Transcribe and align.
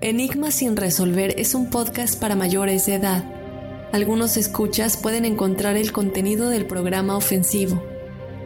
Enigma 0.00 0.52
sin 0.52 0.76
resolver 0.76 1.34
es 1.38 1.56
un 1.56 1.70
podcast 1.70 2.20
para 2.20 2.36
mayores 2.36 2.86
de 2.86 2.94
edad. 2.94 3.24
Algunos 3.92 4.36
escuchas 4.36 4.96
pueden 4.96 5.24
encontrar 5.24 5.76
el 5.76 5.90
contenido 5.90 6.50
del 6.50 6.66
programa 6.66 7.16
ofensivo. 7.16 7.82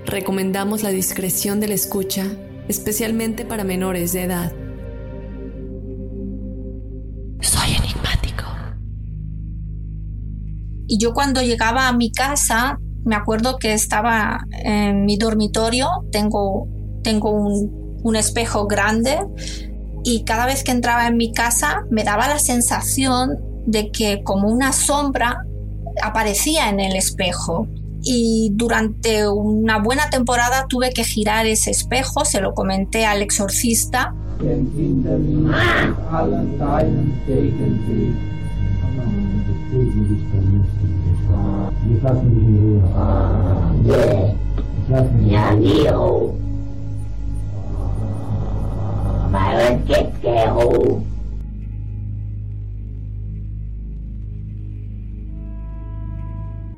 Recomendamos 0.07 0.83
la 0.83 0.89
discreción 0.89 1.61
de 1.61 1.69
la 1.69 1.75
escucha, 1.75 2.25
especialmente 2.69 3.45
para 3.45 3.65
menores 3.65 4.15
de 4.15 4.23
edad. 4.23 4.53
Soy 7.43 7.75
enigmático. 7.77 8.45
Y 10.87 10.97
yo 10.99 11.13
cuando 11.13 11.43
llegaba 11.43 11.87
a 11.87 11.93
mi 11.93 12.13
casa, 12.13 12.79
me 13.05 13.15
acuerdo 13.15 13.59
que 13.59 13.75
estaba 13.75 14.47
en 14.65 15.05
mi 15.05 15.19
dormitorio, 15.19 15.87
tengo, 16.11 16.67
tengo 17.03 17.31
un, 17.31 18.01
un 18.03 18.17
espejo 18.17 18.67
grande 18.67 19.19
y 20.05 20.25
cada 20.25 20.47
vez 20.47 20.65
que 20.65 20.73
entraba 20.73 21.07
en 21.07 21.17
mi 21.17 21.33
casa 21.33 21.85
me 21.91 22.05
daba 22.05 22.29
la 22.29 22.39
sensación 22.39 23.39
de 23.67 23.91
que 23.91 24.23
como 24.25 24.49
una 24.49 24.73
sombra 24.73 25.45
aparecía 26.03 26.69
en 26.69 26.81
el 26.81 26.97
espejo. 26.97 27.69
Y 28.05 28.51
durante 28.55 29.29
una 29.29 29.79
buena 29.79 30.11
temporada 30.11 30.67
tuve 30.69 30.91
que 30.91 31.05
girar 31.05 31.47
ese 31.47 31.71
espejo, 31.71 32.25
se 32.25 32.41
lo 32.41 32.53
comenté 32.53 33.07
al 33.07 33.23
exorcista. 33.23 34.13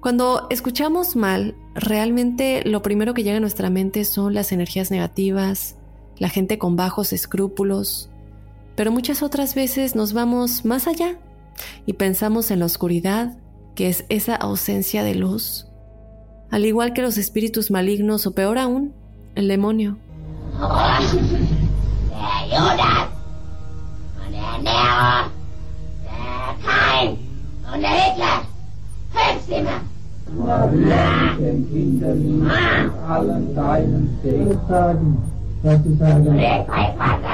Cuando 0.01 0.47
escuchamos 0.51 1.17
mal, 1.17 1.55
realmente 1.75 2.63
lo 2.65 2.83
primero 2.83 3.15
que 3.15 3.23
llega 3.23 3.39
a 3.39 3.41
nuestra 3.41 3.71
mente 3.71 4.05
son 4.05 4.35
las 4.35 4.53
energías 4.53 4.91
negativas, 4.91 5.77
la 6.19 6.29
gente 6.29 6.59
con 6.59 6.77
bajos 6.77 7.13
escrúpulos, 7.13 8.11
pero 8.77 8.93
muchas 8.93 9.23
otras 9.23 9.55
veces 9.55 9.97
nos 9.97 10.13
vamos 10.13 10.65
más 10.65 10.87
allá 10.87 11.19
y 11.87 11.95
pensamos 11.95 12.51
en 12.51 12.61
la 12.61 12.67
oscuridad, 12.67 13.39
que 13.75 13.89
es 13.89 14.05
esa 14.11 14.37
ausencia 14.37 15.03
de 15.05 15.15
luz, 15.15 15.69
al 16.51 16.67
igual 16.67 16.93
que 16.93 17.03
los 17.03 17.17
espíritus 17.17 17.71
malignos 17.71 18.27
o 18.27 18.35
peor 18.35 18.59
aún, 18.59 18.93
el 19.35 19.49
demonio. 19.49 19.97
der 22.25 22.59
Judas 22.59 23.09
und 24.25 24.33
der 24.33 24.55
Nero, 24.63 25.13
der 26.05 26.55
Kain 26.65 27.19
und 27.73 27.81
der 27.83 27.91
Hitler. 27.91 28.37
Fünf 29.13 29.47
Zimmer. 29.47 29.81
Den 31.39 31.69
Kindern, 31.71 32.51
ah. 32.51 33.15
allen 33.15 33.55
deinen 33.55 34.19
Weg 34.23 34.59
sagen, 34.69 35.23
dass 35.63 35.83
du 35.83 35.97
sagen. 35.97 37.34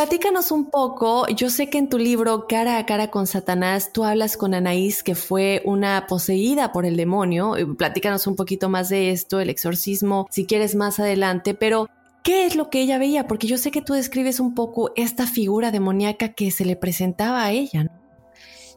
Platícanos 0.00 0.50
un 0.50 0.70
poco, 0.70 1.28
yo 1.28 1.50
sé 1.50 1.68
que 1.68 1.76
en 1.76 1.90
tu 1.90 1.98
libro 1.98 2.46
Cara 2.48 2.78
a 2.78 2.86
cara 2.86 3.10
con 3.10 3.26
Satanás 3.26 3.90
tú 3.92 4.02
hablas 4.02 4.38
con 4.38 4.54
Anaís 4.54 5.02
que 5.02 5.14
fue 5.14 5.60
una 5.66 6.06
poseída 6.06 6.72
por 6.72 6.86
el 6.86 6.96
demonio, 6.96 7.52
platícanos 7.76 8.26
un 8.26 8.34
poquito 8.34 8.70
más 8.70 8.88
de 8.88 9.10
esto, 9.10 9.40
el 9.40 9.50
exorcismo, 9.50 10.26
si 10.30 10.46
quieres 10.46 10.74
más 10.74 11.00
adelante, 11.00 11.52
pero 11.52 11.86
¿qué 12.22 12.46
es 12.46 12.56
lo 12.56 12.70
que 12.70 12.80
ella 12.80 12.96
veía? 12.96 13.26
Porque 13.26 13.46
yo 13.46 13.58
sé 13.58 13.70
que 13.70 13.82
tú 13.82 13.92
describes 13.92 14.40
un 14.40 14.54
poco 14.54 14.90
esta 14.96 15.26
figura 15.26 15.70
demoníaca 15.70 16.32
que 16.32 16.50
se 16.50 16.64
le 16.64 16.76
presentaba 16.76 17.44
a 17.44 17.50
ella. 17.50 17.84
¿no? 17.84 17.90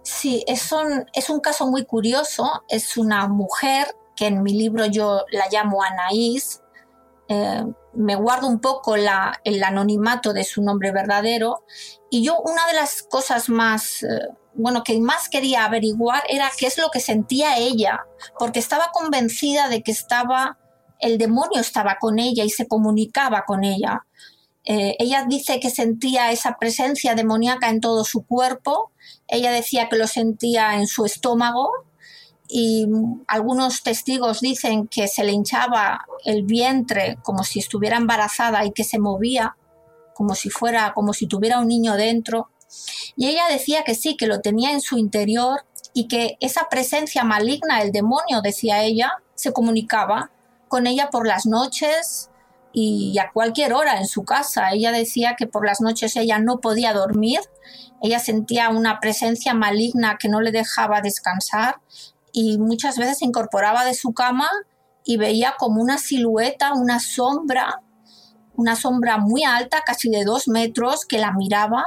Sí, 0.03 0.43
es 0.45 0.73
un, 0.73 1.05
es 1.13 1.29
un 1.29 1.39
caso 1.39 1.67
muy 1.67 1.85
curioso, 1.85 2.65
es 2.67 2.97
una 2.97 3.29
mujer 3.29 3.87
que 4.17 4.27
en 4.27 4.43
mi 4.43 4.51
libro 4.51 4.87
yo 4.87 5.21
la 5.31 5.45
llamo 5.49 5.83
Anaís, 5.83 6.62
eh, 7.33 7.65
me 7.93 8.15
guardo 8.15 8.47
un 8.47 8.59
poco 8.59 8.95
la, 8.95 9.39
el 9.43 9.63
anonimato 9.63 10.33
de 10.33 10.43
su 10.43 10.61
nombre 10.61 10.91
verdadero. 10.91 11.65
Y 12.09 12.23
yo 12.23 12.39
una 12.39 12.65
de 12.67 12.73
las 12.73 13.03
cosas 13.03 13.49
más, 13.49 14.03
eh, 14.03 14.07
bueno, 14.53 14.83
que 14.83 14.99
más 14.99 15.29
quería 15.29 15.65
averiguar 15.65 16.23
era 16.29 16.51
qué 16.57 16.67
es 16.67 16.77
lo 16.77 16.89
que 16.91 16.99
sentía 16.99 17.57
ella, 17.57 18.01
porque 18.37 18.59
estaba 18.59 18.91
convencida 18.91 19.67
de 19.67 19.81
que 19.81 19.91
estaba, 19.91 20.57
el 20.99 21.17
demonio 21.17 21.59
estaba 21.59 21.97
con 21.99 22.19
ella 22.19 22.43
y 22.43 22.49
se 22.49 22.67
comunicaba 22.67 23.45
con 23.45 23.63
ella. 23.63 24.05
Eh, 24.65 24.95
ella 24.99 25.25
dice 25.27 25.59
que 25.59 25.69
sentía 25.69 26.31
esa 26.31 26.57
presencia 26.57 27.15
demoníaca 27.15 27.69
en 27.69 27.81
todo 27.81 28.05
su 28.05 28.25
cuerpo, 28.25 28.91
ella 29.27 29.51
decía 29.51 29.89
que 29.89 29.97
lo 29.97 30.07
sentía 30.07 30.75
en 30.75 30.87
su 30.87 31.05
estómago, 31.05 31.69
y 32.47 32.87
algunos 33.27 33.83
testigos 33.83 34.41
dicen 34.41 34.87
que 34.87 35.07
se 35.07 35.23
le 35.23 35.31
hinchaba 35.31 36.05
el 36.25 36.43
vientre 36.43 37.17
como 37.23 37.43
si 37.43 37.59
estuviera 37.59 37.97
embarazada 37.97 38.65
y 38.65 38.71
que 38.71 38.83
se 38.83 38.99
movía 38.99 39.55
como 40.13 40.35
si 40.35 40.49
fuera 40.49 40.93
como 40.93 41.13
si 41.13 41.27
tuviera 41.27 41.59
un 41.59 41.67
niño 41.67 41.95
dentro 41.95 42.49
y 43.15 43.27
ella 43.27 43.43
decía 43.49 43.83
que 43.83 43.95
sí 43.95 44.17
que 44.17 44.27
lo 44.27 44.41
tenía 44.41 44.71
en 44.71 44.81
su 44.81 44.97
interior 44.97 45.65
y 45.93 46.07
que 46.07 46.37
esa 46.39 46.67
presencia 46.69 47.23
maligna 47.23 47.81
el 47.81 47.91
demonio 47.91 48.41
decía 48.41 48.83
ella 48.83 49.13
se 49.35 49.53
comunicaba 49.53 50.31
con 50.67 50.87
ella 50.87 51.09
por 51.09 51.27
las 51.27 51.45
noches 51.45 52.29
y 52.73 53.15
a 53.19 53.31
cualquier 53.31 53.73
hora 53.73 53.99
en 53.99 54.07
su 54.07 54.23
casa. 54.23 54.71
Ella 54.71 54.91
decía 54.91 55.35
que 55.37 55.45
por 55.45 55.65
las 55.65 55.79
noches 55.79 56.15
ella 56.15 56.39
no 56.39 56.59
podía 56.59 56.93
dormir, 56.93 57.39
ella 58.01 58.19
sentía 58.19 58.69
una 58.69 58.99
presencia 58.99 59.53
maligna 59.53 60.17
que 60.19 60.27
no 60.27 60.41
le 60.41 60.51
dejaba 60.51 61.01
descansar 61.01 61.75
y 62.33 62.57
muchas 62.57 62.97
veces 62.97 63.19
se 63.19 63.25
incorporaba 63.25 63.85
de 63.85 63.93
su 63.93 64.13
cama 64.13 64.49
y 65.05 65.15
veía 65.15 65.55
como 65.57 65.81
una 65.81 65.97
silueta, 65.97 66.73
una 66.73 66.99
sombra, 66.99 67.81
una 68.55 68.75
sombra 68.75 69.17
muy 69.17 69.43
alta, 69.43 69.83
casi 69.85 70.09
de 70.09 70.25
dos 70.25 70.49
metros, 70.49 71.05
que 71.05 71.19
la 71.19 71.31
miraba 71.31 71.85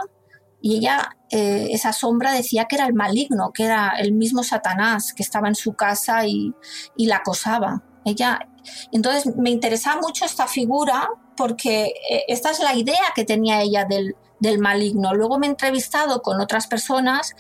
y 0.61 0.79
ella, 0.79 1.17
eh, 1.31 1.69
esa 1.71 1.93
sombra 1.93 2.33
decía 2.33 2.65
que 2.65 2.77
era 2.77 2.87
el 2.87 2.95
maligno, 2.95 3.53
que 3.53 3.65
era 3.65 3.91
el 3.99 4.13
mismo 4.13 4.43
Satanás 4.43 5.13
que 5.13 5.23
estaba 5.23 5.49
en 5.49 5.55
su 5.55 5.75
casa 5.75 6.27
y, 6.27 6.55
y 6.97 7.07
la 7.07 7.17
acosaba. 7.17 7.85
Ella, 8.05 8.49
entonces 8.93 9.37
me 9.37 9.51
interesaba 9.51 10.01
mucho 10.01 10.25
esta 10.25 10.47
figura 10.47 11.09
porque 11.37 11.93
eh, 12.11 12.25
esta 12.29 12.51
es 12.51 12.61
la 12.61 12.75
idea 12.75 13.13
que 13.15 13.25
tenía 13.25 13.61
ella 13.63 13.85
del, 13.85 14.17
del 14.41 14.59
maligno. 14.59 15.15
Luego 15.15 15.39
me 15.39 15.47
he 15.47 15.51
entrevistado 15.51 16.23
con 16.23 16.41
otras 16.41 16.67
personas 16.67 17.35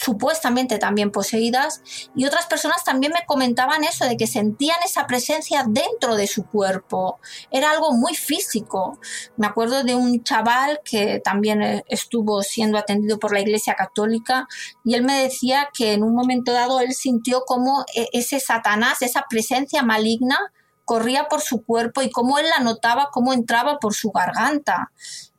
supuestamente 0.00 0.78
también 0.78 1.10
poseídas 1.10 1.82
y 2.16 2.24
otras 2.24 2.46
personas 2.46 2.84
también 2.84 3.12
me 3.12 3.26
comentaban 3.26 3.84
eso 3.84 4.06
de 4.06 4.16
que 4.16 4.26
sentían 4.26 4.78
esa 4.84 5.06
presencia 5.06 5.64
dentro 5.68 6.16
de 6.16 6.26
su 6.26 6.46
cuerpo. 6.46 7.20
Era 7.50 7.70
algo 7.70 7.92
muy 7.92 8.14
físico. 8.14 8.98
Me 9.36 9.46
acuerdo 9.46 9.84
de 9.84 9.94
un 9.94 10.22
chaval 10.24 10.80
que 10.84 11.20
también 11.22 11.62
eh, 11.62 11.84
estuvo 11.88 12.42
siendo 12.42 12.78
atendido 12.78 13.18
por 13.18 13.32
la 13.32 13.40
iglesia 13.40 13.74
católica 13.74 14.48
y 14.84 14.94
él 14.94 15.02
me 15.02 15.22
decía 15.22 15.68
que 15.76 15.92
en 15.92 16.02
un 16.02 16.14
momento 16.14 16.52
dado 16.52 16.80
él 16.80 16.94
sintió 16.94 17.42
como 17.42 17.84
eh, 17.94 18.08
ese 18.12 18.40
satanás 18.40 19.02
esa 19.02 19.26
presencia 19.28 19.82
maligna 19.82 20.38
corría 20.86 21.28
por 21.28 21.42
su 21.42 21.62
cuerpo 21.62 22.00
y 22.02 22.10
cómo 22.10 22.38
él 22.38 22.46
la 22.48 22.64
notaba, 22.64 23.10
cómo 23.12 23.32
entraba 23.32 23.78
por 23.78 23.94
su 23.94 24.10
garganta 24.10 24.90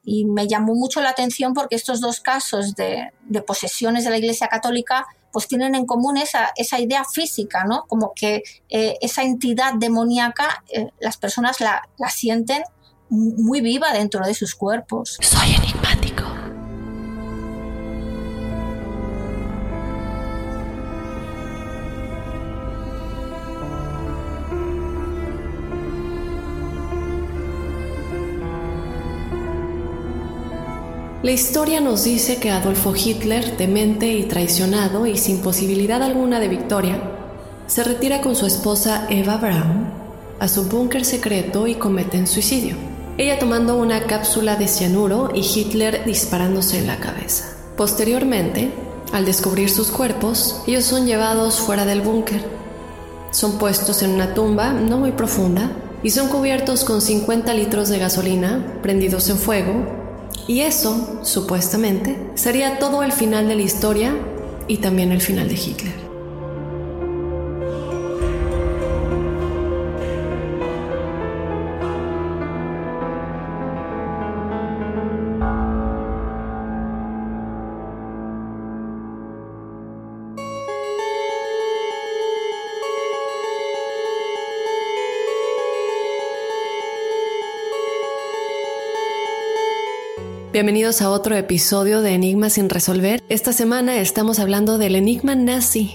y 0.04 0.26
me 0.26 0.48
llamó 0.48 0.74
mucho 0.74 1.02
la 1.02 1.10
atención 1.10 1.54
porque 1.54 1.76
estos 1.76 2.02
dos 2.02 2.20
casos 2.22 2.76
de, 2.76 3.12
posesiones 3.46 4.04
de 4.04 4.10
la 4.10 4.18
Iglesia 4.18 4.48
Católica 4.48 5.06
pues 5.32 5.48
tienen 5.48 5.76
en 5.76 5.86
común 5.86 6.18
esa, 6.18 6.52
idea 6.80 7.06
física, 7.06 7.64
¿no? 7.64 7.86
Como 7.88 8.12
que 8.14 8.44
eh, 8.70 8.98
esa 9.00 9.24
entidad 9.24 9.74
demoníaca 9.76 10.64
eh, 10.70 10.88
las 11.00 11.16
personas 11.18 11.62
la, 11.62 11.82
sienten 12.10 12.64
muy 13.10 13.62
viva 13.62 13.94
dentro 13.94 14.26
de 14.26 14.34
sus 14.34 14.56
cuerpos. 14.56 15.18
Soy. 15.22 15.56
La 31.24 31.30
historia 31.30 31.82
nos 31.82 32.04
dice 32.04 32.38
que 32.38 32.50
Adolfo 32.50 32.96
Hitler, 32.96 33.56
demente 33.56 34.12
y 34.12 34.24
traicionado 34.24 35.06
y 35.06 35.20
sin 35.20 35.38
posibilidad 35.44 36.02
alguna 36.02 36.40
de 36.40 36.48
victoria, 36.48 37.00
se 37.68 37.84
retira 37.84 38.22
con 38.22 38.36
su 38.36 38.48
esposa 38.48 39.06
Eva 39.08 39.38
Braun 39.38 39.86
a 40.40 40.48
su 40.48 40.64
búnker 40.64 41.06
secreto 41.06 41.68
y 41.68 41.76
cometen 41.76 42.26
suicidio. 42.26 42.76
Ella 43.20 43.38
tomando 43.38 43.78
una 43.78 44.08
cápsula 44.08 44.56
de 44.56 44.68
cianuro 44.68 45.30
y 45.36 45.42
Hitler 45.42 46.06
disparándose 46.06 46.80
en 46.80 46.88
la 46.88 46.98
cabeza. 46.98 47.56
Posteriormente, 47.78 48.72
al 49.14 49.24
descubrir 49.24 49.70
sus 49.70 49.92
cuerpos, 49.92 50.64
ellos 50.66 50.86
son 50.86 51.06
llevados 51.06 51.60
fuera 51.60 51.86
del 51.86 52.02
búnker. 52.02 52.44
Son 53.30 53.60
puestos 53.60 54.02
en 54.02 54.10
una 54.10 54.34
tumba 54.34 54.74
no 54.74 54.98
muy 54.98 55.12
profunda 55.12 55.70
y 56.02 56.10
son 56.10 56.30
cubiertos 56.30 56.84
con 56.84 57.00
50 57.00 57.54
litros 57.54 57.90
de 57.90 58.00
gasolina 58.00 58.80
prendidos 58.82 59.30
en 59.30 59.38
fuego 59.38 60.01
y 60.48 60.62
eso, 60.62 61.20
supuestamente, 61.24 62.18
sería 62.36 62.80
todo 62.80 63.04
el 63.04 63.12
final 63.12 63.48
de 63.48 63.56
la 63.56 63.62
historia 63.62 64.14
y 64.68 64.78
también 64.78 65.12
el 65.12 65.22
final 65.22 65.48
de 65.48 65.56
Hitler. 65.56 66.11
Bienvenidos 90.62 91.02
a 91.02 91.10
otro 91.10 91.36
episodio 91.36 92.04
de 92.04 92.14
Enigmas 92.14 92.54
sin 92.54 92.70
resolver. 92.70 93.24
Esta 93.30 93.52
semana 93.52 93.98
estamos 93.98 94.38
hablando 94.38 94.78
del 94.78 94.94
enigma 94.94 95.34
nazi, 95.34 95.94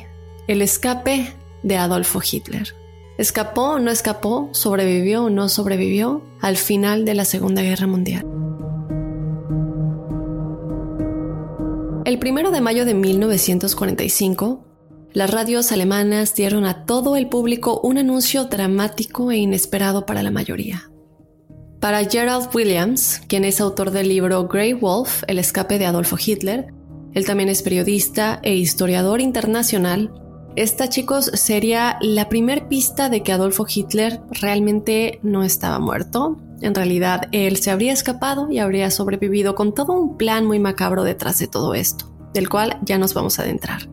el 0.49 0.61
escape 0.61 1.33
de 1.63 1.77
Adolfo 1.77 2.21
Hitler. 2.21 2.75
¿Escapó 3.17 3.75
o 3.75 3.79
no 3.79 3.93
escapó? 3.93 4.49
¿Sobrevivió 4.51 5.27
o 5.27 5.31
no 5.31 5.49
sobrevivió 5.49 6.25
al 6.41 6.57
final 6.57 7.05
de 7.05 7.15
la 7.15 7.25
Segunda 7.25 7.63
Guerra 7.63 7.87
Mundial? 7.87 8.27
El 12.05 12.19
primero 12.19 12.51
de 12.51 12.61
mayo 12.61 12.85
de 12.85 12.95
1945, 12.95 14.65
las 15.13 15.31
radios 15.31 15.71
alemanas 15.71 16.35
dieron 16.35 16.65
a 16.65 16.87
todo 16.87 17.15
el 17.15 17.29
público 17.29 17.81
un 17.85 17.99
anuncio 17.99 18.47
dramático 18.47 19.31
e 19.31 19.37
inesperado 19.37 20.07
para 20.07 20.25
la 20.25 20.33
mayoría. 20.33 20.91
Para 21.81 22.05
Gerald 22.05 22.49
Williams, 22.55 23.20
quien 23.28 23.44
es 23.44 23.61
autor 23.61 23.90
del 23.90 24.08
libro 24.08 24.49
Grey 24.49 24.73
Wolf, 24.73 25.23
El 25.28 25.38
escape 25.38 25.78
de 25.78 25.87
Adolfo 25.87 26.17
Hitler, 26.25 26.73
él 27.12 27.25
también 27.26 27.49
es 27.49 27.62
periodista 27.62 28.40
e 28.43 28.55
historiador 28.55 29.20
internacional, 29.20 30.11
esta 30.56 30.88
chicos 30.88 31.26
sería 31.34 31.99
la 32.00 32.31
primer 32.31 32.67
pista 32.67 33.11
de 33.11 33.23
que 33.23 33.31
Adolfo 33.31 33.67
Hitler 33.69 34.20
realmente 34.31 35.20
no 35.23 35.44
estaba 35.44 35.78
muerto. 35.78 36.38
En 36.62 36.75
realidad, 36.75 37.28
él 37.32 37.58
se 37.58 37.70
habría 37.70 37.93
escapado 37.93 38.50
y 38.50 38.58
habría 38.58 38.90
sobrevivido 38.90 39.55
con 39.55 39.75
todo 39.75 39.93
un 39.93 40.17
plan 40.17 40.46
muy 40.46 40.58
macabro 40.58 41.05
detrás 41.05 41.38
de 41.38 41.46
todo 41.46 41.75
esto, 41.75 42.11
del 42.32 42.49
cual 42.49 42.79
ya 42.82 42.96
nos 42.96 43.12
vamos 43.12 43.38
a 43.38 43.43
adentrar. 43.43 43.90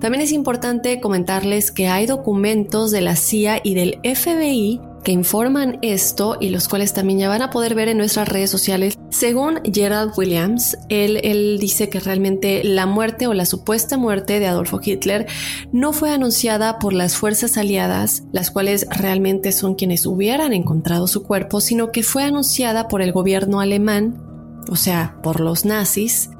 También 0.00 0.20
es 0.20 0.32
importante 0.32 1.00
comentarles 1.00 1.70
que 1.70 1.86
hay 1.86 2.06
documentos 2.06 2.90
de 2.90 3.00
la 3.00 3.14
CIA 3.14 3.60
y 3.62 3.74
del 3.74 4.00
FBI 4.02 4.80
que 5.04 5.12
informan 5.12 5.78
esto 5.82 6.36
y 6.40 6.48
los 6.48 6.68
cuales 6.68 6.92
también 6.92 7.20
ya 7.20 7.28
van 7.28 7.42
a 7.42 7.50
poder 7.50 7.74
ver 7.74 7.88
en 7.88 7.98
nuestras 7.98 8.28
redes 8.28 8.50
sociales. 8.50 8.98
Según 9.10 9.60
Gerald 9.72 10.12
Williams, 10.16 10.76
él, 10.88 11.20
él 11.22 11.58
dice 11.60 11.88
que 11.88 12.00
realmente 12.00 12.64
la 12.64 12.86
muerte 12.86 13.28
o 13.28 13.34
la 13.34 13.46
supuesta 13.46 13.96
muerte 13.96 14.40
de 14.40 14.46
Adolfo 14.46 14.80
Hitler 14.82 15.26
no 15.70 15.92
fue 15.92 16.10
anunciada 16.10 16.78
por 16.78 16.92
las 16.92 17.16
fuerzas 17.16 17.56
aliadas, 17.56 18.24
las 18.32 18.50
cuales 18.50 18.86
realmente 18.90 19.52
son 19.52 19.74
quienes 19.74 20.06
hubieran 20.06 20.52
encontrado 20.52 21.06
su 21.06 21.22
cuerpo, 21.22 21.60
sino 21.60 21.92
que 21.92 22.02
fue 22.02 22.24
anunciada 22.24 22.88
por 22.88 23.02
el 23.02 23.12
gobierno 23.12 23.60
alemán, 23.60 24.20
o 24.68 24.76
sea, 24.76 25.18
por 25.22 25.40
los 25.40 25.64
nazis, 25.64 26.30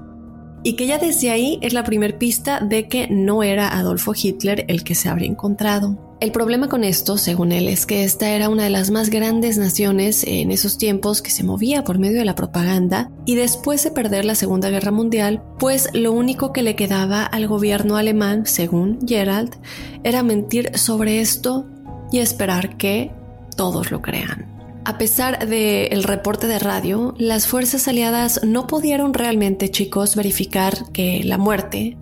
y 0.65 0.75
que 0.75 0.87
ya 0.87 0.99
desde 0.99 1.31
ahí 1.31 1.59
es 1.61 1.73
la 1.73 1.85
primer 1.85 2.19
pista 2.19 2.59
de 2.59 2.89
que 2.89 3.07
no 3.09 3.45
era 3.45 3.69
Adolfo 3.69 4.15
Hitler 4.21 4.65
el 4.67 4.83
que 4.83 4.97
se 4.97 5.09
habría 5.09 5.29
encontrado. 5.29 6.17
El 6.21 6.33
problema 6.33 6.69
con 6.69 6.85
esto, 6.85 7.19
según 7.19 7.53
él, 7.53 7.69
es 7.69 7.85
que 7.85 8.03
esta 8.03 8.31
era 8.31 8.49
una 8.49 8.65
de 8.65 8.71
las 8.71 8.91
más 8.91 9.11
grandes 9.11 9.59
naciones 9.59 10.25
en 10.27 10.51
esos 10.51 10.79
tiempos 10.79 11.21
que 11.21 11.31
se 11.31 11.45
movía 11.45 11.85
por 11.85 11.99
medio 11.99 12.19
de 12.19 12.25
la 12.25 12.35
propaganda 12.35 13.11
y 13.27 13.35
después 13.35 13.85
de 13.85 13.91
perder 13.91 14.25
la 14.25 14.35
Segunda 14.35 14.71
Guerra 14.71 14.91
Mundial, 14.91 15.43
pues 15.59 15.91
lo 15.93 16.13
único 16.13 16.53
que 16.53 16.63
le 16.63 16.77
quedaba 16.77 17.25
al 17.25 17.47
gobierno 17.47 17.97
alemán, 17.97 18.47
según 18.47 19.01
Gerald, 19.07 19.55
era 20.03 20.23
mentir 20.23 20.79
sobre 20.79 21.21
esto 21.21 21.67
y 22.11 22.21
esperar 22.21 22.79
que 22.79 23.11
todos 23.55 23.91
lo 23.91 24.01
crean. 24.01 24.54
A 24.87 24.99
pesar 24.99 25.49
del 25.49 26.03
reporte 26.03 26.47
de 26.47 26.59
radio, 26.59 27.15
las 27.17 27.47
fuerzas 27.47 27.89
aliadas 27.89 28.43
no 28.45 28.67
pudieron 28.67 29.15
realmente, 29.15 29.71
chicos, 29.71 30.15
verificar 30.15 30.93
que 30.93 31.25
la 31.25 31.39
muerte, 31.39 31.97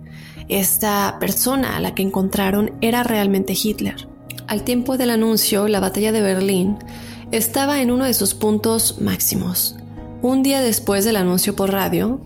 esta 0.49 1.15
persona 1.17 1.77
a 1.77 1.79
la 1.79 1.95
que 1.95 2.03
encontraron, 2.03 2.73
era 2.81 3.03
realmente 3.03 3.53
Hitler. 3.53 4.09
Al 4.47 4.65
tiempo 4.65 4.97
del 4.97 5.11
anuncio, 5.11 5.69
la 5.69 5.79
batalla 5.79 6.11
de 6.11 6.21
Berlín 6.21 6.77
estaba 7.31 7.81
en 7.81 7.89
uno 7.89 8.03
de 8.03 8.13
sus 8.13 8.33
puntos 8.33 8.99
máximos. 8.99 9.77
Un 10.21 10.43
día 10.43 10.61
después 10.61 11.05
del 11.05 11.15
anuncio 11.15 11.55
por 11.55 11.71
radio, 11.71 12.19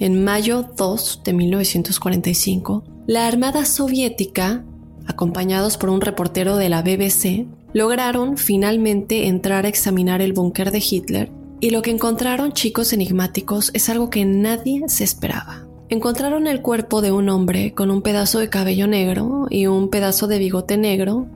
en 0.00 0.22
mayo 0.22 0.68
2 0.76 1.22
de 1.24 1.32
1945, 1.32 2.84
la 3.06 3.26
Armada 3.26 3.64
Soviética, 3.64 4.66
acompañados 5.06 5.78
por 5.78 5.88
un 5.88 6.02
reportero 6.02 6.56
de 6.56 6.68
la 6.68 6.82
BBC, 6.82 7.46
lograron 7.74 8.38
finalmente 8.38 9.26
entrar 9.26 9.66
a 9.66 9.68
examinar 9.68 10.22
el 10.22 10.32
búnker 10.32 10.70
de 10.70 10.82
Hitler 10.88 11.30
y 11.60 11.70
lo 11.70 11.82
que 11.82 11.90
encontraron 11.90 12.52
chicos 12.52 12.92
enigmáticos 12.92 13.70
es 13.74 13.88
algo 13.90 14.08
que 14.08 14.24
nadie 14.24 14.82
se 14.88 15.04
esperaba. 15.04 15.66
Encontraron 15.88 16.46
el 16.46 16.62
cuerpo 16.62 17.02
de 17.02 17.12
un 17.12 17.28
hombre 17.28 17.74
con 17.74 17.90
un 17.90 18.00
pedazo 18.00 18.38
de 18.38 18.48
cabello 18.48 18.86
negro 18.86 19.46
y 19.50 19.66
un 19.66 19.90
pedazo 19.90 20.26
de 20.26 20.38
bigote 20.38 20.78
negro 20.78 21.26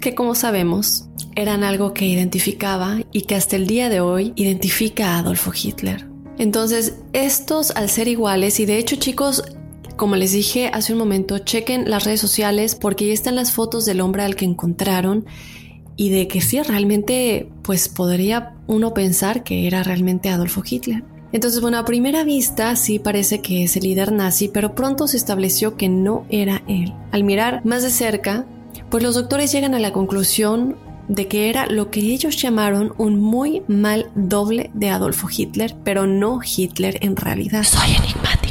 que 0.00 0.14
como 0.14 0.34
sabemos 0.34 1.08
eran 1.36 1.62
algo 1.62 1.94
que 1.94 2.06
identificaba 2.06 2.98
y 3.12 3.22
que 3.22 3.36
hasta 3.36 3.56
el 3.56 3.66
día 3.66 3.88
de 3.88 4.00
hoy 4.00 4.32
identifica 4.34 5.14
a 5.14 5.18
Adolfo 5.18 5.52
Hitler. 5.54 6.08
Entonces, 6.38 6.96
estos 7.12 7.70
al 7.72 7.88
ser 7.88 8.08
iguales, 8.08 8.58
y 8.60 8.66
de 8.66 8.78
hecho 8.78 8.96
chicos, 8.96 9.44
Como 9.96 10.16
les 10.16 10.32
dije 10.32 10.70
hace 10.72 10.94
un 10.94 10.98
momento, 10.98 11.38
chequen 11.38 11.88
las 11.88 12.04
redes 12.04 12.20
sociales 12.20 12.74
porque 12.74 13.04
ahí 13.04 13.10
están 13.10 13.36
las 13.36 13.52
fotos 13.52 13.84
del 13.84 14.00
hombre 14.00 14.22
al 14.22 14.34
que 14.34 14.46
encontraron 14.46 15.26
y 15.96 16.10
de 16.10 16.28
que 16.28 16.40
sí, 16.40 16.60
realmente, 16.62 17.48
pues 17.62 17.88
podría 17.88 18.54
uno 18.66 18.94
pensar 18.94 19.42
que 19.44 19.66
era 19.66 19.82
realmente 19.82 20.28
Adolfo 20.28 20.62
Hitler. 20.68 21.04
Entonces, 21.32 21.60
bueno, 21.60 21.78
a 21.78 21.84
primera 21.84 22.24
vista 22.24 22.76
sí 22.76 22.98
parece 22.98 23.40
que 23.40 23.64
es 23.64 23.76
el 23.76 23.84
líder 23.84 24.12
nazi, 24.12 24.48
pero 24.48 24.74
pronto 24.74 25.08
se 25.08 25.16
estableció 25.16 25.76
que 25.76 25.88
no 25.88 26.26
era 26.28 26.62
él. 26.68 26.92
Al 27.10 27.24
mirar 27.24 27.64
más 27.64 27.82
de 27.82 27.90
cerca, 27.90 28.44
pues 28.90 29.02
los 29.02 29.14
doctores 29.14 29.50
llegan 29.50 29.74
a 29.74 29.78
la 29.78 29.92
conclusión 29.92 30.76
de 31.08 31.28
que 31.28 31.48
era 31.48 31.66
lo 31.66 31.90
que 31.90 32.00
ellos 32.00 32.36
llamaron 32.36 32.94
un 32.98 33.18
muy 33.18 33.62
mal 33.66 34.10
doble 34.14 34.70
de 34.74 34.90
Adolfo 34.90 35.28
Hitler, 35.34 35.74
pero 35.84 36.06
no 36.06 36.40
Hitler 36.44 36.98
en 37.00 37.16
realidad. 37.16 37.64
Soy 37.64 37.94
enigmático. 37.96 38.41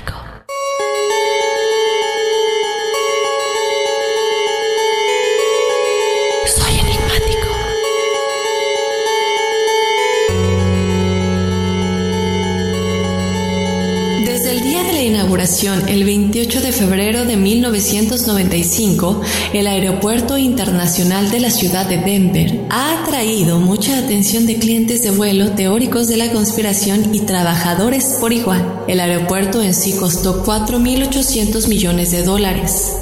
El 15.41 16.03
28 16.03 16.61
de 16.61 16.71
febrero 16.71 17.25
de 17.25 17.35
1995, 17.35 19.21
el 19.53 19.65
Aeropuerto 19.65 20.37
Internacional 20.37 21.31
de 21.31 21.39
la 21.39 21.49
ciudad 21.49 21.87
de 21.87 21.97
Denver 21.97 22.67
ha 22.69 23.01
atraído 23.01 23.59
mucha 23.59 23.97
atención 23.97 24.45
de 24.45 24.57
clientes 24.57 25.01
de 25.01 25.09
vuelo, 25.09 25.53
teóricos 25.53 26.07
de 26.07 26.17
la 26.17 26.31
conspiración 26.31 27.15
y 27.15 27.21
trabajadores 27.21 28.17
por 28.21 28.33
igual. 28.33 28.83
El 28.87 28.99
aeropuerto 28.99 29.63
en 29.63 29.73
sí 29.73 29.93
costó 29.93 30.45
4.800 30.45 31.67
millones 31.67 32.11
de 32.11 32.21
dólares. 32.21 32.97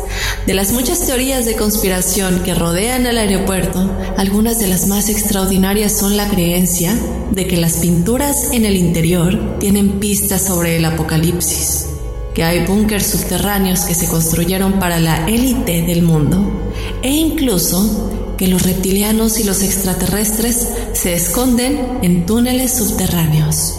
De 0.47 0.53
las 0.53 0.71
muchas 0.71 1.05
teorías 1.05 1.45
de 1.45 1.57
conspiración 1.57 2.41
que 2.43 2.55
rodean 2.55 3.05
el 3.05 3.17
aeropuerto, 3.17 3.91
algunas 4.15 4.59
de 4.59 4.67
las 4.67 4.87
más 4.87 5.09
extraordinarias 5.09 5.91
son 5.91 6.15
la 6.15 6.29
creencia 6.29 6.95
de 7.31 7.47
que 7.47 7.57
las 7.57 7.79
pinturas 7.79 8.53
en 8.53 8.63
el 8.63 8.77
interior 8.77 9.59
tienen 9.59 9.99
pistas 9.99 10.45
sobre 10.45 10.77
el 10.77 10.85
apocalipsis 10.85 11.98
que 12.39 12.45
hay 12.45 12.65
búnkers 12.65 13.07
subterráneos 13.07 13.81
que 13.81 13.93
se 13.93 14.07
construyeron 14.07 14.79
para 14.79 15.01
la 15.01 15.27
élite 15.27 15.81
del 15.81 16.03
mundo 16.03 16.71
e 17.01 17.09
incluso 17.09 18.33
que 18.37 18.47
los 18.47 18.61
reptilianos 18.61 19.41
y 19.41 19.43
los 19.43 19.61
extraterrestres 19.61 20.69
se 20.93 21.15
esconden 21.15 21.99
en 22.01 22.25
túneles 22.25 22.71
subterráneos. 22.77 23.73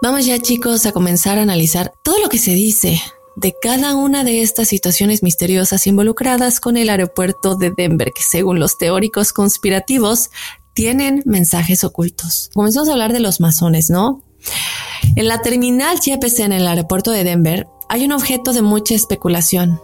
Vamos 0.00 0.24
ya 0.24 0.38
chicos 0.38 0.86
a 0.86 0.92
comenzar 0.92 1.38
a 1.38 1.42
analizar 1.42 1.92
todo 2.02 2.18
lo 2.20 2.30
que 2.30 2.38
se 2.38 2.52
dice 2.52 3.02
de 3.36 3.54
cada 3.60 3.96
una 3.96 4.24
de 4.24 4.40
estas 4.40 4.68
situaciones 4.68 5.22
misteriosas 5.22 5.86
involucradas 5.86 6.60
con 6.60 6.78
el 6.78 6.88
aeropuerto 6.88 7.54
de 7.54 7.70
Denver, 7.76 8.12
que 8.14 8.22
según 8.22 8.60
los 8.60 8.78
teóricos 8.78 9.34
conspirativos 9.34 10.30
tienen 10.72 11.22
mensajes 11.26 11.84
ocultos. 11.84 12.48
Comenzamos 12.54 12.88
a 12.88 12.92
hablar 12.92 13.12
de 13.12 13.20
los 13.20 13.40
masones, 13.40 13.90
¿no? 13.90 14.22
En 15.16 15.26
la 15.26 15.42
terminal 15.42 15.98
GPC 15.98 16.40
en 16.40 16.52
el 16.52 16.66
aeropuerto 16.66 17.10
de 17.10 17.24
Denver 17.24 17.66
hay 17.88 18.04
un 18.04 18.12
objeto 18.12 18.52
de 18.52 18.62
mucha 18.62 18.94
especulación. 18.94 19.80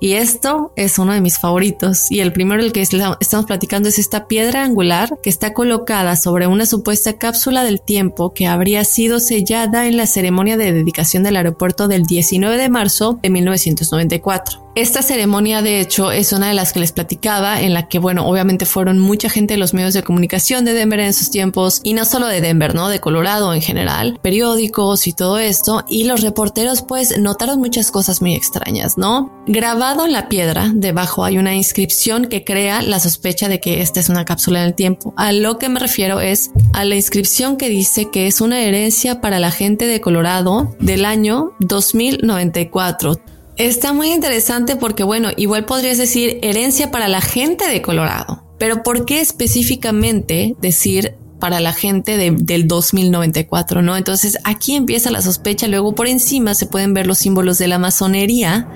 Y 0.00 0.14
esto 0.14 0.72
es 0.74 0.98
uno 0.98 1.12
de 1.12 1.20
mis 1.20 1.38
favoritos. 1.38 2.10
Y 2.10 2.18
el 2.18 2.32
primero 2.32 2.60
del 2.60 2.72
que 2.72 2.80
estamos 2.80 3.46
platicando 3.46 3.88
es 3.88 4.00
esta 4.00 4.26
piedra 4.26 4.64
angular 4.64 5.16
que 5.22 5.30
está 5.30 5.54
colocada 5.54 6.16
sobre 6.16 6.48
una 6.48 6.66
supuesta 6.66 7.18
cápsula 7.18 7.62
del 7.62 7.80
tiempo 7.80 8.34
que 8.34 8.48
habría 8.48 8.82
sido 8.82 9.20
sellada 9.20 9.86
en 9.86 9.96
la 9.96 10.06
ceremonia 10.06 10.56
de 10.56 10.72
dedicación 10.72 11.22
del 11.22 11.36
aeropuerto 11.36 11.86
del 11.86 12.02
19 12.02 12.56
de 12.56 12.68
marzo 12.68 13.20
de 13.22 13.30
1994. 13.30 14.61
Esta 14.74 15.02
ceremonia, 15.02 15.60
de 15.60 15.80
hecho, 15.80 16.12
es 16.12 16.32
una 16.32 16.48
de 16.48 16.54
las 16.54 16.72
que 16.72 16.80
les 16.80 16.92
platicaba, 16.92 17.60
en 17.60 17.74
la 17.74 17.88
que, 17.88 17.98
bueno, 17.98 18.26
obviamente 18.26 18.64
fueron 18.64 18.98
mucha 18.98 19.28
gente 19.28 19.52
de 19.52 19.58
los 19.58 19.74
medios 19.74 19.92
de 19.92 20.02
comunicación 20.02 20.64
de 20.64 20.72
Denver 20.72 20.98
en 20.98 21.08
esos 21.08 21.30
tiempos, 21.30 21.82
y 21.84 21.92
no 21.92 22.06
solo 22.06 22.26
de 22.26 22.40
Denver, 22.40 22.74
¿no? 22.74 22.88
De 22.88 22.98
Colorado 22.98 23.52
en 23.52 23.60
general, 23.60 24.18
periódicos 24.22 25.06
y 25.06 25.12
todo 25.12 25.38
esto, 25.38 25.84
y 25.88 26.04
los 26.04 26.22
reporteros 26.22 26.80
pues 26.80 27.18
notaron 27.18 27.58
muchas 27.58 27.90
cosas 27.90 28.22
muy 28.22 28.34
extrañas, 28.34 28.96
¿no? 28.96 29.30
Grabado 29.46 30.06
en 30.06 30.12
la 30.12 30.30
piedra, 30.30 30.70
debajo 30.74 31.26
hay 31.26 31.36
una 31.36 31.54
inscripción 31.54 32.24
que 32.24 32.42
crea 32.42 32.80
la 32.80 32.98
sospecha 32.98 33.50
de 33.50 33.60
que 33.60 33.82
esta 33.82 34.00
es 34.00 34.08
una 34.08 34.24
cápsula 34.24 34.60
en 34.60 34.68
el 34.68 34.74
tiempo. 34.74 35.12
A 35.18 35.32
lo 35.32 35.58
que 35.58 35.68
me 35.68 35.80
refiero 35.80 36.20
es 36.20 36.50
a 36.72 36.86
la 36.86 36.94
inscripción 36.94 37.58
que 37.58 37.68
dice 37.68 38.08
que 38.10 38.26
es 38.26 38.40
una 38.40 38.62
herencia 38.62 39.20
para 39.20 39.38
la 39.38 39.50
gente 39.50 39.86
de 39.86 40.00
Colorado 40.00 40.74
del 40.80 41.04
año 41.04 41.52
2094 41.60 43.20
Está 43.56 43.92
muy 43.92 44.10
interesante 44.12 44.76
porque, 44.76 45.04
bueno, 45.04 45.28
igual 45.36 45.66
podrías 45.66 45.98
decir 45.98 46.38
herencia 46.42 46.90
para 46.90 47.08
la 47.08 47.20
gente 47.20 47.68
de 47.68 47.82
Colorado, 47.82 48.44
pero 48.58 48.82
¿por 48.82 49.04
qué 49.04 49.20
específicamente 49.20 50.56
decir 50.60 51.16
para 51.38 51.58
la 51.58 51.72
gente 51.72 52.16
del 52.16 52.68
2094, 52.68 53.82
¿no? 53.82 53.96
Entonces 53.96 54.38
aquí 54.44 54.76
empieza 54.76 55.10
la 55.10 55.20
sospecha, 55.22 55.66
luego 55.66 55.92
por 55.92 56.06
encima 56.06 56.54
se 56.54 56.66
pueden 56.66 56.94
ver 56.94 57.08
los 57.08 57.18
símbolos 57.18 57.58
de 57.58 57.66
la 57.66 57.80
masonería, 57.80 58.68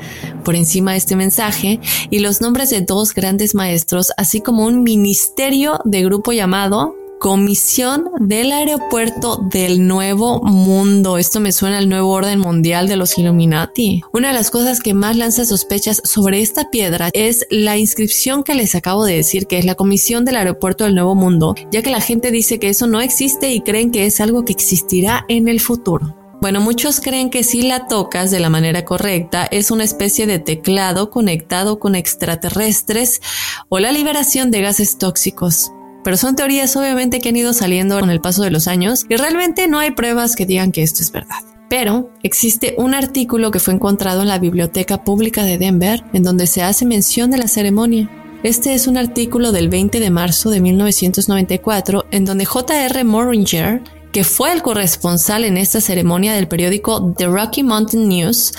por 0.45 0.56
encima 0.56 0.90
de 0.90 0.99
este 0.99 1.14
mensaje, 1.14 1.78
y 2.11 2.18
los 2.18 2.40
nombres 2.40 2.71
de 2.71 2.80
dos 2.80 3.14
grandes 3.14 3.54
maestros, 3.54 4.12
así 4.16 4.40
como 4.40 4.66
un 4.66 4.83
ministerio 4.83 5.78
de 5.85 6.02
grupo 6.02 6.33
llamado 6.33 6.97
Comisión 7.18 8.11
del 8.20 8.52
Aeropuerto 8.52 9.38
del 9.50 9.87
Nuevo 9.87 10.42
Mundo. 10.42 11.16
Esto 11.16 11.40
me 11.40 11.50
suena 11.50 11.78
al 11.78 11.88
nuevo 11.88 12.11
orden 12.11 12.38
mundial 12.38 12.88
de 12.88 12.96
los 12.96 13.16
Illuminati. 13.16 14.02
Una 14.12 14.28
de 14.28 14.35
las 14.35 14.50
cosas 14.50 14.80
que 14.80 14.92
más 14.92 15.16
lanza 15.16 15.46
sospechas 15.46 16.02
sobre 16.04 16.42
esta 16.42 16.68
piedra 16.70 17.08
es 17.14 17.46
la 17.50 17.78
inscripción 17.78 18.44
que 18.44 18.54
les 18.54 18.75
acabo 18.75 19.06
de 19.06 19.16
decir, 19.16 19.46
que 19.46 19.58
es 19.58 19.64
la 19.64 19.76
Comisión 19.76 20.26
del 20.26 20.37
Aeropuerto 20.37 20.85
del 20.85 20.94
Nuevo 20.94 21.14
Mundo, 21.14 21.54
ya 21.73 21.80
que 21.80 21.90
la 21.90 22.02
gente 22.02 22.30
dice 22.30 22.58
que 22.58 22.68
eso 22.68 22.87
no 22.87 23.00
existe 23.00 23.50
y 23.50 23.62
creen 23.62 23.92
que 23.92 24.04
es 24.04 24.20
algo 24.20 24.44
que 24.44 24.52
existirá 24.52 25.25
en 25.28 25.49
el 25.49 25.61
futuro. 25.61 26.14
Bueno, 26.42 26.61
muchos 26.61 27.00
creen 27.00 27.30
que 27.30 27.44
si 27.44 27.62
la 27.62 27.88
tocas 27.88 28.30
de 28.30 28.40
la 28.40 28.50
manera 28.50 28.85
correcta 28.85 29.46
es 29.50 29.70
una 29.70 29.85
especie 29.85 30.26
de 30.26 30.38
teclado 30.38 31.08
conectado 31.08 31.78
con 31.78 31.94
extraterrestres 31.94 33.23
o 33.70 33.78
la 33.78 33.90
liberación 33.90 34.50
de 34.50 34.61
gases 34.61 34.99
tóxicos 34.99 35.73
pero 36.06 36.16
son 36.16 36.36
teorías 36.36 36.76
obviamente 36.76 37.18
que 37.18 37.30
han 37.30 37.36
ido 37.36 37.52
saliendo 37.52 37.98
con 37.98 38.10
el 38.10 38.20
paso 38.20 38.44
de 38.44 38.52
los 38.52 38.68
años 38.68 39.04
y 39.08 39.16
realmente 39.16 39.66
no 39.66 39.80
hay 39.80 39.90
pruebas 39.90 40.36
que 40.36 40.46
digan 40.46 40.70
que 40.70 40.84
esto 40.84 41.02
es 41.02 41.10
verdad. 41.10 41.38
Pero 41.68 42.12
existe 42.22 42.76
un 42.78 42.94
artículo 42.94 43.50
que 43.50 43.58
fue 43.58 43.75
encontrado 43.75 44.22
en 44.22 44.28
la 44.28 44.38
Biblioteca 44.38 45.02
Pública 45.02 45.42
de 45.42 45.58
Denver 45.58 46.04
en 46.12 46.22
donde 46.22 46.46
se 46.46 46.62
hace 46.62 46.86
mención 46.86 47.32
de 47.32 47.38
la 47.38 47.48
ceremonia. 47.48 48.08
Este 48.44 48.75
es 48.75 48.86
un 48.86 48.98
artículo 48.98 49.50
del 49.50 49.68
20 49.68 49.98
de 49.98 50.10
marzo 50.10 50.50
de 50.50 50.60
1994 50.60 52.06
en 52.12 52.25
donde 52.25 52.44
J.R. 52.44 53.02
Moringer, 53.02 53.82
que 54.12 54.22
fue 54.22 54.52
el 54.52 54.62
corresponsal 54.62 55.42
en 55.42 55.56
esta 55.56 55.80
ceremonia 55.80 56.34
del 56.34 56.46
periódico 56.46 57.14
The 57.18 57.26
Rocky 57.26 57.64
Mountain 57.64 58.06
News, 58.06 58.52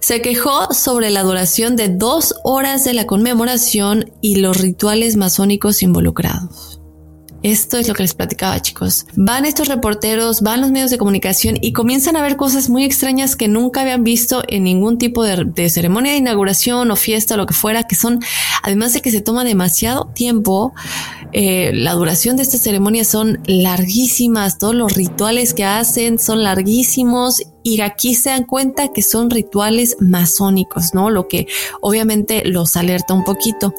se 0.00 0.20
quejó 0.20 0.74
sobre 0.74 1.08
la 1.08 1.22
duración 1.22 1.74
de 1.74 1.88
dos 1.88 2.34
horas 2.44 2.84
de 2.84 2.92
la 2.92 3.06
conmemoración 3.06 4.12
y 4.20 4.36
los 4.36 4.58
rituales 4.58 5.16
masónicos 5.16 5.82
involucrados. 5.82 6.71
Esto 7.42 7.78
es 7.78 7.88
lo 7.88 7.94
que 7.94 8.04
les 8.04 8.14
platicaba, 8.14 8.60
chicos. 8.62 9.06
Van 9.16 9.44
estos 9.44 9.68
reporteros, 9.68 10.42
van 10.42 10.60
los 10.60 10.70
medios 10.70 10.90
de 10.90 10.98
comunicación 10.98 11.56
y 11.60 11.72
comienzan 11.72 12.16
a 12.16 12.22
ver 12.22 12.36
cosas 12.36 12.68
muy 12.68 12.84
extrañas 12.84 13.34
que 13.34 13.48
nunca 13.48 13.80
habían 13.80 14.04
visto 14.04 14.42
en 14.48 14.64
ningún 14.64 14.98
tipo 14.98 15.24
de, 15.24 15.68
ceremonia 15.68 16.12
de 16.12 16.18
inauguración 16.18 16.90
o 16.90 16.96
fiesta 16.96 17.34
o 17.34 17.36
lo 17.36 17.46
que 17.46 17.54
fuera, 17.54 17.84
que 17.84 17.96
son, 17.96 18.20
además 18.62 18.92
de 18.94 19.02
que 19.02 19.10
se 19.10 19.20
toma 19.20 19.44
demasiado 19.44 20.10
tiempo, 20.14 20.72
eh, 21.32 21.72
la 21.74 21.92
duración 21.94 22.36
de 22.36 22.42
estas 22.42 22.62
ceremonias 22.62 23.08
son 23.08 23.40
larguísimas, 23.46 24.58
todos 24.58 24.74
los 24.74 24.94
rituales 24.94 25.54
que 25.54 25.64
hacen 25.64 26.18
son 26.18 26.42
larguísimos 26.42 27.42
y 27.62 27.80
aquí 27.80 28.14
se 28.14 28.30
dan 28.30 28.44
cuenta 28.44 28.92
que 28.92 29.02
son 29.02 29.30
rituales 29.30 29.96
masónicos, 30.00 30.94
¿no? 30.94 31.10
Lo 31.10 31.28
que 31.28 31.46
obviamente 31.80 32.42
los 32.44 32.76
alerta 32.76 33.14
un 33.14 33.24
poquito. 33.24 33.74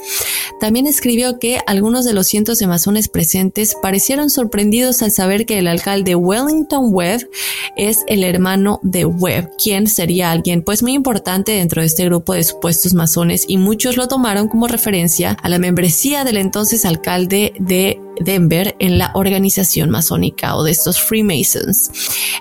También 0.60 0.88
escribió 0.88 1.40
que 1.40 1.60
algunos 1.68 2.06
de 2.06 2.14
los 2.14 2.28
cientos 2.28 2.60
de 2.60 2.68
masones 2.68 3.10
presentes 3.10 3.76
parecieron 3.82 4.30
sorprendidos 4.30 5.02
al 5.02 5.12
saber 5.12 5.46
que 5.46 5.60
el 5.60 5.68
alcalde 5.68 6.16
Wellington 6.16 6.94
Webb 6.94 7.30
es 7.76 8.04
el 8.08 8.24
hermano 8.24 8.80
de 8.84 9.06
Webb, 9.06 9.52
quien 9.62 9.88
sería 9.88 10.32
alguien 10.32 10.64
pues 10.64 10.84
muy 10.84 10.94
importante 10.94 11.54
dentro 11.54 11.82
de 11.82 11.88
este 11.88 12.06
grupo 12.06 12.34
de 12.34 12.44
supuestos 12.44 12.94
masones 12.94 13.46
y 13.48 13.58
muchos 13.58 13.98
lo 13.98 14.08
tomaron 14.08 14.48
como 14.48 14.68
referencia 14.68 15.38
a 15.42 15.50
la 15.50 15.60
membresía 15.60 16.24
del 16.24 16.38
entonces 16.38 16.86
alcalde 16.86 17.54
de 17.60 18.00
Denver 18.20 18.76
en 18.80 18.98
la 18.98 19.12
organización 19.16 19.90
masónica 19.90 20.56
o 20.56 20.64
de 20.64 20.72
estos 20.72 21.02
Freemasons. 21.02 21.92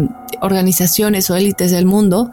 organizaciones 0.43 1.31
o 1.31 1.37
élites 1.37 1.71
del 1.71 1.87
mundo 1.87 2.31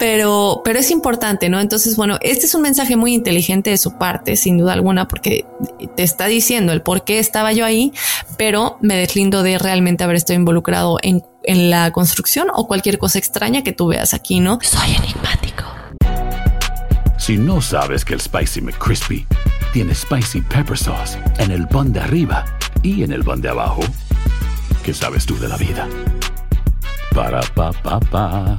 pero, 0.00 0.62
pero 0.64 0.78
es 0.78 0.90
importante, 0.90 1.50
¿no? 1.50 1.60
Entonces, 1.60 1.94
bueno, 1.94 2.16
este 2.22 2.46
es 2.46 2.54
un 2.54 2.62
mensaje 2.62 2.96
muy 2.96 3.12
inteligente 3.12 3.68
de 3.68 3.76
su 3.76 3.98
parte, 3.98 4.34
sin 4.34 4.56
duda 4.56 4.72
alguna, 4.72 5.06
porque 5.06 5.44
te 5.94 6.02
está 6.02 6.26
diciendo 6.26 6.72
el 6.72 6.80
por 6.80 7.04
qué 7.04 7.18
estaba 7.18 7.52
yo 7.52 7.66
ahí, 7.66 7.92
pero 8.38 8.78
me 8.80 8.96
deslindo 8.96 9.42
de 9.42 9.58
realmente 9.58 10.02
haber 10.02 10.16
estado 10.16 10.38
involucrado 10.38 10.96
en, 11.02 11.22
en 11.44 11.68
la 11.68 11.92
construcción 11.92 12.48
o 12.54 12.66
cualquier 12.66 12.96
cosa 12.96 13.18
extraña 13.18 13.62
que 13.62 13.72
tú 13.72 13.88
veas 13.88 14.14
aquí, 14.14 14.40
¿no? 14.40 14.58
Soy 14.62 14.94
enigmático. 14.94 15.64
Si 17.18 17.36
no 17.36 17.60
sabes 17.60 18.02
que 18.02 18.14
el 18.14 18.22
Spicy 18.22 18.62
McCrispy 18.62 19.26
tiene 19.74 19.94
Spicy 19.94 20.40
Pepper 20.40 20.78
Sauce 20.78 21.18
en 21.36 21.50
el 21.50 21.68
pan 21.68 21.92
de 21.92 22.00
arriba 22.00 22.46
y 22.82 23.02
en 23.02 23.12
el 23.12 23.22
pan 23.22 23.42
de 23.42 23.50
abajo, 23.50 23.82
¿qué 24.82 24.94
sabes 24.94 25.26
tú 25.26 25.38
de 25.38 25.48
la 25.48 25.58
vida? 25.58 25.86
Para, 27.14 27.42
pa, 27.54 27.70
pa, 27.72 28.00
pa. 28.00 28.58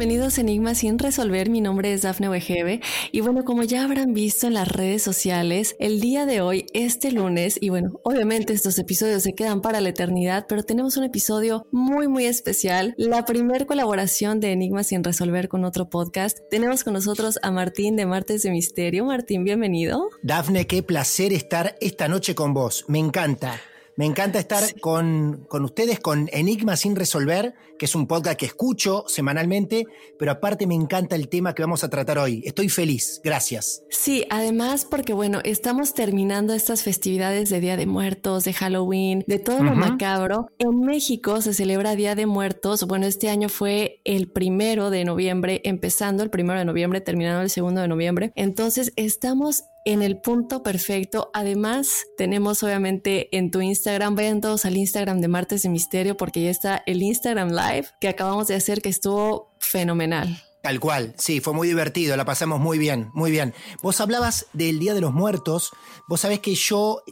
Bienvenidos 0.00 0.38
a 0.38 0.40
Enigmas 0.40 0.78
sin 0.78 0.98
resolver, 0.98 1.50
mi 1.50 1.60
nombre 1.60 1.92
es 1.92 2.00
Dafne 2.00 2.30
Wegebe 2.30 2.80
y 3.12 3.20
bueno, 3.20 3.44
como 3.44 3.64
ya 3.64 3.84
habrán 3.84 4.14
visto 4.14 4.46
en 4.46 4.54
las 4.54 4.66
redes 4.66 5.02
sociales, 5.02 5.76
el 5.78 6.00
día 6.00 6.24
de 6.24 6.40
hoy, 6.40 6.64
este 6.72 7.12
lunes, 7.12 7.58
y 7.60 7.68
bueno, 7.68 8.00
obviamente 8.02 8.54
estos 8.54 8.78
episodios 8.78 9.22
se 9.22 9.34
quedan 9.34 9.60
para 9.60 9.82
la 9.82 9.90
eternidad, 9.90 10.46
pero 10.48 10.62
tenemos 10.62 10.96
un 10.96 11.04
episodio 11.04 11.66
muy 11.70 12.08
muy 12.08 12.24
especial, 12.24 12.94
la 12.96 13.26
primer 13.26 13.66
colaboración 13.66 14.40
de 14.40 14.52
Enigmas 14.52 14.86
sin 14.86 15.04
resolver 15.04 15.48
con 15.50 15.66
otro 15.66 15.90
podcast. 15.90 16.38
Tenemos 16.50 16.82
con 16.82 16.94
nosotros 16.94 17.38
a 17.42 17.50
Martín 17.50 17.94
de 17.96 18.06
Martes 18.06 18.42
de 18.42 18.52
Misterio. 18.52 19.04
Martín, 19.04 19.44
bienvenido. 19.44 20.08
Dafne, 20.22 20.66
qué 20.66 20.82
placer 20.82 21.34
estar 21.34 21.76
esta 21.82 22.08
noche 22.08 22.34
con 22.34 22.54
vos, 22.54 22.86
me 22.88 23.00
encanta. 23.00 23.60
Me 24.00 24.06
encanta 24.06 24.38
estar 24.38 24.80
con, 24.80 25.44
con, 25.46 25.62
ustedes 25.62 26.00
con 26.00 26.30
Enigma 26.32 26.74
sin 26.78 26.96
resolver, 26.96 27.54
que 27.78 27.84
es 27.84 27.94
un 27.94 28.06
podcast 28.06 28.38
que 28.38 28.46
escucho 28.46 29.04
semanalmente, 29.06 29.84
pero 30.18 30.32
aparte 30.32 30.66
me 30.66 30.74
encanta 30.74 31.16
el 31.16 31.28
tema 31.28 31.54
que 31.54 31.60
vamos 31.60 31.84
a 31.84 31.90
tratar 31.90 32.16
hoy. 32.16 32.40
Estoy 32.46 32.70
feliz, 32.70 33.20
gracias. 33.22 33.82
Sí, 33.90 34.24
además 34.30 34.86
porque 34.86 35.12
bueno, 35.12 35.40
estamos 35.44 35.92
terminando 35.92 36.54
estas 36.54 36.82
festividades 36.82 37.50
de 37.50 37.60
Día 37.60 37.76
de 37.76 37.84
Muertos, 37.84 38.44
de 38.44 38.54
Halloween, 38.54 39.22
de 39.26 39.38
todo 39.38 39.62
lo 39.62 39.74
macabro. 39.74 40.46
En 40.56 40.80
México 40.80 41.42
se 41.42 41.52
celebra 41.52 41.94
Día 41.94 42.14
de 42.14 42.24
Muertos. 42.24 42.86
Bueno, 42.86 43.04
este 43.04 43.28
año 43.28 43.50
fue 43.50 44.00
el 44.06 44.30
primero 44.30 44.88
de 44.88 45.04
noviembre, 45.04 45.60
empezando 45.64 46.22
el 46.22 46.30
primero 46.30 46.58
de 46.58 46.64
noviembre, 46.64 47.02
terminando 47.02 47.42
el 47.42 47.50
segundo 47.50 47.82
de 47.82 47.88
noviembre. 47.88 48.32
Entonces 48.34 48.94
estamos 48.96 49.64
en 49.90 50.02
el 50.02 50.20
punto 50.20 50.62
perfecto. 50.62 51.30
Además, 51.34 52.06
tenemos 52.16 52.62
obviamente 52.62 53.34
en 53.36 53.50
tu 53.50 53.60
Instagram, 53.60 54.14
vayan 54.14 54.40
todos 54.40 54.64
al 54.64 54.76
Instagram 54.76 55.20
de 55.20 55.28
Martes 55.28 55.62
de 55.62 55.68
Misterio 55.68 56.16
porque 56.16 56.42
ya 56.42 56.50
está 56.50 56.82
el 56.86 57.02
Instagram 57.02 57.50
Live 57.50 57.88
que 58.00 58.08
acabamos 58.08 58.48
de 58.48 58.54
hacer 58.54 58.82
que 58.82 58.88
estuvo 58.88 59.54
fenomenal. 59.58 60.42
Tal 60.62 60.78
cual, 60.78 61.14
sí, 61.16 61.40
fue 61.40 61.54
muy 61.54 61.68
divertido, 61.68 62.16
la 62.18 62.26
pasamos 62.26 62.60
muy 62.60 62.78
bien, 62.78 63.10
muy 63.14 63.30
bien. 63.30 63.54
Vos 63.82 64.00
hablabas 64.00 64.46
del 64.52 64.78
Día 64.78 64.92
de 64.92 65.00
los 65.00 65.14
Muertos, 65.14 65.70
vos 66.06 66.20
sabés 66.20 66.40
que 66.40 66.54
yo 66.54 67.02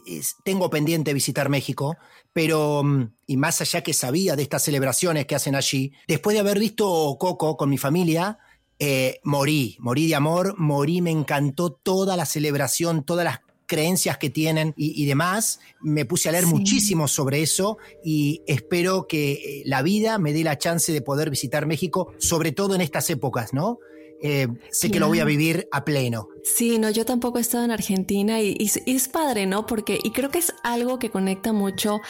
tengo 0.45 0.69
pendiente 0.69 1.15
visitar 1.15 1.49
México, 1.49 1.97
pero, 2.35 2.83
mm, 2.85 3.11
y 3.27 3.37
más 3.39 3.63
allá 3.63 3.83
que 3.83 3.95
sabía 3.95 4.37
de 4.37 4.43
estas 4.43 4.65
celebraciones 4.65 5.25
que 5.25 5.35
hacen 5.35 5.55
allí, 5.55 5.93
después 6.07 6.35
de 6.35 6.41
haber 6.41 6.59
visto 6.59 7.17
Coco 7.19 7.57
con 7.57 7.71
mi 7.71 7.79
familia, 7.79 8.39
eh, 8.79 9.21
morí, 9.25 9.77
morí 9.81 10.07
de 10.07 10.15
amor, 10.15 10.55
morí, 10.59 11.01
me 11.01 11.11
encantó 11.11 11.73
toda 11.73 12.17
la 12.17 12.27
celebración, 12.27 13.05
todas 13.05 13.25
las 13.25 13.41
creencias 13.67 14.19
que 14.19 14.31
tienen 14.31 14.75
y, 14.77 15.05
demás. 15.07 15.61
Me 15.81 16.05
puse 16.05 16.29
a 16.29 16.33
leer 16.33 16.47
muchísimo 16.47 17.07
sobre 17.07 17.43
eso 17.43 17.79
y 18.03 18.43
espero 18.47 19.07
que 19.07 19.33
eh, 19.33 19.63
la 19.67 19.83
vida 19.83 20.19
me 20.19 20.33
dé 20.33 20.43
la 20.43 20.59
chance 20.59 20.91
de 20.93 21.03
poder 21.03 21.31
visitar 21.31 21.67
México, 21.67 22.13
sobre 22.19 22.51
todo 22.51 22.75
en 22.75 22.81
estas 22.81 23.11
épocas, 23.11 23.53
¿no? 23.53 23.79
Eh, 24.21 24.49
sé 24.73 24.91
que 24.91 24.99
lo 24.99 25.07
voy 25.07 25.21
a 25.21 25.25
vivir 25.25 25.69
a 25.71 25.85
pleno. 25.85 26.29
Sí, 26.43 26.79
no, 26.79 26.91
yo 26.91 27.05
tampoco 27.05 27.39
he 27.39 27.41
estado 27.41 27.65
en 27.65 27.71
Argentina 27.71 28.41
y, 28.41 28.57
es 28.87 29.09
padre, 29.09 29.47
¿no? 29.47 29.67
Porque, 29.67 30.01
y 30.03 30.11
creo 30.11 30.31
que 30.31 30.39
es 30.39 30.53
algo 30.65 30.99
que 30.99 31.11
conecta 31.11 31.53
mucho 31.53 32.01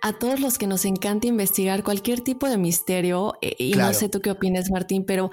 a 0.00 0.18
todos 0.18 0.40
los 0.40 0.56
que 0.56 0.66
nos 0.66 0.86
encanta 0.86 1.26
investigar 1.26 1.82
cualquier 1.82 2.22
tipo 2.22 2.48
de 2.48 2.56
misterio. 2.56 3.34
Eh, 3.42 3.54
y 3.58 3.72
no 3.74 3.92
sé 3.92 4.08
tú 4.08 4.20
qué 4.20 4.30
opinas, 4.30 4.70
Martín, 4.70 5.04
pero 5.04 5.30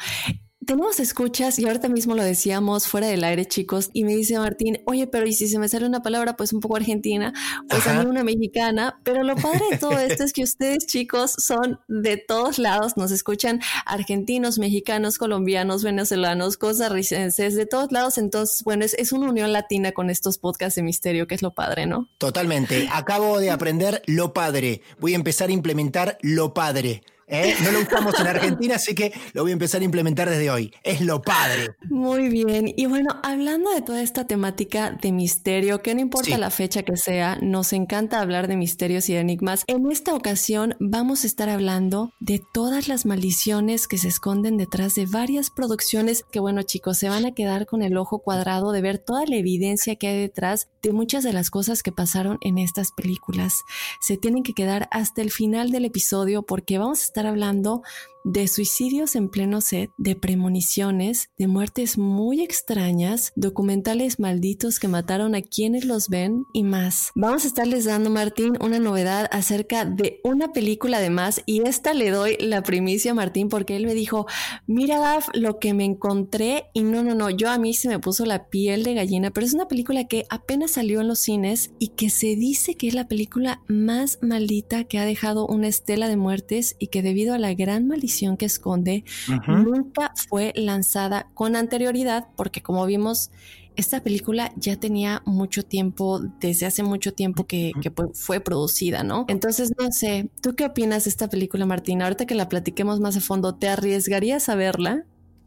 tenemos 0.66 1.00
escuchas 1.00 1.60
y 1.60 1.66
ahorita 1.66 1.90
mismo 1.90 2.16
lo 2.16 2.24
decíamos 2.24 2.88
fuera 2.88 3.08
del 3.08 3.24
aire, 3.24 3.46
chicos, 3.46 3.90
y 3.94 4.04
me 4.04 4.16
dice 4.16 4.38
Martín, 4.38 4.82
oye, 4.86 5.08
pero 5.08 5.28
y 5.28 5.34
si 5.34 5.48
se 5.48 5.60
me 5.60 5.70
sale 5.70 5.86
una 5.86 6.02
palabra 6.02 6.36
pues 6.36 6.54
un 6.54 6.60
poco 6.60 6.76
argentina, 6.76 7.34
pues 7.70 7.86
a 7.88 7.94
mí 7.94 8.10
una 8.10 8.24
mexicana, 8.24 9.00
pero 9.04 9.24
lo 9.24 9.36
padre 9.36 9.62
de 9.72 9.78
todo 9.78 9.98
esto 10.00 10.24
es 10.24 10.34
que 10.34 10.44
ustedes, 10.44 10.86
chicos, 10.86 11.36
son 11.38 11.80
de 11.88 12.18
todos 12.18 12.58
lados, 12.58 12.98
nos 12.98 13.12
escuchan 13.12 13.62
argentinos, 13.86 14.60
mexicanos, 14.60 15.18
colombianos, 15.18 15.84
venezolanos, 15.84 16.58
costarricenses, 16.58 17.56
de 17.56 17.66
todos 17.66 17.92
lados, 17.92 18.18
entonces, 18.18 18.64
bueno, 18.64 18.86
es, 18.86 18.94
es 18.96 19.12
una 19.12 19.30
unión 19.30 19.54
latina 19.54 19.92
con 19.92 20.10
estos 20.10 20.38
podcasts 20.38 20.76
de 20.76 20.84
misterio, 20.84 21.28
que 21.28 21.36
es 21.36 21.42
lo 21.42 21.54
padre, 21.54 21.86
¿no? 21.86 22.10
Totalmente, 22.18 22.90
acabo 22.92 23.40
de 23.40 23.52
aprender 23.52 24.02
lo 24.08 24.34
padre, 24.34 24.82
voy 25.00 25.14
a 25.14 25.16
empezar 25.16 25.50
a 25.50 25.54
implementar 25.54 26.18
lo 26.22 26.54
padre. 26.54 27.04
¿Eh? 27.28 27.56
No 27.64 27.72
lo 27.72 27.80
usamos 27.82 28.20
en 28.20 28.28
Argentina, 28.28 28.76
así 28.76 28.94
que 28.96 29.14
lo 29.34 29.44
voy 29.44 29.52
a 29.52 29.54
empezar 29.54 29.82
a 29.82 29.84
implementar 29.84 30.30
desde 30.30 30.50
hoy. 30.50 30.74
Es 30.84 31.02
lo 31.02 31.22
padre. 31.22 31.76
Muy 31.90 32.30
bien. 32.30 32.72
Y 32.76 32.86
bueno, 32.86 33.10
hablando 33.24 33.72
de 33.72 33.82
toda 33.82 34.02
esta 34.02 34.26
temática 34.26 34.92
de 34.92 35.12
misterio, 35.12 35.82
que 35.82 35.96
no 35.96 36.02
importa 36.02 36.38
la 36.38 36.50
fecha 36.50 36.84
que 36.84 36.98
sea, 36.98 37.38
nos 37.42 37.74
encanta 37.74 38.22
hablar 38.22 38.48
de 38.48 38.58
misterios 38.58 39.10
y 39.10 39.14
de 39.14 39.20
enigmas. 39.20 39.64
En 39.68 39.90
esta 39.92 40.14
ocasión 40.14 40.76
vamos 40.80 41.24
a 41.24 41.28
estar 41.28 41.50
hablando 41.50 42.12
de 42.20 42.42
todas 42.54 42.88
las 42.88 43.06
maldiciones 43.06 43.88
que 43.88 43.98
se 43.98 44.08
esconden 44.08 44.58
detrás 44.58 44.96
de 44.96 45.06
varias 45.06 45.50
producciones 45.50 46.24
que, 46.32 46.40
bueno, 46.40 46.64
chicos, 46.64 46.98
se 46.98 47.10
van 47.10 47.26
a 47.26 47.34
quedar 47.34 47.66
con 47.66 47.82
el 47.82 47.98
ojo 47.98 48.20
cuadrado 48.20 48.72
de 48.72 48.82
ver 48.82 49.00
toda 49.00 49.26
la 49.26 49.36
evidencia 49.36 49.96
que 49.96 50.08
hay 50.08 50.20
detrás 50.20 50.70
de 50.82 50.92
muchas 50.92 51.24
de 51.24 51.34
las 51.34 51.50
cosas 51.50 51.84
que 51.84 51.92
pasaron 51.92 52.38
en 52.42 52.58
estas 52.58 52.92
películas. 52.92 53.62
Se 54.02 54.18
tienen 54.18 54.44
que 54.44 54.54
quedar 54.54 54.88
hasta 54.92 55.22
el 55.22 55.32
final 55.32 55.72
del 55.72 55.86
episodio 55.86 56.44
porque 56.44 56.78
vamos 56.78 57.00
a 57.00 57.06
estar 57.06 57.15
hablando 57.24 57.82
de 58.26 58.48
suicidios 58.48 59.16
en 59.16 59.30
pleno 59.30 59.62
set, 59.62 59.92
de 59.98 60.16
premoniciones, 60.16 61.30
de 61.38 61.48
muertes 61.48 61.98
muy 62.00 62.42
extrañas, 62.42 63.32
documentales 63.36 64.20
malditos 64.20 64.80
que 64.80 64.88
mataron 64.88 65.36
a 65.36 65.44
quienes 65.44 65.86
los 65.86 66.10
ven 66.10 66.44
y 66.52 66.64
más. 66.64 67.12
Vamos 67.14 67.46
a 67.46 67.48
estarles 67.48 67.86
dando, 67.86 68.10
Martín, 68.10 68.58
una 68.60 68.80
novedad 68.80 69.30
acerca 69.32 69.86
de 69.86 70.22
una 70.24 70.52
película 70.52 70.98
además 70.98 71.44
y 71.46 71.62
esta 71.68 71.94
le 71.94 72.10
doy 72.10 72.36
la 72.40 72.64
primicia 72.64 73.12
a 73.12 73.16
Martín 73.16 73.48
porque 73.48 73.76
él 73.76 73.86
me 73.86 73.94
dijo, 73.94 74.26
mira 74.66 74.98
Daf, 74.98 75.28
lo 75.34 75.60
que 75.60 75.76
me 75.76 75.86
encontré 75.86 76.66
y 76.74 76.82
no, 76.82 77.04
no, 77.04 77.14
no, 77.14 77.30
yo 77.30 77.52
a 77.52 77.60
mí 77.60 77.76
se 77.76 77.90
me 77.90 78.00
puso 78.00 78.26
la 78.26 78.48
piel 78.48 78.84
de 78.84 78.96
gallina, 78.96 79.30
pero 79.30 79.46
es 79.46 79.54
una 79.54 79.68
película 79.68 80.08
que 80.08 80.26
apenas 80.30 80.72
salió 80.72 81.00
en 81.02 81.08
los 81.08 81.20
cines 81.20 81.72
y 81.78 81.90
que 81.90 82.10
se 82.10 82.36
dice 82.36 82.76
que 82.76 82.88
es 82.88 82.96
la 82.96 83.08
película 83.08 83.62
más 83.68 84.18
maldita 84.24 84.86
que 84.86 84.98
ha 84.98 85.06
dejado 85.06 85.46
una 85.46 85.68
estela 85.68 86.08
de 86.08 86.18
muertes 86.18 86.76
y 86.80 86.88
que 86.88 87.04
debido 87.04 87.36
a 87.36 87.38
la 87.38 87.54
gran 87.54 87.88
maldición 87.88 88.15
que 88.38 88.46
esconde 88.46 89.04
nunca 89.48 90.14
fue 90.30 90.54
lanzada 90.56 91.28
con 91.34 91.56
anterioridad 91.56 92.28
porque 92.36 92.62
como 92.62 92.86
vimos 92.86 93.32
esta 93.76 94.02
película 94.02 94.52
ya 94.56 94.78
tenía 94.78 95.22
mucho 95.26 95.64
tiempo, 95.64 96.22
desde 96.40 96.66
hace 96.66 96.84
mucho 96.84 97.14
tiempo 97.14 97.46
que, 97.46 97.74
fue 98.14 98.40
producida, 98.40 99.04
¿no? 99.04 99.26
Entonces, 99.28 99.74
no 99.78 99.92
sé, 99.92 100.30
¿tú 100.42 100.56
qué 100.56 100.66
opinas 100.66 101.04
de 101.04 101.10
esta 101.10 101.30
película, 101.30 101.66
Martín? 101.66 102.02
Ahorita 102.02 102.26
que 102.26 102.36
la 102.36 102.50
platiquemos 102.50 103.00
más 103.00 103.18
a 103.18 103.22
fondo, 103.22 103.56
¿te 103.56 103.68
arriesgarías 103.68 104.50
a 104.50 104.56
verla? 104.56 105.04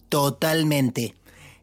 Totalmente. 0.09 1.15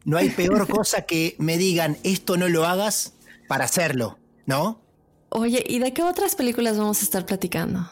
No 0.04 0.16
hay 0.16 0.30
peor 0.30 0.68
cosa 0.68 1.02
que 1.02 1.36
me 1.38 1.56
digan, 1.58 1.98
esto 2.02 2.36
no 2.36 2.48
lo 2.48 2.66
hagas 2.66 3.14
para 3.48 3.64
hacerlo, 3.64 4.18
¿no? 4.46 4.80
Oye, 5.28 5.64
¿y 5.66 5.78
de 5.78 5.92
qué 5.92 6.02
otras 6.02 6.34
películas 6.34 6.78
vamos 6.78 7.00
a 7.00 7.04
estar 7.04 7.26
platicando? 7.26 7.88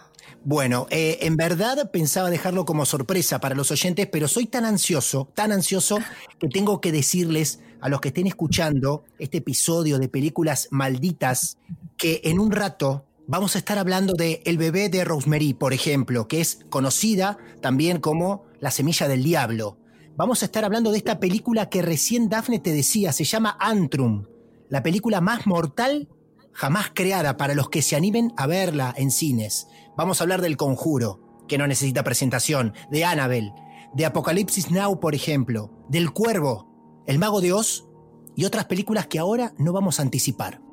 Bueno, 0.47 0.87
eh, 0.91 1.21
en 1.23 1.37
verdad 1.39 1.91
pensaba 1.91 2.29
dejarlo 2.29 2.67
como 2.67 2.85
sorpresa 2.85 3.41
para 3.41 3.55
los 3.55 3.71
oyentes, 3.71 4.07
pero 4.13 4.29
soy 4.29 4.45
tan 4.45 4.67
ansioso, 4.67 5.27
tan 5.35 5.53
ansioso, 5.53 5.99
que 6.39 6.49
tengo 6.49 6.83
que 6.83 6.93
decirles 6.93 7.61
a 7.81 7.89
los 7.89 8.03
que 8.03 8.09
estén 8.09 8.27
escuchando 8.27 9.05
este 9.19 9.39
episodio 9.39 9.99
de 9.99 10.11
películas 10.11 10.69
malditas, 10.71 11.57
que 11.97 12.21
en 12.25 12.39
un 12.39 12.53
rato 12.53 13.07
vamos 13.27 13.55
a 13.55 13.59
estar 13.59 13.79
hablando 13.79 14.13
de 14.13 14.43
El 14.45 14.59
bebé 14.59 14.91
de 14.91 15.03
Rosemary, 15.05 15.55
por 15.55 15.73
ejemplo, 15.73 16.29
que 16.29 16.43
es 16.43 16.61
conocida 16.69 17.39
también 17.63 17.99
como 17.99 18.45
La 18.61 18.71
semilla 18.71 19.09
del 19.09 19.25
diablo. 19.25 19.79
Vamos 20.15 20.43
a 20.43 20.45
estar 20.45 20.63
hablando 20.63 20.93
de 20.93 20.99
esta 20.99 21.21
película 21.21 21.71
que 21.71 21.81
recién 21.81 22.29
Daphne 22.29 22.59
te 22.59 22.75
decía, 22.75 23.15
se 23.15 23.25
llama 23.25 23.57
Antrum, 23.59 24.27
la 24.69 24.83
película 24.83 25.23
más 25.23 25.47
mortal 25.47 26.07
jamás 26.55 26.91
creada 26.95 27.37
para 27.37 27.55
los 27.55 27.69
que 27.69 27.83
se 27.83 27.97
animen 27.97 28.33
a 28.37 28.47
verla 28.47 28.95
en 28.97 29.11
cines. 29.11 29.67
Vamos 29.97 30.21
a 30.21 30.25
hablar 30.25 30.41
del 30.41 30.57
conjuro, 30.57 31.21
que 31.47 31.59
no 31.59 31.67
necesita 31.67 32.03
presentación, 32.03 32.75
de 32.91 33.05
Annabelle, 33.05 33.55
de 33.95 34.07
Apocalipsis 34.07 34.71
Now, 34.71 34.99
por 34.99 35.15
ejemplo, 35.15 35.71
del 35.89 36.13
Cuervo, 36.13 36.69
El 37.07 37.19
Mago 37.19 37.41
de 37.41 37.53
Oz 37.53 37.87
y 38.35 38.45
otras 38.45 38.65
películas 38.65 39.07
que 39.07 39.21
ahora 39.21 39.55
no 39.57 39.73
vamos 39.73 40.01
a 40.01 40.03
anticipar. 40.03 40.64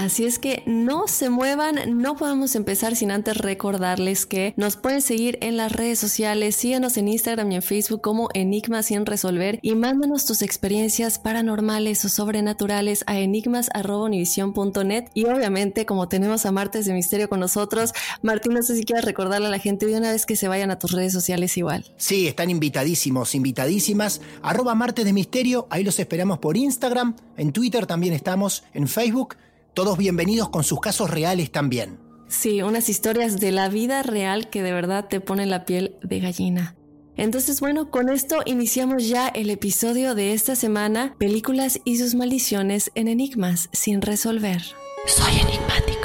Así 0.00 0.24
es 0.24 0.38
que 0.38 0.62
no 0.64 1.08
se 1.08 1.28
muevan, 1.28 2.00
no 2.00 2.16
podemos 2.16 2.54
empezar 2.54 2.96
sin 2.96 3.10
antes 3.10 3.36
recordarles 3.36 4.24
que 4.24 4.54
nos 4.56 4.76
pueden 4.76 5.02
seguir 5.02 5.36
en 5.42 5.58
las 5.58 5.72
redes 5.72 5.98
sociales, 5.98 6.56
síganos 6.56 6.96
en 6.96 7.06
Instagram 7.06 7.52
y 7.52 7.56
en 7.56 7.60
Facebook 7.62 8.00
como 8.00 8.30
Enigmas 8.32 8.86
sin 8.86 9.04
resolver 9.04 9.58
y 9.60 9.74
mándanos 9.74 10.24
tus 10.24 10.40
experiencias 10.40 11.18
paranormales 11.18 12.02
o 12.06 12.08
sobrenaturales 12.08 13.04
a 13.08 13.18
enigmas.univision.net 13.18 15.04
y 15.12 15.26
obviamente 15.26 15.84
como 15.84 16.08
tenemos 16.08 16.46
a 16.46 16.50
Martes 16.50 16.86
de 16.86 16.94
Misterio 16.94 17.28
con 17.28 17.40
nosotros, 17.40 17.92
Martín, 18.22 18.54
no 18.54 18.62
sé 18.62 18.76
si 18.76 18.84
quieres 18.84 19.04
recordarle 19.04 19.48
a 19.48 19.50
la 19.50 19.58
gente 19.58 19.84
de 19.84 19.98
una 19.98 20.12
vez 20.12 20.24
que 20.24 20.34
se 20.34 20.48
vayan 20.48 20.70
a 20.70 20.78
tus 20.78 20.92
redes 20.92 21.12
sociales 21.12 21.58
igual. 21.58 21.84
Sí, 21.98 22.26
están 22.26 22.48
invitadísimos, 22.48 23.34
invitadísimas, 23.34 24.22
arroba 24.40 24.74
Martes 24.74 25.04
de 25.04 25.12
Misterio, 25.12 25.66
ahí 25.68 25.84
los 25.84 25.98
esperamos 25.98 26.38
por 26.38 26.56
Instagram, 26.56 27.16
en 27.36 27.52
Twitter 27.52 27.84
también 27.84 28.14
estamos, 28.14 28.64
en 28.72 28.88
Facebook 28.88 29.36
todos 29.74 29.98
bienvenidos 29.98 30.48
con 30.50 30.64
sus 30.64 30.80
casos 30.80 31.10
reales 31.10 31.50
también. 31.50 31.98
Sí, 32.28 32.62
unas 32.62 32.88
historias 32.88 33.40
de 33.40 33.50
la 33.52 33.68
vida 33.68 34.02
real 34.02 34.50
que 34.50 34.62
de 34.62 34.72
verdad 34.72 35.06
te 35.08 35.20
ponen 35.20 35.50
la 35.50 35.64
piel 35.64 35.96
de 36.02 36.20
gallina. 36.20 36.76
Entonces, 37.16 37.60
bueno, 37.60 37.90
con 37.90 38.08
esto 38.08 38.40
iniciamos 38.46 39.08
ya 39.08 39.28
el 39.28 39.50
episodio 39.50 40.14
de 40.14 40.32
esta 40.32 40.56
semana, 40.56 41.16
películas 41.18 41.80
y 41.84 41.98
sus 41.98 42.14
maldiciones 42.14 42.90
en 42.94 43.08
enigmas 43.08 43.68
sin 43.72 44.00
resolver. 44.00 44.62
Soy 45.06 45.40
enigmático. 45.40 45.99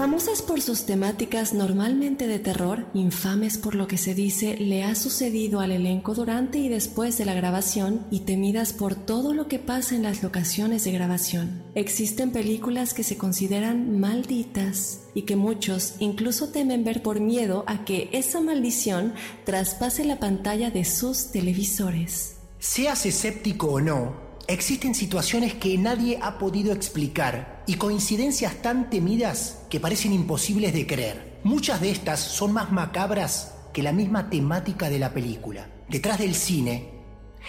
Famosas 0.00 0.40
por 0.40 0.62
sus 0.62 0.86
temáticas 0.86 1.52
normalmente 1.52 2.26
de 2.26 2.38
terror, 2.38 2.86
infames 2.94 3.58
por 3.58 3.74
lo 3.74 3.86
que 3.86 3.98
se 3.98 4.14
dice 4.14 4.56
le 4.56 4.82
ha 4.82 4.94
sucedido 4.94 5.60
al 5.60 5.72
elenco 5.72 6.14
durante 6.14 6.56
y 6.56 6.70
después 6.70 7.18
de 7.18 7.26
la 7.26 7.34
grabación 7.34 8.06
y 8.10 8.20
temidas 8.20 8.72
por 8.72 8.94
todo 8.94 9.34
lo 9.34 9.46
que 9.46 9.58
pasa 9.58 9.94
en 9.94 10.02
las 10.02 10.22
locaciones 10.22 10.84
de 10.84 10.92
grabación. 10.92 11.62
Existen 11.74 12.32
películas 12.32 12.94
que 12.94 13.02
se 13.02 13.18
consideran 13.18 14.00
malditas 14.00 15.02
y 15.12 15.26
que 15.26 15.36
muchos 15.36 15.96
incluso 15.98 16.48
temen 16.48 16.82
ver 16.82 17.02
por 17.02 17.20
miedo 17.20 17.64
a 17.66 17.84
que 17.84 18.08
esa 18.12 18.40
maldición 18.40 19.12
traspase 19.44 20.06
la 20.06 20.18
pantalla 20.18 20.70
de 20.70 20.86
sus 20.86 21.30
televisores. 21.30 22.38
Seas 22.58 23.04
escéptico 23.04 23.66
o 23.66 23.80
no, 23.82 24.29
Existen 24.50 24.96
situaciones 24.96 25.54
que 25.54 25.78
nadie 25.78 26.18
ha 26.20 26.36
podido 26.36 26.72
explicar 26.72 27.62
y 27.68 27.74
coincidencias 27.74 28.60
tan 28.62 28.90
temidas 28.90 29.62
que 29.70 29.78
parecen 29.78 30.12
imposibles 30.12 30.72
de 30.72 30.88
creer. 30.88 31.38
Muchas 31.44 31.80
de 31.80 31.92
estas 31.92 32.18
son 32.18 32.52
más 32.52 32.72
macabras 32.72 33.54
que 33.72 33.84
la 33.84 33.92
misma 33.92 34.28
temática 34.28 34.90
de 34.90 34.98
la 34.98 35.14
película. 35.14 35.70
Detrás 35.88 36.18
del 36.18 36.34
cine 36.34 36.90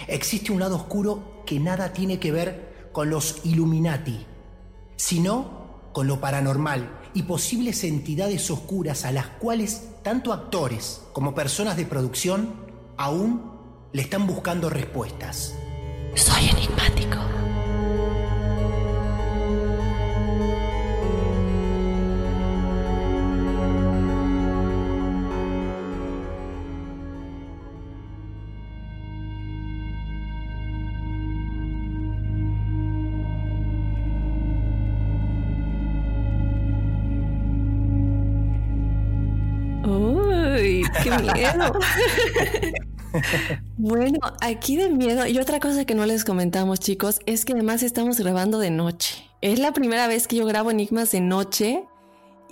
existe 0.05 0.51
un 0.51 0.59
lado 0.59 0.75
oscuro 0.75 1.41
que 1.43 1.59
nada 1.59 1.91
tiene 1.91 2.19
que 2.19 2.31
ver 2.31 2.89
con 2.91 3.09
los 3.09 3.41
Illuminati, 3.45 4.23
sino 4.95 5.89
con 5.93 6.05
lo 6.05 6.21
paranormal 6.21 6.99
y 7.15 7.23
posibles 7.23 7.83
entidades 7.83 8.51
oscuras 8.51 9.05
a 9.05 9.11
las 9.11 9.25
cuales 9.25 9.87
tanto 10.03 10.33
actores 10.33 11.01
como 11.13 11.33
personas 11.33 11.77
de 11.77 11.87
producción 11.87 12.53
aún 12.95 13.41
le 13.91 14.03
están 14.03 14.27
buscando 14.27 14.69
respuestas. 14.69 15.55
Soy 16.15 16.49
enigmático. 16.49 17.17
Uy, 39.83 40.83
qué 41.03 41.09
miedo. 41.19 41.71
bueno, 43.77 44.19
aquí 44.41 44.77
de 44.77 44.89
miedo. 44.89 45.25
Y 45.27 45.37
otra 45.39 45.59
cosa 45.59 45.85
que 45.85 45.95
no 45.95 46.05
les 46.05 46.23
comentamos, 46.23 46.79
chicos, 46.79 47.19
es 47.25 47.45
que 47.45 47.53
además 47.53 47.83
estamos 47.83 48.19
grabando 48.19 48.59
de 48.59 48.71
noche. 48.71 49.25
Es 49.41 49.59
la 49.59 49.73
primera 49.73 50.07
vez 50.07 50.27
que 50.27 50.37
yo 50.37 50.45
grabo 50.45 50.71
enigmas 50.71 51.11
de 51.11 51.21
noche 51.21 51.83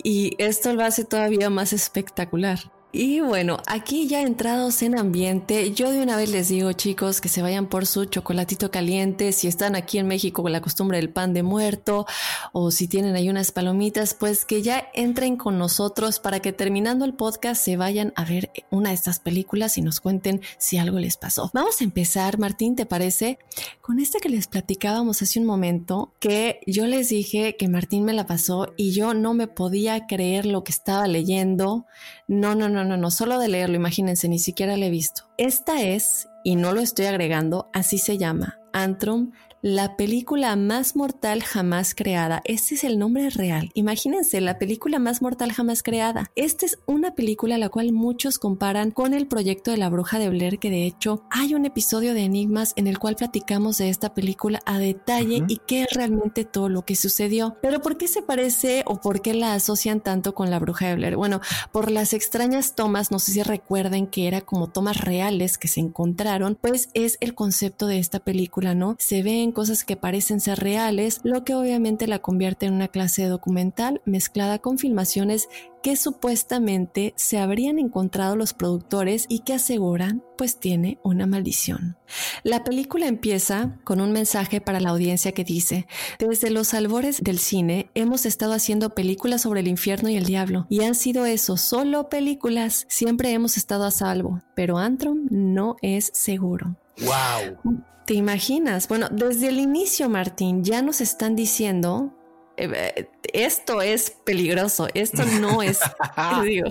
y 0.02 0.34
esto 0.38 0.72
lo 0.74 0.84
hace 0.84 1.04
todavía 1.04 1.50
más 1.50 1.72
espectacular. 1.72 2.58
Y 2.92 3.20
bueno, 3.20 3.58
aquí 3.68 4.08
ya 4.08 4.20
entrados 4.20 4.82
en 4.82 4.98
ambiente, 4.98 5.70
yo 5.72 5.92
de 5.92 6.02
una 6.02 6.16
vez 6.16 6.28
les 6.32 6.48
digo 6.48 6.72
chicos 6.72 7.20
que 7.20 7.28
se 7.28 7.40
vayan 7.40 7.68
por 7.68 7.86
su 7.86 8.06
chocolatito 8.06 8.72
caliente, 8.72 9.30
si 9.30 9.46
están 9.46 9.76
aquí 9.76 9.98
en 9.98 10.08
México 10.08 10.42
con 10.42 10.50
la 10.50 10.60
costumbre 10.60 10.98
del 10.98 11.08
pan 11.08 11.32
de 11.32 11.44
muerto 11.44 12.04
o 12.52 12.72
si 12.72 12.88
tienen 12.88 13.14
ahí 13.14 13.28
unas 13.28 13.52
palomitas, 13.52 14.14
pues 14.14 14.44
que 14.44 14.62
ya 14.62 14.88
entren 14.92 15.36
con 15.36 15.56
nosotros 15.56 16.18
para 16.18 16.40
que 16.40 16.52
terminando 16.52 17.04
el 17.04 17.14
podcast 17.14 17.64
se 17.64 17.76
vayan 17.76 18.12
a 18.16 18.24
ver 18.24 18.50
una 18.70 18.88
de 18.88 18.96
estas 18.96 19.20
películas 19.20 19.78
y 19.78 19.82
nos 19.82 20.00
cuenten 20.00 20.40
si 20.58 20.76
algo 20.76 20.98
les 20.98 21.16
pasó. 21.16 21.48
Vamos 21.54 21.80
a 21.80 21.84
empezar, 21.84 22.40
Martín, 22.40 22.74
¿te 22.74 22.86
parece? 22.86 23.38
Con 23.82 24.00
esta 24.00 24.18
que 24.18 24.28
les 24.28 24.48
platicábamos 24.48 25.22
hace 25.22 25.38
un 25.38 25.46
momento, 25.46 26.12
que 26.18 26.58
yo 26.66 26.88
les 26.88 27.10
dije 27.10 27.54
que 27.56 27.68
Martín 27.68 28.04
me 28.04 28.14
la 28.14 28.26
pasó 28.26 28.74
y 28.76 28.90
yo 28.90 29.14
no 29.14 29.32
me 29.32 29.46
podía 29.46 30.08
creer 30.08 30.44
lo 30.44 30.64
que 30.64 30.72
estaba 30.72 31.06
leyendo. 31.06 31.86
No, 32.30 32.54
no, 32.54 32.68
no, 32.68 32.84
no, 32.84 32.96
no, 32.96 33.10
solo 33.10 33.40
de 33.40 33.48
leerlo, 33.48 33.74
imagínense, 33.74 34.28
ni 34.28 34.38
siquiera 34.38 34.76
lo 34.76 34.84
he 34.84 34.90
visto. 34.90 35.24
Esta 35.36 35.82
es, 35.82 36.28
y 36.44 36.54
no 36.54 36.72
lo 36.72 36.80
estoy 36.80 37.06
agregando, 37.06 37.68
así 37.72 37.98
se 37.98 38.18
llama, 38.18 38.60
Antrum 38.72 39.32
la 39.62 39.96
película 39.96 40.56
más 40.56 40.96
mortal 40.96 41.42
jamás 41.42 41.94
creada. 41.94 42.40
Este 42.44 42.74
es 42.76 42.84
el 42.84 42.98
nombre 42.98 43.28
real. 43.28 43.70
Imagínense, 43.74 44.40
la 44.40 44.58
película 44.58 44.98
más 44.98 45.20
mortal 45.20 45.52
jamás 45.52 45.82
creada. 45.82 46.30
Esta 46.34 46.64
es 46.64 46.78
una 46.86 47.14
película 47.14 47.58
la 47.58 47.68
cual 47.68 47.92
muchos 47.92 48.38
comparan 48.38 48.90
con 48.90 49.12
el 49.12 49.26
proyecto 49.26 49.70
de 49.70 49.76
la 49.76 49.90
bruja 49.90 50.18
de 50.18 50.30
Blair, 50.30 50.58
que 50.58 50.70
de 50.70 50.86
hecho 50.86 51.24
hay 51.30 51.54
un 51.54 51.66
episodio 51.66 52.14
de 52.14 52.24
Enigmas 52.24 52.72
en 52.76 52.86
el 52.86 52.98
cual 52.98 53.16
platicamos 53.16 53.76
de 53.78 53.90
esta 53.90 54.14
película 54.14 54.60
a 54.64 54.78
detalle 54.78 55.44
y 55.46 55.60
qué 55.66 55.82
es 55.82 55.92
realmente 55.92 56.44
todo 56.44 56.70
lo 56.70 56.86
que 56.86 56.96
sucedió. 56.96 57.56
Pero 57.60 57.82
¿por 57.82 57.98
qué 57.98 58.08
se 58.08 58.22
parece 58.22 58.82
o 58.86 59.00
por 59.00 59.20
qué 59.20 59.34
la 59.34 59.52
asocian 59.52 60.00
tanto 60.00 60.34
con 60.34 60.50
la 60.50 60.58
bruja 60.58 60.88
de 60.88 60.94
Blair? 60.94 61.16
Bueno, 61.16 61.40
por 61.70 61.90
las 61.90 62.14
extrañas 62.14 62.74
tomas, 62.74 63.10
no 63.10 63.18
sé 63.18 63.32
si 63.32 63.42
recuerden 63.42 64.06
que 64.06 64.26
era 64.26 64.40
como 64.40 64.68
tomas 64.70 64.98
reales 65.02 65.58
que 65.58 65.68
se 65.68 65.80
encontraron, 65.80 66.56
pues 66.58 66.88
es 66.94 67.18
el 67.20 67.34
concepto 67.34 67.86
de 67.86 67.98
esta 67.98 68.20
película, 68.20 68.74
¿no? 68.74 68.96
Se 68.98 69.22
ven 69.22 69.49
cosas 69.52 69.84
que 69.84 69.96
parecen 69.96 70.40
ser 70.40 70.58
reales, 70.58 71.20
lo 71.24 71.44
que 71.44 71.54
obviamente 71.54 72.06
la 72.06 72.20
convierte 72.20 72.66
en 72.66 72.74
una 72.74 72.88
clase 72.88 73.26
documental 73.26 74.00
mezclada 74.04 74.58
con 74.58 74.78
filmaciones 74.78 75.48
que 75.82 75.96
supuestamente 75.96 77.14
se 77.16 77.38
habrían 77.38 77.78
encontrado 77.78 78.36
los 78.36 78.52
productores 78.52 79.26
y 79.28 79.40
que 79.40 79.54
aseguran 79.54 80.22
pues 80.36 80.58
tiene 80.58 80.98
una 81.02 81.26
maldición. 81.26 81.96
La 82.42 82.64
película 82.64 83.06
empieza 83.06 83.78
con 83.84 84.00
un 84.00 84.12
mensaje 84.12 84.60
para 84.60 84.80
la 84.80 84.90
audiencia 84.90 85.32
que 85.32 85.44
dice, 85.44 85.86
desde 86.18 86.50
los 86.50 86.74
albores 86.74 87.22
del 87.22 87.38
cine 87.38 87.90
hemos 87.94 88.26
estado 88.26 88.52
haciendo 88.52 88.94
películas 88.94 89.42
sobre 89.42 89.60
el 89.60 89.68
infierno 89.68 90.08
y 90.08 90.16
el 90.16 90.24
diablo 90.24 90.66
y 90.68 90.82
han 90.82 90.94
sido 90.94 91.26
eso, 91.26 91.56
solo 91.56 92.08
películas, 92.08 92.86
siempre 92.88 93.32
hemos 93.32 93.56
estado 93.56 93.84
a 93.84 93.90
salvo, 93.90 94.42
pero 94.54 94.78
Antrum 94.78 95.26
no 95.30 95.76
es 95.82 96.10
seguro. 96.14 96.76
¡Wow! 97.00 97.82
¿Te 98.06 98.14
imaginas? 98.14 98.88
Bueno, 98.88 99.08
desde 99.10 99.48
el 99.48 99.60
inicio, 99.60 100.08
Martín, 100.08 100.64
ya 100.64 100.82
nos 100.82 101.00
están 101.00 101.36
diciendo 101.36 102.12
eh, 102.56 103.08
esto 103.32 103.80
es 103.80 104.10
peligroso, 104.10 104.88
esto 104.94 105.24
no 105.40 105.62
es, 105.62 105.80
digo. 106.44 106.68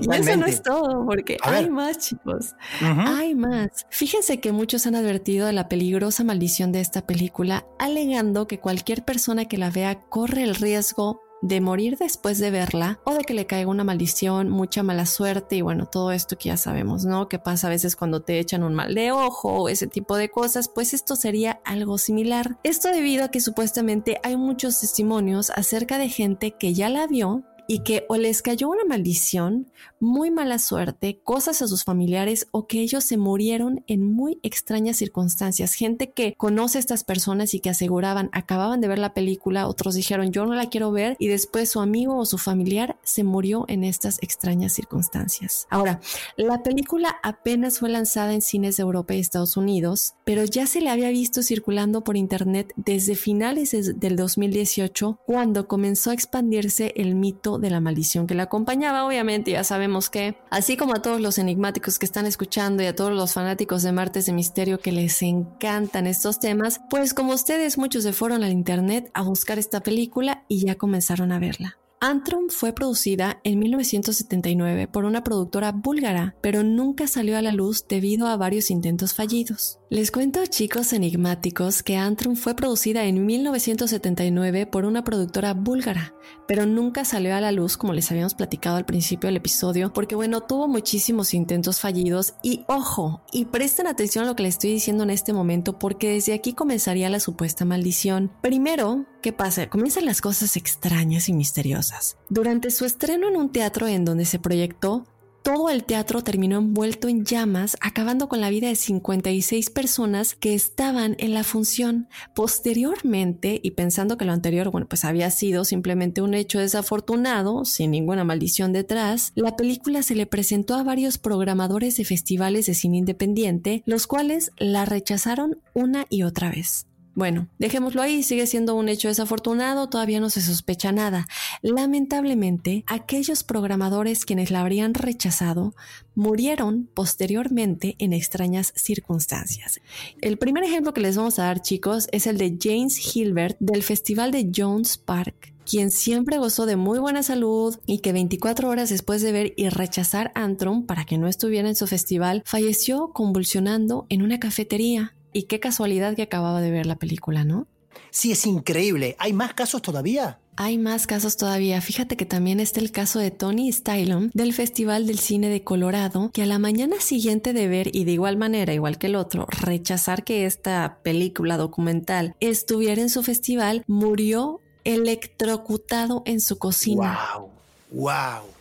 Y 0.00 0.14
eso 0.14 0.36
no 0.36 0.46
es 0.46 0.62
todo, 0.62 1.04
porque 1.06 1.36
hay 1.42 1.70
más, 1.70 1.98
chicos. 1.98 2.54
Hay 2.80 3.34
más. 3.34 3.86
Fíjense 3.90 4.40
que 4.40 4.50
muchos 4.50 4.86
han 4.86 4.96
advertido 4.96 5.46
de 5.46 5.52
la 5.52 5.68
peligrosa 5.68 6.24
maldición 6.24 6.72
de 6.72 6.80
esta 6.80 7.06
película, 7.06 7.64
alegando 7.78 8.48
que 8.48 8.58
cualquier 8.58 9.04
persona 9.04 9.44
que 9.44 9.58
la 9.58 9.70
vea 9.70 10.00
corre 10.08 10.42
el 10.42 10.56
riesgo 10.56 11.20
de 11.42 11.60
morir 11.60 11.96
después 11.98 12.38
de 12.38 12.50
verla 12.50 13.00
o 13.04 13.14
de 13.14 13.24
que 13.24 13.34
le 13.34 13.46
caiga 13.46 13.70
una 13.70 13.84
maldición, 13.84 14.48
mucha 14.48 14.82
mala 14.82 15.06
suerte 15.06 15.56
y 15.56 15.62
bueno, 15.62 15.86
todo 15.86 16.12
esto 16.12 16.36
que 16.36 16.48
ya 16.48 16.56
sabemos, 16.56 17.04
¿no? 17.04 17.28
Que 17.28 17.38
pasa 17.38 17.68
a 17.68 17.70
veces 17.70 17.96
cuando 17.96 18.20
te 18.20 18.38
echan 18.38 18.62
un 18.62 18.74
mal 18.74 18.94
de 18.94 19.12
ojo 19.12 19.52
o 19.52 19.68
ese 19.68 19.86
tipo 19.86 20.16
de 20.16 20.30
cosas, 20.30 20.68
pues 20.68 20.94
esto 20.94 21.16
sería 21.16 21.60
algo 21.64 21.98
similar. 21.98 22.58
Esto 22.62 22.90
debido 22.90 23.24
a 23.24 23.28
que 23.28 23.40
supuestamente 23.40 24.20
hay 24.22 24.36
muchos 24.36 24.80
testimonios 24.80 25.50
acerca 25.50 25.98
de 25.98 26.08
gente 26.08 26.52
que 26.52 26.74
ya 26.74 26.88
la 26.88 27.06
vio 27.06 27.44
y 27.70 27.80
que 27.80 28.06
o 28.08 28.16
les 28.16 28.40
cayó 28.40 28.70
una 28.70 28.84
maldición, 28.86 29.70
muy 30.00 30.30
mala 30.30 30.58
suerte, 30.58 31.20
cosas 31.22 31.60
a 31.60 31.68
sus 31.68 31.84
familiares 31.84 32.48
o 32.50 32.66
que 32.66 32.80
ellos 32.80 33.04
se 33.04 33.18
murieron 33.18 33.84
en 33.86 34.10
muy 34.10 34.40
extrañas 34.42 34.96
circunstancias. 34.96 35.74
Gente 35.74 36.10
que 36.10 36.34
conoce 36.34 36.78
a 36.78 36.80
estas 36.80 37.04
personas 37.04 37.52
y 37.52 37.60
que 37.60 37.68
aseguraban, 37.68 38.30
acababan 38.32 38.80
de 38.80 38.88
ver 38.88 38.98
la 38.98 39.12
película, 39.12 39.68
otros 39.68 39.94
dijeron 39.94 40.32
yo 40.32 40.46
no 40.46 40.54
la 40.54 40.70
quiero 40.70 40.90
ver 40.92 41.16
y 41.18 41.28
después 41.28 41.68
su 41.68 41.80
amigo 41.80 42.16
o 42.16 42.24
su 42.24 42.38
familiar 42.38 42.96
se 43.02 43.22
murió 43.22 43.66
en 43.68 43.84
estas 43.84 44.18
extrañas 44.22 44.72
circunstancias. 44.72 45.66
Ahora, 45.68 46.00
la 46.38 46.62
película 46.62 47.16
apenas 47.22 47.80
fue 47.80 47.90
lanzada 47.90 48.32
en 48.32 48.40
cines 48.40 48.78
de 48.78 48.82
Europa 48.82 49.14
y 49.14 49.20
Estados 49.20 49.58
Unidos, 49.58 50.14
pero 50.24 50.44
ya 50.44 50.66
se 50.66 50.80
le 50.80 50.88
había 50.88 51.10
visto 51.10 51.42
circulando 51.42 52.02
por 52.02 52.16
internet 52.16 52.72
desde 52.76 53.14
finales 53.14 53.72
del 54.00 54.16
2018 54.16 55.20
cuando 55.26 55.68
comenzó 55.68 56.10
a 56.10 56.14
expandirse 56.14 56.94
el 56.96 57.14
mito 57.14 57.57
de 57.58 57.70
la 57.70 57.80
maldición 57.80 58.26
que 58.26 58.34
la 58.34 58.44
acompañaba. 58.44 59.06
Obviamente 59.06 59.52
ya 59.52 59.64
sabemos 59.64 60.10
que, 60.10 60.36
así 60.50 60.76
como 60.76 60.94
a 60.94 61.02
todos 61.02 61.20
los 61.20 61.38
enigmáticos 61.38 61.98
que 61.98 62.06
están 62.06 62.26
escuchando 62.26 62.82
y 62.82 62.86
a 62.86 62.96
todos 62.96 63.12
los 63.12 63.32
fanáticos 63.32 63.82
de 63.82 63.92
Martes 63.92 64.26
de 64.26 64.32
Misterio 64.32 64.80
que 64.80 64.92
les 64.92 65.22
encantan 65.22 66.06
estos 66.06 66.38
temas, 66.38 66.80
pues 66.90 67.14
como 67.14 67.32
ustedes 67.32 67.78
muchos 67.78 68.04
se 68.04 68.12
fueron 68.12 68.44
al 68.44 68.52
internet 68.52 69.10
a 69.14 69.22
buscar 69.22 69.58
esta 69.58 69.80
película 69.80 70.44
y 70.48 70.64
ya 70.66 70.76
comenzaron 70.76 71.32
a 71.32 71.38
verla. 71.38 71.78
Antrum 72.00 72.48
fue 72.48 72.72
producida 72.72 73.40
en 73.42 73.58
1979 73.58 74.86
por 74.86 75.04
una 75.04 75.24
productora 75.24 75.72
búlgara, 75.72 76.36
pero 76.40 76.62
nunca 76.62 77.08
salió 77.08 77.36
a 77.36 77.42
la 77.42 77.50
luz 77.50 77.88
debido 77.88 78.28
a 78.28 78.36
varios 78.36 78.70
intentos 78.70 79.14
fallidos. 79.14 79.80
Les 79.90 80.12
cuento 80.12 80.44
chicos 80.46 80.92
enigmáticos 80.92 81.82
que 81.82 81.96
Antrum 81.96 82.36
fue 82.36 82.54
producida 82.54 83.06
en 83.06 83.26
1979 83.26 84.66
por 84.66 84.84
una 84.84 85.02
productora 85.02 85.54
búlgara, 85.54 86.14
pero 86.46 86.66
nunca 86.66 87.04
salió 87.04 87.34
a 87.34 87.40
la 87.40 87.50
luz 87.50 87.76
como 87.76 87.94
les 87.94 88.10
habíamos 88.12 88.34
platicado 88.34 88.76
al 88.76 88.84
principio 88.84 89.26
del 89.26 89.38
episodio, 89.38 89.92
porque 89.92 90.14
bueno, 90.14 90.42
tuvo 90.42 90.68
muchísimos 90.68 91.34
intentos 91.34 91.80
fallidos 91.80 92.34
y 92.44 92.64
ojo, 92.68 93.22
y 93.32 93.46
presten 93.46 93.88
atención 93.88 94.24
a 94.24 94.28
lo 94.28 94.36
que 94.36 94.44
les 94.44 94.54
estoy 94.54 94.70
diciendo 94.70 95.02
en 95.02 95.10
este 95.10 95.32
momento 95.32 95.78
porque 95.78 96.10
desde 96.10 96.34
aquí 96.34 96.52
comenzaría 96.52 97.08
la 97.08 97.18
supuesta 97.18 97.64
maldición. 97.64 98.30
Primero, 98.40 99.06
¿qué 99.20 99.32
pasa? 99.32 99.68
Comienzan 99.68 100.04
las 100.04 100.20
cosas 100.20 100.56
extrañas 100.56 101.28
y 101.28 101.32
misteriosas. 101.32 101.87
Durante 102.28 102.70
su 102.70 102.84
estreno 102.84 103.28
en 103.28 103.36
un 103.36 103.50
teatro 103.50 103.86
en 103.86 104.04
donde 104.04 104.24
se 104.24 104.38
proyectó, 104.38 105.04
todo 105.42 105.70
el 105.70 105.84
teatro 105.84 106.22
terminó 106.22 106.58
envuelto 106.58 107.08
en 107.08 107.24
llamas, 107.24 107.76
acabando 107.80 108.28
con 108.28 108.42
la 108.42 108.50
vida 108.50 108.68
de 108.68 108.76
56 108.76 109.70
personas 109.70 110.34
que 110.34 110.54
estaban 110.54 111.16
en 111.18 111.32
la 111.32 111.42
función. 111.42 112.08
Posteriormente, 112.34 113.58
y 113.62 113.70
pensando 113.70 114.18
que 114.18 114.26
lo 114.26 114.32
anterior, 114.32 114.70
bueno, 114.70 114.86
pues 114.86 115.06
había 115.06 115.30
sido 115.30 115.64
simplemente 115.64 116.20
un 116.20 116.34
hecho 116.34 116.58
desafortunado, 116.58 117.64
sin 117.64 117.92
ninguna 117.92 118.24
maldición 118.24 118.74
detrás, 118.74 119.32
la 119.36 119.56
película 119.56 120.02
se 120.02 120.16
le 120.16 120.26
presentó 120.26 120.74
a 120.74 120.82
varios 120.82 121.16
programadores 121.16 121.96
de 121.96 122.04
festivales 122.04 122.66
de 122.66 122.74
cine 122.74 122.98
independiente, 122.98 123.82
los 123.86 124.06
cuales 124.06 124.50
la 124.58 124.84
rechazaron 124.84 125.62
una 125.72 126.04
y 126.10 126.24
otra 126.24 126.50
vez. 126.50 126.87
Bueno, 127.18 127.48
dejémoslo 127.58 128.00
ahí, 128.00 128.22
sigue 128.22 128.46
siendo 128.46 128.76
un 128.76 128.88
hecho 128.88 129.08
desafortunado, 129.08 129.88
todavía 129.88 130.20
no 130.20 130.30
se 130.30 130.40
sospecha 130.40 130.92
nada. 130.92 131.26
Lamentablemente, 131.62 132.84
aquellos 132.86 133.42
programadores 133.42 134.24
quienes 134.24 134.52
la 134.52 134.60
habrían 134.60 134.94
rechazado 134.94 135.74
murieron 136.14 136.88
posteriormente 136.94 137.96
en 137.98 138.12
extrañas 138.12 138.72
circunstancias. 138.76 139.80
El 140.20 140.38
primer 140.38 140.62
ejemplo 140.62 140.94
que 140.94 141.00
les 141.00 141.16
vamos 141.16 141.40
a 141.40 141.46
dar, 141.46 141.60
chicos, 141.60 142.06
es 142.12 142.28
el 142.28 142.38
de 142.38 142.56
James 142.56 143.16
Hilbert 143.16 143.56
del 143.58 143.82
Festival 143.82 144.30
de 144.30 144.52
Jones 144.54 144.96
Park 144.96 145.54
quien 145.68 145.90
siempre 145.90 146.38
gozó 146.38 146.64
de 146.64 146.76
muy 146.76 146.98
buena 146.98 147.22
salud 147.22 147.78
y 147.84 147.98
que 147.98 148.14
24 148.14 148.70
horas 148.70 148.88
después 148.88 149.20
de 149.20 149.32
ver 149.32 149.52
y 149.56 149.68
rechazar 149.68 150.32
Antrum 150.34 150.86
para 150.86 151.04
que 151.04 151.18
no 151.18 151.28
estuviera 151.28 151.68
en 151.68 151.74
su 151.74 151.86
festival, 151.86 152.42
falleció 152.46 153.12
convulsionando 153.12 154.06
en 154.08 154.22
una 154.22 154.40
cafetería. 154.40 155.17
Y 155.32 155.44
qué 155.44 155.60
casualidad 155.60 156.16
que 156.16 156.22
acababa 156.22 156.60
de 156.60 156.70
ver 156.70 156.86
la 156.86 156.96
película, 156.96 157.44
¿no? 157.44 157.66
Sí, 158.10 158.32
es 158.32 158.46
increíble. 158.46 159.16
¿Hay 159.18 159.32
más 159.32 159.54
casos 159.54 159.82
todavía? 159.82 160.38
Hay 160.56 160.76
más 160.76 161.06
casos 161.06 161.36
todavía. 161.36 161.80
Fíjate 161.80 162.16
que 162.16 162.26
también 162.26 162.58
está 162.58 162.80
el 162.80 162.90
caso 162.90 163.20
de 163.20 163.30
Tony 163.30 163.70
Stylon 163.70 164.30
del 164.34 164.52
Festival 164.52 165.06
del 165.06 165.18
Cine 165.18 165.48
de 165.48 165.62
Colorado, 165.62 166.30
que 166.32 166.42
a 166.42 166.46
la 166.46 166.58
mañana 166.58 166.96
siguiente 167.00 167.52
de 167.52 167.68
ver 167.68 167.94
y 167.94 168.04
de 168.04 168.12
igual 168.12 168.36
manera, 168.36 168.72
igual 168.74 168.98
que 168.98 169.06
el 169.06 169.16
otro, 169.16 169.46
rechazar 169.48 170.24
que 170.24 170.46
esta 170.46 170.98
película 171.02 171.56
documental 171.56 172.34
estuviera 172.40 173.00
en 173.00 173.08
su 173.08 173.22
festival, 173.22 173.84
murió 173.86 174.60
electrocutado 174.82 176.22
en 176.24 176.40
su 176.40 176.58
cocina. 176.58 177.18
¡Wow! 177.36 177.50
¡Wow! 177.92 178.57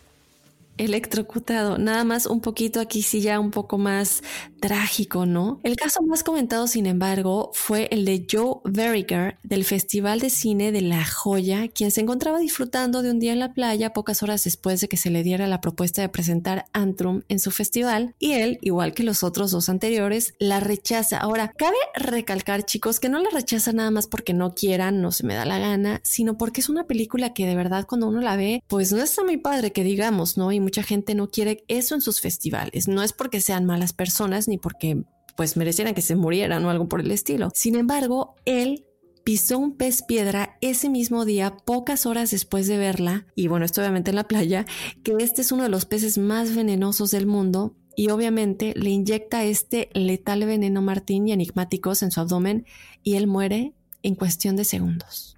Electrocutado. 0.77 1.77
Nada 1.77 2.03
más 2.03 2.25
un 2.25 2.41
poquito 2.41 2.79
aquí 2.79 3.01
sí 3.01 3.21
ya 3.21 3.39
un 3.39 3.51
poco 3.51 3.77
más 3.77 4.23
trágico, 4.59 5.25
¿no? 5.25 5.59
El 5.63 5.75
caso 5.75 6.01
más 6.01 6.23
comentado, 6.23 6.67
sin 6.67 6.85
embargo, 6.85 7.51
fue 7.53 7.87
el 7.91 8.05
de 8.05 8.25
Joe 8.29 8.57
Verriger 8.63 9.37
del 9.43 9.63
Festival 9.63 10.19
de 10.19 10.29
Cine 10.29 10.71
de 10.71 10.81
La 10.81 11.05
Joya, 11.05 11.67
quien 11.67 11.91
se 11.91 12.01
encontraba 12.01 12.39
disfrutando 12.39 13.01
de 13.01 13.11
un 13.11 13.19
día 13.19 13.33
en 13.33 13.39
la 13.39 13.53
playa 13.53 13.93
pocas 13.93 14.23
horas 14.23 14.43
después 14.43 14.81
de 14.81 14.87
que 14.87 14.97
se 14.97 15.09
le 15.09 15.23
diera 15.23 15.47
la 15.47 15.61
propuesta 15.61 16.01
de 16.01 16.09
presentar 16.09 16.65
Antrum 16.73 17.23
en 17.29 17.39
su 17.39 17.51
festival 17.51 18.15
y 18.19 18.33
él, 18.33 18.59
igual 18.61 18.93
que 18.93 19.03
los 19.03 19.23
otros 19.23 19.51
dos 19.51 19.69
anteriores, 19.69 20.33
la 20.39 20.59
rechaza. 20.59 21.17
Ahora, 21.17 21.53
cabe 21.55 21.77
recalcar, 21.95 22.63
chicos, 22.63 22.99
que 22.99 23.09
no 23.09 23.19
la 23.19 23.29
rechaza 23.29 23.73
nada 23.73 23.91
más 23.91 24.07
porque 24.07 24.33
no 24.33 24.53
quieran, 24.53 25.01
no 25.01 25.11
se 25.11 25.25
me 25.25 25.35
da 25.35 25.45
la 25.45 25.59
gana, 25.59 25.99
sino 26.03 26.37
porque 26.37 26.61
es 26.61 26.69
una 26.69 26.85
película 26.85 27.33
que 27.33 27.45
de 27.45 27.55
verdad 27.55 27.85
cuando 27.87 28.07
uno 28.07 28.21
la 28.21 28.35
ve, 28.35 28.63
pues 28.67 28.91
no 28.91 29.01
está 29.01 29.23
muy 29.23 29.37
padre 29.37 29.71
que 29.71 29.83
digamos, 29.83 30.37
¿no? 30.37 30.51
Mucha 30.67 30.83
gente 30.83 31.15
no 31.15 31.29
quiere 31.29 31.63
eso 31.69 31.95
en 31.95 32.01
sus 32.01 32.19
festivales. 32.19 32.89
No 32.89 33.01
es 33.01 33.13
porque 33.13 33.39
sean 33.39 33.63
malas 33.63 33.93
personas 33.93 34.49
ni 34.49 34.57
porque 34.57 35.01
pues 35.37 35.55
merecieran 35.55 35.93
que 35.93 36.01
se 36.01 36.17
murieran 36.17 36.65
o 36.65 36.69
algo 36.69 36.89
por 36.89 36.99
el 36.99 37.09
estilo. 37.09 37.51
Sin 37.53 37.77
embargo, 37.77 38.35
él 38.43 38.85
pisó 39.23 39.59
un 39.59 39.77
pez 39.77 40.03
piedra 40.03 40.57
ese 40.59 40.89
mismo 40.89 41.23
día, 41.23 41.55
pocas 41.55 42.05
horas 42.05 42.31
después 42.31 42.67
de 42.67 42.77
verla, 42.77 43.27
y 43.33 43.47
bueno, 43.47 43.63
esto 43.63 43.79
obviamente 43.79 44.09
en 44.11 44.17
la 44.17 44.27
playa, 44.27 44.65
que 45.03 45.13
este 45.19 45.41
es 45.41 45.53
uno 45.53 45.63
de 45.63 45.69
los 45.69 45.85
peces 45.85 46.17
más 46.17 46.53
venenosos 46.53 47.11
del 47.11 47.27
mundo, 47.27 47.73
y 47.95 48.09
obviamente 48.09 48.73
le 48.75 48.89
inyecta 48.89 49.45
este 49.45 49.89
letal 49.93 50.45
veneno 50.45 50.81
Martín 50.81 51.29
y 51.29 51.31
enigmáticos 51.31 52.03
en 52.03 52.11
su 52.11 52.19
abdomen, 52.19 52.65
y 53.03 53.15
él 53.15 53.27
muere 53.27 53.73
en 54.03 54.15
cuestión 54.15 54.57
de 54.57 54.65
segundos. 54.65 55.36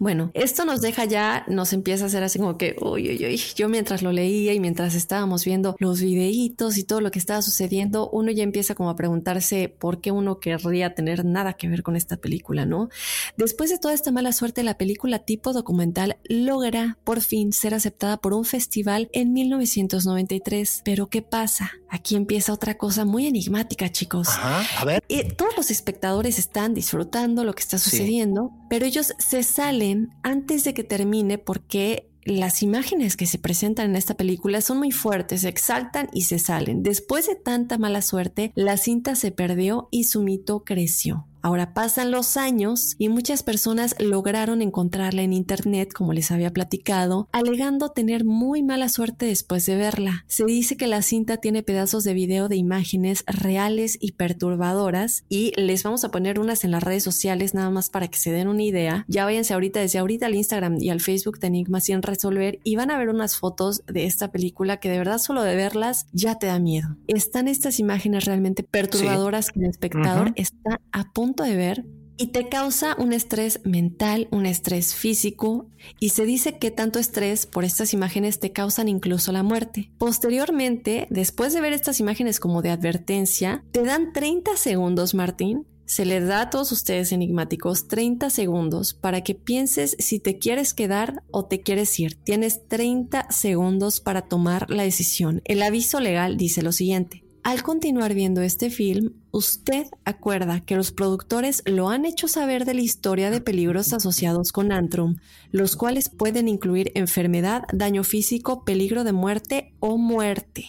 Bueno, 0.00 0.30
esto 0.32 0.64
nos 0.64 0.80
deja 0.80 1.04
ya, 1.04 1.44
nos 1.46 1.74
empieza 1.74 2.04
a 2.04 2.06
hacer 2.06 2.22
así 2.22 2.38
como 2.38 2.56
que, 2.56 2.74
uy, 2.80 3.10
uy, 3.10 3.26
uy, 3.26 3.36
yo 3.54 3.68
mientras 3.68 4.00
lo 4.00 4.12
leía 4.12 4.54
y 4.54 4.58
mientras 4.58 4.94
estábamos 4.94 5.44
viendo 5.44 5.76
los 5.78 6.00
videitos 6.00 6.78
y 6.78 6.84
todo 6.84 7.02
lo 7.02 7.10
que 7.10 7.18
estaba 7.18 7.42
sucediendo, 7.42 8.08
uno 8.08 8.30
ya 8.30 8.42
empieza 8.42 8.74
como 8.74 8.88
a 8.88 8.96
preguntarse 8.96 9.68
por 9.68 10.00
qué 10.00 10.10
uno 10.10 10.40
querría 10.40 10.94
tener 10.94 11.26
nada 11.26 11.52
que 11.52 11.68
ver 11.68 11.82
con 11.82 11.96
esta 11.96 12.16
película, 12.16 12.64
¿no? 12.64 12.88
Después 13.36 13.68
de 13.68 13.78
toda 13.78 13.92
esta 13.92 14.10
mala 14.10 14.32
suerte, 14.32 14.62
la 14.62 14.78
película 14.78 15.18
tipo 15.18 15.52
documental 15.52 16.16
logra 16.24 16.96
por 17.04 17.20
fin 17.20 17.52
ser 17.52 17.74
aceptada 17.74 18.16
por 18.16 18.32
un 18.32 18.46
festival 18.46 19.10
en 19.12 19.34
1993. 19.34 20.80
Pero 20.82 21.08
¿qué 21.08 21.20
pasa? 21.20 21.72
Aquí 21.90 22.16
empieza 22.16 22.54
otra 22.54 22.78
cosa 22.78 23.04
muy 23.04 23.26
enigmática, 23.26 23.90
chicos. 23.90 24.28
Ajá, 24.28 24.80
a 24.80 24.84
ver. 24.86 25.04
Y 25.08 25.24
todos 25.24 25.54
los 25.58 25.70
espectadores 25.70 26.38
están 26.38 26.72
disfrutando 26.72 27.44
lo 27.44 27.52
que 27.52 27.60
está 27.60 27.76
sucediendo, 27.76 28.52
pero 28.70 28.86
ellos 28.86 29.12
se 29.18 29.42
salen 29.42 29.89
antes 30.22 30.64
de 30.64 30.74
que 30.74 30.84
termine 30.84 31.38
porque 31.38 32.10
las 32.24 32.62
imágenes 32.62 33.16
que 33.16 33.26
se 33.26 33.38
presentan 33.38 33.90
en 33.90 33.96
esta 33.96 34.14
película 34.14 34.60
son 34.60 34.78
muy 34.78 34.90
fuertes, 34.90 35.42
se 35.42 35.48
exaltan 35.48 36.08
y 36.12 36.22
se 36.22 36.38
salen. 36.38 36.82
Después 36.82 37.26
de 37.26 37.36
tanta 37.36 37.78
mala 37.78 38.02
suerte, 38.02 38.52
la 38.54 38.76
cinta 38.76 39.14
se 39.14 39.30
perdió 39.30 39.88
y 39.90 40.04
su 40.04 40.22
mito 40.22 40.64
creció. 40.64 41.26
Ahora 41.42 41.72
pasan 41.72 42.10
los 42.10 42.36
años 42.36 42.94
y 42.98 43.08
muchas 43.08 43.42
personas 43.42 43.94
lograron 43.98 44.62
encontrarla 44.62 45.22
en 45.22 45.32
internet, 45.32 45.92
como 45.92 46.12
les 46.12 46.30
había 46.30 46.52
platicado, 46.52 47.28
alegando 47.32 47.88
tener 47.90 48.24
muy 48.24 48.62
mala 48.62 48.88
suerte 48.88 49.26
después 49.26 49.64
de 49.66 49.76
verla. 49.76 50.24
Se 50.26 50.44
dice 50.44 50.76
que 50.76 50.86
la 50.86 51.02
cinta 51.02 51.38
tiene 51.38 51.62
pedazos 51.62 52.04
de 52.04 52.14
video 52.14 52.48
de 52.48 52.56
imágenes 52.56 53.24
reales 53.26 53.96
y 54.00 54.12
perturbadoras 54.12 55.24
y 55.28 55.52
les 55.56 55.82
vamos 55.82 56.04
a 56.04 56.10
poner 56.10 56.38
unas 56.38 56.64
en 56.64 56.72
las 56.72 56.82
redes 56.82 57.02
sociales 57.02 57.54
nada 57.54 57.70
más 57.70 57.88
para 57.88 58.08
que 58.08 58.18
se 58.18 58.32
den 58.32 58.48
una 58.48 58.62
idea. 58.62 59.04
Ya 59.08 59.24
váyanse 59.24 59.54
ahorita 59.54 59.80
desde 59.80 59.98
ahorita 59.98 60.26
al 60.26 60.34
Instagram 60.34 60.76
y 60.80 60.90
al 60.90 61.00
Facebook 61.00 61.38
de 61.38 61.46
Enigma 61.46 61.80
sin 61.80 62.02
resolver 62.02 62.60
y 62.64 62.76
van 62.76 62.90
a 62.90 62.98
ver 62.98 63.08
unas 63.08 63.36
fotos 63.36 63.82
de 63.86 64.04
esta 64.04 64.30
película 64.30 64.76
que 64.78 64.90
de 64.90 64.98
verdad 64.98 65.18
solo 65.18 65.42
de 65.42 65.56
verlas 65.56 66.06
ya 66.12 66.38
te 66.38 66.46
da 66.46 66.58
miedo. 66.58 66.96
Están 67.06 67.48
estas 67.48 67.80
imágenes 67.80 68.26
realmente 68.26 68.62
perturbadoras 68.62 69.50
que 69.50 69.60
el 69.60 69.66
espectador 69.66 70.32
está 70.36 70.80
a 70.92 71.10
punto 71.12 71.29
de 71.34 71.56
ver 71.56 71.84
y 72.20 72.26
te 72.26 72.50
causa 72.50 72.96
un 72.98 73.14
estrés 73.14 73.60
mental, 73.64 74.28
un 74.30 74.44
estrés 74.44 74.94
físico 74.94 75.70
y 75.98 76.10
se 76.10 76.26
dice 76.26 76.58
que 76.58 76.70
tanto 76.70 76.98
estrés 76.98 77.46
por 77.46 77.64
estas 77.64 77.94
imágenes 77.94 78.38
te 78.38 78.52
causan 78.52 78.88
incluso 78.88 79.32
la 79.32 79.42
muerte. 79.42 79.90
Posteriormente, 79.96 81.06
después 81.08 81.54
de 81.54 81.62
ver 81.62 81.72
estas 81.72 81.98
imágenes 81.98 82.38
como 82.38 82.60
de 82.60 82.70
advertencia, 82.70 83.64
te 83.72 83.82
dan 83.84 84.12
30 84.12 84.56
segundos, 84.58 85.14
Martín. 85.14 85.66
Se 85.86 86.04
les 86.04 86.28
da 86.28 86.42
a 86.42 86.50
todos 86.50 86.72
ustedes 86.72 87.10
enigmáticos 87.10 87.88
30 87.88 88.28
segundos 88.28 88.92
para 88.92 89.22
que 89.22 89.34
pienses 89.34 89.96
si 89.98 90.20
te 90.20 90.38
quieres 90.38 90.74
quedar 90.74 91.22
o 91.30 91.46
te 91.46 91.62
quieres 91.62 91.98
ir. 91.98 92.16
Tienes 92.22 92.68
30 92.68 93.30
segundos 93.30 94.00
para 94.00 94.28
tomar 94.28 94.70
la 94.70 94.82
decisión. 94.82 95.40
El 95.46 95.62
aviso 95.62 96.00
legal 96.00 96.36
dice 96.36 96.60
lo 96.62 96.72
siguiente. 96.72 97.24
Al 97.42 97.62
continuar 97.62 98.12
viendo 98.12 98.42
este 98.42 98.68
film, 98.68 99.14
usted 99.30 99.86
acuerda 100.04 100.60
que 100.60 100.76
los 100.76 100.92
productores 100.92 101.62
lo 101.64 101.88
han 101.88 102.04
hecho 102.04 102.28
saber 102.28 102.66
de 102.66 102.74
la 102.74 102.82
historia 102.82 103.30
de 103.30 103.40
peligros 103.40 103.94
asociados 103.94 104.52
con 104.52 104.72
Antrum, 104.72 105.16
los 105.50 105.74
cuales 105.74 106.10
pueden 106.10 106.48
incluir 106.48 106.92
enfermedad, 106.94 107.62
daño 107.72 108.04
físico, 108.04 108.64
peligro 108.64 109.04
de 109.04 109.12
muerte 109.12 109.74
o 109.80 109.96
muerte. 109.96 110.66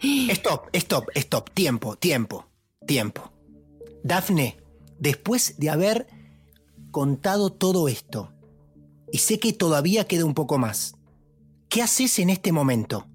Stop, 0.00 0.68
stop, 0.72 1.04
stop, 1.14 1.50
tiempo, 1.50 1.96
tiempo, 1.96 2.46
tiempo. 2.84 3.32
Dafne, 4.02 4.56
después 4.98 5.54
de 5.58 5.70
haber 5.70 6.08
contado 6.90 7.50
todo 7.50 7.86
esto, 7.86 8.32
y 9.12 9.18
sé 9.18 9.38
que 9.38 9.52
todavía 9.52 10.04
queda 10.04 10.24
un 10.24 10.34
poco 10.34 10.58
más, 10.58 10.94
¿qué 11.68 11.80
haces 11.80 12.18
en 12.18 12.30
este 12.30 12.50
momento? 12.50 13.06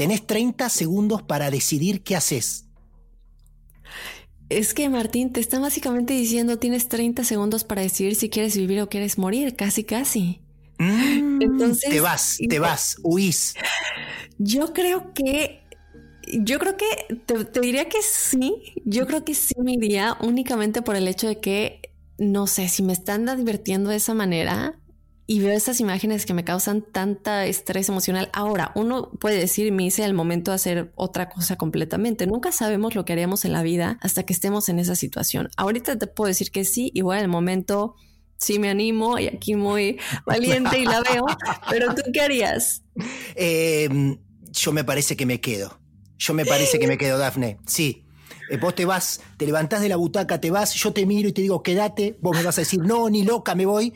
Tenés 0.00 0.26
30 0.26 0.70
segundos 0.70 1.20
para 1.20 1.50
decidir 1.50 2.02
qué 2.02 2.16
haces. 2.16 2.64
Es 4.48 4.72
que 4.72 4.88
Martín 4.88 5.30
te 5.30 5.40
está 5.40 5.58
básicamente 5.58 6.14
diciendo 6.14 6.58
tienes 6.58 6.88
30 6.88 7.22
segundos 7.22 7.64
para 7.64 7.82
decidir 7.82 8.14
si 8.14 8.30
quieres 8.30 8.56
vivir 8.56 8.80
o 8.80 8.88
quieres 8.88 9.18
morir, 9.18 9.56
casi 9.56 9.84
casi. 9.84 10.40
Mm, 10.78 11.42
Entonces 11.42 11.90
te 11.90 12.00
vas, 12.00 12.38
te 12.48 12.58
vas, 12.58 12.96
huís. 13.02 13.52
Yo 14.38 14.72
creo 14.72 15.12
que 15.12 15.60
yo 16.32 16.58
creo 16.58 16.78
que 16.78 16.86
te, 17.26 17.44
te, 17.44 17.60
diría 17.60 17.90
que 17.90 17.98
sí. 18.00 18.54
Yo 18.86 19.06
creo 19.06 19.22
que 19.22 19.34
sí 19.34 19.52
me 19.58 19.74
iría 19.74 20.16
únicamente 20.22 20.80
por 20.80 20.96
el 20.96 21.08
hecho 21.08 21.28
de 21.28 21.40
que 21.40 21.82
no 22.16 22.46
sé 22.46 22.70
si 22.70 22.82
me 22.82 22.94
están 22.94 23.26
divirtiendo 23.36 23.90
de 23.90 23.96
esa 23.96 24.14
manera 24.14 24.79
y 25.30 25.38
veo 25.38 25.52
esas 25.52 25.78
imágenes 25.78 26.26
que 26.26 26.34
me 26.34 26.42
causan 26.42 26.82
tanta 26.82 27.46
estrés 27.46 27.88
emocional. 27.88 28.30
Ahora, 28.32 28.72
uno 28.74 29.12
puede 29.20 29.38
decir, 29.38 29.70
me 29.70 29.84
hice 29.84 30.04
el 30.04 30.12
momento 30.12 30.50
de 30.50 30.56
hacer 30.56 30.90
otra 30.96 31.28
cosa 31.28 31.54
completamente. 31.54 32.26
Nunca 32.26 32.50
sabemos 32.50 32.96
lo 32.96 33.04
que 33.04 33.12
haríamos 33.12 33.44
en 33.44 33.52
la 33.52 33.62
vida 33.62 33.96
hasta 34.02 34.24
que 34.24 34.32
estemos 34.32 34.68
en 34.68 34.80
esa 34.80 34.96
situación. 34.96 35.48
Ahorita 35.56 35.96
te 35.96 36.08
puedo 36.08 36.26
decir 36.26 36.50
que 36.50 36.64
sí, 36.64 36.90
igual 36.94 37.20
el 37.20 37.28
momento 37.28 37.94
sí 38.38 38.58
me 38.58 38.70
animo 38.70 39.20
y 39.20 39.28
aquí 39.28 39.54
muy 39.54 40.00
valiente 40.26 40.80
y 40.80 40.84
la 40.84 41.00
veo, 41.00 41.24
pero 41.70 41.94
tú 41.94 42.02
qué 42.12 42.22
harías? 42.22 42.82
Em, 43.36 44.18
yo 44.50 44.72
me 44.72 44.82
parece 44.82 45.16
que 45.16 45.26
me 45.26 45.40
quedo. 45.40 45.78
Yo 46.18 46.34
me 46.34 46.44
parece 46.44 46.80
que 46.80 46.88
me 46.88 46.98
quedo, 46.98 47.18
Dafne. 47.18 47.60
Sí. 47.68 48.04
Eh, 48.50 48.56
vos 48.56 48.74
te 48.74 48.84
vas, 48.84 49.20
te 49.36 49.46
levantás 49.46 49.80
de 49.80 49.90
la 49.90 49.94
butaca, 49.94 50.40
te 50.40 50.50
vas, 50.50 50.74
yo 50.74 50.92
te 50.92 51.06
miro 51.06 51.28
y 51.28 51.32
te 51.32 51.42
digo, 51.42 51.62
quédate, 51.62 52.18
vos 52.20 52.36
me 52.36 52.42
vas 52.42 52.58
a 52.58 52.62
decir, 52.62 52.80
no, 52.80 53.08
ni 53.08 53.22
loca, 53.22 53.54
me 53.54 53.64
voy. 53.64 53.94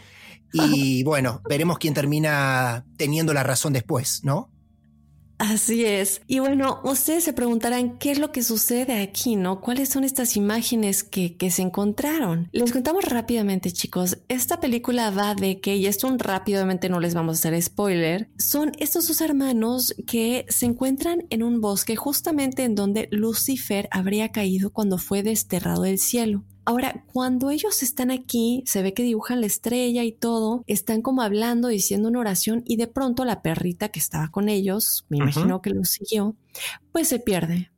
Y 0.55 1.03
bueno, 1.03 1.43
veremos 1.49 1.79
quién 1.79 1.95
termina 1.95 2.87
teniendo 2.97 3.35
la 3.35 3.43
razón 3.43 3.73
después, 3.73 4.21
¿no? 4.23 4.51
Así 5.39 5.85
es. 5.85 6.23
Y 6.27 6.39
bueno, 6.39 6.81
ustedes 6.85 7.25
se 7.25 7.33
preguntarán 7.33 7.99
qué 7.99 8.13
es 8.13 8.19
lo 8.19 8.31
que 8.31 8.43
sucede 8.43 9.03
aquí, 9.03 9.35
¿no? 9.35 9.61
¿Cuáles 9.61 9.89
son 9.89 10.05
estas 10.05 10.37
imágenes 10.37 11.03
que, 11.03 11.37
que 11.37 11.51
se 11.51 11.63
encontraron? 11.63 12.49
Les 12.53 12.73
contamos 12.73 13.05
rápidamente, 13.05 13.73
chicos. 13.73 14.19
Esta 14.29 14.61
película 14.61 15.11
va 15.11 15.35
de 15.35 15.61
que, 15.61 15.77
y 15.77 15.87
esto 15.87 16.15
rápidamente 16.19 16.89
no 16.89 17.01
les 17.01 17.15
vamos 17.15 17.37
a 17.37 17.39
hacer 17.41 17.61
spoiler, 17.61 18.31
son 18.39 18.73
estos 18.79 19.09
dos 19.09 19.21
hermanos 19.21 19.95
que 20.07 20.47
se 20.49 20.67
encuentran 20.67 21.27
en 21.31 21.43
un 21.43 21.61
bosque 21.61 21.97
justamente 21.97 22.63
en 22.63 22.77
donde 22.77 23.09
Lucifer 23.11 23.89
habría 23.91 24.31
caído 24.31 24.71
cuando 24.71 24.99
fue 24.99 25.23
desterrado 25.23 25.83
del 25.83 25.99
cielo. 25.99 26.45
Ahora, 26.67 27.05
cuando 27.13 27.51
ellos 27.51 27.83
están 27.83 28.11
aquí, 28.11 28.63
se 28.67 28.83
ve 28.83 28.95
que 28.95 29.03
dibujan 29.03 29.41
la 29.41 29.47
estrella 29.47 30.03
y 30.03 30.13
todo, 30.13 30.65
están 30.67 31.03
como 31.03 31.23
hablando, 31.23 31.69
diciendo 31.69 32.09
una 32.09 32.21
oración 32.21 32.63
y 32.67 32.77
de 32.77 32.87
pronto 32.87 33.25
la 33.25 33.43
perrita 33.43 33.91
que 33.91 33.99
estaba 33.99 34.31
con 34.31 34.49
ellos, 34.49 35.05
me 35.09 35.19
imagino 35.19 35.61
que 35.61 35.71
lo 35.71 35.85
siguió, 35.85 36.37
pues 36.93 37.09
se 37.09 37.19
pierde. 37.19 37.71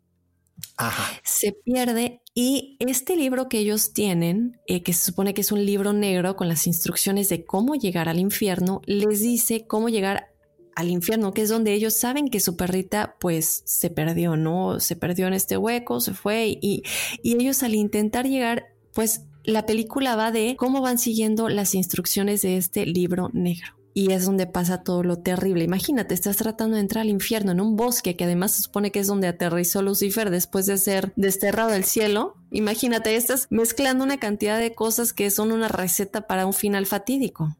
Ajá. 0.77 1.21
Se 1.25 1.53
pierde 1.53 2.23
y 2.35 2.77
este 2.81 3.17
libro 3.17 3.49
que 3.49 3.59
ellos 3.59 3.93
tienen, 3.93 4.61
eh, 4.67 4.83
que 4.83 4.93
se 4.93 5.07
supone 5.07 5.35
que 5.35 5.41
es 5.41 5.53
un 5.53 5.65
libro 5.65 5.93
negro 5.93 6.37
con 6.37 6.49
las 6.49 6.67
instrucciones 6.67 7.29
de 7.29 7.45
cómo 7.45 7.75
llegar 7.75 8.09
al 8.09 8.19
infierno, 8.19 8.83
les 8.85 9.21
dice 9.21 9.67
cómo 9.67 9.89
llegar 9.89 10.29
al 10.77 10.91
infierno, 10.91 11.33
que 11.33 11.43
es 11.43 11.49
donde 11.49 11.73
ellos 11.73 11.95
saben 11.95 12.29
que 12.29 12.39
su 12.39 12.57
perrita 12.57 13.17
pues 13.19 13.63
se 13.65 13.89
perdió, 13.89 14.37
¿no? 14.37 14.79
Se 14.79 14.95
perdió 14.95 15.27
en 15.27 15.33
este 15.33 15.57
hueco, 15.57 16.01
se 16.01 16.13
fue 16.13 16.59
y, 16.61 16.83
y 17.23 17.35
ellos 17.35 17.63
al 17.63 17.75
intentar 17.75 18.27
llegar 18.27 18.76
pues 18.97 19.27
la 19.45 19.67
película 19.67 20.17
va 20.17 20.33
de 20.33 20.57
cómo 20.59 20.81
van 20.81 20.99
siguiendo 20.99 21.51
las 21.51 21.75
instrucciones 21.75 22.41
de 22.41 22.57
este 22.57 22.87
libro 22.87 23.29
negro. 23.35 23.77
Y 23.93 24.11
es 24.13 24.25
donde 24.25 24.47
pasa 24.47 24.83
todo 24.83 25.03
lo 25.03 25.19
terrible. 25.19 25.65
Imagínate, 25.65 26.15
estás 26.15 26.39
tratando 26.39 26.77
de 26.77 26.81
entrar 26.81 27.03
al 27.03 27.11
infierno 27.11 27.53
en 27.53 27.61
un 27.61 27.77
bosque 27.77 28.17
que 28.17 28.25
además 28.25 28.53
se 28.53 28.63
supone 28.63 28.91
que 28.91 29.01
es 29.01 29.07
donde 29.07 29.29
aterrizó 29.29 29.83
Lucifer 29.83 30.31
después 30.31 30.65
de 30.65 30.79
ser 30.79 31.13
desterrado 31.15 31.71
del 31.71 31.85
cielo. 31.85 32.37
Imagínate, 32.51 33.17
estás 33.17 33.49
mezclando 33.51 34.03
una 34.03 34.17
cantidad 34.17 34.59
de 34.59 34.75
cosas 34.75 35.13
que 35.13 35.31
son 35.31 35.53
una 35.53 35.69
receta 35.69 36.27
para 36.27 36.47
un 36.47 36.55
final 36.55 36.87
fatídico. 36.87 37.55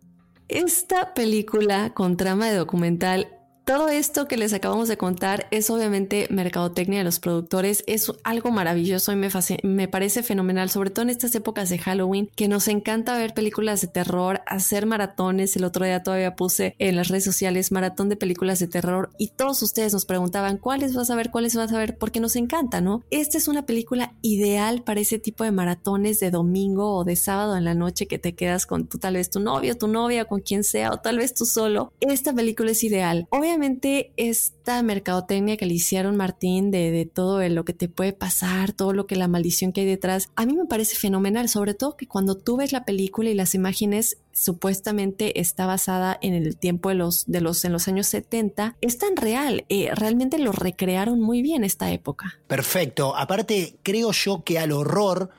Esta 0.49 1.13
película 1.13 1.93
con 1.93 2.17
trama 2.17 2.49
de 2.49 2.57
documental 2.57 3.29
todo 3.67 3.89
esto 3.89 4.29
que 4.29 4.37
les 4.37 4.53
acabamos 4.53 4.87
de 4.87 4.97
contar 4.97 5.49
es 5.51 5.71
obviamente 5.71 6.29
mercadotecnia 6.31 6.99
de 6.99 7.05
los 7.05 7.19
productores, 7.19 7.83
es 7.89 8.13
algo 8.23 8.53
maravilloso 8.53 9.11
y 9.11 9.17
me, 9.17 9.29
me, 9.65 9.89
parece 9.89 10.23
fenomenal, 10.23 10.71
sobre 10.71 10.91
todo 10.91 11.03
en 11.03 11.11
estas 11.11 11.35
épocas 11.35 11.69
de 11.69 11.79
Halloween, 11.79 12.31
que 12.37 12.47
nos 12.47 12.69
encanta 12.69 13.19
ver 13.19 13.35
películas 13.35 13.81
de 13.81 13.89
terror, 13.89 14.41
hacer 14.47 14.87
maratones. 14.87 15.57
El 15.57 15.65
otro 15.65 15.85
día 15.85 16.05
todavía 16.05 16.37
puse 16.37 16.77
en 16.79 16.95
las 16.95 17.09
redes 17.09 17.25
sociales 17.25 17.73
maratón 17.73 18.09
de 18.09 18.15
películas 18.15 18.61
de 18.61 18.69
terror 18.69 19.11
y 19.19 19.31
todos 19.31 19.61
ustedes 19.63 19.93
nos 19.93 20.07
preguntaban 20.07 20.59
cuáles 20.59 20.95
vas 20.95 21.11
a 21.11 21.17
ver, 21.17 21.33
cuáles 21.33 21.57
vas 21.57 21.73
a 21.73 21.79
ver, 21.79 21.99
porque 21.99 22.21
nos 22.21 22.37
encanta, 22.37 22.81
¿no? 22.81 23.03
Esta 23.11 23.37
es 23.37 23.49
una 23.49 23.67
película 23.67 24.15
ideal 24.23 24.85
para 24.85 25.01
ese 25.01 25.19
tipo 25.19 25.43
de 25.43 25.51
maratones 25.51 26.21
de 26.21 26.31
domingo 26.31 26.95
o 26.95 27.03
de 27.03 27.17
sábado 27.17 27.57
en 27.57 27.65
la 27.65 27.75
noche 27.75 28.07
que 28.07 28.21
te 28.21 28.37
quedas 28.37 28.65
con 28.65 28.87
tú, 28.87 28.99
tal 28.99 29.15
vez 29.15 29.29
tu 29.29 29.41
novio, 29.41 29.77
tu 29.77 29.89
novia, 29.89 30.25
con 30.27 30.39
quien 30.39 30.63
sea, 30.63 30.93
o 30.93 30.99
tal 30.99 31.19
vez 31.19 31.35
tú 31.35 31.45
solo. 31.45 31.93
Esta 31.99 32.33
película 32.33 32.71
es 32.71 32.85
ideal. 32.85 33.27
Obviamente 33.31 33.56
obviamente 33.57 34.13
esta 34.19 34.83
mercadotecnia 34.83 35.57
que 35.57 35.65
le 35.65 35.73
hicieron 35.73 36.15
Martín 36.17 36.71
de, 36.71 37.11
todo 37.11 37.47
lo 37.49 37.65
que 37.65 37.73
te 37.73 37.89
puede 37.89 38.13
pasar, 38.13 38.73
todo 38.73 38.93
lo 38.93 39.07
que 39.07 39.17
la 39.17 39.29
maldición 39.29 39.73
que 39.73 39.81
hay 39.81 39.87
detrás, 39.87 40.29
a 40.37 40.45
mí 40.45 40.55
me 40.55 40.67
parece 40.67 40.97
fenomenal, 40.97 41.49
sobre 41.49 41.73
todo 41.73 41.97
que 41.97 42.07
cuando 42.07 42.37
tú 42.37 42.59
ves 42.59 42.73
la 42.73 42.85
película 42.85 43.31
y 43.31 43.35
las 43.35 43.55
imágenes 43.55 44.19
supuestamente 44.33 45.41
está 45.41 45.65
basada 45.65 46.19
en 46.21 46.35
el 46.35 46.59
tiempo 46.59 46.91
de 46.91 46.97
los, 46.97 47.25
de 47.27 47.41
los, 47.41 47.65
en 47.65 47.73
los 47.73 47.89
años 47.89 48.09
70, 48.09 48.77
es 48.83 48.99
tan 48.99 49.17
real, 49.17 49.65
eh, 49.71 49.89
realmente 49.95 50.39
lo 50.39 50.53
recrearon 50.53 51.19
muy 51.19 51.41
bien 51.41 51.65
esta 51.65 51.91
época. 51.91 52.39
Perfecto, 52.49 53.17
aparte 53.17 53.79
creo 53.83 54.13
yo 54.13 54.45
que 54.45 54.59
al 54.59 54.73
horror 54.73 55.31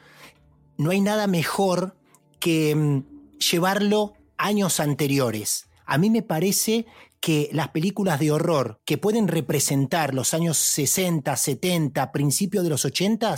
no 0.78 0.90
hay 0.90 1.02
nada 1.02 1.28
mejor 1.28 1.96
que 2.40 2.74
mm, 2.76 3.04
llevarlo 3.38 4.14
años 4.38 4.80
anteriores. 4.80 5.68
A 5.86 5.98
mí 5.98 6.10
me 6.10 6.22
parece 6.22 6.86
que 7.28 7.50
las 7.52 7.72
películas 7.72 8.22
de 8.22 8.32
horror 8.32 8.80
que 8.86 8.98
pueden 8.98 9.28
representar 9.28 10.14
los 10.14 10.34
años 10.34 10.58
60, 10.58 11.36
70, 11.36 12.14
principios 12.14 12.64
de 12.64 12.70
los 12.70 12.86
80, 12.86 13.36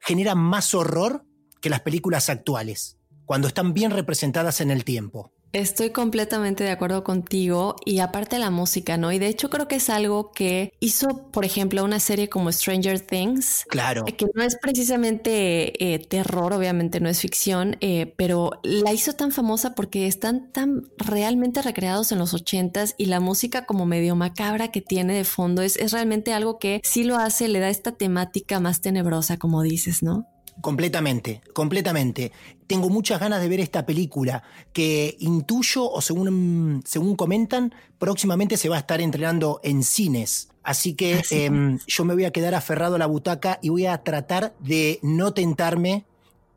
generan 0.00 0.38
más 0.38 0.74
horror 0.74 1.24
que 1.60 1.70
las 1.70 1.82
películas 1.82 2.28
actuales, 2.28 2.98
cuando 3.24 3.46
están 3.46 3.74
bien 3.74 3.92
representadas 3.92 4.60
en 4.60 4.72
el 4.72 4.84
tiempo. 4.84 5.32
Estoy 5.52 5.90
completamente 5.90 6.64
de 6.64 6.70
acuerdo 6.70 7.04
contigo 7.04 7.76
y 7.84 7.98
aparte 7.98 8.38
la 8.38 8.50
música, 8.50 8.96
¿no? 8.96 9.12
Y 9.12 9.18
de 9.18 9.26
hecho 9.26 9.50
creo 9.50 9.68
que 9.68 9.76
es 9.76 9.90
algo 9.90 10.32
que 10.32 10.72
hizo, 10.80 11.30
por 11.30 11.44
ejemplo, 11.44 11.84
una 11.84 12.00
serie 12.00 12.30
como 12.30 12.50
Stranger 12.50 13.00
Things. 13.00 13.66
Claro. 13.68 14.04
Que 14.04 14.26
no 14.34 14.42
es 14.42 14.56
precisamente 14.56 15.94
eh, 15.94 15.98
terror, 15.98 16.54
obviamente 16.54 17.00
no 17.00 17.08
es 17.10 17.20
ficción, 17.20 17.76
eh, 17.80 18.14
pero 18.16 18.52
la 18.62 18.92
hizo 18.92 19.12
tan 19.12 19.30
famosa 19.30 19.74
porque 19.74 20.06
están 20.06 20.50
tan 20.52 20.88
realmente 20.96 21.60
recreados 21.60 22.12
en 22.12 22.18
los 22.18 22.32
ochentas 22.32 22.94
y 22.96 23.06
la 23.06 23.20
música 23.20 23.66
como 23.66 23.84
medio 23.84 24.16
macabra 24.16 24.68
que 24.68 24.80
tiene 24.80 25.14
de 25.14 25.24
fondo 25.24 25.60
es, 25.60 25.76
es 25.76 25.92
realmente 25.92 26.32
algo 26.32 26.58
que 26.58 26.80
sí 26.82 27.04
lo 27.04 27.16
hace, 27.16 27.48
le 27.48 27.60
da 27.60 27.68
esta 27.68 27.92
temática 27.92 28.58
más 28.58 28.80
tenebrosa, 28.80 29.36
como 29.36 29.60
dices, 29.62 30.02
¿no? 30.02 30.31
Completamente, 30.62 31.42
completamente. 31.52 32.30
Tengo 32.68 32.88
muchas 32.88 33.18
ganas 33.18 33.42
de 33.42 33.48
ver 33.48 33.58
esta 33.58 33.84
película 33.84 34.44
que 34.72 35.16
intuyo 35.18 35.90
o 35.90 36.00
según, 36.00 36.82
según 36.86 37.16
comentan, 37.16 37.74
próximamente 37.98 38.56
se 38.56 38.68
va 38.68 38.76
a 38.76 38.78
estar 38.78 39.00
entrenando 39.00 39.60
en 39.64 39.82
cines. 39.82 40.50
Así 40.62 40.94
que 40.94 41.20
em, 41.30 41.80
yo 41.88 42.04
me 42.04 42.14
voy 42.14 42.26
a 42.26 42.30
quedar 42.30 42.54
aferrado 42.54 42.94
a 42.94 42.98
la 42.98 43.06
butaca 43.06 43.58
y 43.60 43.70
voy 43.70 43.86
a 43.86 43.98
tratar 44.04 44.54
de 44.60 45.00
no 45.02 45.34
tentarme 45.34 46.06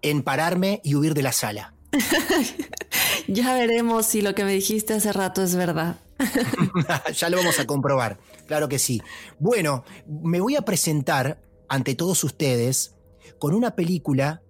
en 0.03 0.21
pararme 0.21 0.81
y 0.83 0.93
huir 0.93 1.15
de 1.15 1.23
la 1.23 1.31
sala. 1.31 1.73
ya 3.27 3.55
veremos 3.55 4.05
si 4.05 4.21
lo 4.21 4.35
que 4.35 4.43
me 4.43 4.53
dijiste 4.53 4.93
hace 4.93 5.11
rato 5.13 5.41
es 5.41 5.55
verdad. 5.55 5.97
ya 7.15 7.29
lo 7.29 7.37
vamos 7.37 7.57
a 7.57 7.65
comprobar, 7.65 8.19
claro 8.45 8.69
que 8.69 8.77
sí. 8.77 9.01
Bueno, 9.39 9.83
me 10.07 10.39
voy 10.41 10.55
a 10.55 10.61
presentar 10.61 11.41
ante 11.67 11.95
todos 11.95 12.23
ustedes 12.23 12.94
con 13.39 13.53
una 13.53 13.75
película 13.75 14.41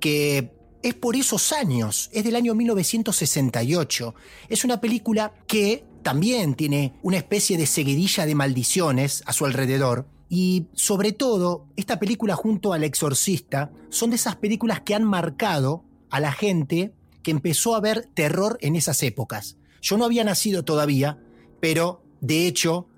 que 0.00 0.52
es 0.82 0.94
por 0.94 1.14
esos 1.16 1.52
años, 1.52 2.10
es 2.12 2.24
del 2.24 2.36
año 2.36 2.54
1968. 2.54 4.14
Es 4.48 4.64
una 4.64 4.80
película 4.80 5.32
que 5.46 5.84
también 6.02 6.54
tiene 6.54 6.94
una 7.02 7.16
especie 7.16 7.56
de 7.56 7.66
seguidilla 7.66 8.26
de 8.26 8.34
maldiciones 8.34 9.22
a 9.26 9.32
su 9.32 9.46
alrededor. 9.46 10.06
Y 10.28 10.66
sobre 10.74 11.12
todo, 11.12 11.66
esta 11.76 11.98
película 12.00 12.34
junto 12.34 12.72
al 12.72 12.84
exorcista 12.84 13.70
son 13.90 14.10
de 14.10 14.16
esas 14.16 14.36
películas 14.36 14.80
que 14.80 14.94
han 14.94 15.04
marcado 15.04 15.84
a 16.10 16.20
la 16.20 16.32
gente 16.32 16.94
que 17.22 17.30
empezó 17.30 17.76
a 17.76 17.80
ver 17.80 18.08
terror 18.14 18.58
en 18.60 18.74
esas 18.74 19.02
épocas. 19.02 19.56
Yo 19.80 19.96
no 19.96 20.04
había 20.04 20.24
nacido 20.24 20.64
todavía, 20.64 21.18
pero 21.60 22.02
de 22.20 22.46
hecho 22.46 22.88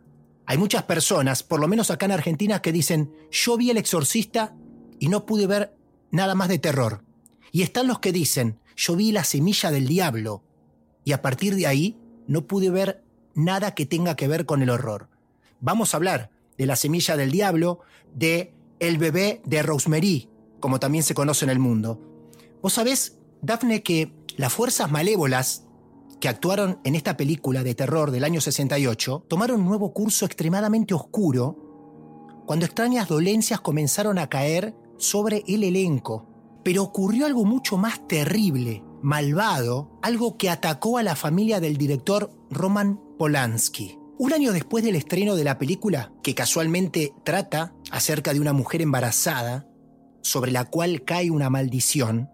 hay 0.46 0.58
muchas 0.58 0.84
personas, 0.84 1.42
por 1.42 1.60
lo 1.60 1.68
menos 1.68 1.90
acá 1.90 2.06
en 2.06 2.12
Argentina, 2.12 2.62
que 2.62 2.72
dicen, 2.72 3.12
yo 3.30 3.56
vi 3.56 3.70
el 3.70 3.78
exorcista 3.78 4.54
y 4.98 5.08
no 5.08 5.26
pude 5.26 5.46
ver 5.46 5.74
nada 6.10 6.34
más 6.34 6.48
de 6.48 6.58
terror. 6.58 7.04
Y 7.52 7.62
están 7.62 7.86
los 7.86 7.98
que 7.98 8.12
dicen, 8.12 8.58
yo 8.76 8.96
vi 8.96 9.12
la 9.12 9.24
semilla 9.24 9.70
del 9.70 9.86
diablo 9.86 10.42
y 11.04 11.12
a 11.12 11.22
partir 11.22 11.54
de 11.54 11.66
ahí 11.66 11.96
no 12.26 12.46
pude 12.46 12.70
ver 12.70 13.04
nada 13.34 13.74
que 13.74 13.86
tenga 13.86 14.16
que 14.16 14.28
ver 14.28 14.46
con 14.46 14.62
el 14.62 14.70
horror. 14.70 15.08
Vamos 15.60 15.94
a 15.94 15.98
hablar 15.98 16.30
de 16.58 16.66
la 16.66 16.76
semilla 16.76 17.16
del 17.16 17.30
diablo, 17.30 17.80
de 18.14 18.54
el 18.80 18.98
bebé 18.98 19.42
de 19.44 19.62
Rosemary, 19.62 20.28
como 20.60 20.80
también 20.80 21.04
se 21.04 21.14
conoce 21.14 21.44
en 21.44 21.50
el 21.50 21.58
mundo. 21.58 22.00
Vos 22.62 22.74
sabés, 22.74 23.18
Daphne, 23.42 23.82
que 23.82 24.12
las 24.36 24.52
fuerzas 24.52 24.90
malévolas 24.90 25.64
que 26.20 26.28
actuaron 26.28 26.80
en 26.84 26.94
esta 26.94 27.16
película 27.16 27.62
de 27.62 27.74
terror 27.74 28.10
del 28.10 28.24
año 28.24 28.40
68 28.40 29.26
tomaron 29.28 29.60
un 29.60 29.68
nuevo 29.68 29.92
curso 29.92 30.24
extremadamente 30.24 30.94
oscuro 30.94 31.58
cuando 32.46 32.66
extrañas 32.66 33.08
dolencias 33.08 33.60
comenzaron 33.60 34.18
a 34.18 34.28
caer 34.28 34.74
sobre 35.04 35.44
el 35.46 35.64
elenco. 35.64 36.26
Pero 36.62 36.82
ocurrió 36.82 37.26
algo 37.26 37.44
mucho 37.44 37.76
más 37.76 38.06
terrible, 38.08 38.82
malvado, 39.02 39.98
algo 40.02 40.36
que 40.36 40.50
atacó 40.50 40.98
a 40.98 41.02
la 41.02 41.16
familia 41.16 41.60
del 41.60 41.76
director 41.76 42.30
Roman 42.50 43.00
Polanski. 43.18 43.98
Un 44.18 44.32
año 44.32 44.52
después 44.52 44.84
del 44.84 44.96
estreno 44.96 45.36
de 45.36 45.44
la 45.44 45.58
película, 45.58 46.12
que 46.22 46.34
casualmente 46.34 47.12
trata 47.24 47.74
acerca 47.90 48.32
de 48.32 48.40
una 48.40 48.52
mujer 48.52 48.80
embarazada, 48.80 49.66
sobre 50.22 50.52
la 50.52 50.64
cual 50.64 51.04
cae 51.04 51.30
una 51.30 51.50
maldición, 51.50 52.30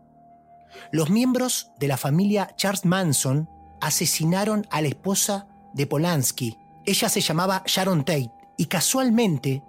los 0.93 1.11
miembros 1.11 1.71
de 1.79 1.89
la 1.89 1.97
familia 1.97 2.55
Charles 2.57 2.85
Manson 2.85 3.49
asesinaron 3.81 4.67
a 4.71 4.81
la 4.83 4.89
esposa 4.89 5.49
de 5.75 5.87
Polanski. 5.87 6.57
Ella 6.85 7.09
se 7.09 7.21
llamaba 7.21 7.63
Sharon 7.67 8.05
Tate 8.05 8.33
y 8.57 8.67
casualmente 8.67 9.63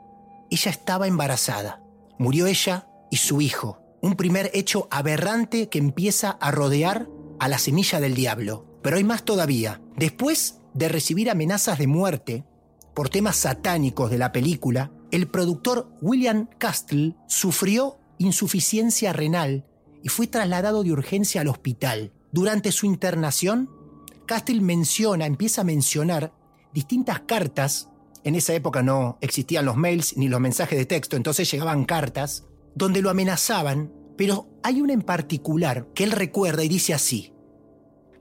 ella 0.49 0.72
estaba 0.72 1.08
embarazada. 1.08 1.82
Murió 2.18 2.47
ella 2.47 2.88
y 3.12 3.18
su 3.18 3.41
hijo. 3.41 3.78
Un 4.01 4.16
primer 4.16 4.49
hecho 4.55 4.88
aberrante 4.89 5.70
que 5.70 5.78
empieza 5.78 6.32
a 6.32 6.49
rodear 6.49 7.07
a 7.39 7.47
la 7.47 7.59
semilla 7.59 7.99
del 7.99 8.16
diablo. 8.16 8.66
Pero 8.82 8.97
hay 8.97 9.03
más 9.03 9.24
todavía. 9.24 9.80
Después 9.95 10.57
de 10.74 10.89
recibir 10.89 11.30
amenazas 11.30 11.78
de 11.78 11.86
muerte, 11.86 12.45
por 12.95 13.09
temas 13.09 13.36
satánicos 13.36 14.09
de 14.09 14.18
la 14.18 14.32
película, 14.32 14.91
el 15.12 15.28
productor 15.28 15.91
William 16.01 16.47
Castle 16.57 17.16
sufrió 17.28 17.99
insuficiencia 18.18 19.14
renal 19.14 19.66
y 20.01 20.09
fue 20.09 20.28
trasladado 20.28 20.84
de 20.84 20.91
urgencia 20.91 21.41
al 21.41 21.47
hospital. 21.47 22.12
Durante 22.32 22.72
su 22.72 22.86
internación, 22.86 23.70
Castle 24.26 24.62
menciona, 24.62 25.26
empieza 25.26 25.62
a 25.62 25.66
mencionar 25.66 26.34
distintas 26.74 27.20
cartas. 27.22 27.89
En 28.24 28.36
esa 28.36 28.53
época 28.53 28.82
no 28.84 29.18
existían 29.22 29.66
los 29.66 29.76
mails 29.76 30.16
ni 30.16 30.28
los 30.28 30.39
mensajes 30.39 30.78
de 30.78 30.86
texto, 30.86 31.18
entonces 31.18 31.51
llegaban 31.51 31.86
cartas 31.86 32.45
donde 32.76 33.01
lo 33.01 33.09
amenazaban, 33.09 33.91
pero 34.17 34.49
hay 34.63 34.82
una 34.82 34.93
en 34.93 35.01
particular 35.01 35.88
que 35.93 36.03
él 36.03 36.11
recuerda 36.11 36.63
y 36.63 36.69
dice 36.69 36.93
así, 36.93 37.34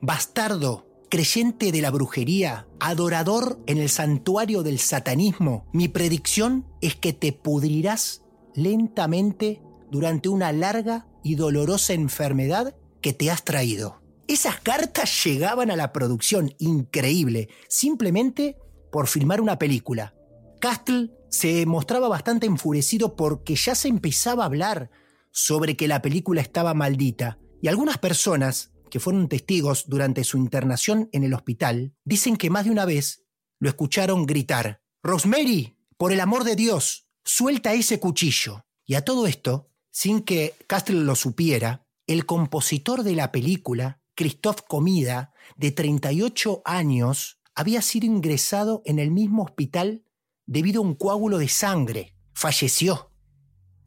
Bastardo, 0.01 0.87
creyente 1.11 1.73
de 1.73 1.83
la 1.83 1.91
brujería, 1.91 2.67
adorador 2.79 3.59
en 3.67 3.79
el 3.79 3.91
santuario 3.91 4.63
del 4.63 4.79
satanismo, 4.79 5.69
mi 5.73 5.89
predicción 5.89 6.67
es 6.81 6.95
que 6.95 7.13
te 7.13 7.33
pudrirás 7.33 8.23
lentamente 8.55 9.61
durante 9.91 10.29
una 10.29 10.53
larga 10.53 11.07
y 11.23 11.35
dolorosa 11.35 11.93
enfermedad 11.93 12.75
que 13.03 13.13
te 13.13 13.31
has 13.31 13.45
traído. 13.45 14.01
Esas 14.27 14.61
cartas 14.61 15.25
llegaban 15.25 15.71
a 15.71 15.77
la 15.77 15.93
producción, 15.93 16.55
increíble, 16.59 17.49
simplemente 17.69 18.57
por 18.93 19.09
filmar 19.09 19.41
una 19.41 19.59
película. 19.59 20.15
Castle 20.61 21.11
se 21.31 21.65
mostraba 21.65 22.09
bastante 22.09 22.47
enfurecido 22.47 23.17
porque 23.17 23.55
ya 23.55 23.75
se 23.75 23.89
empezaba 23.89 24.43
a 24.43 24.47
hablar 24.47 24.91
sobre 25.33 25.77
que 25.77 25.89
la 25.89 26.03
película 26.03 26.41
estaba 26.41 26.75
maldita, 26.75 27.39
y 27.63 27.69
algunas 27.69 27.99
personas 27.99 28.73
que 28.91 29.01
fueron 29.01 29.29
testigos 29.29 29.89
durante 29.89 30.25
su 30.25 30.37
internación 30.37 31.09
en 31.13 31.25
el 31.25 31.33
hospital 31.33 31.95
dicen 32.05 32.37
que 32.37 32.51
más 32.51 32.65
de 32.65 32.73
una 32.73 32.85
vez 32.85 33.25
lo 33.61 33.69
escucharon 33.69 34.27
gritar, 34.27 34.83
Rosemary, 35.03 35.79
por 35.97 36.13
el 36.13 36.21
amor 36.21 36.45
de 36.45 36.57
Dios, 36.57 37.09
suelta 37.25 37.75
ese 37.75 38.01
cuchillo. 38.01 38.65
Y 38.85 38.95
a 38.95 39.05
todo 39.05 39.27
esto, 39.27 39.71
sin 39.91 40.23
que 40.23 40.55
Castle 40.67 41.01
lo 41.03 41.15
supiera, 41.15 41.87
el 42.07 42.27
compositor 42.27 43.03
de 43.05 43.15
la 43.15 43.31
película, 43.31 44.01
Christoph 44.15 44.63
Comida, 44.67 45.33
de 45.57 45.71
38 45.71 46.63
años, 46.65 47.39
había 47.55 47.83
sido 47.83 48.07
ingresado 48.07 48.83
en 48.85 48.99
el 48.99 49.11
mismo 49.11 49.45
hospital 49.45 50.05
debido 50.51 50.83
a 50.83 50.85
un 50.85 50.97
coágulo 50.97 51.39
de 51.39 51.49
sangre. 51.49 52.13
Falleció. 52.35 53.13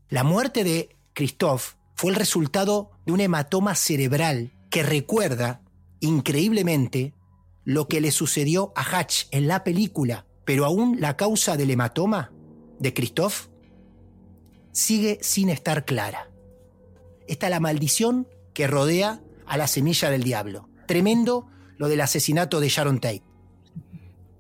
La 0.07 0.23
muerte 0.23 0.63
de 0.63 0.95
Christoph 1.13 1.73
fue 1.93 2.11
el 2.11 2.15
resultado 2.15 2.91
de 3.05 3.11
un 3.11 3.19
hematoma 3.19 3.75
cerebral 3.75 4.53
que 4.69 4.81
recuerda, 4.81 5.61
increíblemente, 5.99 7.13
lo 7.65 7.89
que 7.89 7.99
le 7.99 8.11
sucedió 8.11 8.71
a 8.77 8.81
Hatch 8.81 9.25
en 9.31 9.49
la 9.49 9.65
película, 9.65 10.25
pero 10.45 10.63
aún 10.63 11.01
la 11.01 11.17
causa 11.17 11.57
del 11.57 11.69
hematoma 11.69 12.31
de 12.79 12.93
Christoph 12.93 13.47
sigue 14.71 15.19
sin 15.21 15.49
estar 15.49 15.83
clara. 15.83 16.31
Esta 17.27 17.47
es 17.47 17.51
la 17.51 17.59
maldición 17.59 18.29
que 18.53 18.67
rodea 18.67 19.21
a 19.45 19.57
la 19.57 19.67
semilla 19.67 20.09
del 20.09 20.23
diablo. 20.23 20.69
Tremendo 20.87 21.45
lo 21.77 21.89
del 21.89 21.99
asesinato 21.99 22.61
de 22.61 22.69
Sharon 22.69 23.01
Tate. 23.01 23.32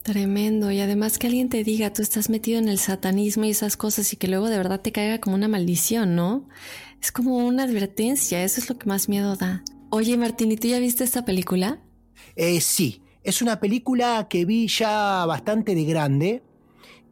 Tremendo. 0.03 0.69
Y 0.69 0.81
además 0.81 1.17
que 1.17 1.27
alguien 1.27 1.47
te 1.47 1.63
diga, 1.63 1.93
tú 1.93 2.01
estás 2.01 2.29
metido 2.29 2.59
en 2.59 2.67
el 2.67 2.77
satanismo 2.77 3.45
y 3.45 3.51
esas 3.51 3.77
cosas 3.77 4.11
y 4.11 4.17
que 4.17 4.27
luego 4.27 4.49
de 4.49 4.57
verdad 4.57 4.81
te 4.81 4.91
caiga 4.91 5.19
como 5.19 5.37
una 5.37 5.47
maldición, 5.47 6.15
¿no? 6.15 6.47
Es 7.01 7.13
como 7.13 7.37
una 7.37 7.63
advertencia, 7.63 8.43
eso 8.43 8.59
es 8.59 8.69
lo 8.69 8.77
que 8.77 8.85
más 8.85 9.07
miedo 9.07 9.37
da. 9.37 9.63
Oye, 9.89 10.17
Martín, 10.17 10.51
¿y 10.51 10.57
tú 10.57 10.67
ya 10.67 10.79
viste 10.79 11.05
esta 11.05 11.23
película? 11.23 11.79
Eh, 12.35 12.59
sí, 12.59 13.01
es 13.23 13.41
una 13.41 13.61
película 13.61 14.27
que 14.29 14.43
vi 14.43 14.67
ya 14.67 15.25
bastante 15.25 15.73
de 15.73 15.85
grande 15.85 16.43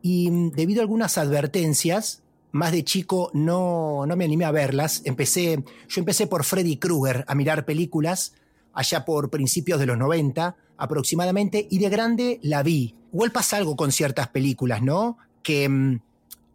y 0.01 0.29
mm, 0.29 0.51
debido 0.51 0.81
a 0.81 0.83
algunas 0.83 1.17
advertencias, 1.17 2.23
más 2.51 2.73
de 2.73 2.83
chico 2.83 3.31
no, 3.33 4.05
no 4.05 4.17
me 4.17 4.25
animé 4.25 4.43
a 4.43 4.51
verlas. 4.51 5.01
Empecé, 5.05 5.63
yo 5.87 5.99
empecé 5.99 6.27
por 6.27 6.43
Freddy 6.43 6.75
Krueger 6.75 7.23
a 7.27 7.35
mirar 7.35 7.63
películas 7.63 8.33
allá 8.73 9.05
por 9.05 9.29
principios 9.29 9.79
de 9.79 9.85
los 9.85 9.97
90 9.97 10.55
aproximadamente, 10.77 11.67
y 11.69 11.77
de 11.77 11.89
grande 11.89 12.39
la 12.41 12.63
vi. 12.63 12.95
Igual 13.13 13.31
pasa 13.31 13.57
algo 13.57 13.75
con 13.75 13.91
ciertas 13.91 14.29
películas, 14.29 14.81
¿no? 14.81 15.17
Que 15.43 15.69
mm, 15.69 16.01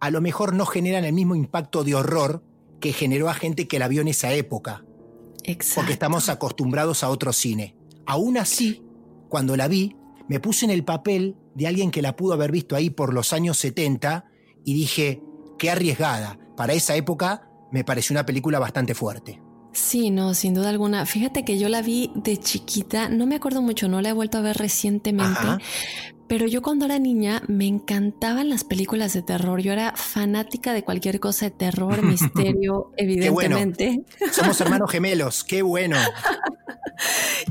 a 0.00 0.10
lo 0.10 0.20
mejor 0.20 0.52
no 0.52 0.66
generan 0.66 1.04
el 1.04 1.12
mismo 1.12 1.36
impacto 1.36 1.84
de 1.84 1.94
horror 1.94 2.42
que 2.80 2.92
generó 2.92 3.28
a 3.28 3.34
gente 3.34 3.68
que 3.68 3.78
la 3.78 3.86
vio 3.86 4.02
en 4.02 4.08
esa 4.08 4.32
época. 4.32 4.84
Exacto. 5.44 5.80
Porque 5.80 5.92
estamos 5.92 6.28
acostumbrados 6.28 7.04
a 7.04 7.08
otro 7.08 7.32
cine. 7.32 7.76
Aún 8.04 8.36
así, 8.36 8.82
cuando 9.28 9.56
la 9.56 9.68
vi, 9.68 9.96
me 10.28 10.40
puse 10.40 10.64
en 10.64 10.72
el 10.72 10.84
papel 10.84 11.36
de 11.54 11.68
alguien 11.68 11.92
que 11.92 12.02
la 12.02 12.16
pudo 12.16 12.34
haber 12.34 12.50
visto 12.50 12.74
ahí 12.74 12.90
por 12.90 13.14
los 13.14 13.32
años 13.32 13.58
70 13.58 14.24
y 14.64 14.74
dije, 14.74 15.22
qué 15.56 15.70
arriesgada. 15.70 16.38
Para 16.56 16.72
esa 16.72 16.96
época 16.96 17.48
me 17.70 17.84
pareció 17.84 18.14
una 18.14 18.26
película 18.26 18.58
bastante 18.58 18.94
fuerte. 18.94 19.40
Sí, 19.76 20.10
no, 20.10 20.32
sin 20.32 20.54
duda 20.54 20.70
alguna. 20.70 21.04
Fíjate 21.04 21.44
que 21.44 21.58
yo 21.58 21.68
la 21.68 21.82
vi 21.82 22.10
de 22.14 22.38
chiquita, 22.38 23.10
no 23.10 23.26
me 23.26 23.36
acuerdo 23.36 23.60
mucho, 23.60 23.88
no 23.88 24.00
la 24.00 24.08
he 24.08 24.12
vuelto 24.12 24.38
a 24.38 24.40
ver 24.40 24.56
recientemente, 24.56 25.46
pero 26.26 26.46
yo 26.46 26.62
cuando 26.62 26.86
era 26.86 26.98
niña 26.98 27.42
me 27.46 27.66
encantaban 27.66 28.48
las 28.48 28.64
películas 28.64 29.12
de 29.12 29.20
terror. 29.20 29.60
Yo 29.60 29.72
era 29.72 29.92
fanática 29.94 30.72
de 30.72 30.82
cualquier 30.82 31.20
cosa 31.20 31.44
de 31.44 31.50
terror, 31.50 32.02
misterio, 32.02 32.90
evidentemente. 32.96 34.02
Somos 34.32 34.58
hermanos 34.62 34.90
gemelos, 34.90 35.44
qué 35.44 35.60
bueno. 35.60 35.98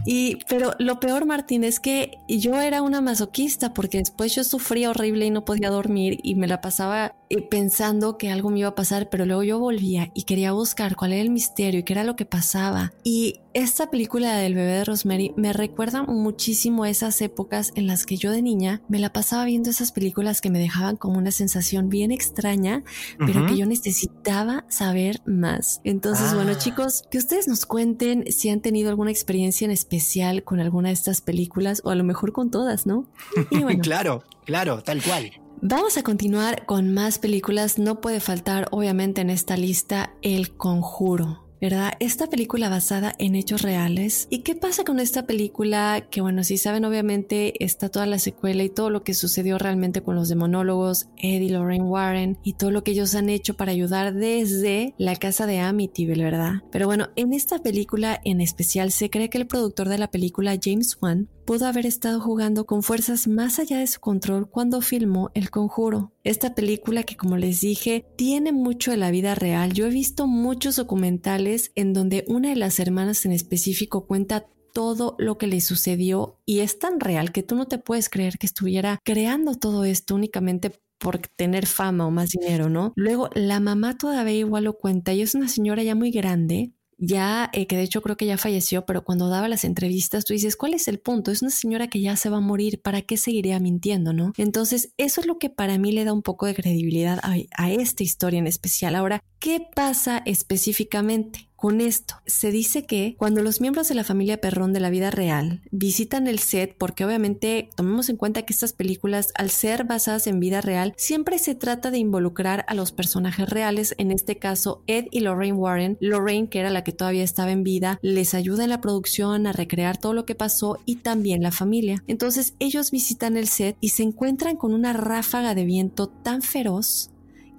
Y, 0.05 0.37
pero 0.47 0.73
lo 0.79 0.99
peor, 0.99 1.25
Martín, 1.25 1.63
es 1.63 1.79
que 1.79 2.19
yo 2.27 2.59
era 2.61 2.81
una 2.81 3.01
masoquista 3.01 3.73
porque 3.73 3.99
después 3.99 4.35
yo 4.35 4.43
sufría 4.43 4.89
horrible 4.89 5.25
y 5.25 5.31
no 5.31 5.45
podía 5.45 5.69
dormir 5.69 6.19
y 6.23 6.35
me 6.35 6.47
la 6.47 6.61
pasaba 6.61 7.15
eh, 7.29 7.41
pensando 7.41 8.17
que 8.17 8.29
algo 8.29 8.49
me 8.49 8.59
iba 8.59 8.69
a 8.69 8.75
pasar, 8.75 9.09
pero 9.09 9.25
luego 9.25 9.43
yo 9.43 9.59
volvía 9.59 10.11
y 10.13 10.23
quería 10.23 10.51
buscar 10.51 10.95
cuál 10.95 11.13
era 11.13 11.21
el 11.21 11.29
misterio 11.29 11.79
y 11.79 11.83
qué 11.83 11.93
era 11.93 12.03
lo 12.03 12.15
que 12.15 12.25
pasaba. 12.25 12.93
Y 13.03 13.41
esta 13.55 13.89
película 13.89 14.35
del 14.35 14.53
bebé 14.53 14.73
de 14.73 14.83
Rosemary 14.83 15.33
me 15.37 15.53
recuerda 15.53 16.03
muchísimo 16.03 16.83
a 16.83 16.89
esas 16.89 17.21
épocas 17.21 17.71
en 17.75 17.87
las 17.87 18.05
que 18.05 18.17
yo 18.17 18.31
de 18.31 18.41
niña 18.41 18.81
me 18.89 18.99
la 18.99 19.13
pasaba 19.13 19.45
viendo 19.45 19.69
esas 19.69 19.93
películas 19.93 20.41
que 20.41 20.49
me 20.49 20.59
dejaban 20.59 20.97
como 20.97 21.17
una 21.17 21.31
sensación 21.31 21.87
bien 21.87 22.11
extraña, 22.11 22.83
pero 23.17 23.45
que 23.45 23.55
yo 23.55 23.65
necesitaba 23.65 24.65
saber 24.67 25.21
más. 25.25 25.79
Entonces, 25.85 26.33
bueno, 26.35 26.51
Ah. 26.51 26.57
chicos, 26.57 27.03
que 27.09 27.17
ustedes 27.17 27.47
nos 27.47 27.65
cuenten 27.65 28.29
si 28.29 28.49
han 28.49 28.59
tenido 28.59 28.89
alguna 28.89 29.11
experiencia 29.11 29.63
en 29.63 29.71
especial 29.71 30.43
con 30.43 30.59
alguna 30.59 30.89
de 30.89 30.93
estas 30.95 31.21
películas 31.21 31.81
o 31.85 31.91
a 31.91 31.95
lo 31.95 32.03
mejor 32.03 32.33
con 32.33 32.51
todas, 32.51 32.85
¿no? 32.85 33.07
Y 33.51 33.59
bueno, 33.63 33.81
claro, 33.81 34.23
claro, 34.45 34.83
tal 34.83 35.01
cual. 35.01 35.31
Vamos 35.61 35.97
a 35.97 36.03
continuar 36.03 36.65
con 36.65 36.93
más 36.93 37.19
películas. 37.19 37.79
No 37.79 38.01
puede 38.01 38.19
faltar, 38.19 38.67
obviamente, 38.71 39.21
en 39.21 39.29
esta 39.29 39.55
lista 39.55 40.13
El 40.21 40.57
Conjuro. 40.57 41.44
¿Verdad? 41.61 41.93
Esta 41.99 42.27
película 42.27 42.69
basada 42.69 43.15
en 43.17 43.35
hechos 43.35 43.61
reales. 43.61 44.27
¿Y 44.29 44.39
qué 44.39 44.55
pasa 44.55 44.83
con 44.83 44.99
esta 44.99 45.25
película? 45.25 46.05
Que 46.09 46.21
bueno, 46.21 46.43
si 46.43 46.57
saben, 46.57 46.85
obviamente 46.85 47.63
está 47.63 47.89
toda 47.89 48.05
la 48.05 48.19
secuela 48.19 48.63
y 48.63 48.69
todo 48.69 48.89
lo 48.89 49.03
que 49.03 49.13
sucedió 49.13 49.57
realmente 49.57 50.01
con 50.01 50.15
los 50.15 50.29
demonólogos, 50.29 51.07
Eddie 51.17 51.51
Lorraine 51.51 51.85
Warren 51.85 52.37
y 52.43 52.53
todo 52.53 52.71
lo 52.71 52.83
que 52.83 52.91
ellos 52.91 53.15
han 53.15 53.29
hecho 53.29 53.55
para 53.55 53.71
ayudar 53.71 54.13
desde 54.13 54.93
la 54.97 55.15
casa 55.15 55.45
de 55.45 55.59
Amityville, 55.59 56.23
¿verdad? 56.23 56.63
Pero 56.71 56.87
bueno, 56.87 57.09
en 57.15 57.33
esta 57.33 57.59
película 57.59 58.19
en 58.23 58.41
especial 58.41 58.91
se 58.91 59.09
cree 59.09 59.29
que 59.29 59.37
el 59.37 59.47
productor 59.47 59.89
de 59.89 59.97
la 59.97 60.11
película, 60.11 60.57
James 60.61 60.97
Wan, 61.01 61.29
pudo 61.45 61.67
haber 61.67 61.85
estado 61.85 62.19
jugando 62.19 62.65
con 62.65 62.81
fuerzas 62.83 63.27
más 63.27 63.59
allá 63.59 63.77
de 63.79 63.87
su 63.87 63.99
control 63.99 64.49
cuando 64.49 64.81
filmó 64.81 65.29
El 65.35 65.51
Conjuro. 65.51 66.11
Esta 66.23 66.55
película 66.55 67.03
que 67.03 67.15
como 67.15 67.37
les 67.37 67.61
dije 67.61 68.05
tiene 68.17 68.51
mucho 68.51 68.91
de 68.91 68.97
la 68.97 69.11
vida 69.11 69.35
real. 69.35 69.73
Yo 69.73 69.85
he 69.85 69.91
visto 69.91 70.27
muchos 70.27 70.75
documentales 70.75 71.71
en 71.75 71.93
donde 71.93 72.25
una 72.27 72.49
de 72.49 72.55
las 72.55 72.79
hermanas 72.79 73.25
en 73.25 73.31
específico 73.31 74.07
cuenta 74.07 74.47
todo 74.73 75.15
lo 75.19 75.37
que 75.37 75.47
le 75.47 75.61
sucedió 75.61 76.41
y 76.45 76.59
es 76.59 76.79
tan 76.79 76.99
real 76.99 77.31
que 77.31 77.43
tú 77.43 77.55
no 77.55 77.67
te 77.67 77.77
puedes 77.77 78.09
creer 78.09 78.37
que 78.37 78.47
estuviera 78.47 78.99
creando 79.03 79.55
todo 79.55 79.85
esto 79.85 80.15
únicamente 80.15 80.71
por 80.97 81.19
tener 81.19 81.65
fama 81.67 82.07
o 82.07 82.11
más 82.11 82.31
dinero, 82.31 82.69
¿no? 82.69 82.91
Luego 82.95 83.29
la 83.35 83.59
mamá 83.59 83.97
todavía 83.97 84.33
igual 84.33 84.65
lo 84.65 84.73
cuenta 84.73 85.13
y 85.13 85.21
es 85.21 85.35
una 85.35 85.47
señora 85.47 85.83
ya 85.83 85.95
muy 85.95 86.11
grande 86.11 86.73
ya, 87.05 87.49
eh, 87.53 87.67
que 87.67 87.77
de 87.77 87.83
hecho 87.83 88.01
creo 88.01 88.17
que 88.17 88.25
ya 88.25 88.37
falleció, 88.37 88.85
pero 88.85 89.03
cuando 89.03 89.29
daba 89.29 89.47
las 89.47 89.63
entrevistas 89.63 90.25
tú 90.25 90.33
dices, 90.33 90.55
¿cuál 90.55 90.73
es 90.73 90.87
el 90.87 90.99
punto? 90.99 91.31
Es 91.31 91.41
una 91.41 91.51
señora 91.51 91.87
que 91.87 92.01
ya 92.01 92.15
se 92.15 92.29
va 92.29 92.37
a 92.37 92.41
morir, 92.41 92.81
¿para 92.81 93.01
qué 93.01 93.17
seguiría 93.17 93.59
mintiendo, 93.59 94.13
no? 94.13 94.33
Entonces, 94.37 94.93
eso 94.97 95.21
es 95.21 95.27
lo 95.27 95.37
que 95.37 95.49
para 95.49 95.77
mí 95.77 95.91
le 95.91 96.05
da 96.05 96.13
un 96.13 96.21
poco 96.21 96.45
de 96.45 96.55
credibilidad 96.55 97.19
a, 97.23 97.35
a 97.57 97.71
esta 97.71 98.03
historia 98.03 98.39
en 98.39 98.47
especial. 98.47 98.95
Ahora, 98.95 99.21
¿qué 99.39 99.61
pasa 99.75 100.21
específicamente? 100.25 101.44
Con 101.55 101.81
esto. 101.81 102.15
Se 102.25 102.51
dice 102.51 102.85
que 102.85 103.15
cuando 103.17 103.41
los 103.41 103.61
miembros 103.61 103.87
de 103.87 103.95
la 103.95 104.03
familia 104.03 104.41
Perrón 104.41 104.73
de 104.73 104.79
la 104.79 104.89
vida 104.89 105.11
real 105.11 105.61
visitan 105.71 106.27
el 106.27 106.39
set, 106.39 106.75
porque 106.77 107.05
obviamente 107.05 107.69
tomemos 107.75 108.09
en 108.09 108.17
cuenta 108.17 108.43
que 108.43 108.53
estas 108.53 108.73
películas, 108.73 109.31
al 109.35 109.49
ser 109.49 109.85
basadas 109.85 110.27
en 110.27 110.39
vida 110.39 110.61
real, 110.61 110.93
siempre 110.97 111.39
se 111.39 111.55
trata 111.55 111.91
de 111.91 111.97
involucrar 111.97 112.65
a 112.67 112.73
los 112.73 112.91
personajes 112.91 113.49
reales, 113.49 113.95
en 113.97 114.11
este 114.11 114.37
caso 114.37 114.83
Ed 114.87 115.05
y 115.11 115.21
Lorraine 115.21 115.57
Warren. 115.57 115.97
Lorraine, 115.99 116.49
que 116.49 116.59
era 116.59 116.69
la 116.69 116.83
que 116.83 116.91
todavía 116.91 117.23
estaba 117.23 117.51
en 117.51 117.63
vida, 117.63 117.99
les 118.01 118.33
ayuda 118.33 118.63
en 118.63 118.69
la 118.69 118.81
producción 118.81 119.47
a 119.47 119.51
recrear 119.51 119.97
todo 119.97 120.13
lo 120.13 120.25
que 120.25 120.35
pasó 120.35 120.79
y 120.85 120.97
también 120.97 121.41
la 121.41 121.51
familia. 121.51 122.03
Entonces 122.07 122.55
ellos 122.59 122.91
visitan 122.91 123.37
el 123.37 123.47
set 123.47 123.77
y 123.79 123.89
se 123.89 124.03
encuentran 124.03 124.57
con 124.57 124.73
una 124.73 124.93
ráfaga 124.93 125.55
de 125.55 125.65
viento 125.65 126.07
tan 126.07 126.41
feroz 126.41 127.09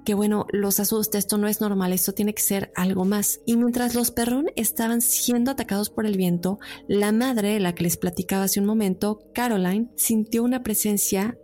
que 0.06 0.14
bueno, 0.14 0.46
los 0.52 0.78
asusta, 0.78 1.18
esto 1.18 1.36
no 1.36 1.48
es 1.48 1.60
normal, 1.60 1.92
esto 1.92 2.14
tiene 2.14 2.32
que 2.32 2.40
ser 2.40 2.70
algo 2.76 3.04
más. 3.04 3.40
Y 3.44 3.56
mientras 3.56 3.96
los 3.96 4.12
perrón 4.12 4.46
estaban 4.54 5.00
siendo 5.00 5.50
atacados 5.50 5.90
por 5.90 6.06
el 6.06 6.16
viento, 6.16 6.60
la 6.86 7.10
madre, 7.10 7.58
la 7.58 7.74
que 7.74 7.82
les 7.82 7.96
platicaba 7.96 8.44
hace 8.44 8.60
un 8.60 8.66
momento, 8.66 9.18
Caroline, 9.34 9.90
sintió 9.96 10.44
una 10.44 10.62
presencia 10.62 11.36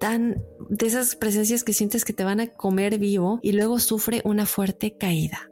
tan 0.00 0.42
de 0.70 0.86
esas 0.86 1.14
presencias 1.14 1.62
que 1.62 1.74
sientes 1.74 2.06
que 2.06 2.14
te 2.14 2.24
van 2.24 2.40
a 2.40 2.48
comer 2.48 2.98
vivo 2.98 3.38
y 3.42 3.52
luego 3.52 3.78
sufre 3.78 4.22
una 4.24 4.46
fuerte 4.46 4.96
caída. 4.96 5.50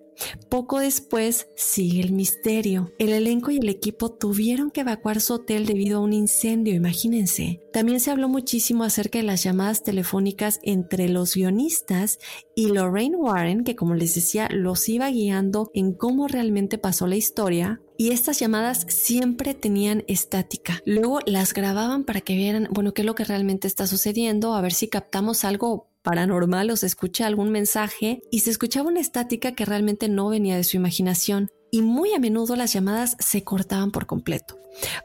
Poco 0.49 0.79
después 0.79 1.49
sigue 1.57 2.01
el 2.01 2.13
misterio. 2.13 2.93
El 2.99 3.13
elenco 3.13 3.51
y 3.51 3.59
el 3.59 3.69
equipo 3.69 4.11
tuvieron 4.11 4.71
que 4.71 4.83
evacuar 4.83 5.21
su 5.21 5.35
hotel 5.35 5.67
debido 5.67 5.99
a 5.99 6.03
un 6.03 6.13
incendio, 6.13 6.75
imagínense. 6.75 7.61
También 7.73 8.01
se 8.01 8.11
habló 8.11 8.29
muchísimo 8.29 8.85
acerca 8.85 9.19
de 9.19 9.25
las 9.25 9.43
llamadas 9.43 9.83
telefónicas 9.83 10.61
entre 10.63 11.09
los 11.09 11.35
guionistas 11.35 12.19
y 12.55 12.69
Lorraine 12.69 13.17
Warren, 13.17 13.65
que 13.65 13.77
como 13.77 13.95
les 13.95 14.15
decía, 14.15 14.49
los 14.51 14.89
iba 14.89 15.11
guiando 15.11 15.71
en 15.75 15.93
cómo 15.93 16.29
realmente 16.29 16.79
pasó 16.79 17.07
la 17.07 17.17
historia. 17.17 17.81
Y 17.97 18.11
estas 18.11 18.41
llamadas 18.41 18.87
siempre 18.89 19.55
tenían 19.55 20.03
estática. 20.09 20.81
Luego 20.85 21.21
las 21.27 21.55
grababan 21.55 22.05
para 22.05 22.21
que 22.21 22.35
vieran, 22.35 22.69
bueno, 22.71 22.93
qué 22.93 23.03
es 23.03 23.07
lo 23.07 23.15
que 23.15 23.25
realmente 23.25 23.69
está 23.69 23.87
sucediendo, 23.87 24.55
a 24.55 24.61
ver 24.61 24.73
si 24.73 24.89
captamos 24.89 25.45
algo 25.45 25.94
paranormal 26.05 26.71
o 26.71 26.77
se 26.77 26.87
escucha 26.87 27.27
algún 27.27 27.51
mensaje 27.51 28.21
y 28.31 28.41
se 28.41 28.51
escuchaba 28.51 28.89
una 28.89 29.01
estática 29.01 29.53
que 29.53 29.65
realmente 29.65 30.09
no 30.09 30.29
venía 30.29 30.57
de 30.57 30.63
su 30.63 30.77
imaginación 30.77 31.49
y 31.73 31.83
muy 31.83 32.13
a 32.13 32.21
menudo 32.21 32.55
las 32.55 32.73
llamadas 32.73 33.17
se 33.19 33.43
cortaban 33.43 33.91
por 33.91 34.07
completo. 34.07 34.61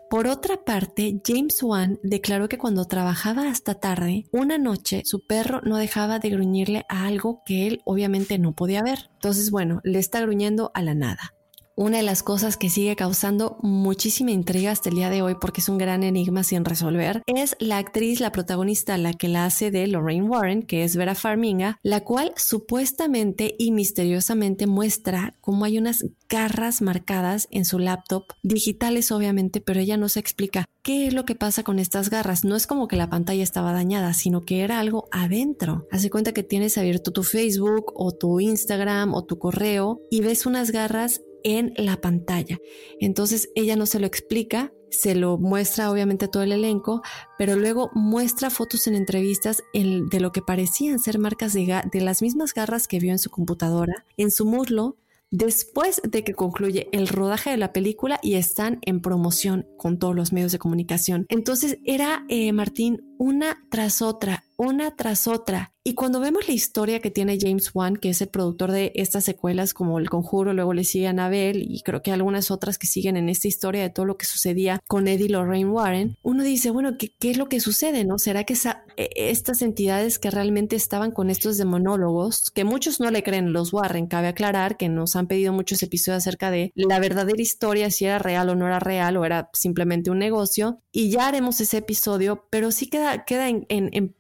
Por 0.09 0.27
otra 0.27 0.63
parte, 0.63 1.19
James 1.25 1.63
Wan 1.63 1.99
declaró 2.03 2.47
que 2.47 2.57
cuando 2.57 2.85
trabajaba 2.85 3.49
hasta 3.49 3.75
tarde, 3.75 4.25
una 4.31 4.57
noche 4.57 5.01
su 5.05 5.25
perro 5.25 5.61
no 5.63 5.77
dejaba 5.77 6.19
de 6.19 6.29
gruñirle 6.29 6.85
a 6.89 7.05
algo 7.05 7.41
que 7.45 7.65
él 7.65 7.81
obviamente 7.85 8.37
no 8.37 8.53
podía 8.53 8.83
ver. 8.83 9.09
Entonces, 9.13 9.49
bueno, 9.49 9.81
le 9.83 9.99
está 9.99 10.21
gruñendo 10.21 10.71
a 10.73 10.83
la 10.83 10.93
nada. 10.93 11.33
Una 11.80 11.95
de 11.95 12.03
las 12.03 12.23
cosas 12.23 12.57
que 12.57 12.69
sigue 12.69 12.97
causando 12.97 13.57
muchísima 13.61 14.32
intriga 14.32 14.69
hasta 14.69 14.89
el 14.89 14.95
día 14.95 15.09
de 15.09 15.21
hoy 15.21 15.36
porque 15.39 15.61
es 15.61 15.69
un 15.69 15.77
gran 15.77 16.03
enigma 16.03 16.43
sin 16.43 16.65
resolver 16.65 17.23
es 17.25 17.55
la 17.59 17.77
actriz, 17.77 18.19
la 18.19 18.34
protagonista, 18.34 18.97
la 18.97 19.13
que 19.13 19.30
la 19.30 19.45
hace 19.45 19.71
de 19.71 19.88
Lorraine 19.88 20.27
Warren, 20.27 20.63
que 20.63 20.84
es 20.84 20.97
Vera 20.97 21.15
Farminga, 21.15 21.80
la 21.82 22.01
cual 22.01 22.34
supuestamente 22.36 23.55
y 23.57 23.71
misteriosamente 23.71 24.67
muestra 24.67 25.38
cómo 25.39 25.63
hay 25.63 25.77
unas 25.77 26.03
garras 26.27 26.82
marcadas 26.82 27.47
en 27.49 27.63
su 27.63 27.80
laptop, 27.80 28.25
digitales 28.43 29.09
obviamente, 29.13 29.61
pero 29.61 29.80
ella 29.80 29.95
no 29.95 30.09
se 30.09 30.19
explica 30.19 30.65
qué 30.84 31.07
es 31.07 31.13
lo 31.13 31.23
que 31.23 31.36
pasa 31.36 31.63
con 31.63 31.80
estas 31.80 32.09
garras. 32.09 32.43
No 32.43 32.57
es 32.57 32.67
como 32.67 32.89
que 32.89 32.97
la 32.97 33.09
pantalla 33.09 33.43
estaba 33.43 33.71
dañada, 33.71 34.13
sino 34.13 34.41
que 34.41 34.61
era 34.61 34.82
algo 34.82 35.07
adentro. 35.11 35.88
Hace 35.91 36.09
cuenta 36.09 36.34
que 36.34 36.43
tienes 36.43 36.77
abierto 36.77 37.11
tu 37.11 37.23
Facebook 37.23 37.93
o 37.95 38.11
tu 38.11 38.41
Instagram 38.41 39.13
o 39.13 39.23
tu 39.23 39.39
correo 39.39 40.01
y 40.11 40.19
ves 40.19 40.45
unas 40.45 40.71
garras 40.71 41.21
en 41.43 41.73
la 41.77 42.01
pantalla. 42.01 42.59
Entonces 42.99 43.49
ella 43.55 43.75
no 43.75 43.85
se 43.85 43.99
lo 43.99 44.07
explica, 44.07 44.71
se 44.91 45.15
lo 45.15 45.37
muestra 45.37 45.91
obviamente 45.91 46.27
todo 46.27 46.43
el 46.43 46.51
elenco, 46.51 47.01
pero 47.37 47.55
luego 47.55 47.91
muestra 47.93 48.49
fotos 48.49 48.87
en 48.87 48.95
entrevistas 48.95 49.63
de 49.73 50.19
lo 50.19 50.31
que 50.31 50.41
parecían 50.41 50.99
ser 50.99 51.19
marcas 51.19 51.53
de, 51.53 51.83
las 51.93 52.21
mismas 52.21 52.53
garras 52.53 52.87
que 52.87 52.99
vio 52.99 53.11
en 53.11 53.19
su 53.19 53.29
computadora, 53.29 54.05
en 54.17 54.31
su 54.31 54.45
muslo, 54.45 54.97
después 55.31 56.01
de 56.03 56.23
que 56.23 56.33
concluye 56.33 56.89
el 56.91 57.07
rodaje 57.07 57.51
de 57.51 57.57
la 57.57 57.71
película 57.71 58.19
y 58.23 58.33
están 58.35 58.79
en 58.81 58.99
promoción 59.01 59.67
con 59.77 59.99
todos 59.99 60.15
los 60.15 60.33
medios 60.33 60.51
de 60.51 60.59
comunicación. 60.59 61.25
Entonces 61.29 61.77
era, 61.85 62.25
eh, 62.29 62.51
Martín, 62.51 63.15
una 63.19 63.63
tras 63.69 64.01
otra, 64.01 64.43
una 64.57 64.95
tras 64.95 65.27
otra. 65.27 65.73
Y 65.89 65.95
cuando 65.95 66.19
vemos 66.19 66.47
la 66.47 66.53
historia 66.53 66.99
que 66.99 67.09
tiene 67.09 67.39
James 67.41 67.71
Wan, 67.73 67.97
que 67.97 68.09
es 68.09 68.21
el 68.21 68.27
productor 68.27 68.71
de 68.71 68.91
estas 68.93 69.23
secuelas 69.23 69.73
como 69.73 69.97
El 69.97 70.07
Conjuro, 70.07 70.53
luego 70.53 70.71
le 70.71 70.83
sigue 70.83 71.07
Annabelle 71.07 71.65
y 71.67 71.81
creo 71.81 72.03
que 72.03 72.11
algunas 72.11 72.51
otras 72.51 72.77
que 72.77 72.85
siguen 72.85 73.17
en 73.17 73.27
esta 73.27 73.47
historia 73.47 73.81
de 73.81 73.89
todo 73.89 74.05
lo 74.05 74.15
que 74.15 74.27
sucedía 74.27 74.83
con 74.87 75.07
Eddie 75.07 75.29
Lorraine 75.29 75.71
Warren, 75.71 76.15
uno 76.21 76.43
dice, 76.43 76.69
bueno, 76.69 76.95
¿qué, 76.99 77.31
es 77.31 77.37
lo 77.37 77.49
que 77.49 77.59
sucede? 77.59 78.05
¿No? 78.05 78.19
¿Será 78.19 78.43
que 78.43 78.53
e, 78.97 79.09
estas 79.31 79.63
entidades 79.63 80.19
que 80.19 80.29
realmente 80.29 80.75
estaban 80.75 81.09
con 81.09 81.31
estos 81.31 81.57
demonólogos, 81.57 82.51
que 82.51 82.65
muchos 82.65 82.99
no 82.99 83.09
le 83.09 83.23
creen 83.23 83.51
los 83.51 83.73
Warren, 83.73 84.05
cabe 84.05 84.27
aclarar 84.27 84.77
que 84.77 84.89
nos 84.89 85.15
han 85.15 85.25
pedido 85.25 85.53
muchos 85.53 85.81
episodios 85.81 86.19
acerca 86.19 86.51
de 86.51 86.71
la 86.75 86.99
verdadera 86.99 87.41
historia, 87.41 87.89
si 87.89 88.05
era 88.05 88.19
real 88.19 88.49
o 88.49 88.55
no 88.55 88.67
era 88.67 88.77
real 88.79 89.17
o 89.17 89.25
era 89.25 89.49
simplemente 89.53 90.11
un 90.11 90.19
negocio, 90.19 90.83
y 90.91 91.09
ya 91.09 91.27
haremos 91.27 91.59
ese 91.61 91.77
episodio, 91.77 92.45
pero 92.51 92.69
sí 92.69 92.85
queda, 92.91 93.25
queda 93.25 93.49
en 93.49 94.13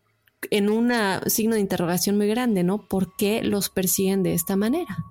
un 0.51 0.91
signo 1.27 1.55
de 1.55 1.61
interrogación 1.61 2.17
muy 2.17 2.27
grande, 2.27 2.63
¿no? 2.63 2.87
¿Por 2.87 3.15
qué 3.15 3.43
los 3.43 3.69
persiguen 3.69 4.23
de 4.23 4.33
esta 4.33 4.55
manera? 4.55 5.05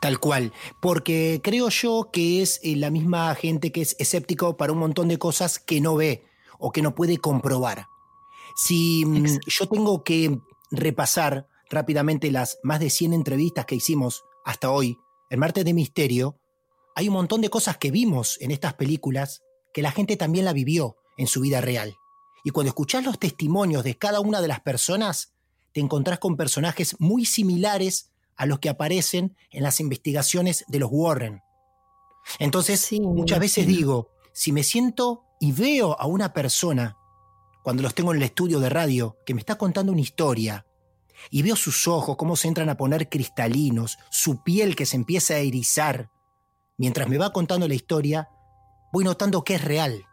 Tal 0.00 0.20
cual, 0.20 0.52
porque 0.80 1.40
creo 1.42 1.70
yo 1.70 2.10
que 2.12 2.42
es 2.42 2.60
eh, 2.62 2.76
la 2.76 2.90
misma 2.90 3.34
gente 3.34 3.72
que 3.72 3.80
es 3.80 3.96
escéptico 3.98 4.56
para 4.56 4.72
un 4.72 4.78
montón 4.78 5.08
de 5.08 5.18
cosas 5.18 5.58
que 5.58 5.80
no 5.80 5.96
ve 5.96 6.26
o 6.58 6.72
que 6.72 6.82
no 6.82 6.94
puede 6.94 7.16
comprobar. 7.16 7.86
Si 8.54 9.04
mm, 9.06 9.40
yo 9.46 9.66
tengo 9.66 10.04
que 10.04 10.38
repasar 10.70 11.48
rápidamente 11.70 12.30
las 12.30 12.58
más 12.62 12.80
de 12.80 12.90
100 12.90 13.14
entrevistas 13.14 13.64
que 13.64 13.76
hicimos 13.76 14.24
hasta 14.44 14.70
hoy, 14.70 14.98
el 15.30 15.38
martes 15.38 15.64
de 15.64 15.72
misterio, 15.72 16.38
hay 16.94 17.08
un 17.08 17.14
montón 17.14 17.40
de 17.40 17.48
cosas 17.48 17.78
que 17.78 17.90
vimos 17.90 18.36
en 18.40 18.50
estas 18.50 18.74
películas 18.74 19.42
que 19.72 19.82
la 19.82 19.90
gente 19.90 20.16
también 20.16 20.44
la 20.44 20.52
vivió 20.52 20.96
en 21.16 21.26
su 21.26 21.40
vida 21.40 21.60
real. 21.60 21.96
Y 22.44 22.50
cuando 22.50 22.68
escuchás 22.68 23.02
los 23.04 23.18
testimonios 23.18 23.82
de 23.82 23.96
cada 23.96 24.20
una 24.20 24.40
de 24.40 24.48
las 24.48 24.60
personas, 24.60 25.32
te 25.72 25.80
encontrás 25.80 26.20
con 26.20 26.36
personajes 26.36 26.94
muy 27.00 27.24
similares 27.24 28.12
a 28.36 28.46
los 28.46 28.60
que 28.60 28.68
aparecen 28.68 29.36
en 29.50 29.62
las 29.62 29.80
investigaciones 29.80 30.64
de 30.68 30.78
los 30.78 30.90
Warren. 30.92 31.42
Entonces, 32.38 32.92
muchas 33.00 33.40
veces 33.40 33.66
digo, 33.66 34.10
si 34.32 34.52
me 34.52 34.62
siento 34.62 35.24
y 35.40 35.52
veo 35.52 35.98
a 35.98 36.06
una 36.06 36.32
persona, 36.32 36.96
cuando 37.62 37.82
los 37.82 37.94
tengo 37.94 38.12
en 38.12 38.18
el 38.18 38.24
estudio 38.24 38.60
de 38.60 38.68
radio, 38.68 39.16
que 39.24 39.34
me 39.34 39.40
está 39.40 39.56
contando 39.56 39.90
una 39.90 40.02
historia, 40.02 40.66
y 41.30 41.42
veo 41.42 41.56
sus 41.56 41.88
ojos, 41.88 42.16
cómo 42.16 42.36
se 42.36 42.48
entran 42.48 42.68
a 42.68 42.76
poner 42.76 43.08
cristalinos, 43.08 43.98
su 44.10 44.42
piel 44.42 44.76
que 44.76 44.84
se 44.84 44.96
empieza 44.96 45.34
a 45.34 45.38
erizar, 45.38 46.10
mientras 46.76 47.08
me 47.08 47.18
va 47.18 47.32
contando 47.32 47.66
la 47.66 47.74
historia, 47.74 48.28
voy 48.92 49.04
notando 49.04 49.44
que 49.44 49.54
es 49.54 49.64
real. 49.64 50.06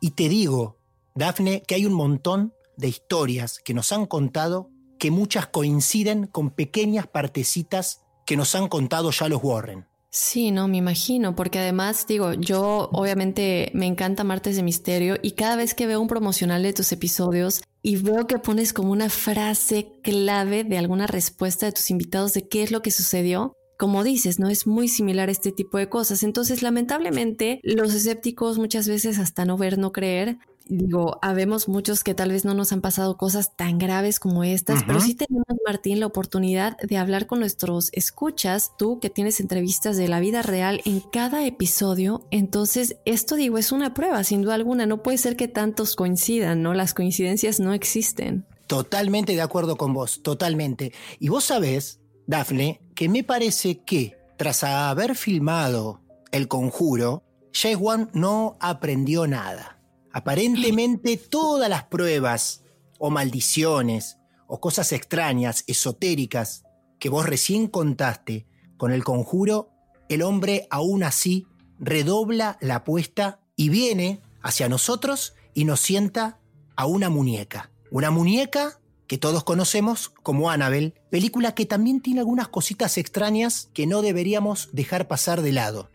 Y 0.00 0.12
te 0.12 0.28
digo, 0.28 0.81
Dafne, 1.14 1.62
que 1.66 1.74
hay 1.74 1.86
un 1.86 1.92
montón 1.92 2.54
de 2.76 2.88
historias 2.88 3.58
que 3.58 3.74
nos 3.74 3.92
han 3.92 4.06
contado 4.06 4.70
que 4.98 5.10
muchas 5.10 5.46
coinciden 5.46 6.26
con 6.26 6.50
pequeñas 6.50 7.06
partecitas 7.06 8.02
que 8.24 8.36
nos 8.36 8.54
han 8.54 8.68
contado 8.68 9.10
ya 9.10 9.28
los 9.28 9.42
Warren. 9.42 9.86
Sí, 10.10 10.50
no, 10.50 10.68
me 10.68 10.76
imagino, 10.76 11.34
porque 11.34 11.58
además 11.58 12.06
digo, 12.06 12.34
yo 12.34 12.90
obviamente 12.92 13.70
me 13.72 13.86
encanta 13.86 14.24
Martes 14.24 14.56
de 14.56 14.62
Misterio 14.62 15.16
y 15.22 15.32
cada 15.32 15.56
vez 15.56 15.72
que 15.72 15.86
veo 15.86 16.00
un 16.00 16.06
promocional 16.06 16.62
de 16.62 16.74
tus 16.74 16.92
episodios 16.92 17.62
y 17.80 17.96
veo 17.96 18.26
que 18.26 18.38
pones 18.38 18.74
como 18.74 18.92
una 18.92 19.08
frase 19.08 19.98
clave 20.02 20.64
de 20.64 20.76
alguna 20.76 21.06
respuesta 21.06 21.64
de 21.64 21.72
tus 21.72 21.90
invitados 21.90 22.34
de 22.34 22.46
qué 22.46 22.62
es 22.62 22.70
lo 22.70 22.82
que 22.82 22.90
sucedió, 22.90 23.54
como 23.78 24.04
dices, 24.04 24.38
no 24.38 24.48
es 24.48 24.66
muy 24.66 24.86
similar 24.86 25.30
este 25.30 25.50
tipo 25.50 25.78
de 25.78 25.88
cosas. 25.88 26.22
Entonces, 26.22 26.62
lamentablemente, 26.62 27.58
los 27.64 27.94
escépticos 27.94 28.58
muchas 28.58 28.86
veces 28.86 29.18
hasta 29.18 29.44
no 29.44 29.56
ver, 29.56 29.78
no 29.78 29.92
creer, 29.92 30.38
digo, 30.76 31.18
habemos 31.22 31.68
muchos 31.68 32.04
que 32.04 32.14
tal 32.14 32.30
vez 32.30 32.44
no 32.44 32.54
nos 32.54 32.72
han 32.72 32.80
pasado 32.80 33.16
cosas 33.16 33.56
tan 33.56 33.78
graves 33.78 34.18
como 34.18 34.44
estas, 34.44 34.84
pero 34.84 35.00
sí 35.00 35.14
tenemos, 35.14 35.46
Martín, 35.66 36.00
la 36.00 36.06
oportunidad 36.06 36.76
de 36.78 36.96
hablar 36.96 37.26
con 37.26 37.40
nuestros 37.40 37.90
escuchas, 37.92 38.72
tú 38.78 38.98
que 39.00 39.10
tienes 39.10 39.40
entrevistas 39.40 39.96
de 39.96 40.08
la 40.08 40.20
vida 40.20 40.42
real 40.42 40.80
en 40.84 41.00
cada 41.00 41.46
episodio. 41.46 42.26
Entonces, 42.30 42.96
esto 43.04 43.36
digo, 43.36 43.58
es 43.58 43.72
una 43.72 43.94
prueba, 43.94 44.24
sin 44.24 44.42
duda 44.42 44.54
alguna, 44.54 44.86
no 44.86 45.02
puede 45.02 45.18
ser 45.18 45.36
que 45.36 45.48
tantos 45.48 45.96
coincidan, 45.96 46.62
¿no? 46.62 46.74
Las 46.74 46.94
coincidencias 46.94 47.60
no 47.60 47.72
existen. 47.74 48.46
Totalmente 48.66 49.34
de 49.34 49.42
acuerdo 49.42 49.76
con 49.76 49.92
vos, 49.92 50.22
totalmente. 50.22 50.92
Y 51.18 51.28
vos 51.28 51.44
sabés, 51.44 52.00
Dafne, 52.26 52.80
que 52.94 53.08
me 53.08 53.24
parece 53.24 53.82
que 53.84 54.16
tras 54.36 54.64
haber 54.64 55.14
filmado 55.14 56.00
El 56.30 56.48
Conjuro, 56.48 57.22
James 57.52 57.78
Wan 57.80 58.10
no 58.14 58.56
aprendió 58.60 59.26
nada. 59.26 59.78
Aparentemente 60.12 61.16
todas 61.16 61.68
las 61.68 61.84
pruebas 61.84 62.62
o 62.98 63.10
maldiciones 63.10 64.18
o 64.46 64.60
cosas 64.60 64.92
extrañas, 64.92 65.64
esotéricas, 65.66 66.64
que 66.98 67.08
vos 67.08 67.26
recién 67.26 67.66
contaste, 67.66 68.46
con 68.76 68.92
el 68.92 69.04
conjuro, 69.04 69.70
el 70.08 70.22
hombre 70.22 70.66
aún 70.70 71.02
así 71.02 71.46
redobla 71.78 72.58
la 72.60 72.76
apuesta 72.76 73.40
y 73.56 73.70
viene 73.70 74.22
hacia 74.42 74.68
nosotros 74.68 75.34
y 75.54 75.64
nos 75.64 75.80
sienta 75.80 76.40
a 76.76 76.86
una 76.86 77.10
muñeca. 77.10 77.70
Una 77.90 78.10
muñeca 78.10 78.80
que 79.06 79.18
todos 79.18 79.44
conocemos 79.44 80.08
como 80.08 80.50
Annabelle, 80.50 80.94
película 81.10 81.54
que 81.54 81.66
también 81.66 82.00
tiene 82.00 82.20
algunas 82.20 82.48
cositas 82.48 82.96
extrañas 82.98 83.68
que 83.74 83.86
no 83.86 84.00
deberíamos 84.00 84.70
dejar 84.72 85.08
pasar 85.08 85.42
de 85.42 85.52
lado. 85.52 85.90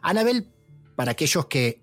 Annabelle, 0.00 0.48
para 0.96 1.12
aquellos 1.12 1.46
que 1.46 1.81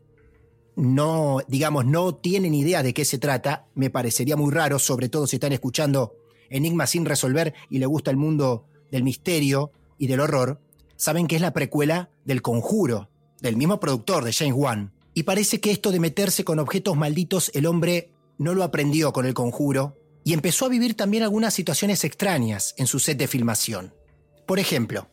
no, 0.79 1.39
digamos, 1.49 1.85
no 1.85 2.15
tienen 2.15 2.53
idea 2.53 2.83
de 2.83 2.93
qué 2.93 3.03
se 3.03 3.17
trata, 3.17 3.67
me 3.75 3.89
parecería 3.89 4.37
muy 4.37 4.51
raro, 4.51 4.79
sobre 4.79 5.09
todo 5.09 5.27
si 5.27 5.35
están 5.35 5.51
escuchando 5.51 6.15
Enigma 6.49 6.87
sin 6.87 7.05
resolver 7.05 7.53
y 7.69 7.79
le 7.79 7.85
gusta 7.85 8.11
el 8.11 8.17
mundo 8.17 8.65
del 8.89 9.03
misterio 9.03 9.71
y 9.97 10.07
del 10.07 10.21
horror, 10.21 10.61
saben 10.95 11.27
que 11.27 11.35
es 11.35 11.41
la 11.41 11.51
precuela 11.51 12.09
del 12.23 12.41
Conjuro, 12.41 13.09
del 13.41 13.57
mismo 13.57 13.79
productor 13.79 14.23
de 14.23 14.31
James 14.31 14.55
Wan. 14.55 14.93
Y 15.13 15.23
parece 15.23 15.59
que 15.59 15.71
esto 15.71 15.91
de 15.91 15.99
meterse 15.99 16.45
con 16.45 16.59
objetos 16.59 16.95
malditos 16.95 17.51
el 17.53 17.65
hombre 17.65 18.13
no 18.37 18.53
lo 18.53 18.63
aprendió 18.63 19.11
con 19.11 19.25
el 19.25 19.33
Conjuro 19.33 19.97
y 20.23 20.33
empezó 20.33 20.65
a 20.65 20.69
vivir 20.69 20.95
también 20.95 21.23
algunas 21.23 21.53
situaciones 21.53 22.05
extrañas 22.05 22.73
en 22.77 22.87
su 22.87 22.99
set 22.99 23.17
de 23.17 23.27
filmación. 23.27 23.93
Por 24.47 24.59
ejemplo, 24.59 25.09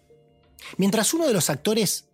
mientras 0.77 1.13
uno 1.13 1.27
de 1.27 1.33
los 1.33 1.51
actores 1.51 2.09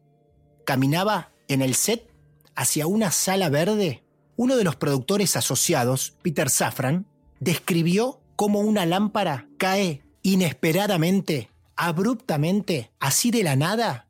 caminaba 0.65 1.33
en 1.49 1.61
el 1.61 1.75
set 1.75 2.12
hacia 2.55 2.87
una 2.87 3.11
sala 3.11 3.49
verde, 3.49 4.03
uno 4.37 4.57
de 4.57 4.65
los 4.65 4.77
productores 4.77 5.37
asociados, 5.37 6.15
Peter 6.23 6.51
Safran, 6.51 7.07
describió 7.41 8.21
cómo 8.37 8.61
una 8.61 8.87
lámpara 8.87 9.49
cae 9.59 10.03
inesperadamente, 10.23 11.51
abruptamente, 11.77 12.93
así 13.01 13.31
de 13.31 13.43
la 13.43 13.57
nada, 13.57 14.09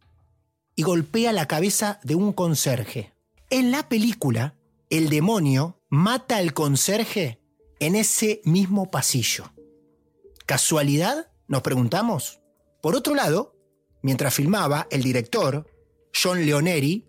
y 0.75 0.83
golpea 0.83 1.33
la 1.33 1.47
cabeza 1.47 2.01
de 2.03 2.15
un 2.15 2.33
conserje. 2.33 3.13
En 3.51 3.71
la 3.71 3.89
película, 3.89 4.55
el 4.91 5.09
demonio 5.09 5.81
mata 5.89 6.37
al 6.37 6.53
conserje 6.53 7.41
en 7.81 7.97
ese 7.97 8.41
mismo 8.45 8.91
pasillo. 8.91 9.53
¿Casualidad? 10.47 11.31
Nos 11.49 11.63
preguntamos. 11.63 12.41
Por 12.81 12.95
otro 12.95 13.15
lado, 13.15 13.57
mientras 14.03 14.35
filmaba, 14.35 14.87
el 14.91 15.03
director, 15.03 15.67
John 16.15 16.45
Leoneri, 16.45 17.07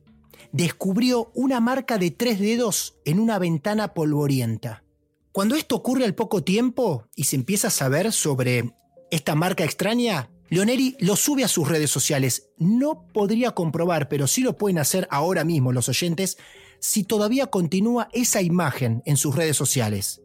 descubrió 0.54 1.32
una 1.34 1.60
marca 1.60 1.98
de 1.98 2.12
tres 2.12 2.40
dedos 2.40 2.96
en 3.06 3.20
una 3.20 3.40
ventana 3.40 3.94
polvorienta. 3.94 4.84
Cuando 5.32 5.56
esto 5.56 5.76
ocurre 5.76 6.06
al 6.06 6.14
poco 6.14 6.44
tiempo 6.44 7.08
y 7.16 7.24
se 7.26 7.36
empieza 7.36 7.68
a 7.68 7.72
saber 7.72 8.14
sobre 8.14 8.72
esta 9.10 9.34
marca 9.34 9.64
extraña, 9.64 10.30
Leoneri 10.50 10.96
lo 11.00 11.16
sube 11.16 11.44
a 11.44 11.48
sus 11.48 11.68
redes 11.68 11.90
sociales. 11.90 12.52
No 12.58 13.08
podría 13.08 13.52
comprobar, 13.52 14.08
pero 14.10 14.28
sí 14.28 14.42
lo 14.42 14.56
pueden 14.56 14.78
hacer 14.78 15.08
ahora 15.10 15.44
mismo 15.44 15.72
los 15.72 15.90
oyentes, 15.90 16.38
si 16.80 17.04
todavía 17.04 17.48
continúa 17.48 18.10
esa 18.14 18.44
imagen 18.44 19.02
en 19.06 19.18
sus 19.18 19.36
redes 19.36 19.58
sociales. 19.58 20.22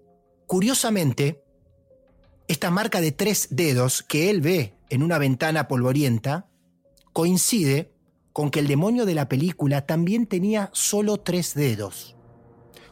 Curiosamente, 0.47 1.43
esta 2.49 2.71
marca 2.71 3.01
de 3.01 3.13
tres 3.13 3.49
dedos 3.51 4.03
que 4.03 4.29
él 4.29 4.43
ve 4.43 4.75
en 4.91 5.03
una 5.03 5.17
ventana 5.17 5.69
polvorienta 5.69 6.51
coincide 7.15 7.95
con 8.39 8.53
que 8.53 8.61
el 8.61 8.69
demonio 8.69 9.05
de 9.05 9.17
la 9.17 9.29
película 9.29 9.85
también 9.85 10.29
tenía 10.29 10.71
solo 10.73 11.17
tres 11.17 11.55
dedos. 11.55 12.15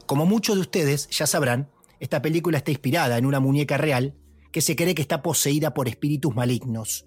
Como 0.05 0.27
muchos 0.27 0.57
de 0.57 0.63
ustedes 0.63 1.09
ya 1.11 1.25
sabrán, 1.29 1.71
esta 2.01 2.21
película 2.21 2.59
está 2.59 2.73
inspirada 2.73 3.17
en 3.17 3.25
una 3.25 3.39
muñeca 3.39 3.77
real 3.77 4.17
que 4.51 4.61
se 4.61 4.75
cree 4.75 4.97
que 4.97 5.03
está 5.03 5.23
poseída 5.23 5.73
por 5.73 5.87
espíritus 5.87 6.35
malignos, 6.35 7.07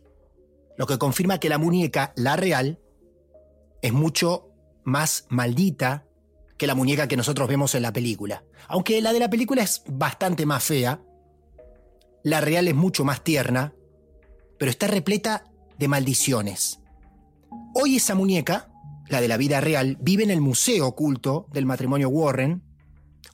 lo 0.78 0.88
que 0.88 0.98
confirma 0.98 1.42
que 1.42 1.50
la 1.50 1.58
muñeca, 1.58 2.14
la 2.16 2.38
real, 2.38 2.80
es 3.82 3.92
mucho 3.92 4.54
más 4.86 5.26
maldita 5.28 6.08
que 6.58 6.66
la 6.66 6.76
muñeca 6.76 7.10
que 7.10 7.18
nosotros 7.18 7.50
vemos 7.50 7.76
en 7.76 7.82
la 7.82 7.92
película. 7.92 8.46
Aunque 8.70 9.02
la 9.02 9.12
de 9.12 9.20
la 9.20 9.30
película 9.30 9.64
es 9.64 9.84
bastante 9.86 10.46
más 10.46 10.64
fea, 10.64 11.02
la 12.24 12.40
real 12.40 12.70
es 12.70 12.76
mucho 12.76 13.04
más 13.04 13.22
tierna, 13.22 13.74
pero 14.58 14.72
está 14.72 14.88
repleta 14.88 15.44
de 15.78 15.90
maldiciones. 15.90 16.79
Hoy 17.74 17.98
esa 17.98 18.16
muñeca, 18.16 18.72
la 19.10 19.22
de 19.22 19.28
la 19.28 19.38
vida 19.38 19.62
real, 19.62 19.98
vive 20.02 20.24
en 20.24 20.32
el 20.32 20.42
museo 20.42 20.88
oculto 20.88 21.48
del 21.54 21.68
matrimonio 21.68 22.10
Warren, 22.10 22.64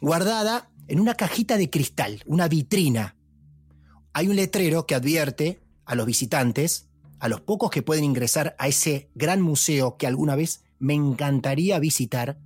guardada 0.02 0.70
en 0.88 1.00
una 1.00 1.16
cajita 1.16 1.58
de 1.58 1.70
cristal, 1.70 2.22
una 2.26 2.48
vitrina. 2.50 3.16
Hay 4.14 4.28
un 4.28 4.36
letrero 4.36 4.86
que 4.86 4.96
advierte 4.96 5.62
a 5.86 5.96
los 5.96 6.06
visitantes, 6.06 6.90
a 7.20 7.30
los 7.30 7.42
pocos 7.42 7.72
que 7.72 7.82
pueden 7.82 8.04
ingresar 8.04 8.56
a 8.60 8.68
ese 8.68 9.10
gran 9.16 9.42
museo 9.42 9.96
que 9.96 10.06
alguna 10.06 10.36
vez 10.36 10.64
me 10.80 10.94
encantaría 10.94 11.80
visitar, 11.80 12.38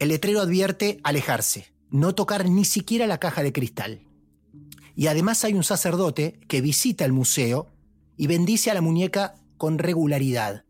el 0.00 0.08
letrero 0.08 0.40
advierte 0.40 0.98
alejarse, 1.04 1.72
no 1.90 2.14
tocar 2.14 2.48
ni 2.48 2.64
siquiera 2.64 3.06
la 3.06 3.18
caja 3.18 3.42
de 3.42 3.52
cristal. 3.52 4.00
Y 4.96 5.06
además 5.06 5.44
hay 5.44 5.54
un 5.54 5.64
sacerdote 5.64 6.40
que 6.48 6.60
visita 6.60 7.04
el 7.04 7.12
museo 7.12 7.68
y 8.16 8.26
bendice 8.26 8.70
a 8.70 8.74
la 8.74 8.80
muñeca 8.80 9.36
con 9.56 9.78
regularidad. 9.78 10.64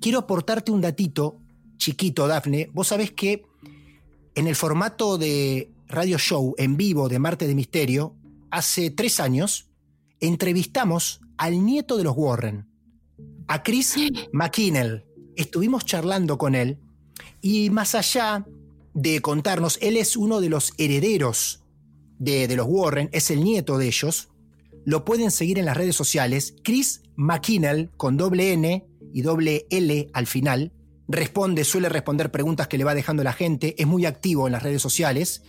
Quiero 0.00 0.20
aportarte 0.20 0.70
un 0.72 0.80
datito 0.80 1.40
chiquito, 1.76 2.26
Dafne. 2.26 2.70
Vos 2.72 2.88
sabés 2.88 3.12
que 3.12 3.44
en 4.34 4.46
el 4.46 4.56
formato 4.56 5.18
de 5.18 5.70
radio 5.88 6.18
show 6.18 6.54
en 6.58 6.76
vivo 6.76 7.08
de 7.08 7.18
Marte 7.18 7.46
de 7.46 7.54
Misterio, 7.54 8.14
hace 8.50 8.90
tres 8.90 9.20
años, 9.20 9.68
entrevistamos 10.20 11.20
al 11.36 11.64
nieto 11.64 11.96
de 11.96 12.04
los 12.04 12.14
Warren, 12.16 12.66
a 13.48 13.62
Chris 13.62 13.96
McKinnell. 14.32 15.04
Estuvimos 15.36 15.84
charlando 15.84 16.38
con 16.38 16.54
él 16.54 16.78
y 17.40 17.70
más 17.70 17.94
allá 17.94 18.46
de 18.94 19.20
contarnos, 19.20 19.78
él 19.82 19.96
es 19.96 20.16
uno 20.16 20.40
de 20.40 20.48
los 20.48 20.72
herederos 20.78 21.62
de, 22.18 22.54
los 22.56 22.66
Warren, 22.68 23.08
es 23.12 23.30
el 23.30 23.42
nieto 23.42 23.76
de 23.76 23.88
ellos. 23.88 24.28
Lo 24.84 25.04
pueden 25.04 25.30
seguir 25.30 25.58
en 25.58 25.64
las 25.64 25.76
redes 25.76 25.96
sociales. 25.96 26.54
Chris 26.62 27.02
McKinnell, 27.16 27.90
con 27.96 28.16
doble 28.16 28.52
N 28.52 28.86
y 29.14 29.22
doble 29.22 29.66
L 29.70 30.10
al 30.12 30.26
final, 30.26 30.72
responde, 31.06 31.62
suele 31.62 31.88
responder 31.88 32.32
preguntas 32.32 32.66
que 32.66 32.76
le 32.76 32.82
va 32.82 32.96
dejando 32.96 33.22
la 33.22 33.32
gente, 33.32 33.80
es 33.80 33.86
muy 33.86 34.06
activo 34.06 34.48
en 34.48 34.52
las 34.52 34.64
redes 34.64 34.82
sociales. 34.82 35.44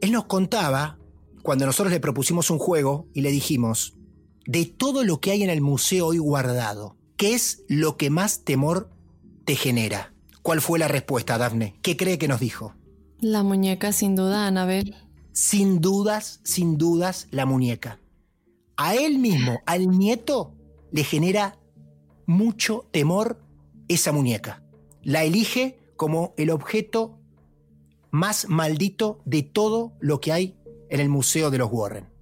Él 0.00 0.10
nos 0.10 0.24
contaba, 0.24 0.98
cuando 1.42 1.66
nosotros 1.66 1.92
le 1.92 2.00
propusimos 2.00 2.48
un 2.48 2.58
juego 2.58 3.06
y 3.12 3.20
le 3.20 3.30
dijimos, 3.30 3.98
de 4.46 4.64
todo 4.64 5.04
lo 5.04 5.20
que 5.20 5.32
hay 5.32 5.42
en 5.42 5.50
el 5.50 5.60
museo 5.60 6.06
hoy 6.06 6.16
guardado, 6.16 6.96
¿qué 7.18 7.34
es 7.34 7.62
lo 7.68 7.98
que 7.98 8.08
más 8.08 8.44
temor 8.44 8.90
te 9.44 9.54
genera? 9.54 10.14
¿Cuál 10.40 10.62
fue 10.62 10.78
la 10.78 10.88
respuesta, 10.88 11.36
Dafne? 11.36 11.74
¿Qué 11.82 11.94
cree 11.94 12.16
que 12.16 12.26
nos 12.26 12.40
dijo? 12.40 12.74
La 13.20 13.42
muñeca, 13.42 13.92
sin 13.92 14.16
duda, 14.16 14.46
Anabel. 14.46 14.96
Sin 15.32 15.82
dudas, 15.82 16.40
sin 16.42 16.78
dudas, 16.78 17.28
la 17.32 17.44
muñeca. 17.44 18.00
A 18.78 18.94
él 18.94 19.18
mismo, 19.18 19.58
al 19.66 19.90
nieto, 19.90 20.54
le 20.90 21.04
genera 21.04 21.58
mucho 22.28 22.84
temor 22.90 23.40
esa 23.88 24.12
muñeca. 24.12 24.62
La 25.02 25.24
elige 25.24 25.78
como 25.96 26.34
el 26.36 26.50
objeto 26.50 27.18
más 28.10 28.48
maldito 28.50 29.20
de 29.24 29.42
todo 29.42 29.94
lo 29.98 30.20
que 30.20 30.32
hay 30.32 30.54
en 30.90 31.00
el 31.00 31.08
Museo 31.08 31.50
de 31.50 31.56
los 31.56 31.70
Warren. 31.72 32.17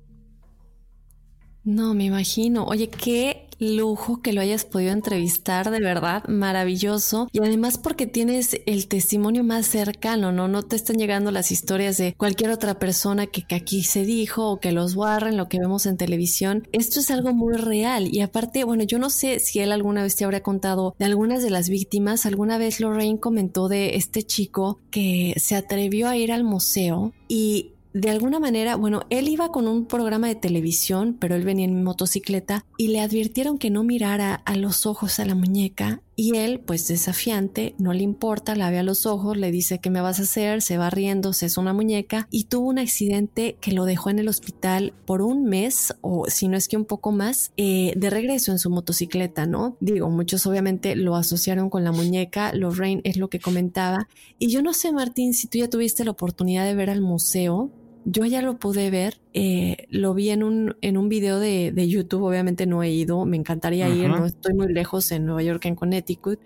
No, 1.66 1.94
me 1.94 2.04
imagino. 2.04 2.64
Oye, 2.64 2.88
qué 2.88 3.48
lujo 3.58 4.20
que 4.22 4.32
lo 4.32 4.40
hayas 4.40 4.64
podido 4.64 4.92
entrevistar, 4.92 5.72
de 5.72 5.80
verdad, 5.80 6.22
maravilloso. 6.28 7.28
Y 7.32 7.40
además 7.40 7.76
porque 7.76 8.06
tienes 8.06 8.60
el 8.66 8.86
testimonio 8.86 9.42
más 9.42 9.66
cercano, 9.66 10.30
¿no? 10.30 10.46
No 10.46 10.62
te 10.62 10.76
están 10.76 10.96
llegando 10.96 11.32
las 11.32 11.50
historias 11.50 11.96
de 11.96 12.14
cualquier 12.14 12.50
otra 12.50 12.78
persona 12.78 13.26
que, 13.26 13.44
aquí 13.52 13.82
se 13.82 14.04
dijo 14.04 14.48
o 14.48 14.60
que 14.60 14.70
los 14.70 14.94
Warren, 14.94 15.36
lo 15.36 15.48
que 15.48 15.58
vemos 15.58 15.86
en 15.86 15.96
televisión. 15.96 16.68
Esto 16.70 17.00
es 17.00 17.10
algo 17.10 17.34
muy 17.34 17.56
real. 17.56 18.14
Y 18.14 18.20
aparte, 18.20 18.62
bueno, 18.62 18.84
yo 18.84 19.00
no 19.00 19.10
sé 19.10 19.40
si 19.40 19.58
él 19.58 19.72
alguna 19.72 20.04
vez 20.04 20.14
te 20.14 20.24
habrá 20.24 20.44
contado 20.44 20.94
de 21.00 21.04
algunas 21.04 21.42
de 21.42 21.50
las 21.50 21.68
víctimas. 21.68 22.26
Alguna 22.26 22.58
vez 22.58 22.78
Lorraine 22.78 23.18
comentó 23.18 23.66
de 23.66 23.96
este 23.96 24.22
chico 24.22 24.78
que 24.92 25.34
se 25.36 25.56
atrevió 25.56 26.08
a 26.08 26.16
ir 26.16 26.30
al 26.30 26.44
museo 26.44 27.12
y 27.28 27.72
de 27.96 28.10
alguna 28.10 28.38
manera, 28.38 28.76
bueno, 28.76 29.06
él 29.08 29.26
iba 29.26 29.50
con 29.50 29.66
un 29.66 29.86
programa 29.86 30.28
de 30.28 30.34
televisión, 30.34 31.16
pero 31.18 31.34
él 31.34 31.44
venía 31.44 31.64
en 31.64 31.82
motocicleta 31.82 32.66
y 32.76 32.88
le 32.88 33.00
advirtieron 33.00 33.56
que 33.56 33.70
no 33.70 33.84
mirara 33.84 34.34
a 34.34 34.54
los 34.54 34.84
ojos 34.84 35.18
a 35.18 35.24
la 35.24 35.34
muñeca 35.34 36.02
y 36.14 36.36
él, 36.36 36.60
pues 36.60 36.88
desafiante, 36.88 37.74
no 37.78 37.94
le 37.94 38.02
importa, 38.02 38.54
la 38.54 38.70
ve 38.70 38.78
a 38.78 38.82
los 38.82 39.06
ojos, 39.06 39.36
le 39.38 39.50
dice 39.50 39.78
qué 39.78 39.88
me 39.88 40.02
vas 40.02 40.18
a 40.18 40.24
hacer, 40.24 40.60
se 40.60 40.76
va 40.76 40.90
riendo, 40.90 41.32
se 41.32 41.46
es 41.46 41.56
una 41.56 41.72
muñeca 41.72 42.28
y 42.30 42.44
tuvo 42.44 42.68
un 42.68 42.78
accidente 42.78 43.56
que 43.60 43.72
lo 43.72 43.86
dejó 43.86 44.10
en 44.10 44.18
el 44.18 44.28
hospital 44.28 44.92
por 45.06 45.22
un 45.22 45.44
mes 45.44 45.94
o 46.02 46.26
si 46.28 46.48
no 46.48 46.56
es 46.58 46.68
que 46.68 46.76
un 46.76 46.84
poco 46.86 47.12
más 47.12 47.52
eh, 47.56 47.94
de 47.96 48.10
regreso 48.10 48.52
en 48.52 48.58
su 48.58 48.68
motocicleta, 48.68 49.46
¿no? 49.46 49.76
Digo, 49.80 50.10
muchos 50.10 50.46
obviamente 50.46 50.96
lo 50.96 51.16
asociaron 51.16 51.70
con 51.70 51.84
la 51.84 51.92
muñeca, 51.92 52.52
Lorraine 52.52 53.00
es 53.04 53.16
lo 53.16 53.28
que 53.28 53.40
comentaba 53.40 54.08
y 54.38 54.48
yo 54.48 54.60
no 54.60 54.74
sé 54.74 54.92
Martín 54.92 55.32
si 55.32 55.48
tú 55.48 55.58
ya 55.58 55.70
tuviste 55.70 56.04
la 56.04 56.10
oportunidad 56.10 56.66
de 56.66 56.74
ver 56.74 56.90
al 56.90 57.00
museo 57.00 57.70
yo 58.08 58.24
ya 58.24 58.40
lo 58.40 58.56
pude 58.58 58.88
ver, 58.90 59.20
eh, 59.34 59.88
lo 59.90 60.14
vi 60.14 60.30
en 60.30 60.44
un, 60.44 60.76
en 60.80 60.96
un 60.96 61.08
video 61.08 61.40
de, 61.40 61.88
YouTube, 61.88 62.22
obviamente 62.22 62.64
no 62.64 62.84
he 62.84 62.90
ido, 62.90 63.26
me 63.26 63.36
encantaría 63.36 63.88
ir, 63.88 64.08
no 64.08 64.24
estoy 64.24 64.54
muy 64.54 64.72
lejos 64.72 65.10
en 65.10 65.26
Nueva 65.26 65.42
York, 65.42 65.64
en 65.64 65.74
Connecticut, 65.74 66.38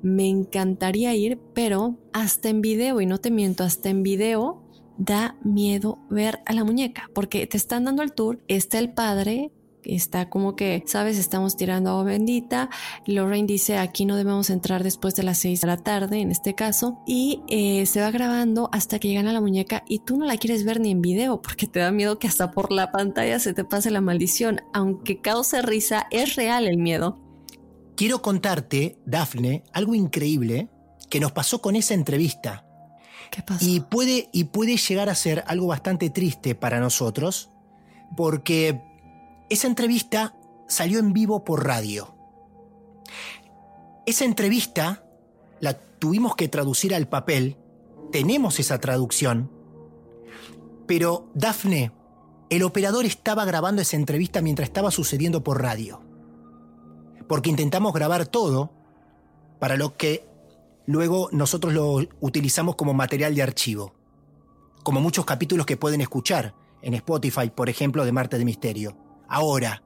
me 0.00 0.28
encantaría 0.28 1.12
ir, 1.16 1.40
pero 1.54 1.98
hasta 2.12 2.50
en 2.50 2.60
video, 2.60 3.00
y 3.00 3.06
no 3.06 3.18
te 3.18 3.32
miento, 3.32 3.64
hasta 3.64 3.90
en 3.90 4.04
video 4.04 4.62
da 4.96 5.36
miedo 5.42 5.98
ver 6.08 6.38
a 6.46 6.52
la 6.52 6.62
muñeca, 6.62 7.10
porque 7.14 7.48
te 7.48 7.56
están 7.56 7.84
dando 7.84 8.04
el 8.04 8.12
tour, 8.12 8.38
está 8.46 8.78
el 8.78 8.92
padre, 8.92 9.50
está 9.88 10.28
como 10.28 10.54
que, 10.54 10.84
sabes, 10.86 11.18
estamos 11.18 11.56
tirando 11.56 11.90
agua 11.90 12.04
bendita. 12.04 12.70
Lorraine 13.06 13.46
dice, 13.46 13.78
aquí 13.78 14.04
no 14.04 14.16
debemos 14.16 14.50
entrar 14.50 14.82
después 14.82 15.14
de 15.14 15.22
las 15.22 15.38
6 15.38 15.60
de 15.62 15.66
la 15.66 15.76
tarde, 15.78 16.20
en 16.20 16.30
este 16.30 16.54
caso, 16.54 17.00
y 17.06 17.42
eh, 17.48 17.86
se 17.86 18.00
va 18.00 18.10
grabando 18.10 18.68
hasta 18.72 18.98
que 18.98 19.08
llegan 19.08 19.26
a 19.26 19.32
la 19.32 19.40
muñeca 19.40 19.84
y 19.88 20.00
tú 20.00 20.16
no 20.16 20.24
la 20.24 20.36
quieres 20.36 20.64
ver 20.64 20.80
ni 20.80 20.90
en 20.90 21.00
video 21.00 21.42
porque 21.42 21.66
te 21.66 21.80
da 21.80 21.90
miedo 21.90 22.18
que 22.18 22.28
hasta 22.28 22.50
por 22.50 22.72
la 22.72 22.92
pantalla 22.92 23.38
se 23.38 23.54
te 23.54 23.64
pase 23.64 23.90
la 23.90 24.00
maldición. 24.00 24.60
Aunque 24.72 25.20
cause 25.20 25.62
risa, 25.62 26.06
es 26.10 26.36
real 26.36 26.66
el 26.66 26.78
miedo. 26.78 27.18
Quiero 27.96 28.22
contarte, 28.22 28.96
Dafne, 29.06 29.64
algo 29.72 29.94
increíble 29.94 30.68
que 31.10 31.20
nos 31.20 31.32
pasó 31.32 31.60
con 31.60 31.74
esa 31.74 31.94
entrevista. 31.94 32.64
¿Qué 33.30 33.42
pasó? 33.42 33.64
Y 33.66 33.80
puede, 33.80 34.28
y 34.32 34.44
puede 34.44 34.76
llegar 34.76 35.08
a 35.08 35.14
ser 35.14 35.42
algo 35.46 35.66
bastante 35.66 36.08
triste 36.10 36.54
para 36.54 36.80
nosotros, 36.80 37.50
porque 38.16 38.80
esa 39.50 39.66
entrevista 39.66 40.34
salió 40.68 40.98
en 40.98 41.12
vivo 41.12 41.44
por 41.44 41.66
radio. 41.66 42.14
Esa 44.06 44.24
entrevista 44.24 45.04
la 45.60 45.74
tuvimos 45.74 46.36
que 46.36 46.48
traducir 46.48 46.94
al 46.94 47.08
papel, 47.08 47.56
tenemos 48.12 48.60
esa 48.60 48.78
traducción, 48.78 49.50
pero 50.86 51.30
Dafne, 51.34 51.92
el 52.50 52.62
operador 52.62 53.04
estaba 53.04 53.44
grabando 53.44 53.82
esa 53.82 53.96
entrevista 53.96 54.40
mientras 54.40 54.68
estaba 54.68 54.90
sucediendo 54.90 55.42
por 55.42 55.60
radio. 55.60 56.00
Porque 57.26 57.50
intentamos 57.50 57.92
grabar 57.92 58.26
todo 58.26 58.72
para 59.58 59.76
lo 59.76 59.96
que 59.96 60.26
luego 60.86 61.28
nosotros 61.32 61.74
lo 61.74 61.98
utilizamos 62.20 62.76
como 62.76 62.94
material 62.94 63.34
de 63.34 63.42
archivo. 63.42 63.94
Como 64.82 65.00
muchos 65.02 65.26
capítulos 65.26 65.66
que 65.66 65.76
pueden 65.76 66.00
escuchar 66.00 66.54
en 66.80 66.94
Spotify, 66.94 67.50
por 67.54 67.68
ejemplo, 67.68 68.06
de 68.06 68.12
Marte 68.12 68.38
de 68.38 68.46
Misterio. 68.46 69.07
Ahora, 69.28 69.82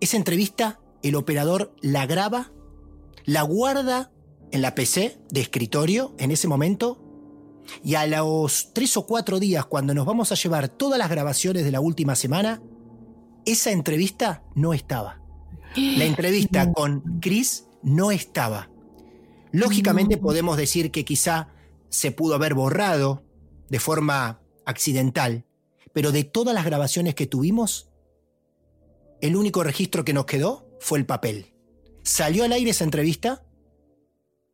esa 0.00 0.16
entrevista 0.16 0.80
el 1.02 1.14
operador 1.14 1.74
la 1.80 2.06
graba, 2.06 2.52
la 3.24 3.42
guarda 3.42 4.10
en 4.50 4.62
la 4.62 4.74
PC 4.74 5.18
de 5.30 5.40
escritorio 5.40 6.14
en 6.18 6.30
ese 6.30 6.48
momento 6.48 7.02
y 7.82 7.94
a 7.94 8.06
los 8.06 8.72
tres 8.72 8.96
o 8.96 9.06
cuatro 9.06 9.38
días 9.38 9.66
cuando 9.66 9.94
nos 9.94 10.06
vamos 10.06 10.32
a 10.32 10.34
llevar 10.34 10.68
todas 10.68 10.98
las 10.98 11.10
grabaciones 11.10 11.64
de 11.64 11.72
la 11.72 11.80
última 11.80 12.14
semana, 12.16 12.62
esa 13.44 13.70
entrevista 13.70 14.44
no 14.54 14.74
estaba. 14.74 15.20
La 15.76 16.04
entrevista 16.04 16.72
con 16.74 17.20
Chris 17.20 17.66
no 17.82 18.10
estaba. 18.10 18.70
Lógicamente 19.52 20.16
podemos 20.16 20.56
decir 20.56 20.90
que 20.90 21.04
quizá 21.04 21.48
se 21.88 22.10
pudo 22.10 22.34
haber 22.34 22.54
borrado 22.54 23.24
de 23.68 23.78
forma 23.78 24.40
accidental, 24.64 25.44
pero 25.92 26.12
de 26.12 26.24
todas 26.24 26.54
las 26.54 26.64
grabaciones 26.64 27.14
que 27.14 27.26
tuvimos, 27.26 27.91
el 29.22 29.36
único 29.36 29.62
registro 29.62 30.04
que 30.04 30.12
nos 30.12 30.26
quedó 30.26 30.68
fue 30.80 30.98
el 30.98 31.06
papel. 31.06 31.54
Salió 32.02 32.44
al 32.44 32.52
aire 32.52 32.72
esa 32.72 32.84
entrevista, 32.84 33.46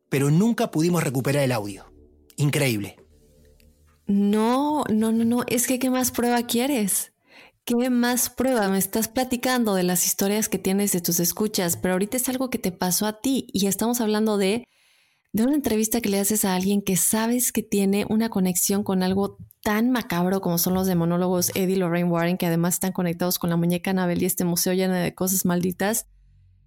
pero 0.09 0.29
nunca 0.29 0.71
pudimos 0.71 1.03
recuperar 1.03 1.43
el 1.43 1.51
audio. 1.51 1.91
Increíble. 2.37 2.95
No, 4.05 4.83
no, 4.89 5.11
no, 5.11 5.25
no. 5.25 5.43
Es 5.47 5.67
que 5.67 5.79
¿qué 5.79 5.89
más 5.89 6.11
prueba 6.11 6.43
quieres? 6.43 7.13
¿Qué 7.65 7.89
más 7.89 8.29
prueba? 8.29 8.67
Me 8.69 8.77
estás 8.77 9.07
platicando 9.07 9.73
de 9.73 9.83
las 9.83 10.05
historias 10.05 10.49
que 10.49 10.59
tienes 10.59 10.91
de 10.91 11.01
tus 11.01 11.19
escuchas, 11.19 11.75
pero 11.75 11.93
ahorita 11.93 12.17
es 12.17 12.29
algo 12.29 12.49
que 12.49 12.59
te 12.59 12.71
pasó 12.71 13.07
a 13.07 13.21
ti 13.21 13.47
y 13.51 13.65
estamos 13.67 14.01
hablando 14.01 14.37
de 14.37 14.67
de 15.31 15.43
una 15.43 15.55
entrevista 15.55 16.01
que 16.01 16.09
le 16.09 16.19
haces 16.19 16.43
a 16.43 16.55
alguien 16.55 16.81
que 16.81 16.97
sabes 16.97 17.51
que 17.51 17.61
tiene 17.61 18.05
una 18.09 18.29
conexión 18.29 18.83
con 18.83 19.03
algo 19.03 19.37
tan 19.61 19.91
macabro 19.91 20.41
como 20.41 20.57
son 20.57 20.73
los 20.73 20.87
demonólogos 20.87 21.51
Eddie 21.53 21.75
y 21.75 21.79
Lorraine 21.79 22.09
Warren, 22.09 22.37
que 22.37 22.47
además 22.47 22.75
están 22.75 22.93
conectados 22.93 23.37
con 23.37 23.49
la 23.49 23.55
muñeca 23.55 23.91
Anabel 23.91 24.23
y 24.23 24.25
este 24.25 24.45
museo 24.45 24.73
lleno 24.73 24.95
de 24.95 25.13
cosas 25.13 25.45
malditas. 25.45 26.07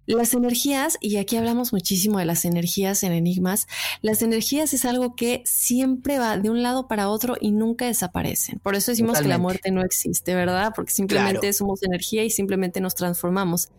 Las 0.05 0.33
energías, 0.33 0.97
y 0.99 1.15
aquí 1.15 1.37
hablamos 1.37 1.71
muchísimo 1.71 2.19
de 2.19 2.25
las 2.25 2.43
energías 2.43 3.03
en 3.03 3.13
enigmas, 3.13 3.67
las 4.01 4.21
energías 4.21 4.73
es 4.73 4.83
algo 4.83 5.15
que 5.15 5.43
siempre 5.45 6.19
va 6.19 6.37
de 6.37 6.49
un 6.49 6.61
lado 6.61 6.89
para 6.89 7.07
otro 7.07 7.35
y 7.39 7.51
nunca 7.51 7.85
desaparecen. 7.85 8.59
Por 8.59 8.75
eso 8.75 8.91
decimos 8.91 9.19
que 9.19 9.29
la 9.29 9.37
muerte 9.37 9.71
no 9.71 9.81
existe, 9.81 10.35
¿verdad? 10.35 10.73
Porque 10.75 10.91
simplemente 10.91 11.51
somos 11.53 11.83
energía 11.83 12.25
y 12.25 12.29
simplemente 12.29 12.81
nos 12.81 12.95
transformamos. 12.95 13.69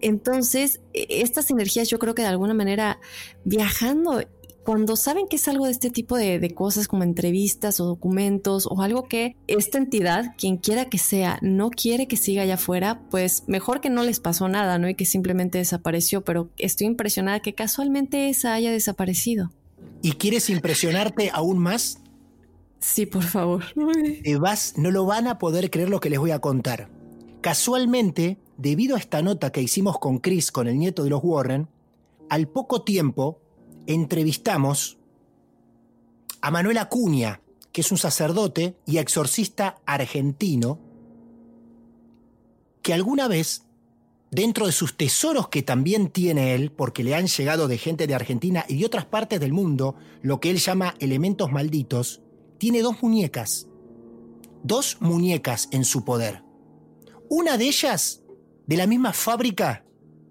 Entonces, 0.00 0.80
e, 0.92 1.06
estas 1.22 1.50
energías 1.50 1.88
yo 1.88 1.98
creo 1.98 2.14
que 2.14 2.22
de 2.22 2.28
alguna 2.28 2.54
manera 2.54 2.98
viajando 3.44 4.22
cuando 4.64 4.96
saben 4.96 5.28
que 5.28 5.36
es 5.36 5.46
algo 5.46 5.66
de 5.66 5.72
este 5.72 5.90
tipo 5.90 6.16
de, 6.16 6.52
cosas 6.54 6.88
como 6.88 7.02
entrevistas 7.02 7.80
o 7.80 7.84
documentos 7.84 8.66
o 8.68 8.80
algo 8.82 9.04
que 9.04 9.36
esta 9.46 9.78
entidad, 9.78 10.34
quien 10.38 10.56
quiera 10.56 10.86
que 10.86 10.98
sea, 10.98 11.38
no 11.42 11.70
quiere 11.70 12.08
que 12.08 12.16
siga 12.16 12.42
allá 12.42 12.54
afuera, 12.54 13.02
pues 13.10 13.44
mejor 13.46 13.80
que 13.80 13.90
no 13.90 14.02
les 14.02 14.20
pasó 14.20 14.48
nada, 14.48 14.78
¿no? 14.78 14.88
Y 14.88 14.94
que 14.94 15.04
simplemente 15.04 15.58
desapareció, 15.58 16.24
pero 16.24 16.48
estoy 16.56 16.86
impresionada 16.86 17.40
que 17.40 17.54
casualmente 17.54 18.30
esa 18.30 18.54
haya 18.54 18.72
desaparecido. 18.72 19.50
¿Y 20.02 20.12
quieres 20.12 20.48
impresionarte 20.50 21.30
aún 21.32 21.58
más? 21.58 22.00
Sí, 22.80 23.06
por 23.06 23.22
favor. 23.22 23.64
Te 24.22 24.36
vas, 24.36 24.74
no 24.76 24.90
lo 24.90 25.04
van 25.04 25.26
a 25.26 25.38
poder 25.38 25.70
creer 25.70 25.90
lo 25.90 26.00
que 26.00 26.10
les 26.10 26.18
voy 26.18 26.30
a 26.30 26.38
contar. 26.38 26.88
Casualmente, 27.42 28.38
debido 28.56 28.96
a 28.96 28.98
esta 28.98 29.20
nota 29.20 29.52
que 29.52 29.62
hicimos 29.62 29.98
con 29.98 30.18
Chris, 30.18 30.50
con 30.50 30.68
el 30.68 30.78
nieto 30.78 31.04
de 31.04 31.10
los 31.10 31.22
Warren, 31.22 31.68
al 32.30 32.48
poco 32.48 32.82
tiempo 32.82 33.40
entrevistamos 33.86 34.98
a 36.40 36.50
Manuel 36.50 36.78
Acuña, 36.78 37.40
que 37.72 37.80
es 37.80 37.90
un 37.90 37.98
sacerdote 37.98 38.76
y 38.86 38.98
exorcista 38.98 39.78
argentino, 39.86 40.78
que 42.82 42.92
alguna 42.92 43.28
vez, 43.28 43.64
dentro 44.30 44.66
de 44.66 44.72
sus 44.72 44.96
tesoros 44.96 45.48
que 45.48 45.62
también 45.62 46.10
tiene 46.10 46.54
él, 46.54 46.70
porque 46.70 47.02
le 47.02 47.14
han 47.14 47.26
llegado 47.26 47.66
de 47.66 47.78
gente 47.78 48.06
de 48.06 48.14
Argentina 48.14 48.64
y 48.68 48.78
de 48.78 48.86
otras 48.86 49.06
partes 49.06 49.40
del 49.40 49.52
mundo, 49.52 49.96
lo 50.22 50.38
que 50.38 50.50
él 50.50 50.58
llama 50.58 50.94
elementos 51.00 51.50
malditos, 51.50 52.20
tiene 52.58 52.82
dos 52.82 53.02
muñecas. 53.02 53.68
Dos 54.62 54.98
muñecas 55.00 55.68
en 55.72 55.84
su 55.84 56.04
poder. 56.04 56.42
Una 57.28 57.56
de 57.56 57.66
ellas 57.66 58.22
de 58.66 58.76
la 58.76 58.86
misma 58.86 59.12
fábrica 59.12 59.84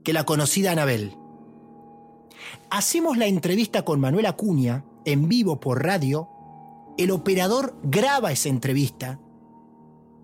que 0.03 0.13
la 0.13 0.25
conocida 0.25 0.71
Anabel. 0.71 1.17
Hacemos 2.73 3.17
la 3.17 3.27
entrevista 3.27 3.85
con 3.85 3.99
Manuel 3.99 4.25
Acuña 4.25 4.83
en 5.05 5.29
vivo 5.29 5.59
por 5.59 5.83
radio, 5.83 6.27
el 6.97 7.11
operador 7.11 7.79
graba 7.83 8.31
esa 8.31 8.49
entrevista 8.49 9.19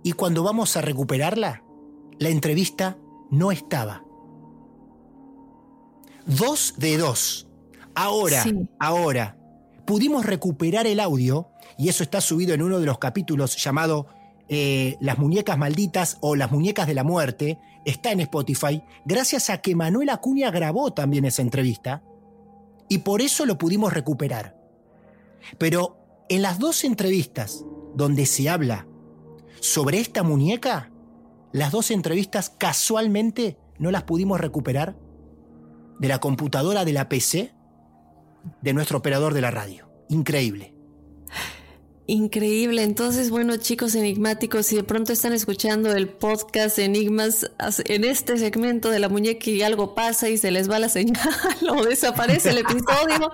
y 0.02 0.14
cuando 0.14 0.42
vamos 0.42 0.76
a 0.76 0.82
recuperarla, 0.82 1.64
la 2.18 2.30
entrevista 2.30 2.98
no 3.30 3.52
estaba. 3.52 4.04
Dos 6.26 6.74
de 6.78 6.98
dos. 6.98 7.48
Ahora, 7.94 8.44
ahora, 8.80 9.38
pudimos 9.86 10.26
recuperar 10.26 10.88
el 10.88 11.02
audio 11.02 11.50
y 11.78 11.90
eso 11.90 12.02
está 12.02 12.20
subido 12.20 12.56
en 12.56 12.64
uno 12.64 12.80
de 12.80 12.88
los 12.88 12.98
capítulos 12.98 13.64
llamado 13.64 14.08
eh, 14.48 14.98
Las 15.02 15.20
muñecas 15.20 15.60
malditas 15.60 16.18
o 16.22 16.36
Las 16.36 16.50
muñecas 16.50 16.88
de 16.88 16.96
la 16.96 17.04
muerte. 17.04 17.60
Está 17.86 18.12
en 18.12 18.22
Spotify, 18.22 18.82
gracias 19.06 19.52
a 19.52 19.60
que 19.60 19.76
Manuel 19.76 20.10
Acuña 20.10 20.50
grabó 20.50 20.94
también 20.94 21.26
esa 21.26 21.44
entrevista 21.44 22.02
y 22.90 23.00
por 23.00 23.22
eso 23.22 23.46
lo 23.46 23.58
pudimos 23.58 23.94
recuperar. 23.94 24.58
Pero 25.58 26.26
en 26.28 26.42
las 26.42 26.60
dos 26.60 26.84
entrevistas 26.84 27.64
donde 27.96 28.26
se 28.26 28.50
habla 28.50 28.88
sobre 29.62 30.00
esta 30.00 30.24
muñeca, 30.24 30.92
las 31.52 31.72
dos 31.72 31.92
entrevistas 31.92 32.50
casualmente 32.50 33.58
no 33.78 33.92
las 33.92 34.04
pudimos 34.04 34.40
recuperar 34.40 34.98
de 36.00 36.08
la 36.08 36.20
computadora 36.20 36.86
de 36.86 36.94
la 36.94 37.10
PC 37.10 37.54
de 38.62 38.74
nuestro 38.74 38.98
operador 38.98 39.34
de 39.34 39.42
la 39.42 39.52
radio. 39.52 39.90
Increíble. 40.10 40.74
Increíble. 42.10 42.82
Entonces, 42.82 43.30
bueno, 43.30 43.58
chicos 43.58 43.94
enigmáticos, 43.94 44.66
si 44.66 44.76
de 44.76 44.84
pronto 44.84 45.14
están 45.14 45.32
escuchando 45.32 45.92
el 45.92 46.08
podcast 46.08 46.80
Enigmas 46.80 47.52
en 47.86 48.04
este 48.04 48.40
segmento 48.40 48.90
de 48.90 48.98
la 48.98 49.10
muñeca 49.10 49.52
y 49.52 49.62
algo 49.62 49.94
pasa 49.94 50.28
y 50.28 50.40
se 50.40 50.50
les 50.50 50.68
va 50.68 50.80
la 50.80 50.90
señal 50.90 51.30
o 51.70 51.86
desaparece 51.86 52.50
el 52.50 52.58
episodio, 52.58 53.32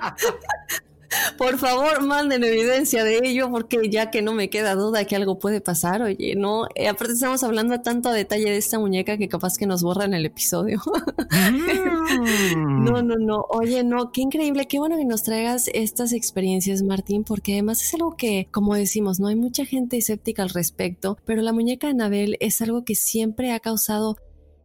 Por 1.38 1.58
favor, 1.58 2.04
manden 2.04 2.44
evidencia 2.44 3.04
de 3.04 3.20
ello, 3.24 3.50
porque 3.52 3.90
ya 3.90 4.12
que 4.12 4.22
no 4.22 4.34
me 4.34 4.50
queda 4.50 4.76
duda 4.76 5.06
que 5.06 5.16
algo 5.16 5.40
puede 5.40 5.62
pasar, 5.62 6.02
oye, 6.02 6.36
no, 6.36 6.68
eh, 6.76 6.88
aparte 6.88 7.14
estamos 7.14 7.44
hablando 7.44 7.80
tanto 7.82 8.10
a 8.10 8.14
detalle 8.14 8.50
de 8.50 8.58
esta 8.58 8.80
muñeca 8.80 9.18
que 9.18 9.28
capaz 9.28 9.58
que 9.58 9.66
nos 9.66 9.84
borran 9.84 10.14
el 10.14 10.26
episodio. 10.26 10.82
no, 12.58 13.02
no, 13.02 13.16
no, 13.16 13.46
oye, 13.50 13.84
no, 13.84 14.12
qué 14.12 14.22
increíble, 14.22 14.68
qué 14.68 14.80
bueno 14.80 14.98
que 14.98 15.06
nos 15.06 15.24
traigas 15.24 15.70
estas 15.74 16.14
experiencias, 16.14 16.84
Martín, 16.84 17.24
porque 17.24 17.54
además 17.54 17.82
es 17.82 17.94
algo 17.94 18.16
que, 18.16 18.48
como 18.52 18.76
decimos, 18.76 19.20
no 19.20 19.28
hay 19.28 19.36
mucha 19.36 19.66
gente 19.66 19.98
escéptica 19.98 20.44
al 20.44 20.50
respecto, 20.50 21.18
pero 21.26 21.42
la 21.42 21.54
muñeca 21.54 21.90
Anabel 21.90 22.38
es 22.40 22.62
algo 22.62 22.84
que 22.84 22.96
siempre 22.96 23.52
ha 23.52 23.60
causado 23.60 24.18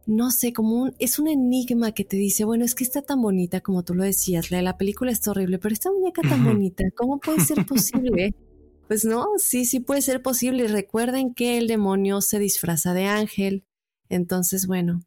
no 0.05 0.31
sé, 0.31 0.53
como 0.53 0.75
un, 0.83 0.95
es 0.99 1.19
un 1.19 1.27
enigma 1.27 1.91
que 1.91 2.03
te 2.05 2.17
dice, 2.17 2.45
bueno, 2.45 2.65
es 2.65 2.75
que 2.75 2.83
está 2.83 3.01
tan 3.01 3.21
bonita 3.21 3.61
como 3.61 3.83
tú 3.83 3.93
lo 3.95 4.03
decías, 4.03 4.51
la, 4.51 4.61
la 4.61 4.77
película 4.77 5.11
está 5.11 5.31
horrible, 5.31 5.59
pero 5.59 5.73
esta 5.73 5.91
muñeca 5.91 6.21
tan 6.21 6.43
bonita, 6.43 6.83
¿cómo 6.95 7.19
puede 7.19 7.39
ser 7.41 7.65
posible? 7.67 8.35
pues 8.91 9.05
no, 9.05 9.25
sí, 9.37 9.63
sí 9.63 9.79
puede 9.79 10.01
ser 10.01 10.21
posible. 10.21 10.67
Recuerden 10.67 11.33
que 11.33 11.57
el 11.57 11.69
demonio 11.69 12.19
se 12.19 12.39
disfraza 12.39 12.93
de 12.93 13.05
ángel. 13.05 13.63
Entonces, 14.09 14.67
bueno, 14.67 14.99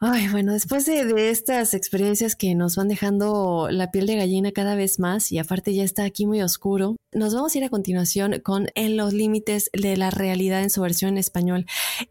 Ay, 0.00 0.28
bueno, 0.28 0.52
después 0.52 0.84
de, 0.86 1.30
estas 1.30 1.72
experiencias 1.72 2.34
que 2.34 2.54
nos 2.54 2.76
van 2.76 2.88
dejando 2.88 3.68
la 3.70 3.90
piel 3.90 4.06
de 4.06 4.16
gallina 4.16 4.50
cada 4.50 4.74
vez 4.74 4.98
más 4.98 5.30
y 5.30 5.38
aparte 5.38 5.72
ya 5.72 5.84
está 5.84 6.04
aquí 6.04 6.26
muy 6.26 6.42
oscuro, 6.42 6.96
nos 7.12 7.32
vamos 7.32 7.54
a 7.54 7.58
ir 7.58 7.64
a 7.64 7.68
continuación 7.68 8.40
con 8.40 8.66
En 8.74 8.96
los 8.96 9.12
límites 9.12 9.70
de 9.72 9.96
la 9.96 10.10
realidad 10.10 10.62
en 10.62 10.70
su 10.70 10.82
versión 10.82 11.12
en 11.12 11.18
español. 11.18 11.66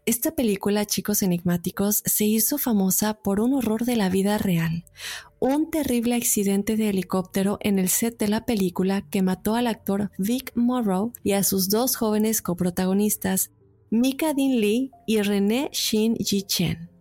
Esta 0.06 0.34
película, 0.34 0.86
chicos 0.86 1.22
enigmáticos, 1.22 2.02
se 2.06 2.24
hizo 2.24 2.56
famosa 2.56 3.14
por 3.14 3.38
un 3.38 3.52
horror 3.52 3.84
de 3.84 3.96
la 3.96 4.08
vida 4.08 4.38
real. 4.38 4.84
Un 5.38 5.70
terrible 5.70 6.14
accidente 6.14 6.76
de 6.76 6.88
helicóptero 6.88 7.58
en 7.60 7.78
el 7.78 7.90
set 7.90 8.18
de 8.18 8.28
la 8.28 8.46
película 8.46 9.02
que 9.02 9.20
mató 9.20 9.56
al 9.56 9.66
actor 9.66 10.10
Vic 10.16 10.52
Morrow 10.54 11.12
y 11.22 11.32
a 11.32 11.44
sus 11.44 11.68
dos 11.68 11.96
jóvenes 11.96 12.40
coprotagonistas, 12.40 13.50
Mika 13.90 14.32
Din 14.32 14.60
Lee 14.60 14.90
y 15.06 15.20
René 15.20 15.68
Shin 15.70 16.16
Ji 16.16 16.42
Chen. 16.44 16.93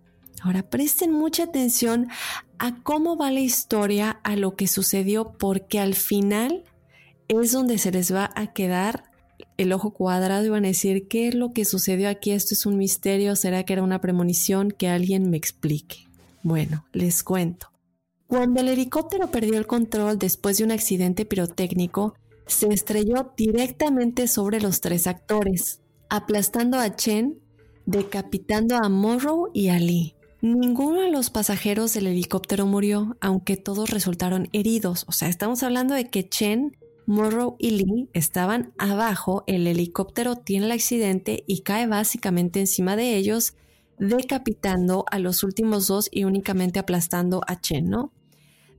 Ahora 0.44 0.62
presten 0.62 1.14
mucha 1.14 1.44
atención 1.44 2.10
a 2.60 2.84
cómo 2.84 3.16
va 3.16 3.32
la 3.32 3.39
historia, 3.39 4.20
a 4.24 4.36
lo 4.36 4.58
que 4.58 4.68
sucedió, 4.68 5.38
porque 5.38 5.80
al 5.80 5.96
final 5.96 6.66
es 7.30 7.54
donde 7.54 7.78
se 7.78 7.91
les 7.91 8.14
va 8.14 8.30
a 8.36 8.52
quedar 8.52 9.06
el 9.56 9.72
ojo 9.72 9.94
cuadrado 9.94 10.46
y 10.46 10.50
van 10.50 10.66
a 10.66 10.68
decir, 10.68 11.08
¿qué 11.08 11.30
es 11.30 11.36
lo 11.36 11.54
que 11.54 11.64
sucedió 11.64 12.10
aquí? 12.10 12.32
Esto 12.32 12.56
es 12.56 12.66
un 12.66 12.78
misterio, 12.78 13.38
¿será 13.38 13.64
que 13.64 13.72
era 13.72 13.84
una 13.84 14.02
premonición? 14.02 14.72
Que 14.72 14.89
alguien 14.89 15.30
me 15.30 15.38
explique. 15.38 16.08
Bueno, 16.41 16.86
les 16.91 17.24
cuento. 17.24 17.72
Cuando 18.28 18.60
el 18.60 18.68
helicóptero 18.68 19.32
perdió 19.32 19.58
el 19.58 19.66
control 19.66 20.20
después 20.20 20.58
de 20.58 20.66
un 20.66 20.72
accidente 20.72 21.24
pirotécnico, 21.24 22.16
se 22.48 22.68
estrelló 22.68 23.32
directamente 23.38 24.28
sobre 24.28 24.60
los 24.60 24.82
tres 24.82 25.08
actores, 25.08 25.80
aplastando 26.10 26.80
a 26.80 26.94
Chen, 26.98 27.39
decapitando 27.86 28.76
a 28.76 28.89
Morrow 28.89 29.50
y 29.54 29.70
a 29.70 29.80
Lee. 29.80 30.16
Ninguno 30.44 31.00
de 31.00 31.10
los 31.10 31.30
pasajeros 31.30 31.94
del 31.94 32.06
helicóptero 32.06 32.66
murió, 32.66 33.16
aunque 33.22 33.56
todos 33.56 33.91
resultaron 33.91 34.50
heridos. 34.52 35.06
O 35.08 35.14
sea, 35.14 35.30
estamos 35.30 35.64
hablando 35.64 35.94
de 35.94 36.10
que 36.10 36.28
Chen, 36.28 36.76
Morrow 37.06 37.56
y 37.60 37.70
Lee 37.70 38.10
estaban 38.12 38.74
abajo, 38.78 39.46
el 39.48 39.66
helicóptero 39.68 40.36
tiene 40.36 40.66
el 40.66 40.74
accidente 40.74 41.46
y 41.48 41.62
cae 41.62 41.88
básicamente 41.88 42.60
encima 42.60 42.98
de 42.98 43.16
ellos, 43.16 43.54
decapitando 44.00 45.06
a 45.10 45.18
los 45.18 45.44
últimos 45.44 45.88
dos 45.88 46.10
y 46.12 46.26
únicamente 46.26 46.78
aplastando 46.78 47.39
a 47.48 47.62
Chen, 47.62 47.89
¿no? 47.89 48.12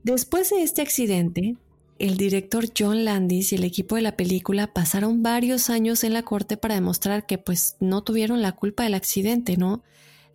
Después 0.02 0.50
de 0.50 0.62
este 0.62 0.82
accidente, 0.82 1.56
el 1.98 2.18
director 2.18 2.66
John 2.78 3.06
Landis 3.06 3.54
y 3.54 3.56
el 3.56 3.64
equipo 3.64 3.96
de 3.96 4.02
la 4.02 4.18
película 4.18 4.74
pasaron 4.74 5.22
varios 5.22 5.70
años 5.70 6.04
en 6.04 6.12
la 6.12 6.24
corte 6.24 6.58
para 6.58 6.74
demostrar 6.74 7.24
que 7.24 7.38
pues 7.38 7.78
no 7.80 8.02
tuvieron 8.02 8.42
la 8.42 8.52
culpa 8.52 8.82
del 8.82 8.92
accidente, 8.92 9.56
¿no? 9.56 9.82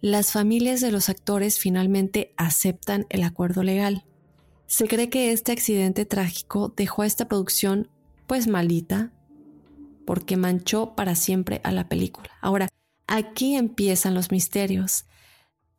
Las 0.01 0.31
familias 0.31 0.81
de 0.81 0.91
los 0.91 1.09
actores 1.09 1.59
finalmente 1.59 2.33
aceptan 2.37 3.05
el 3.09 3.23
acuerdo 3.23 3.63
legal. 3.63 4.05
Se 4.67 4.87
cree 4.87 5.09
que 5.09 5.31
este 5.31 5.51
accidente 5.51 6.05
trágico 6.05 6.73
dejó 6.75 7.01
a 7.01 7.07
esta 7.07 7.27
producción 7.27 7.89
pues 8.27 8.47
malita 8.47 9.11
porque 10.05 10.37
manchó 10.37 10.95
para 10.95 11.15
siempre 11.15 11.61
a 11.63 11.71
la 11.71 11.89
película. 11.89 12.29
Ahora, 12.41 12.69
aquí 13.07 13.55
empiezan 13.55 14.13
los 14.13 14.31
misterios. 14.31 15.05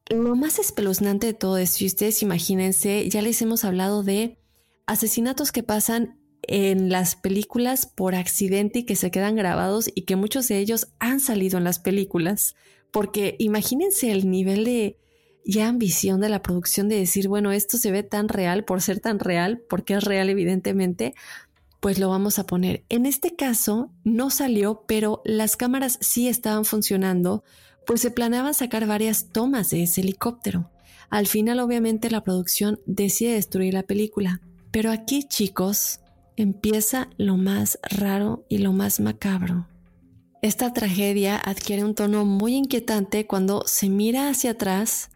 Lo 0.09 0.37
más 0.37 0.59
espeluznante 0.59 1.29
de 1.29 1.35
todo 1.35 1.57
esto, 1.59 1.85
y 1.85 1.87
ustedes 1.87 2.23
imagínense, 2.23 3.09
ya 3.09 3.23
les 3.23 3.41
hemos 3.43 3.65
hablado 3.65 4.03
de 4.03 4.39
asesinatos 4.87 5.53
que 5.53 5.63
pasan 5.63 6.19
en 6.43 6.91
las 6.91 7.17
películas 7.17 7.87
por 7.87 8.15
accidente 8.15 8.81
y 8.81 8.85
que 8.85 8.97
se 8.97 9.11
quedan 9.11 9.37
grabados 9.37 9.91
y 9.95 10.03
que 10.03 10.17
muchos 10.17 10.49
de 10.49 10.59
ellos 10.59 10.89
han 10.99 11.21
salido 11.21 11.59
en 11.59 11.65
las 11.65 11.79
películas 11.79 12.57
porque 12.91 13.37
imagínense 13.39 14.11
el 14.11 14.31
nivel 14.31 14.65
de 14.65 14.97
ya 15.45 15.69
ambición 15.69 16.21
de 16.21 16.29
la 16.29 16.43
producción 16.43 16.89
de 16.89 16.97
decir, 16.97 17.29
bueno, 17.29 17.53
esto 17.53 17.79
se 17.79 17.91
ve 17.91 18.03
tan 18.03 18.29
real 18.29 18.65
por 18.65 18.83
ser 18.83 19.01
tan 19.01 19.19
real, 19.19 19.63
porque 19.69 19.95
es 19.95 20.05
real 20.05 20.29
evidentemente, 20.29 21.15
pues 21.81 21.99
lo 21.99 22.09
vamos 22.09 22.39
a 22.39 22.47
poner. 22.47 22.85
En 22.89 23.07
este 23.07 23.35
caso 23.35 23.91
no 24.05 24.31
salió, 24.31 24.85
pero 24.87 25.23
las 25.25 25.57
cámaras 25.57 25.99
sí 26.01 26.29
estaban 26.29 26.65
funcionando, 26.65 27.43
pues 27.87 28.03
se 28.03 28.11
planeaban 28.11 28.55
sacar 28.55 28.87
varias 28.87 29.33
tomas 29.33 29.71
de 29.71 29.85
ese 29.85 30.03
helicóptero. 30.03 30.71
Al 31.09 31.27
final 31.27 31.59
obviamente 31.59 32.11
la 32.11 32.23
producción 32.23 32.81
decide 32.87 33.33
destruir 33.33 33.75
la 33.75 33.83
película. 33.83 34.41
Pero 34.71 34.93
aquí 34.93 35.25
chicos 35.25 36.01
empieza 36.37 37.09
lo 37.17 37.37
más 37.37 37.79
raro 37.83 38.45
y 38.49 38.59
lo 38.59 38.73
más 38.73 39.01
macabro. 39.01 39.67
Esta 40.43 40.73
tragedia 40.73 41.37
adquiere 41.37 41.85
un 41.85 41.95
tono 41.95 42.25
muy 42.25 42.55
inquietante 42.55 43.27
cuando 43.27 43.63
se 43.67 43.91
mira 43.91 44.31
hacia 44.31 44.53
atrás 44.53 45.11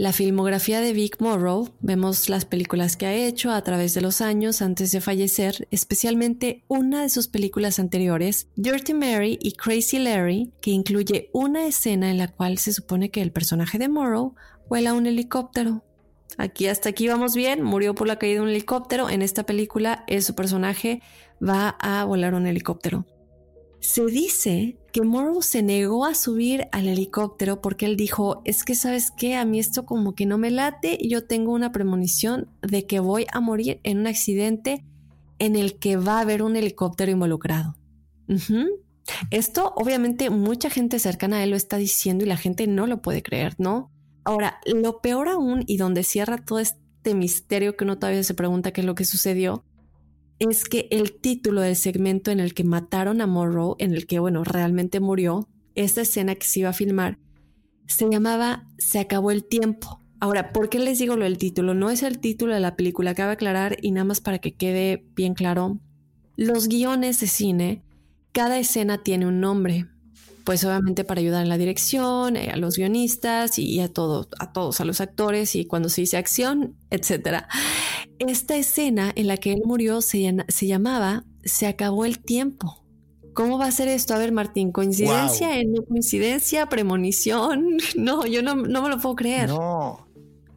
la 0.00 0.14
filmografía 0.14 0.80
de 0.80 0.94
Vic 0.94 1.20
Morrow, 1.20 1.74
vemos 1.80 2.30
las 2.30 2.46
películas 2.46 2.96
que 2.96 3.04
ha 3.04 3.14
hecho 3.14 3.50
a 3.50 3.62
través 3.62 3.92
de 3.92 4.00
los 4.00 4.22
años 4.22 4.62
antes 4.62 4.92
de 4.92 5.02
fallecer, 5.02 5.68
especialmente 5.70 6.64
una 6.68 7.02
de 7.02 7.10
sus 7.10 7.28
películas 7.28 7.78
anteriores, 7.78 8.48
Dirty 8.56 8.94
Mary 8.94 9.38
y 9.42 9.52
Crazy 9.52 9.98
Larry, 9.98 10.52
que 10.62 10.70
incluye 10.70 11.28
una 11.34 11.66
escena 11.66 12.10
en 12.10 12.16
la 12.16 12.28
cual 12.28 12.56
se 12.56 12.72
supone 12.72 13.10
que 13.10 13.20
el 13.20 13.30
personaje 13.30 13.78
de 13.78 13.90
Morrow 13.90 14.34
vuela 14.70 14.94
un 14.94 15.06
helicóptero. 15.06 15.84
Aquí 16.38 16.66
hasta 16.66 16.88
aquí 16.88 17.06
vamos 17.06 17.34
bien, 17.34 17.62
murió 17.62 17.94
por 17.94 18.06
la 18.06 18.16
caída 18.16 18.36
de 18.36 18.40
un 18.40 18.48
helicóptero, 18.48 19.10
en 19.10 19.20
esta 19.20 19.44
película 19.44 20.06
su 20.20 20.34
personaje 20.34 21.02
va 21.46 21.76
a 21.78 22.04
volar 22.06 22.32
un 22.32 22.46
helicóptero. 22.46 23.04
Se 23.80 24.04
dice 24.04 24.76
que 24.92 25.02
Morrow 25.02 25.40
se 25.40 25.62
negó 25.62 26.04
a 26.04 26.14
subir 26.14 26.68
al 26.70 26.86
helicóptero 26.86 27.62
porque 27.62 27.86
él 27.86 27.96
dijo, 27.96 28.42
es 28.44 28.62
que 28.62 28.74
sabes 28.74 29.10
qué, 29.10 29.36
a 29.36 29.46
mí 29.46 29.58
esto 29.58 29.86
como 29.86 30.14
que 30.14 30.26
no 30.26 30.36
me 30.36 30.50
late 30.50 30.98
y 31.00 31.08
yo 31.08 31.26
tengo 31.26 31.52
una 31.52 31.72
premonición 31.72 32.50
de 32.60 32.86
que 32.86 33.00
voy 33.00 33.26
a 33.32 33.40
morir 33.40 33.80
en 33.82 34.00
un 34.00 34.06
accidente 34.06 34.84
en 35.38 35.56
el 35.56 35.78
que 35.78 35.96
va 35.96 36.18
a 36.18 36.20
haber 36.20 36.42
un 36.42 36.56
helicóptero 36.56 37.10
involucrado. 37.10 37.74
Esto 39.30 39.72
obviamente 39.76 40.28
mucha 40.28 40.68
gente 40.68 40.98
cercana 40.98 41.38
a 41.38 41.44
él 41.44 41.50
lo 41.50 41.56
está 41.56 41.78
diciendo 41.78 42.24
y 42.24 42.28
la 42.28 42.36
gente 42.36 42.66
no 42.66 42.86
lo 42.86 43.00
puede 43.00 43.22
creer, 43.22 43.54
¿no? 43.58 43.90
Ahora, 44.24 44.60
lo 44.66 45.00
peor 45.00 45.28
aún 45.28 45.64
y 45.66 45.78
donde 45.78 46.04
cierra 46.04 46.44
todo 46.44 46.58
este 46.58 47.14
misterio 47.14 47.76
que 47.76 47.84
uno 47.84 47.98
todavía 47.98 48.22
se 48.22 48.34
pregunta 48.34 48.72
qué 48.72 48.82
es 48.82 48.86
lo 48.86 48.94
que 48.94 49.06
sucedió, 49.06 49.64
es 50.40 50.64
que 50.64 50.88
el 50.90 51.12
título 51.12 51.60
del 51.60 51.76
segmento 51.76 52.30
en 52.30 52.40
el 52.40 52.54
que 52.54 52.64
mataron 52.64 53.20
a 53.20 53.26
Morrow, 53.26 53.76
en 53.78 53.94
el 53.94 54.06
que, 54.06 54.18
bueno, 54.18 54.42
realmente 54.42 54.98
murió, 54.98 55.48
esta 55.74 56.00
escena 56.00 56.34
que 56.34 56.46
se 56.46 56.60
iba 56.60 56.70
a 56.70 56.74
filmar, 56.74 57.18
se 57.86 58.08
llamaba 58.10 58.66
Se 58.78 58.98
acabó 58.98 59.30
el 59.30 59.44
tiempo. 59.44 60.00
Ahora, 60.18 60.52
¿por 60.52 60.68
qué 60.68 60.78
les 60.78 60.98
digo 60.98 61.16
lo 61.16 61.24
del 61.24 61.38
título? 61.38 61.74
No 61.74 61.90
es 61.90 62.02
el 62.02 62.18
título 62.18 62.54
de 62.54 62.60
la 62.60 62.74
película, 62.74 63.14
cabe 63.14 63.32
aclarar 63.32 63.76
y 63.82 63.90
nada 63.90 64.04
más 64.04 64.20
para 64.20 64.38
que 64.38 64.54
quede 64.54 65.04
bien 65.14 65.34
claro. 65.34 65.78
Los 66.36 66.68
guiones 66.68 67.20
de 67.20 67.26
cine, 67.26 67.82
cada 68.32 68.58
escena 68.58 69.02
tiene 69.02 69.26
un 69.26 69.40
nombre 69.40 69.86
pues 70.44 70.64
obviamente 70.64 71.04
para 71.04 71.20
ayudar 71.20 71.42
en 71.42 71.48
la 71.48 71.58
dirección, 71.58 72.36
eh, 72.36 72.50
a 72.50 72.56
los 72.56 72.76
guionistas 72.76 73.58
y, 73.58 73.80
a 73.80 73.92
todo, 73.92 74.28
a 74.38 74.52
todos, 74.52 74.80
a 74.80 74.84
los 74.84 75.00
actores 75.00 75.54
y 75.54 75.64
cuando 75.64 75.88
se 75.88 76.00
dice 76.00 76.16
acción, 76.16 76.76
etcétera. 76.90 77.48
Esta 78.20 78.56
escena 78.56 79.12
en 79.16 79.26
la 79.26 79.38
que 79.38 79.52
él 79.52 79.62
murió 79.64 80.02
se, 80.02 80.44
se 80.48 80.66
llamaba 80.66 81.24
Se 81.42 81.66
acabó 81.66 82.04
el 82.04 82.18
tiempo. 82.18 82.84
¿Cómo 83.32 83.58
va 83.58 83.66
a 83.66 83.72
ser 83.72 83.88
esto? 83.88 84.12
A 84.14 84.18
ver, 84.18 84.32
Martín, 84.32 84.72
¿coincidencia? 84.72 85.48
¿No 85.64 85.82
coincidencia? 85.84 86.66
¿Premonición? 86.66 87.78
No, 87.96 88.26
yo 88.26 88.42
no, 88.42 88.54
no 88.54 88.82
me 88.82 88.88
lo 88.90 89.00
puedo 89.00 89.16
creer. 89.16 89.48
No, 89.48 90.06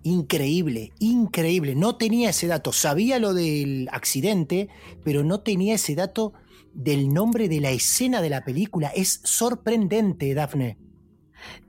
increíble, 0.03 0.91
increíble. 0.99 1.76
No 1.76 1.95
tenía 1.95 2.32
ese 2.32 2.47
dato. 2.47 2.74
Sabía 2.74 3.20
lo 3.20 3.34
del 3.34 3.88
accidente, 3.91 4.70
pero 5.03 5.24
no 5.24 5.39
tenía 5.39 5.76
ese 5.76 5.95
dato 5.95 6.34
del 6.74 7.14
nombre 7.14 7.47
de 7.47 7.61
la 7.61 7.72
escena 7.72 8.22
de 8.22 8.30
la 8.30 8.43
película. 8.43 8.89
Es 8.89 9.22
sorprendente, 9.24 10.34
Dafne. 10.34 10.78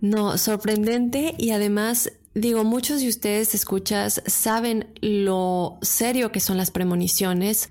No, 0.00 0.38
sorprendente 0.38 1.34
y 1.38 1.50
además, 1.50 2.10
digo, 2.34 2.64
muchos 2.64 3.00
de 3.00 3.08
ustedes 3.08 3.54
escuchas 3.54 4.22
saben 4.26 4.92
lo 5.00 5.78
serio 5.82 6.32
que 6.32 6.40
son 6.40 6.56
las 6.56 6.70
premoniciones. 6.70 7.70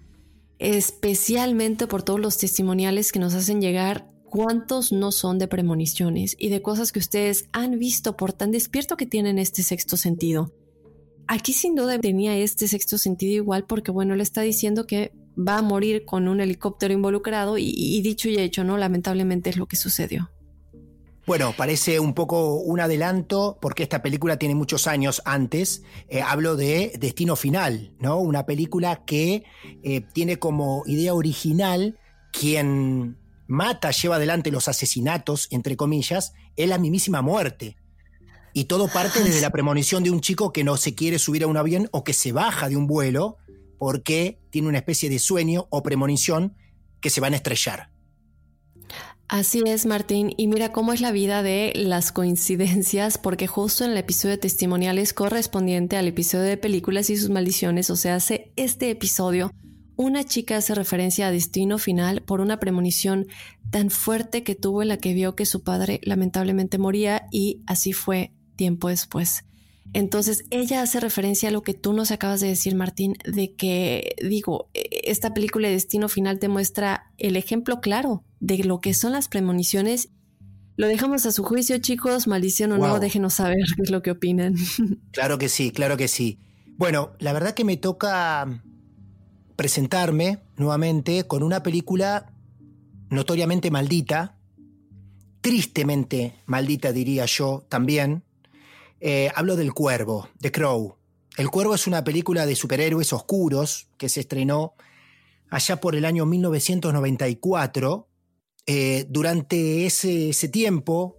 especialmente 0.59 1.87
por 1.87 2.03
todos 2.03 2.21
los 2.21 2.37
testimoniales 2.37 3.11
que 3.11 3.19
nos 3.19 3.33
hacen 3.33 3.59
llegar 3.59 4.09
cuántos 4.33 4.91
no 4.91 5.11
son 5.11 5.37
de 5.37 5.47
premoniciones 5.47 6.35
y 6.39 6.49
de 6.49 6.61
cosas 6.61 6.91
que 6.91 6.99
ustedes 6.99 7.49
han 7.51 7.77
visto 7.77 8.17
por 8.17 8.33
tan 8.33 8.51
despierto 8.51 8.97
que 8.97 9.05
tienen 9.05 9.37
este 9.39 9.61
sexto 9.61 9.97
sentido. 9.97 10.53
Aquí 11.27 11.53
sin 11.53 11.75
duda 11.75 11.99
tenía 11.99 12.35
este 12.37 12.67
sexto 12.67 12.97
sentido 12.97 13.33
igual 13.33 13.65
porque 13.65 13.91
bueno, 13.91 14.15
le 14.15 14.23
está 14.23 14.41
diciendo 14.41 14.87
que 14.87 15.11
va 15.37 15.57
a 15.57 15.61
morir 15.61 16.05
con 16.05 16.27
un 16.27 16.39
helicóptero 16.41 16.93
involucrado 16.93 17.57
y, 17.57 18.01
dicho 18.01 18.27
y 18.29 18.37
hecho, 18.37 18.63
¿no? 18.63 18.77
Lamentablemente 18.77 19.49
es 19.49 19.57
lo 19.57 19.67
que 19.67 19.75
sucedió. 19.75 20.31
Bueno, 21.25 21.53
parece 21.55 22.01
un 22.01 22.13
poco 22.13 22.55
un 22.55 22.81
adelanto 22.81 23.57
porque 23.61 23.83
esta 23.83 24.01
película 24.01 24.37
tiene 24.37 24.55
muchos 24.55 24.87
años 24.87 25.21
antes. 25.23 25.83
Eh, 26.09 26.21
hablo 26.21 26.57
de 26.57 26.91
Destino 26.99 27.37
Final, 27.37 27.93
¿no? 27.99 28.17
Una 28.17 28.45
película 28.45 29.05
que 29.05 29.45
eh, 29.83 30.01
tiene 30.13 30.37
como 30.37 30.83
idea 30.85 31.13
original 31.13 31.97
quien 32.33 33.17
mata, 33.47 33.91
lleva 33.91 34.17
adelante 34.17 34.51
los 34.51 34.67
asesinatos, 34.67 35.47
entre 35.51 35.77
comillas, 35.77 36.33
es 36.57 36.67
la 36.67 36.77
mismísima 36.77 37.21
muerte. 37.21 37.77
Y 38.51 38.65
todo 38.65 38.89
parte 38.89 39.23
desde 39.23 39.41
la 39.41 39.49
premonición 39.49 40.03
de 40.03 40.11
un 40.11 40.19
chico 40.19 40.51
que 40.51 40.65
no 40.65 40.75
se 40.75 40.93
quiere 40.93 41.19
subir 41.19 41.43
a 41.43 41.47
un 41.47 41.57
avión 41.57 41.87
o 41.91 42.03
que 42.03 42.13
se 42.13 42.33
baja 42.33 42.67
de 42.67 42.75
un 42.75 42.85
vuelo 42.85 43.37
porque 43.79 44.39
tiene 44.49 44.67
una 44.67 44.79
especie 44.79 45.09
de 45.09 45.19
sueño 45.19 45.67
o 45.69 45.83
premonición 45.83 46.55
que 46.99 47.09
se 47.09 47.21
van 47.21 47.33
a 47.33 47.37
estrellar. 47.37 47.92
Así 49.33 49.63
es, 49.65 49.87
Martín. 49.87 50.31
Y 50.37 50.45
mira 50.45 50.71
cómo 50.71 50.93
es 50.93 51.01
la 51.01 51.11
vida 51.11 51.41
de 51.41 51.73
las 51.75 52.11
coincidencias, 52.11 53.17
porque 53.17 53.47
justo 53.47 53.83
en 53.83 53.89
el 53.89 53.97
episodio 53.97 54.35
de 54.35 54.41
testimoniales 54.41 55.11
correspondiente 55.11 55.97
al 55.97 56.07
episodio 56.07 56.43
de 56.43 56.55
películas 56.55 57.09
y 57.09 57.17
sus 57.17 57.31
maldiciones, 57.31 57.89
o 57.89 57.95
sea, 57.95 58.13
hace 58.13 58.51
este 58.57 58.91
episodio, 58.91 59.51
una 59.95 60.23
chica 60.23 60.57
hace 60.57 60.75
referencia 60.75 61.25
a 61.25 61.31
destino 61.31 61.79
final 61.79 62.21
por 62.21 62.41
una 62.41 62.59
premonición 62.59 63.25
tan 63.71 63.89
fuerte 63.89 64.43
que 64.43 64.53
tuvo 64.53 64.83
en 64.83 64.89
la 64.89 64.97
que 64.97 65.15
vio 65.15 65.35
que 65.35 65.47
su 65.47 65.63
padre 65.63 65.99
lamentablemente 66.03 66.77
moría 66.77 67.25
y 67.31 67.63
así 67.65 67.91
fue 67.91 68.33
tiempo 68.55 68.89
después. 68.89 69.45
Entonces, 69.93 70.45
ella 70.51 70.83
hace 70.83 70.99
referencia 70.99 71.49
a 71.49 71.51
lo 71.51 71.63
que 71.63 71.73
tú 71.73 71.93
nos 71.93 72.11
acabas 72.11 72.39
de 72.39 72.49
decir, 72.49 72.75
Martín, 72.75 73.15
de 73.25 73.55
que, 73.55 74.15
digo, 74.21 74.69
esta 74.75 75.33
película 75.33 75.69
de 75.69 75.73
Destino 75.73 76.07
Final 76.07 76.37
te 76.37 76.49
muestra 76.49 77.11
el 77.17 77.35
ejemplo 77.35 77.81
claro 77.81 78.23
de 78.43 78.57
lo 78.65 78.81
que 78.81 78.93
son 78.93 79.13
las 79.13 79.29
premoniciones. 79.29 80.09
Lo 80.75 80.87
dejamos 80.87 81.25
a 81.25 81.31
su 81.31 81.43
juicio, 81.43 81.77
chicos, 81.77 82.27
maldición 82.27 82.73
o 82.73 82.77
no, 82.77 82.99
déjenos 82.99 83.35
saber 83.35 83.55
qué 83.77 83.83
es 83.83 83.89
lo 83.89 84.01
que 84.01 84.11
opinan. 84.11 84.55
Claro 85.11 85.37
que 85.37 85.47
sí, 85.47 85.71
claro 85.71 85.95
que 85.95 86.07
sí. 86.07 86.39
Bueno, 86.75 87.13
la 87.19 87.31
verdad 87.33 87.53
que 87.53 87.63
me 87.63 87.77
toca 87.77 88.61
presentarme 89.55 90.39
nuevamente 90.57 91.25
con 91.25 91.43
una 91.43 91.63
película 91.63 92.33
notoriamente 93.09 93.71
maldita, 93.71 94.37
tristemente 95.41 96.33
maldita 96.45 96.91
diría 96.91 97.25
yo 97.25 97.65
también, 97.69 98.23
eh, 98.99 99.29
hablo 99.35 99.55
del 99.55 99.73
Cuervo, 99.73 100.27
The 100.39 100.51
Crow. 100.51 100.97
El 101.37 101.49
Cuervo 101.49 101.75
es 101.75 101.87
una 101.87 102.03
película 102.03 102.45
de 102.45 102.55
superhéroes 102.55 103.13
oscuros 103.13 103.87
que 103.97 104.09
se 104.09 104.19
estrenó 104.19 104.73
allá 105.49 105.79
por 105.79 105.95
el 105.95 106.05
año 106.05 106.25
1994. 106.25 108.09
Eh, 108.65 109.05
durante 109.09 109.85
ese, 109.85 110.29
ese 110.29 110.47
tiempo 110.47 111.17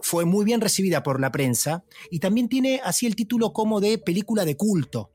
fue 0.00 0.24
muy 0.24 0.44
bien 0.44 0.60
recibida 0.60 1.02
por 1.02 1.20
la 1.20 1.30
prensa 1.32 1.84
y 2.10 2.20
también 2.20 2.48
tiene 2.48 2.80
así 2.84 3.06
el 3.06 3.16
título 3.16 3.52
como 3.52 3.80
de 3.80 3.98
película 3.98 4.44
de 4.44 4.56
culto. 4.56 5.10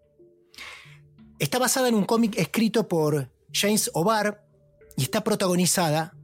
Está 1.40 1.58
basada 1.58 1.88
en 1.88 1.96
un 1.96 2.06
cómic 2.06 2.38
escrito 2.38 2.88
por 2.88 3.32
James 3.52 3.90
O'Barr 3.94 4.44
y 4.96 5.04
está 5.04 5.24
protagonizada, 5.24 6.16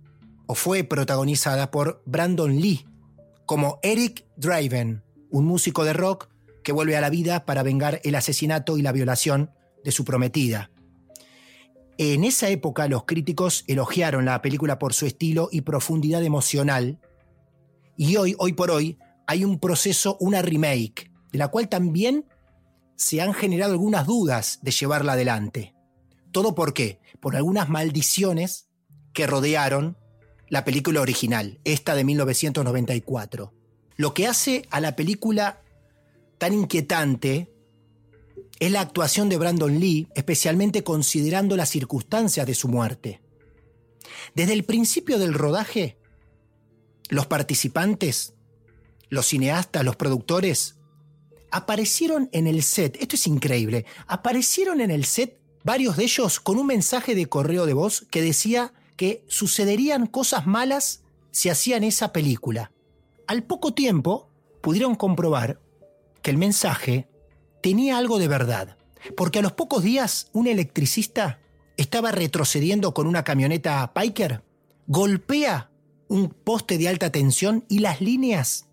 o 0.45 0.53
fue 0.53 0.83
protagonizada 0.83 1.71
por 1.71 2.03
Brandon 2.05 2.55
Lee, 2.59 2.85
como 3.45 3.79
Eric 3.81 4.25
Draven, 4.35 5.03
un 5.31 5.45
músico 5.45 5.83
de 5.83 5.93
rock 5.93 6.29
que 6.63 6.71
vuelve 6.71 6.95
a 6.95 7.01
la 7.01 7.09
vida 7.09 7.45
para 7.45 7.63
vengar 7.63 8.01
el 8.03 8.15
asesinato 8.15 8.77
y 8.77 8.81
la 8.81 8.91
violación 8.91 9.51
de 9.83 9.91
su 9.91 10.05
prometida. 10.05 10.69
En 11.97 12.23
esa 12.23 12.49
época 12.49 12.87
los 12.87 13.05
críticos 13.05 13.63
elogiaron 13.67 14.25
la 14.25 14.41
película 14.41 14.77
por 14.77 14.93
su 14.93 15.05
estilo 15.07 15.49
y 15.51 15.61
profundidad 15.61 16.23
emocional, 16.23 16.99
y 17.95 18.15
hoy, 18.17 18.35
hoy 18.37 18.53
por 18.53 18.69
hoy, 18.69 18.99
hay 19.25 19.43
un 19.43 19.59
proceso, 19.59 20.15
una 20.19 20.43
remake, 20.43 21.11
de 21.31 21.39
la 21.39 21.47
cual 21.47 21.69
también 21.69 22.25
se 22.95 23.21
han 23.21 23.33
generado 23.33 23.73
algunas 23.73 24.05
dudas 24.05 24.59
de 24.61 24.71
llevarla 24.71 25.13
adelante. 25.13 25.73
¿Todo 26.31 26.53
por 26.53 26.73
qué? 26.73 26.99
Por 27.19 27.35
algunas 27.35 27.69
maldiciones 27.69 28.69
que 29.13 29.25
rodearon 29.25 29.97
la 30.49 30.63
película 30.63 31.01
original, 31.01 31.59
esta 31.63 31.95
de 31.95 32.03
1994. 32.03 33.53
Lo 33.95 34.13
que 34.13 34.27
hace 34.27 34.67
a 34.69 34.79
la 34.79 34.95
película 34.95 35.63
tan 36.37 36.53
inquietante 36.53 37.51
es 38.59 38.71
la 38.71 38.81
actuación 38.81 39.29
de 39.29 39.37
Brandon 39.37 39.79
Lee, 39.79 40.07
especialmente 40.15 40.83
considerando 40.83 41.55
las 41.55 41.69
circunstancias 41.69 42.45
de 42.47 42.55
su 42.55 42.67
muerte. 42.67 43.21
Desde 44.33 44.53
el 44.53 44.63
principio 44.63 45.19
del 45.19 45.33
rodaje, 45.33 45.97
los 47.09 47.27
participantes, 47.27 48.33
los 49.09 49.27
cineastas, 49.27 49.85
los 49.85 49.95
productores, 49.95 50.75
aparecieron 51.51 52.29
en 52.33 52.47
el 52.47 52.63
set, 52.63 52.97
esto 52.99 53.15
es 53.15 53.27
increíble, 53.27 53.85
aparecieron 54.07 54.81
en 54.81 54.91
el 54.91 55.05
set 55.05 55.39
varios 55.63 55.97
de 55.97 56.03
ellos 56.03 56.39
con 56.39 56.57
un 56.57 56.67
mensaje 56.67 57.15
de 57.15 57.27
correo 57.27 57.65
de 57.65 57.73
voz 57.73 58.05
que 58.09 58.21
decía 58.21 58.73
que 58.95 59.23
sucederían 59.27 60.07
cosas 60.07 60.47
malas 60.47 61.03
si 61.31 61.49
hacían 61.49 61.83
esa 61.83 62.11
película. 62.11 62.71
Al 63.27 63.43
poco 63.43 63.73
tiempo 63.73 64.29
pudieron 64.61 64.95
comprobar 64.95 65.61
que 66.21 66.31
el 66.31 66.37
mensaje 66.37 67.06
tenía 67.67 67.97
algo 67.97 68.17
de 68.17 68.29
verdad, 68.29 68.77
porque 69.17 69.39
a 69.39 69.41
los 69.41 69.51
pocos 69.51 69.83
días 69.83 70.29
un 70.31 70.47
electricista 70.47 71.41
estaba 71.75 72.13
retrocediendo 72.13 72.93
con 72.93 73.07
una 73.07 73.25
camioneta 73.25 73.93
Piker, 73.93 74.41
golpea 74.87 75.69
un 76.07 76.29
poste 76.29 76.77
de 76.77 76.87
alta 76.87 77.11
tensión 77.11 77.65
y 77.67 77.79
las 77.79 77.99
líneas, 77.99 78.69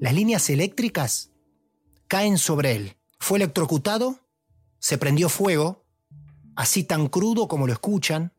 las 0.00 0.14
líneas 0.14 0.50
eléctricas, 0.50 1.30
caen 2.08 2.38
sobre 2.38 2.74
él. 2.74 2.96
Fue 3.20 3.38
electrocutado, 3.38 4.18
se 4.80 4.98
prendió 4.98 5.28
fuego, 5.28 5.84
así 6.56 6.82
tan 6.82 7.06
crudo 7.06 7.46
como 7.46 7.68
lo 7.68 7.72
escuchan, 7.72 8.32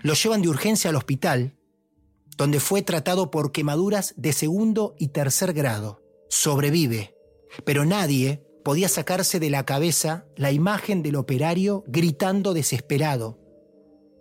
lo 0.00 0.14
llevan 0.14 0.42
de 0.42 0.48
urgencia 0.48 0.90
al 0.90 0.96
hospital 0.96 1.56
donde 2.36 2.58
fue 2.58 2.82
tratado 2.82 3.30
por 3.30 3.52
quemaduras 3.52 4.14
de 4.16 4.32
segundo 4.32 4.96
y 4.98 5.08
tercer 5.08 5.52
grado. 5.52 6.02
Sobrevive, 6.28 7.14
pero 7.64 7.84
nadie 7.84 8.45
podía 8.66 8.88
sacarse 8.88 9.38
de 9.38 9.48
la 9.48 9.64
cabeza 9.64 10.26
la 10.34 10.50
imagen 10.50 11.04
del 11.04 11.14
operario 11.14 11.84
gritando 11.86 12.52
desesperado, 12.52 13.38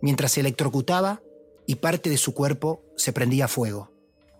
mientras 0.03 0.33
se 0.33 0.41
electrocutaba 0.41 1.23
y 1.65 1.77
parte 1.77 2.11
de 2.11 2.17
su 2.17 2.35
cuerpo 2.35 2.83
se 2.95 3.11
prendía 3.11 3.47
fuego. 3.47 3.91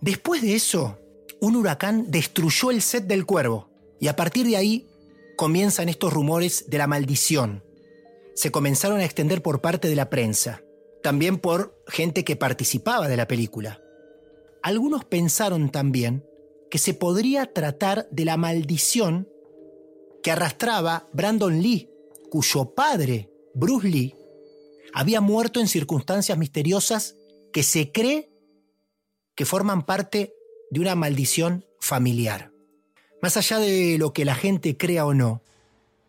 Después 0.02 0.44
de 0.44 0.54
eso, 0.54 1.00
un 1.42 1.56
huracán 1.56 2.12
destruyó 2.12 2.70
el 2.70 2.84
set 2.84 3.08
del 3.08 3.26
cuervo 3.26 3.72
y 4.00 4.08
a 4.08 4.16
partir 4.16 4.46
de 4.46 4.58
ahí 4.58 4.88
comienzan 5.38 5.90
estos 5.90 6.14
rumores 6.14 6.66
de 6.68 6.78
la 6.78 6.86
maldición. 6.86 7.64
Se 8.36 8.52
comenzaron 8.52 9.00
a 9.00 9.06
extender 9.06 9.42
por 9.42 9.60
parte 9.60 9.88
de 9.88 9.96
la 9.96 10.12
prensa 10.12 10.62
también 11.02 11.40
por 11.40 11.84
gente 11.88 12.24
que 12.24 12.36
participaba 12.36 13.08
de 13.08 13.18
la 13.18 13.28
película. 13.28 13.82
Algunos 14.62 15.04
pensaron 15.04 15.72
también 15.72 16.24
que 16.70 16.78
se 16.78 16.94
podría 16.94 17.52
tratar 17.54 18.08
de 18.12 18.26
la 18.26 18.38
maldición 18.38 19.28
que 20.26 20.32
arrastraba 20.32 21.08
Brandon 21.14 21.62
Lee, 21.62 21.88
cuyo 22.32 22.74
padre, 22.74 23.30
Bruce 23.54 23.88
Lee, 23.88 24.16
había 24.92 25.22
muerto 25.22 25.60
en 25.60 25.68
circunstancias 25.68 26.36
misteriosas 26.36 27.16
que 27.54 27.62
se 27.62 27.92
cree 27.92 28.32
que 29.36 29.46
forman 29.46 29.86
parte 29.86 30.34
de 30.72 30.80
una 30.80 30.96
maldición 30.96 31.64
familiar. 31.80 32.52
Más 33.22 33.38
allá 33.38 33.60
de 33.60 34.00
lo 34.00 34.14
que 34.14 34.26
la 34.26 34.34
gente 34.34 34.78
crea 34.78 35.06
o 35.06 35.14
no, 35.14 35.44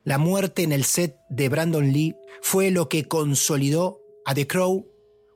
la 0.02 0.16
muerte 0.16 0.62
en 0.62 0.72
el 0.72 0.84
set 0.84 1.18
de 1.28 1.50
Brandon 1.50 1.92
Lee 1.92 2.16
fue 2.40 2.70
lo 2.70 2.88
que 2.88 3.08
consolidó 3.08 4.00
a 4.24 4.32
The 4.32 4.46
Crow 4.46 4.90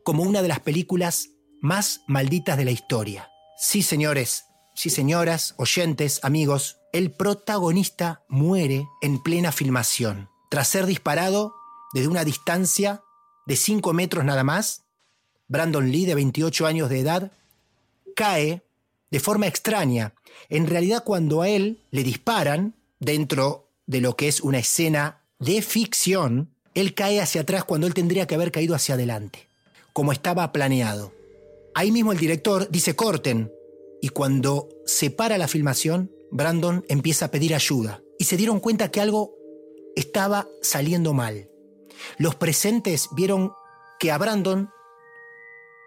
como 0.05 0.22
una 0.22 0.41
de 0.41 0.49
las 0.49 0.61
películas 0.61 1.28
más 1.61 2.01
malditas 2.07 2.57
de 2.57 2.64
la 2.64 2.70
historia. 2.70 3.28
Sí, 3.59 3.83
señores, 3.83 4.47
sí, 4.81 4.89
señoras, 4.89 5.53
oyentes, 5.59 6.20
amigos, 6.22 6.78
el 6.95 7.11
protagonista 7.11 8.24
muere 8.31 8.89
en 9.03 9.22
plena 9.22 9.53
filmación. 9.53 10.31
Tras 10.49 10.68
ser 10.68 10.87
disparado 10.87 11.53
desde 11.93 12.09
una 12.09 12.24
distancia 12.24 13.03
de 13.47 13.57
5 13.57 13.93
metros 13.93 14.24
nada 14.24 14.43
más, 14.43 14.85
Brandon 15.49 15.93
Lee, 15.93 16.07
de 16.07 16.14
28 16.14 16.66
años 16.66 16.89
de 16.89 17.01
edad, 17.01 17.31
cae 18.16 18.62
de 19.11 19.20
forma 19.20 19.47
extraña. 19.49 20.14
En 20.49 20.66
realidad, 20.66 21.05
cuando 21.05 21.43
a 21.43 21.51
él 21.51 21.82
le 21.90 22.02
disparan, 22.02 22.74
dentro 23.01 23.69
de 23.85 24.01
lo 24.01 24.16
que 24.16 24.28
es 24.28 24.40
una 24.40 24.61
escena 24.61 25.20
de 25.39 25.61
ficción, 25.61 26.55
Él 26.73 26.94
cae 26.94 27.20
hacia 27.20 27.43
atrás 27.43 27.65
cuando 27.65 27.86
él 27.86 27.93
tendría 27.93 28.27
que 28.27 28.35
haber 28.35 28.51
caído 28.51 28.74
hacia 28.74 28.94
adelante, 28.94 29.47
como 29.93 30.12
estaba 30.12 30.52
planeado. 30.52 31.12
Ahí 31.74 31.90
mismo 31.90 32.12
el 32.12 32.19
director 32.19 32.70
dice 32.70 32.97
corten, 32.97 33.52
y 34.01 34.09
cuando 34.09 34.68
se 34.86 35.10
para 35.10 35.39
la 35.39 35.48
filmación, 35.48 36.10
Brandon 36.31 36.85
empieza 36.89 37.27
a 37.27 37.31
pedir 37.31 37.55
ayuda, 37.55 38.02
y 38.18 38.24
se 38.24 38.36
dieron 38.36 38.60
cuenta 38.60 38.90
que 38.90 39.01
algo 39.01 39.35
estaba 39.97 40.48
saliendo 40.62 41.12
mal. 41.12 41.51
Los 42.18 42.35
presentes 42.35 43.09
vieron 43.14 43.52
que 43.98 44.10
a 44.10 44.18
Brandon 44.18 44.70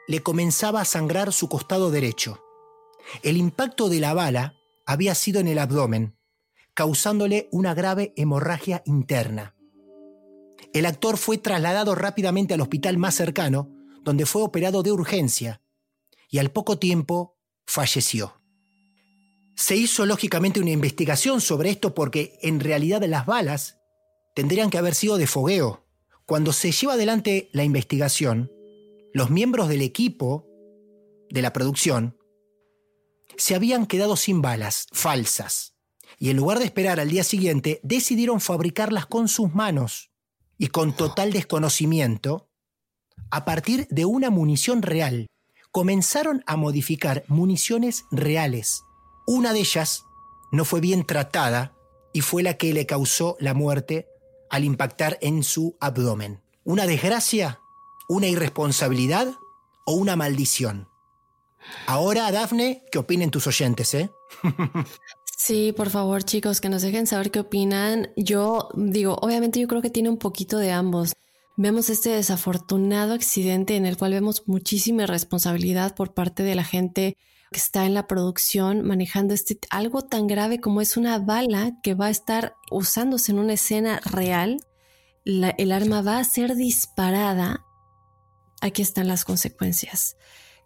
le 0.07 0.21
comenzaba 0.21 0.81
a 0.81 0.85
sangrar 0.85 1.33
su 1.33 1.47
costado 1.47 1.91
derecho. 1.91 2.43
El 3.21 3.37
impacto 3.37 3.89
de 3.89 3.99
la 3.99 4.13
bala 4.13 4.55
había 4.85 5.15
sido 5.15 5.39
en 5.39 5.47
el 5.47 5.59
abdomen, 5.59 6.17
causándole 6.73 7.47
una 7.51 7.73
grave 7.73 8.13
hemorragia 8.17 8.83
interna. 8.85 9.55
El 10.73 10.85
actor 10.85 11.17
fue 11.17 11.37
trasladado 11.37 11.95
rápidamente 11.95 12.53
al 12.53 12.61
hospital 12.61 12.97
más 12.97 13.15
cercano, 13.15 13.69
donde 14.03 14.25
fue 14.25 14.41
operado 14.41 14.83
de 14.83 14.91
urgencia, 14.91 15.61
y 16.29 16.39
al 16.39 16.51
poco 16.51 16.79
tiempo 16.79 17.37
falleció. 17.65 18.39
Se 19.55 19.75
hizo 19.75 20.05
lógicamente 20.05 20.59
una 20.59 20.71
investigación 20.71 21.41
sobre 21.41 21.69
esto 21.69 21.93
porque 21.93 22.37
en 22.41 22.59
realidad 22.59 23.03
las 23.03 23.25
balas 23.25 23.77
tendrían 24.35 24.69
que 24.69 24.77
haber 24.77 24.95
sido 24.95 25.17
de 25.17 25.27
fogueo. 25.27 25.85
Cuando 26.25 26.53
se 26.53 26.71
lleva 26.71 26.93
adelante 26.93 27.49
la 27.51 27.63
investigación, 27.63 28.51
los 29.13 29.29
miembros 29.29 29.67
del 29.69 29.81
equipo 29.81 30.47
de 31.29 31.41
la 31.41 31.53
producción 31.53 32.17
se 33.37 33.55
habían 33.55 33.85
quedado 33.85 34.15
sin 34.15 34.41
balas 34.41 34.87
falsas 34.91 35.75
y 36.17 36.29
en 36.29 36.37
lugar 36.37 36.59
de 36.59 36.65
esperar 36.65 36.99
al 36.99 37.09
día 37.09 37.23
siguiente 37.23 37.79
decidieron 37.83 38.39
fabricarlas 38.39 39.05
con 39.05 39.27
sus 39.27 39.53
manos 39.53 40.11
y 40.57 40.67
con 40.67 40.95
total 40.95 41.33
desconocimiento 41.33 42.49
a 43.31 43.45
partir 43.45 43.87
de 43.89 44.05
una 44.05 44.29
munición 44.29 44.81
real. 44.81 45.27
Comenzaron 45.73 46.43
a 46.45 46.55
modificar 46.55 47.23
municiones 47.27 48.05
reales. 48.11 48.85
Una 49.25 49.53
de 49.53 49.61
ellas 49.61 50.05
no 50.51 50.65
fue 50.65 50.81
bien 50.81 51.03
tratada 51.03 51.73
y 52.13 52.21
fue 52.21 52.43
la 52.43 52.57
que 52.57 52.75
le 52.75 52.85
causó 52.85 53.37
la 53.39 53.55
muerte 53.55 54.07
al 54.51 54.65
impactar 54.65 55.17
en 55.19 55.41
su 55.41 55.75
abdomen. 55.79 56.43
Una 56.63 56.85
desgracia, 56.85 57.59
una 58.07 58.27
irresponsabilidad 58.27 59.33
o 59.87 59.93
una 59.93 60.15
maldición. 60.15 60.89
Ahora, 61.87 62.31
Dafne, 62.31 62.85
¿qué 62.91 62.99
opinen 62.99 63.31
tus 63.31 63.47
oyentes, 63.47 63.95
eh? 63.95 64.11
Sí, 65.35 65.73
por 65.75 65.89
favor, 65.89 66.23
chicos, 66.23 66.61
que 66.61 66.69
nos 66.69 66.83
dejen 66.83 67.07
saber 67.07 67.31
qué 67.31 67.39
opinan. 67.39 68.11
Yo 68.15 68.69
digo, 68.75 69.17
obviamente 69.23 69.59
yo 69.59 69.67
creo 69.67 69.81
que 69.81 69.89
tiene 69.89 70.09
un 70.09 70.19
poquito 70.19 70.59
de 70.59 70.71
ambos. 70.71 71.13
Vemos 71.55 71.91
este 71.91 72.09
desafortunado 72.09 73.13
accidente 73.13 73.75
en 73.75 73.85
el 73.85 73.95
cual 73.95 74.13
vemos 74.13 74.47
muchísima 74.47 75.05
responsabilidad 75.05 75.93
por 75.93 76.15
parte 76.15 76.41
de 76.41 76.55
la 76.55 76.63
gente 76.63 77.15
que 77.51 77.59
está 77.59 77.85
en 77.85 77.93
la 77.93 78.07
producción 78.07 78.83
manejando 78.83 79.35
este 79.35 79.59
algo 79.69 80.01
tan 80.01 80.25
grave 80.25 80.59
como 80.59 80.81
es 80.81 80.97
una 80.97 81.19
bala 81.19 81.73
que 81.83 81.93
va 81.93 82.07
a 82.07 82.09
estar 82.09 82.55
usándose 82.71 83.31
en 83.31 83.39
una 83.39 83.53
escena 83.53 84.01
real. 84.03 84.65
el 85.25 85.71
arma 85.71 86.01
va 86.01 86.17
a 86.17 86.23
ser 86.23 86.55
disparada. 86.55 87.63
Aquí 88.59 88.81
están 88.81 89.07
las 89.07 89.23
consecuencias 89.23 90.17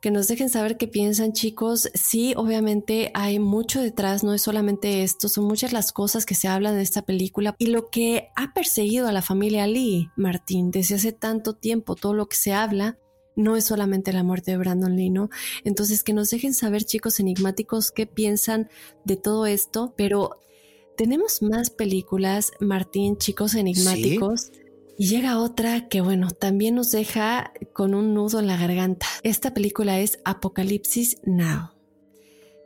que 0.01 0.11
nos 0.11 0.27
dejen 0.27 0.49
saber 0.49 0.77
qué 0.77 0.87
piensan 0.87 1.33
chicos. 1.33 1.89
Sí, 1.93 2.33
obviamente 2.35 3.11
hay 3.13 3.39
mucho 3.39 3.81
detrás, 3.81 4.23
no 4.23 4.33
es 4.33 4.41
solamente 4.41 5.03
esto, 5.03 5.29
son 5.29 5.45
muchas 5.45 5.73
las 5.73 5.91
cosas 5.91 6.25
que 6.25 6.35
se 6.35 6.47
hablan 6.47 6.75
de 6.75 6.83
esta 6.83 7.01
película 7.01 7.55
y 7.57 7.67
lo 7.67 7.89
que 7.89 8.29
ha 8.35 8.53
perseguido 8.53 9.07
a 9.07 9.11
la 9.11 9.21
familia 9.21 9.67
Lee, 9.67 10.09
Martín, 10.15 10.71
desde 10.71 10.95
hace 10.95 11.11
tanto 11.11 11.53
tiempo, 11.53 11.95
todo 11.95 12.13
lo 12.13 12.27
que 12.27 12.37
se 12.37 12.53
habla. 12.53 12.97
No 13.35 13.55
es 13.55 13.65
solamente 13.65 14.13
la 14.13 14.23
muerte 14.23 14.49
de 14.49 14.57
Brandon 14.57 14.95
Lee, 14.95 15.11
¿no? 15.11 15.29
Entonces, 15.63 16.03
que 16.03 16.11
nos 16.11 16.31
dejen 16.31 16.55
saber, 16.55 16.85
chicos 16.85 17.19
enigmáticos, 17.19 17.91
qué 17.91 18.07
piensan 18.07 18.67
de 19.05 19.15
todo 19.15 19.45
esto. 19.45 19.93
Pero 19.95 20.39
tenemos 20.97 21.43
más 21.43 21.69
películas, 21.69 22.51
Martín, 22.59 23.17
chicos 23.17 23.53
enigmáticos. 23.53 24.51
Y 24.97 25.09
llega 25.09 25.39
otra 25.39 25.87
que, 25.89 26.01
bueno, 26.01 26.31
también 26.31 26.75
nos 26.75 26.91
deja 26.91 27.53
con 27.73 27.93
un 27.93 28.15
nudo 28.15 28.39
en 28.39 28.47
la 28.47 28.57
garganta. 28.57 29.05
Esta 29.21 29.53
película 29.53 29.99
es 29.99 30.19
Apocalipsis 30.25 31.17
Now. 31.23 31.69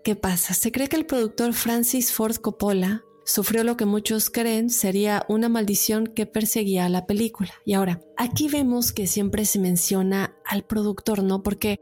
¿Qué 0.04 0.16
pasa? 0.16 0.54
Se 0.54 0.72
cree 0.72 0.88
que 0.88 0.96
el 0.96 1.06
productor 1.06 1.54
Francis 1.54 2.14
Ford 2.14 2.38
Coppola 2.38 3.04
sufrió 3.26 3.64
lo 3.64 3.78
que 3.78 3.86
muchos 3.86 4.30
creen 4.30 4.70
sería 4.70 5.26
una 5.28 5.50
maldición 5.50 6.08
que 6.08 6.26
perseguía 6.26 6.86
a 6.86 6.90
la 6.90 7.06
película. 7.06 7.52
Y 7.66 7.74
ahora, 7.74 8.02
aquí 8.18 8.48
vemos 8.48 8.94
que 8.94 9.08
siempre 9.08 9.46
se 9.46 9.60
menciona 9.60 10.36
al 10.46 10.64
productor, 10.64 11.24
¿no? 11.24 11.44
Porque 11.44 11.80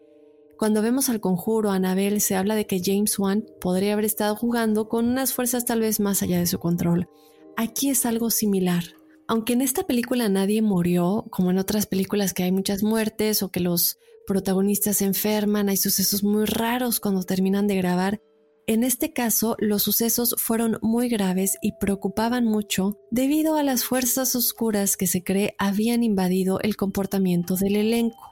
cuando 0.58 0.82
vemos 0.82 1.10
al 1.10 1.22
conjuro, 1.22 1.72
a 1.72 1.76
Anabel, 1.76 2.20
se 2.22 2.36
habla 2.36 2.56
de 2.56 2.66
que 2.66 2.82
James 2.84 3.18
Wan 3.20 3.46
podría 3.62 3.94
haber 3.94 4.06
estado 4.06 4.36
jugando 4.36 4.90
con 4.90 5.08
unas 5.08 5.32
fuerzas 5.32 5.64
tal 5.64 5.80
vez 5.80 6.00
más 6.00 6.22
allá 6.22 6.40
de 6.40 6.48
su 6.48 6.60
control. 6.60 7.08
Aquí 7.56 7.90
es 7.90 8.06
algo 8.06 8.30
similar. 8.30 8.99
Aunque 9.30 9.54
en 9.54 9.62
esta 9.62 9.84
película 9.84 10.28
nadie 10.28 10.62
murió, 10.62 11.28
como 11.30 11.52
en 11.52 11.60
otras 11.60 11.86
películas 11.86 12.34
que 12.34 12.44
hay 12.44 12.52
muchas 12.52 12.82
muertes 12.84 13.44
o 13.44 13.52
que 13.52 13.60
los 13.60 14.00
protagonistas 14.26 14.98
se 14.98 15.06
enferman, 15.06 15.70
hay 15.70 15.78
sucesos 15.78 16.24
muy 16.24 16.46
raros 16.46 17.00
cuando 17.00 17.22
terminan 17.24 17.68
de 17.68 17.76
grabar, 17.76 18.22
en 18.66 18.84
este 18.84 19.14
caso, 19.14 19.56
los 19.58 19.82
sucesos 19.82 20.36
fueron 20.38 20.78
muy 20.84 21.10
graves 21.10 21.58
y 21.60 21.72
preocupaban 21.80 22.46
mucho 22.46 22.98
debido 23.10 23.56
a 23.56 23.64
las 23.64 23.84
fuerzas 23.84 24.36
oscuras 24.36 24.96
que 24.96 25.08
se 25.08 25.24
cree 25.24 25.56
habían 25.58 26.04
invadido 26.04 26.60
el 26.62 26.76
comportamiento 26.76 27.56
del 27.56 27.78
elenco. 27.78 28.32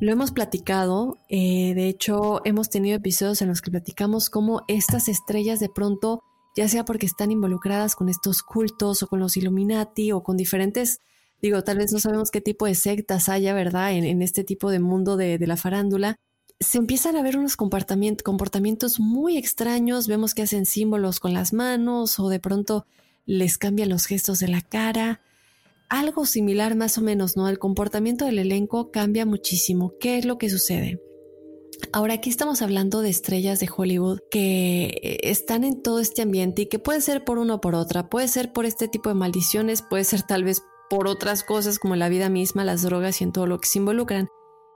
Lo 0.00 0.12
hemos 0.12 0.30
platicado, 0.30 1.16
eh, 1.30 1.72
de 1.74 1.88
hecho 1.88 2.42
hemos 2.44 2.68
tenido 2.68 2.96
episodios 2.96 3.40
en 3.40 3.48
los 3.48 3.62
que 3.62 3.70
platicamos 3.70 4.28
cómo 4.28 4.62
estas 4.66 5.08
estrellas 5.08 5.58
de 5.58 5.70
pronto 5.70 6.22
ya 6.60 6.68
sea 6.68 6.84
porque 6.84 7.06
están 7.06 7.30
involucradas 7.30 7.96
con 7.96 8.10
estos 8.10 8.42
cultos 8.42 9.02
o 9.02 9.06
con 9.06 9.18
los 9.18 9.38
Illuminati 9.38 10.12
o 10.12 10.22
con 10.22 10.36
diferentes, 10.36 11.00
digo, 11.40 11.64
tal 11.64 11.78
vez 11.78 11.90
no 11.90 11.98
sabemos 11.98 12.30
qué 12.30 12.42
tipo 12.42 12.66
de 12.66 12.74
sectas 12.74 13.30
haya, 13.30 13.54
¿verdad? 13.54 13.92
En, 13.92 14.20
este 14.20 14.44
tipo 14.44 14.70
de 14.70 14.78
mundo 14.78 15.16
de, 15.16 15.38
la 15.38 15.56
farándula. 15.56 16.16
Se 16.58 16.76
empiezan 16.76 17.16
a 17.16 17.22
ver 17.22 17.38
unos 17.38 17.56
comportamientos, 17.56 18.24
comportamientos 18.24 19.00
muy 19.00 19.38
extraños, 19.38 20.06
vemos 20.06 20.34
que 20.34 20.42
hacen 20.42 20.66
símbolos 20.66 21.18
con 21.18 21.32
las 21.32 21.54
manos 21.54 22.20
o 22.20 22.28
de 22.28 22.40
pronto 22.40 22.84
les 23.24 23.56
cambian 23.56 23.88
los 23.88 24.04
gestos 24.04 24.38
de 24.38 24.48
la 24.48 24.60
cara. 24.60 25.22
Algo 25.88 26.26
similar 26.26 26.76
más 26.76 26.98
o 26.98 27.00
menos, 27.00 27.38
¿no? 27.38 27.48
El 27.48 27.58
comportamiento 27.58 28.26
del 28.26 28.38
elenco 28.38 28.90
cambia 28.90 29.24
muchísimo. 29.24 29.94
¿Qué 29.98 30.18
es 30.18 30.26
lo 30.26 30.36
que 30.36 30.50
sucede? 30.50 31.00
Ahora 31.92 32.14
aquí 32.14 32.30
estamos 32.30 32.62
hablando 32.62 33.02
de 33.02 33.10
estrellas 33.10 33.60
de 33.60 33.68
Hollywood 33.74 34.20
que 34.30 35.18
están 35.22 35.64
en 35.64 35.82
todo 35.82 35.98
este 36.00 36.22
ambiente 36.22 36.62
y 36.62 36.66
que 36.66 36.78
puede 36.78 37.00
ser 37.00 37.24
por 37.24 37.38
una 37.38 37.54
o 37.54 37.60
por 37.60 37.74
otra, 37.74 38.08
puede 38.08 38.28
ser 38.28 38.52
por 38.52 38.64
este 38.64 38.88
tipo 38.88 39.08
de 39.08 39.14
maldiciones, 39.16 39.82
puede 39.82 40.04
ser 40.04 40.22
tal 40.22 40.44
vez 40.44 40.62
por 40.88 41.08
otras 41.08 41.44
cosas 41.44 41.78
como 41.78 41.96
la 41.96 42.08
vida 42.08 42.28
misma, 42.28 42.64
las 42.64 42.82
drogas 42.82 43.20
y 43.20 43.24
en 43.24 43.32
todo 43.32 43.46
lo 43.46 43.58
que 43.58 43.68
se 43.68 43.78
involucran. 43.78 44.28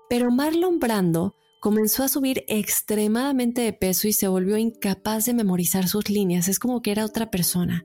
Pero 0.09 0.31
Marlon 0.31 0.79
Brando 0.79 1.35
comenzó 1.61 2.03
a 2.03 2.09
subir 2.09 2.45
extremadamente 2.49 3.63
de 3.63 3.73
peso 3.73 4.07
y 4.09 4.13
se 4.13 4.29
volvió 4.29 4.57
incapaz 4.57 5.25
de 5.25 5.35
memorizar 5.35 5.89
sus 5.89 6.11
líneas, 6.11 6.49
es 6.49 6.59
como 6.59 6.83
que 6.83 6.91
era 6.91 7.05
otra 7.05 7.31
persona. 7.31 7.85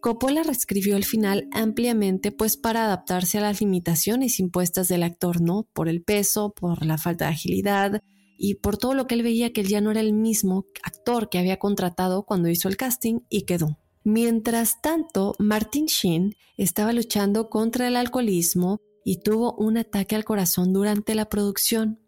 Coppola 0.00 0.44
reescribió 0.44 0.96
el 0.96 1.04
final 1.04 1.48
ampliamente 1.50 2.30
pues 2.30 2.56
para 2.56 2.84
adaptarse 2.84 3.38
a 3.38 3.40
las 3.40 3.60
limitaciones 3.60 4.38
impuestas 4.38 4.86
del 4.86 5.02
actor, 5.02 5.40
¿no? 5.40 5.68
Por 5.72 5.88
el 5.88 6.02
peso, 6.02 6.52
por 6.54 6.86
la 6.86 6.98
falta 6.98 7.24
de 7.24 7.32
agilidad, 7.32 8.00
y 8.38 8.54
por 8.54 8.78
todo 8.78 8.94
lo 8.94 9.06
que 9.06 9.16
él 9.16 9.22
veía 9.22 9.52
que 9.52 9.60
él 9.60 9.68
ya 9.68 9.80
no 9.80 9.90
era 9.90 10.00
el 10.00 10.12
mismo 10.12 10.64
actor 10.82 11.28
que 11.28 11.38
había 11.38 11.58
contratado 11.58 12.22
cuando 12.22 12.48
hizo 12.48 12.68
el 12.68 12.76
casting 12.76 13.20
y 13.28 13.42
quedó. 13.42 13.78
Mientras 14.04 14.80
tanto, 14.80 15.34
Martin 15.38 15.86
Sheen 15.86 16.36
estaba 16.56 16.92
luchando 16.92 17.50
contra 17.50 17.88
el 17.88 17.96
alcoholismo 17.96 18.80
y 19.04 19.18
tuvo 19.18 19.54
un 19.54 19.76
ataque 19.76 20.14
al 20.16 20.24
corazón 20.24 20.72
durante 20.72 21.14
la 21.14 21.28
producción. 21.28 22.00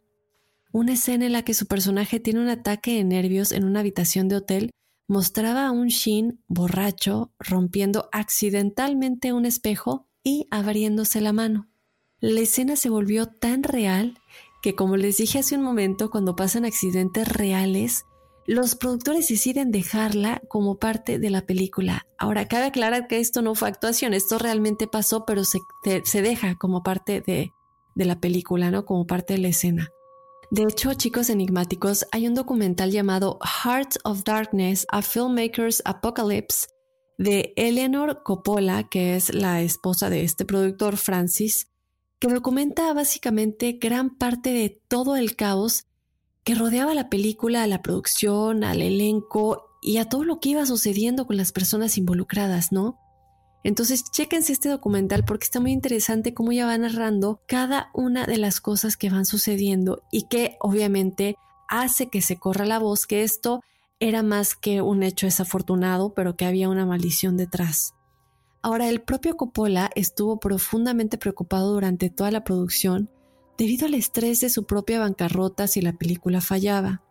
Una 0.72 0.92
escena 0.92 1.26
en 1.26 1.32
la 1.32 1.42
que 1.42 1.52
su 1.52 1.66
personaje 1.66 2.20
tiene 2.20 2.40
un 2.40 2.48
ataque 2.48 2.94
de 2.94 3.04
nervios 3.04 3.50
en 3.50 3.64
una 3.64 3.80
habitación 3.80 4.28
de 4.28 4.36
hotel 4.36 4.70
mostraba 5.08 5.66
a 5.66 5.72
un 5.72 5.88
Sheen 5.88 6.40
borracho 6.46 7.32
rompiendo 7.40 8.08
accidentalmente 8.12 9.32
un 9.32 9.44
espejo 9.44 10.06
y 10.22 10.46
abriéndose 10.52 11.20
la 11.20 11.32
mano. 11.32 11.68
La 12.20 12.40
escena 12.40 12.76
se 12.76 12.90
volvió 12.90 13.26
tan 13.26 13.64
real 13.64 14.18
que 14.62 14.74
como 14.74 14.96
les 14.96 15.16
dije 15.16 15.38
hace 15.38 15.56
un 15.56 15.62
momento, 15.62 16.10
cuando 16.10 16.36
pasan 16.36 16.64
accidentes 16.64 17.28
reales, 17.28 18.04
los 18.46 18.74
productores 18.74 19.28
deciden 19.28 19.70
dejarla 19.70 20.42
como 20.48 20.78
parte 20.78 21.18
de 21.18 21.30
la 21.30 21.46
película. 21.46 22.06
Ahora, 22.18 22.48
cabe 22.48 22.66
aclarar 22.66 23.06
que 23.06 23.20
esto 23.20 23.42
no 23.42 23.54
fue 23.54 23.68
actuación, 23.68 24.12
esto 24.12 24.38
realmente 24.38 24.86
pasó, 24.86 25.24
pero 25.24 25.44
se, 25.44 25.60
se 26.04 26.22
deja 26.22 26.56
como 26.56 26.82
parte 26.82 27.20
de, 27.20 27.52
de 27.94 28.04
la 28.04 28.20
película, 28.20 28.70
¿no? 28.70 28.84
Como 28.84 29.06
parte 29.06 29.34
de 29.34 29.40
la 29.40 29.48
escena. 29.48 29.88
De 30.50 30.64
hecho, 30.64 30.94
chicos 30.94 31.30
enigmáticos, 31.30 32.06
hay 32.10 32.26
un 32.26 32.34
documental 32.34 32.90
llamado 32.90 33.38
Heart 33.40 33.98
of 34.02 34.24
Darkness, 34.24 34.84
A 34.90 35.00
Filmmaker's 35.00 35.80
Apocalypse, 35.84 36.66
de 37.18 37.52
Eleanor 37.54 38.22
Coppola, 38.24 38.88
que 38.88 39.14
es 39.14 39.32
la 39.32 39.60
esposa 39.60 40.10
de 40.10 40.24
este 40.24 40.44
productor 40.44 40.96
Francis, 40.96 41.69
que 42.20 42.28
documenta 42.28 42.92
básicamente 42.92 43.78
gran 43.80 44.10
parte 44.10 44.52
de 44.52 44.80
todo 44.88 45.16
el 45.16 45.36
caos 45.36 45.86
que 46.44 46.54
rodeaba 46.54 46.94
la 46.94 47.08
película, 47.08 47.62
a 47.62 47.66
la 47.66 47.82
producción, 47.82 48.62
al 48.62 48.82
elenco 48.82 49.66
y 49.82 49.96
a 49.96 50.08
todo 50.08 50.24
lo 50.24 50.38
que 50.38 50.50
iba 50.50 50.66
sucediendo 50.66 51.26
con 51.26 51.36
las 51.36 51.52
personas 51.52 51.96
involucradas, 51.96 52.72
¿no? 52.72 52.98
Entonces, 53.62 54.04
chéquense 54.10 54.52
este 54.52 54.68
documental 54.68 55.24
porque 55.24 55.44
está 55.44 55.60
muy 55.60 55.72
interesante 55.72 56.32
cómo 56.32 56.52
ella 56.52 56.66
va 56.66 56.78
narrando 56.78 57.42
cada 57.46 57.90
una 57.92 58.26
de 58.26 58.38
las 58.38 58.60
cosas 58.60 58.96
que 58.96 59.10
van 59.10 59.26
sucediendo 59.26 60.02
y 60.10 60.28
que 60.28 60.56
obviamente 60.60 61.36
hace 61.68 62.08
que 62.08 62.22
se 62.22 62.38
corra 62.38 62.64
la 62.64 62.78
voz 62.78 63.06
que 63.06 63.22
esto 63.22 63.62
era 63.98 64.22
más 64.22 64.54
que 64.54 64.80
un 64.80 65.02
hecho 65.02 65.26
desafortunado, 65.26 66.14
pero 66.14 66.36
que 66.36 66.46
había 66.46 66.70
una 66.70 66.86
maldición 66.86 67.36
detrás. 67.36 67.94
Ahora, 68.62 68.88
el 68.88 69.00
propio 69.00 69.36
Coppola 69.36 69.90
estuvo 69.94 70.38
profundamente 70.38 71.16
preocupado 71.16 71.72
durante 71.72 72.10
toda 72.10 72.30
la 72.30 72.44
producción 72.44 73.10
debido 73.56 73.86
al 73.86 73.94
estrés 73.94 74.40
de 74.40 74.50
su 74.50 74.64
propia 74.64 75.00
bancarrota 75.00 75.66
si 75.66 75.80
la 75.80 75.92
película 75.92 76.40
fallaba. 76.40 77.02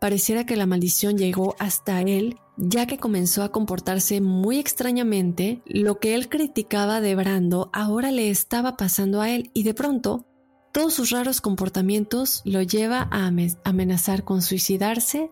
Pareciera 0.00 0.44
que 0.44 0.56
la 0.56 0.66
maldición 0.66 1.16
llegó 1.16 1.54
hasta 1.60 2.00
él, 2.00 2.36
ya 2.56 2.86
que 2.86 2.98
comenzó 2.98 3.44
a 3.44 3.52
comportarse 3.52 4.20
muy 4.20 4.58
extrañamente, 4.58 5.62
lo 5.64 6.00
que 6.00 6.16
él 6.16 6.28
criticaba 6.28 7.00
de 7.00 7.14
Brando 7.14 7.70
ahora 7.72 8.10
le 8.10 8.28
estaba 8.28 8.76
pasando 8.76 9.20
a 9.20 9.30
él 9.30 9.50
y 9.54 9.62
de 9.62 9.74
pronto 9.74 10.26
todos 10.72 10.94
sus 10.94 11.10
raros 11.10 11.40
comportamientos 11.40 12.42
lo 12.44 12.62
lleva 12.62 13.08
a 13.12 13.30
amenazar 13.62 14.24
con 14.24 14.42
suicidarse 14.42 15.30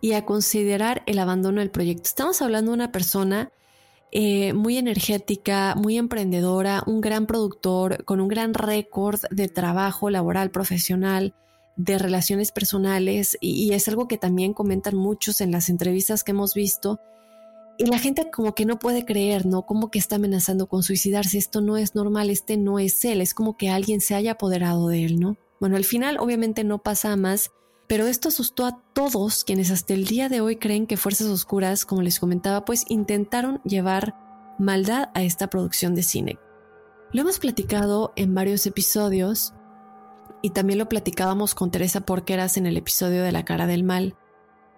y 0.00 0.12
a 0.12 0.24
considerar 0.24 1.02
el 1.06 1.18
abandono 1.18 1.60
del 1.60 1.70
proyecto. 1.70 2.04
Estamos 2.04 2.40
hablando 2.40 2.70
de 2.70 2.76
una 2.76 2.92
persona 2.92 3.50
eh, 4.18 4.54
muy 4.54 4.78
energética, 4.78 5.74
muy 5.74 5.98
emprendedora, 5.98 6.82
un 6.86 7.02
gran 7.02 7.26
productor, 7.26 8.02
con 8.06 8.18
un 8.18 8.28
gran 8.28 8.54
récord 8.54 9.20
de 9.30 9.46
trabajo 9.46 10.08
laboral, 10.08 10.50
profesional, 10.50 11.34
de 11.76 11.98
relaciones 11.98 12.50
personales, 12.50 13.36
y, 13.42 13.74
es 13.74 13.88
algo 13.88 14.08
que 14.08 14.16
también 14.16 14.54
comentan 14.54 14.96
muchos 14.96 15.42
en 15.42 15.50
las 15.52 15.68
entrevistas 15.68 16.24
que 16.24 16.30
hemos 16.30 16.54
visto. 16.54 16.98
Y 17.76 17.84
la 17.84 17.98
gente 17.98 18.30
como 18.30 18.54
que 18.54 18.64
no 18.64 18.78
puede 18.78 19.04
creer, 19.04 19.44
¿no? 19.44 19.66
Como 19.66 19.90
que 19.90 19.98
está 19.98 20.16
amenazando 20.16 20.66
con 20.66 20.82
suicidarse, 20.82 21.36
esto 21.36 21.60
no 21.60 21.76
es 21.76 21.94
normal, 21.94 22.30
este 22.30 22.56
no 22.56 22.78
es 22.78 23.04
él, 23.04 23.20
es 23.20 23.34
como 23.34 23.58
que 23.58 23.68
alguien 23.68 24.00
se 24.00 24.14
haya 24.14 24.32
apoderado 24.32 24.88
de 24.88 25.04
él, 25.04 25.20
¿no? 25.20 25.36
Bueno, 25.60 25.76
al 25.76 25.84
final 25.84 26.16
obviamente 26.20 26.64
no 26.64 26.78
pasa 26.78 27.14
más 27.16 27.50
pero 27.88 28.06
esto 28.06 28.28
asustó 28.28 28.66
a 28.66 28.80
todos 28.92 29.44
quienes 29.44 29.70
hasta 29.70 29.94
el 29.94 30.06
día 30.06 30.28
de 30.28 30.40
hoy 30.40 30.56
creen 30.56 30.86
que 30.86 30.96
Fuerzas 30.96 31.28
Oscuras, 31.28 31.84
como 31.84 32.02
les 32.02 32.18
comentaba, 32.18 32.64
pues 32.64 32.84
intentaron 32.88 33.60
llevar 33.64 34.14
maldad 34.58 35.10
a 35.14 35.22
esta 35.22 35.48
producción 35.48 35.94
de 35.94 36.02
cine. 36.02 36.38
Lo 37.12 37.22
hemos 37.22 37.38
platicado 37.38 38.12
en 38.16 38.34
varios 38.34 38.66
episodios 38.66 39.54
y 40.42 40.50
también 40.50 40.78
lo 40.78 40.88
platicábamos 40.88 41.54
con 41.54 41.70
Teresa 41.70 42.00
Porqueras 42.00 42.56
en 42.56 42.66
el 42.66 42.76
episodio 42.76 43.22
de 43.22 43.32
La 43.32 43.44
cara 43.44 43.66
del 43.66 43.84
mal. 43.84 44.16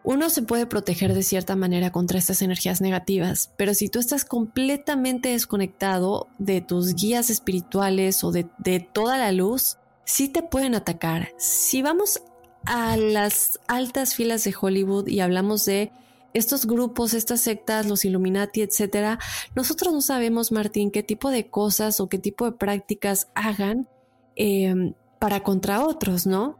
Uno 0.05 0.31
se 0.31 0.43
puede 0.43 0.67
proteger 0.67 1.15
de 1.15 1.23
cierta 1.23 1.57
manera 1.57 1.91
contra 1.91 2.19
estas 2.19 2.41
energías 2.43 2.81
negativas, 2.81 3.53
pero 3.57 3.75
si 3.75 3.89
tú 3.89 3.99
estás 3.99 4.25
completamente 4.25 5.31
desconectado 5.31 6.29
de 6.39 6.61
tus 6.61 6.95
guías 6.95 7.31
espirituales 7.31 8.23
o 8.25 8.31
de, 8.31 8.49
de 8.59 8.81
toda 8.81 9.19
la 9.19 9.33
luz, 9.33 9.79
sí 10.05 10.29
te 10.29 10.43
pueden 10.43 10.75
atacar. 10.75 11.31
Si 11.37 11.83
vamos 11.83 12.23
a 12.69 12.99
las 12.99 13.61
altas 13.67 14.15
filas 14.15 14.45
de 14.45 14.55
Hollywood 14.59 15.09
y 15.09 15.21
hablamos 15.21 15.65
de 15.65 15.91
estos 16.35 16.67
grupos, 16.67 17.15
estas 17.15 17.41
sectas, 17.41 17.87
los 17.87 18.05
Illuminati, 18.05 18.61
etcétera, 18.61 19.19
nosotros 19.57 19.95
no 19.95 20.03
sabemos, 20.03 20.53
Martín, 20.53 20.91
qué 20.91 21.03
tipo 21.03 21.31
de 21.31 21.49
cosas 21.49 21.99
o 22.01 22.09
qué 22.09 22.19
tipo 22.19 22.45
de 22.45 22.53
prácticas 22.53 23.29
hagan 23.35 23.89
em, 24.37 24.93
para 25.19 25.43
contra 25.43 25.85
otros, 25.85 26.27
¿no? 26.27 26.59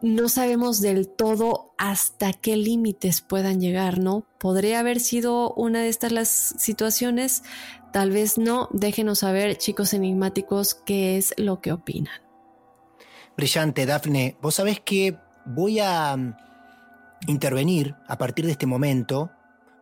No 0.00 0.28
sabemos 0.28 0.80
del 0.80 1.08
todo 1.08 1.72
hasta 1.76 2.32
qué 2.32 2.56
límites 2.56 3.20
puedan 3.20 3.60
llegar, 3.60 3.98
¿no? 3.98 4.24
¿Podría 4.38 4.78
haber 4.78 5.00
sido 5.00 5.52
una 5.54 5.82
de 5.82 5.88
estas 5.88 6.12
las 6.12 6.28
situaciones? 6.28 7.42
Tal 7.92 8.12
vez 8.12 8.38
no. 8.38 8.68
Déjenos 8.72 9.18
saber, 9.18 9.58
chicos 9.58 9.92
enigmáticos, 9.94 10.74
qué 10.74 11.16
es 11.16 11.34
lo 11.36 11.60
que 11.60 11.72
opinan. 11.72 12.27
Brillante, 13.38 13.86
Dafne. 13.86 14.36
Vos 14.42 14.56
sabés 14.56 14.80
que 14.80 15.16
voy 15.46 15.78
a 15.78 16.16
mm, 16.16 16.36
intervenir 17.28 17.94
a 18.08 18.18
partir 18.18 18.44
de 18.44 18.50
este 18.50 18.66
momento 18.66 19.30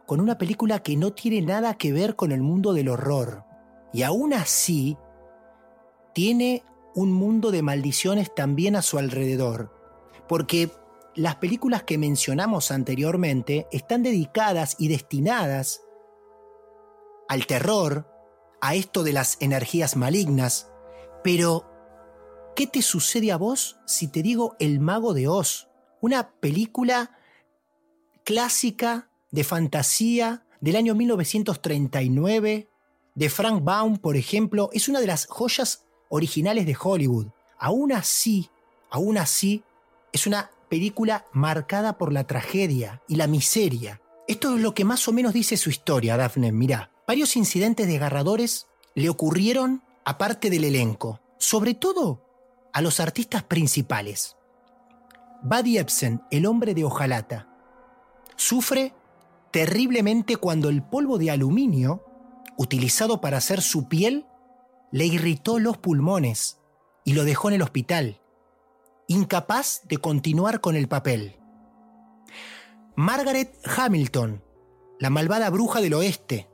con 0.05 0.21
una 0.21 0.37
película 0.37 0.81
que 0.81 0.95
no 0.95 1.15
tiene 1.15 1.41
nada 1.41 1.73
que 1.73 1.91
ver 1.91 2.17
con 2.17 2.33
el 2.33 2.43
mundo 2.43 2.75
del 2.75 2.91
horror. 2.91 3.45
Y 3.95 4.03
aún 4.03 4.35
así, 4.35 4.99
tiene 6.13 6.65
un 6.95 7.13
mundo 7.13 7.51
de 7.51 7.63
maldiciones 7.63 8.35
también 8.35 8.77
a 8.77 8.83
su 8.83 8.99
alrededor. 8.99 9.73
Porque 10.29 10.71
las 11.15 11.37
películas 11.37 11.83
que 11.85 11.97
mencionamos 11.97 12.71
anteriormente 12.71 13.69
están 13.73 14.03
dedicadas 14.03 14.77
y 14.79 14.89
destinadas 14.89 15.81
al 17.27 17.47
terror, 17.47 18.07
a 18.61 18.75
esto 18.75 19.03
de 19.03 19.15
las 19.15 19.39
energías 19.41 19.97
malignas, 19.97 20.71
pero 21.25 21.76
¿Qué 22.57 22.67
te 22.67 22.81
sucede 22.81 23.33
a 23.33 23.37
vos 23.37 23.77
si 23.85 24.09
te 24.09 24.23
digo 24.23 24.57
El 24.59 24.81
Mago 24.81 25.13
de 25.13 25.29
Oz? 25.29 25.69
Una 26.01 26.31
película 26.31 27.15
clásica 28.25 29.11
de 29.31 29.45
fantasía 29.45 30.47
del 30.63 30.77
año 30.77 30.95
1939 30.95 32.71
de 33.15 33.29
Frank 33.29 33.63
Baum, 33.63 33.99
por 33.99 34.17
ejemplo, 34.17 34.71
es 34.73 34.89
una 34.89 35.01
de 35.01 35.07
las 35.07 35.27
joyas 35.27 35.85
originales 36.09 36.65
de 36.65 36.75
Hollywood. 36.83 37.27
Aún 37.59 37.93
así, 37.93 38.49
aún 38.89 39.19
así, 39.19 39.63
es 40.15 40.27
una 40.27 40.51
película 40.71 41.27
marcada 41.35 41.99
por 41.99 42.11
la 42.11 42.27
tragedia 42.27 43.03
y 43.07 43.17
la 43.17 43.27
miseria. 43.27 44.01
Esto 44.29 44.57
es 44.57 44.63
lo 44.63 44.73
que 44.73 44.87
más 44.87 45.07
o 45.09 45.13
menos 45.13 45.35
dice 45.35 45.59
su 45.59 45.69
historia, 45.69 46.17
Daphne. 46.17 46.53
Mirá, 46.53 46.91
varios 47.07 47.37
incidentes 47.37 47.87
desgarradores 47.87 48.67
le 48.95 49.11
ocurrieron 49.11 49.83
aparte 50.07 50.49
del 50.49 50.65
elenco. 50.65 51.21
Sobre 51.37 51.75
todo 51.75 52.26
a 52.77 52.83
los 52.83 53.01
artistas 53.01 53.43
principales. 53.43 54.37
Buddy 55.43 55.79
Ebsen, 55.79 56.21
el 56.31 56.45
hombre 56.45 56.75
de 56.75 56.85
hojalata, 56.85 57.49
sufre 58.37 58.93
terriblemente 59.51 60.37
cuando 60.37 60.69
el 60.69 60.83
polvo 60.83 61.17
de 61.17 61.31
aluminio, 61.31 62.05
utilizado 62.59 63.23
para 63.23 63.39
hacer 63.39 63.63
su 63.63 63.89
piel, 63.89 64.27
le 64.93 65.07
irritó 65.07 65.59
los 65.59 65.79
pulmones 65.79 66.59
y 67.03 67.15
lo 67.15 67.25
dejó 67.25 67.49
en 67.49 67.55
el 67.55 67.63
hospital, 67.63 68.21
incapaz 69.07 69.81
de 69.85 69.97
continuar 69.97 70.61
con 70.61 70.77
el 70.77 70.87
papel. 70.87 71.41
Margaret 72.95 73.57
Hamilton, 73.65 74.45
la 75.01 75.09
malvada 75.09 75.49
bruja 75.49 75.81
del 75.81 75.95
oeste, 75.95 76.51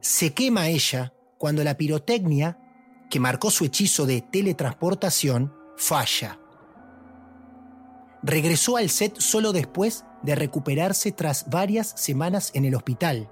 se 0.00 0.32
quema 0.32 0.68
ella 0.68 1.12
cuando 1.36 1.62
la 1.64 1.76
pirotecnia 1.76 2.69
que 3.10 3.20
marcó 3.20 3.50
su 3.50 3.64
hechizo 3.64 4.06
de 4.06 4.22
teletransportación, 4.22 5.52
falla. 5.76 6.38
Regresó 8.22 8.76
al 8.76 8.88
set 8.88 9.18
solo 9.18 9.52
después 9.52 10.04
de 10.22 10.36
recuperarse 10.36 11.10
tras 11.10 11.50
varias 11.50 11.88
semanas 11.96 12.52
en 12.54 12.64
el 12.64 12.74
hospital. 12.74 13.28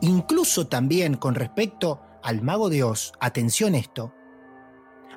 Incluso 0.00 0.66
también 0.66 1.16
con 1.16 1.34
respecto 1.34 2.00
al 2.22 2.42
mago 2.42 2.68
de 2.68 2.82
Oz, 2.82 3.12
atención 3.20 3.74
esto, 3.74 4.12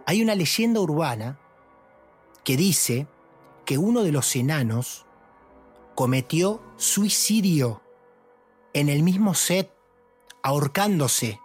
hay 0.06 0.22
una 0.22 0.36
leyenda 0.36 0.80
urbana 0.80 1.40
que 2.44 2.56
dice 2.56 3.08
que 3.66 3.78
uno 3.78 4.04
de 4.04 4.12
los 4.12 4.36
enanos 4.36 5.06
cometió 5.96 6.64
suicidio 6.78 7.82
en 8.74 8.90
el 8.90 9.04
mismo 9.04 9.34
set, 9.34 9.74
ahorcándose 10.44 11.40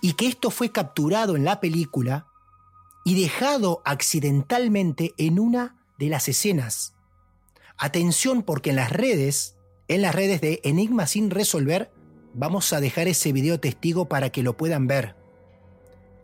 y 0.00 0.14
que 0.14 0.26
esto 0.26 0.50
fue 0.50 0.72
capturado 0.72 1.36
en 1.36 1.44
la 1.44 1.60
película 1.60 2.26
y 3.04 3.20
dejado 3.20 3.82
accidentalmente 3.84 5.14
en 5.16 5.38
una 5.38 5.76
de 5.98 6.08
las 6.08 6.28
escenas. 6.28 6.94
Atención 7.78 8.42
porque 8.42 8.70
en 8.70 8.76
las 8.76 8.90
redes, 8.90 9.56
en 9.88 10.02
las 10.02 10.14
redes 10.14 10.40
de 10.40 10.60
Enigma 10.64 11.06
sin 11.06 11.30
resolver, 11.30 11.92
vamos 12.34 12.72
a 12.72 12.80
dejar 12.80 13.08
ese 13.08 13.32
video 13.32 13.60
testigo 13.60 14.08
para 14.08 14.30
que 14.30 14.42
lo 14.42 14.56
puedan 14.56 14.86
ver. 14.86 15.16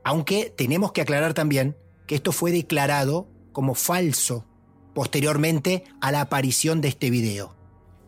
Aunque 0.04 0.52
tenemos 0.56 0.92
que 0.92 1.02
aclarar 1.02 1.34
también 1.34 1.76
que 2.06 2.14
esto 2.14 2.32
fue 2.32 2.50
declarado 2.50 3.28
como 3.52 3.74
falso 3.74 4.46
posteriormente 4.94 5.84
a 6.00 6.12
la 6.12 6.22
aparición 6.22 6.80
de 6.80 6.88
este 6.88 7.10
video. 7.10 7.54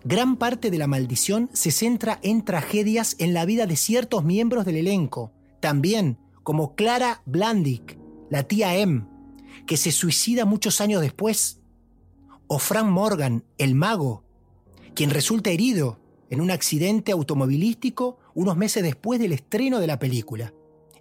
Gran 0.05 0.37
parte 0.37 0.71
de 0.71 0.79
la 0.79 0.87
maldición 0.87 1.49
se 1.55 1.71
centra 1.71 2.19
en 2.23 2.45
tragedias 2.45 3.17
en 3.19 3.33
la 3.33 3.47
vida 3.47 3.67
de 3.67 3.77
ciertos 3.77 4.23
miembros 4.23 4.67
del 4.67 4.77
elenco, 4.77 5.33
también 5.65 6.19
como 6.43 6.75
Clara 6.75 7.23
Blandick, 7.25 7.97
la 8.29 8.43
tía 8.43 8.77
M, 8.77 9.07
que 9.67 9.79
se 9.79 9.93
suicida 9.93 10.45
muchos 10.45 10.83
años 10.83 11.01
después, 11.01 11.59
o 12.49 12.59
Frank 12.59 12.85
Morgan, 12.85 13.45
el 13.57 13.75
mago, 13.75 14.25
quien 14.95 15.09
resulta 15.09 15.49
herido 15.49 15.99
en 16.29 16.43
un 16.43 16.51
accidente 16.51 17.13
automovilístico 17.13 18.19
unos 18.35 18.59
meses 18.59 18.83
después 18.83 19.19
del 19.19 19.33
estreno 19.33 19.81
de 19.81 19.87
la 19.87 19.99
película. 19.99 20.53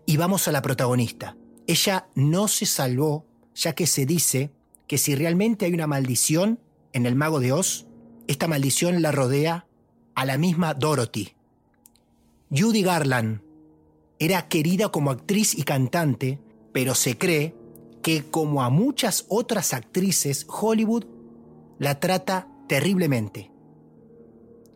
Y 0.06 0.16
vamos 0.16 0.48
a 0.48 0.54
la 0.54 0.62
protagonista. 0.62 1.36
Ella 1.68 2.08
no 2.16 2.48
se 2.48 2.66
salvó, 2.66 3.26
ya 3.54 3.74
que 3.74 3.86
se 3.86 4.06
dice 4.06 4.54
que 4.88 4.98
si 4.98 5.14
realmente 5.14 5.66
hay 5.66 5.74
una 5.74 5.88
maldición 5.88 6.62
en 6.94 7.06
el 7.06 7.16
mago 7.16 7.42
de 7.42 7.52
Oz, 7.52 7.86
esta 8.28 8.48
maldición 8.48 9.02
la 9.02 9.12
rodea 9.12 9.68
a 10.16 10.24
la 10.24 10.38
misma 10.38 10.74
Dorothy. 10.74 11.34
Judy 12.50 12.82
Garland 12.82 13.42
era 14.26 14.48
querida 14.48 14.90
como 14.90 15.12
actriz 15.12 15.58
y 15.58 15.64
cantante, 15.64 16.40
pero 16.72 16.96
se 16.96 17.18
cree 17.18 17.56
que 18.02 18.24
como 18.24 18.64
a 18.64 18.70
muchas 18.70 19.26
otras 19.28 19.74
actrices, 19.74 20.46
Hollywood 20.48 21.06
la 21.80 22.00
trata 22.00 22.48
terriblemente. 22.68 23.52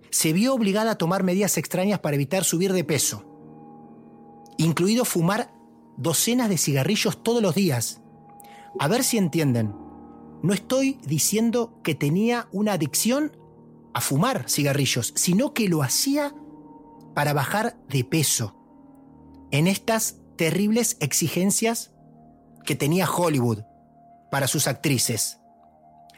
Se 0.09 0.33
vio 0.33 0.53
obligada 0.53 0.91
a 0.91 0.97
tomar 0.97 1.23
medidas 1.23 1.57
extrañas 1.57 1.99
para 1.99 2.15
evitar 2.15 2.43
subir 2.43 2.73
de 2.73 2.83
peso, 2.83 3.23
incluido 4.57 5.05
fumar 5.05 5.53
docenas 5.97 6.49
de 6.49 6.57
cigarrillos 6.57 7.21
todos 7.23 7.41
los 7.41 7.55
días. 7.55 8.01
A 8.79 8.87
ver 8.87 9.03
si 9.03 9.17
entienden. 9.17 9.73
No 10.43 10.53
estoy 10.53 10.99
diciendo 11.05 11.79
que 11.83 11.95
tenía 11.95 12.47
una 12.51 12.73
adicción 12.73 13.37
a 13.93 14.01
fumar 14.01 14.49
cigarrillos, 14.49 15.13
sino 15.15 15.53
que 15.53 15.67
lo 15.67 15.81
hacía 15.81 16.33
para 17.15 17.33
bajar 17.33 17.77
de 17.89 18.03
peso 18.03 18.57
en 19.51 19.67
estas 19.67 20.17
terribles 20.35 20.97
exigencias 20.99 21.91
que 22.65 22.75
tenía 22.75 23.09
Hollywood 23.09 23.63
para 24.29 24.47
sus 24.47 24.67
actrices. 24.67 25.39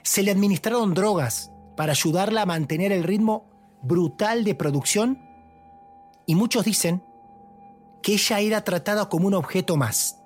Se 0.04 0.24
le 0.24 0.32
administraron 0.32 0.94
drogas 0.94 1.52
para 1.78 1.92
ayudarla 1.92 2.42
a 2.42 2.46
mantener 2.46 2.92
el 2.92 3.04
ritmo 3.04 3.50
brutal 3.82 4.44
de 4.44 4.56
producción 4.56 5.20
y 6.26 6.36
muchos 6.36 6.66
dicen 6.66 7.04
que 8.02 8.14
ella 8.14 8.40
era 8.40 8.64
tratada 8.64 9.10
como 9.10 9.28
un 9.28 9.34
objeto 9.34 9.78
más. 9.78 10.18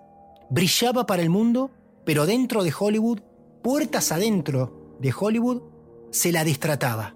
Brillaba 0.49 1.05
para 1.05 1.21
el 1.21 1.29
mundo, 1.29 1.71
pero 2.05 2.25
dentro 2.25 2.63
de 2.63 2.73
Hollywood, 2.77 3.21
puertas 3.61 4.11
adentro 4.11 4.97
de 4.99 5.13
Hollywood, 5.17 5.61
se 6.11 6.31
la 6.31 6.43
distrataba. 6.43 7.15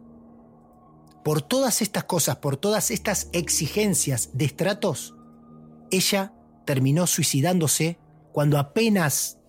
Por 1.24 1.42
todas 1.42 1.82
estas 1.82 2.06
cosas, 2.06 2.38
por 2.38 2.58
todas 2.58 2.90
estas 2.90 3.30
exigencias 3.34 4.30
de 4.34 4.46
ella 5.92 6.34
terminó 6.66 7.08
suicidándose 7.08 7.98
cuando 8.32 8.58
apenas 8.58 9.40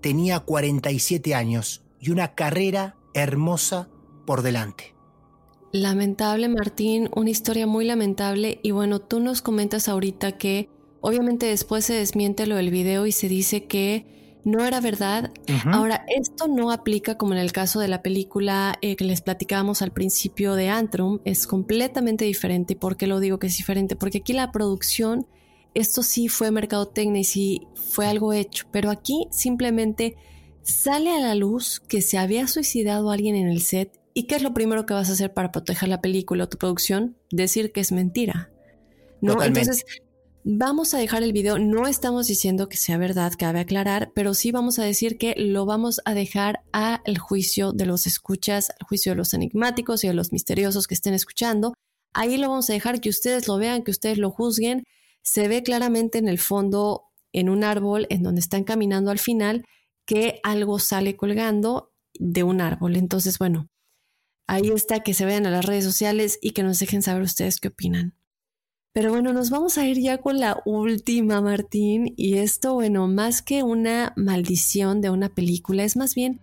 tenía 0.00 0.40
47 0.40 1.34
años 1.34 1.84
y 2.00 2.10
una 2.10 2.34
carrera 2.34 2.96
hermosa 3.14 3.88
por 4.26 4.42
delante. 4.42 4.94
Lamentable, 5.72 6.48
Martín, 6.48 7.10
una 7.14 7.30
historia 7.30 7.66
muy 7.66 7.84
lamentable. 7.84 8.60
Y 8.62 8.70
bueno, 8.70 9.00
tú 9.00 9.20
nos 9.20 9.42
comentas 9.42 9.88
ahorita 9.88 10.32
que 10.38 10.70
obviamente 11.00 11.46
después 11.46 11.84
se 11.84 11.94
desmiente 11.94 12.46
lo 12.46 12.56
del 12.56 12.70
video 12.70 13.06
y 13.06 13.12
se 13.12 13.28
dice 13.28 13.64
que 13.66 14.18
no 14.44 14.64
era 14.64 14.80
verdad. 14.80 15.30
Ahora, 15.66 16.04
esto 16.08 16.48
no 16.48 16.70
aplica 16.70 17.16
como 17.16 17.34
en 17.34 17.38
el 17.38 17.52
caso 17.52 17.80
de 17.80 17.88
la 17.88 18.02
película 18.02 18.78
eh, 18.80 18.96
que 18.96 19.04
les 19.04 19.20
platicábamos 19.20 19.82
al 19.82 19.92
principio 19.92 20.54
de 20.54 20.70
Antrum, 20.70 21.20
es 21.24 21.46
completamente 21.46 22.24
diferente. 22.24 22.74
¿Por 22.74 22.96
qué 22.96 23.06
lo 23.06 23.20
digo 23.20 23.38
que 23.38 23.48
es 23.48 23.56
diferente? 23.56 23.94
Porque 23.94 24.18
aquí 24.18 24.32
la 24.32 24.50
producción, 24.50 25.26
esto 25.74 26.02
sí 26.02 26.28
fue 26.28 26.50
mercadotecnia 26.50 27.20
y 27.20 27.24
sí 27.24 27.66
fue 27.74 28.06
algo 28.06 28.32
hecho, 28.32 28.66
pero 28.70 28.90
aquí 28.90 29.26
simplemente 29.30 30.16
sale 30.62 31.10
a 31.14 31.20
la 31.20 31.34
luz 31.34 31.80
que 31.80 32.02
se 32.02 32.18
había 32.18 32.46
suicidado 32.46 33.10
alguien 33.10 33.36
en 33.36 33.48
el 33.48 33.62
set 33.62 33.98
¿Y 34.18 34.24
qué 34.24 34.34
es 34.34 34.42
lo 34.42 34.52
primero 34.52 34.84
que 34.84 34.94
vas 34.94 35.10
a 35.10 35.12
hacer 35.12 35.32
para 35.32 35.52
proteger 35.52 35.88
la 35.88 36.00
película 36.00 36.42
o 36.42 36.48
tu 36.48 36.58
producción? 36.58 37.16
Decir 37.30 37.70
que 37.70 37.78
es 37.78 37.92
mentira. 37.92 38.50
¿no? 39.20 39.40
Entonces, 39.40 39.84
vamos 40.42 40.92
a 40.92 40.98
dejar 40.98 41.22
el 41.22 41.32
video. 41.32 41.60
No 41.60 41.86
estamos 41.86 42.26
diciendo 42.26 42.68
que 42.68 42.76
sea 42.76 42.98
verdad, 42.98 43.32
cabe 43.38 43.60
aclarar, 43.60 44.10
pero 44.16 44.34
sí 44.34 44.50
vamos 44.50 44.80
a 44.80 44.82
decir 44.82 45.18
que 45.18 45.36
lo 45.36 45.66
vamos 45.66 46.00
a 46.04 46.14
dejar 46.14 46.62
al 46.72 47.16
juicio 47.16 47.70
de 47.70 47.86
los 47.86 48.08
escuchas, 48.08 48.70
al 48.70 48.88
juicio 48.88 49.12
de 49.12 49.16
los 49.18 49.34
enigmáticos 49.34 50.02
y 50.02 50.08
de 50.08 50.14
los 50.14 50.32
misteriosos 50.32 50.88
que 50.88 50.94
estén 50.94 51.14
escuchando. 51.14 51.74
Ahí 52.12 52.38
lo 52.38 52.48
vamos 52.48 52.68
a 52.70 52.72
dejar 52.72 53.00
que 53.00 53.10
ustedes 53.10 53.46
lo 53.46 53.56
vean, 53.56 53.84
que 53.84 53.92
ustedes 53.92 54.18
lo 54.18 54.32
juzguen. 54.32 54.82
Se 55.30 55.48
ve 55.48 55.62
claramente 55.62 56.18
en 56.18 56.28
el 56.28 56.38
fondo, 56.38 57.04
en 57.32 57.48
un 57.48 57.64
árbol, 57.64 58.06
en 58.10 58.22
donde 58.22 58.40
están 58.40 58.64
caminando 58.64 59.10
al 59.10 59.18
final, 59.18 59.64
que 60.06 60.40
algo 60.42 60.78
sale 60.78 61.16
colgando 61.16 61.92
de 62.14 62.42
un 62.42 62.60
árbol. 62.60 62.96
Entonces, 62.96 63.38
bueno, 63.38 63.68
Ahí 64.50 64.70
está, 64.70 65.00
que 65.00 65.12
se 65.12 65.26
vean 65.26 65.44
a 65.44 65.50
las 65.50 65.66
redes 65.66 65.84
sociales 65.84 66.38
y 66.40 66.52
que 66.52 66.62
nos 66.62 66.78
dejen 66.78 67.02
saber 67.02 67.20
ustedes 67.20 67.60
qué 67.60 67.68
opinan. 67.68 68.14
Pero 68.94 69.10
bueno, 69.10 69.34
nos 69.34 69.50
vamos 69.50 69.76
a 69.76 69.86
ir 69.86 70.00
ya 70.00 70.18
con 70.18 70.40
la 70.40 70.62
última, 70.64 71.42
Martín. 71.42 72.14
Y 72.16 72.38
esto, 72.38 72.72
bueno, 72.72 73.06
más 73.08 73.42
que 73.42 73.62
una 73.62 74.14
maldición 74.16 75.02
de 75.02 75.10
una 75.10 75.28
película, 75.28 75.84
es 75.84 75.96
más 75.98 76.14
bien 76.14 76.40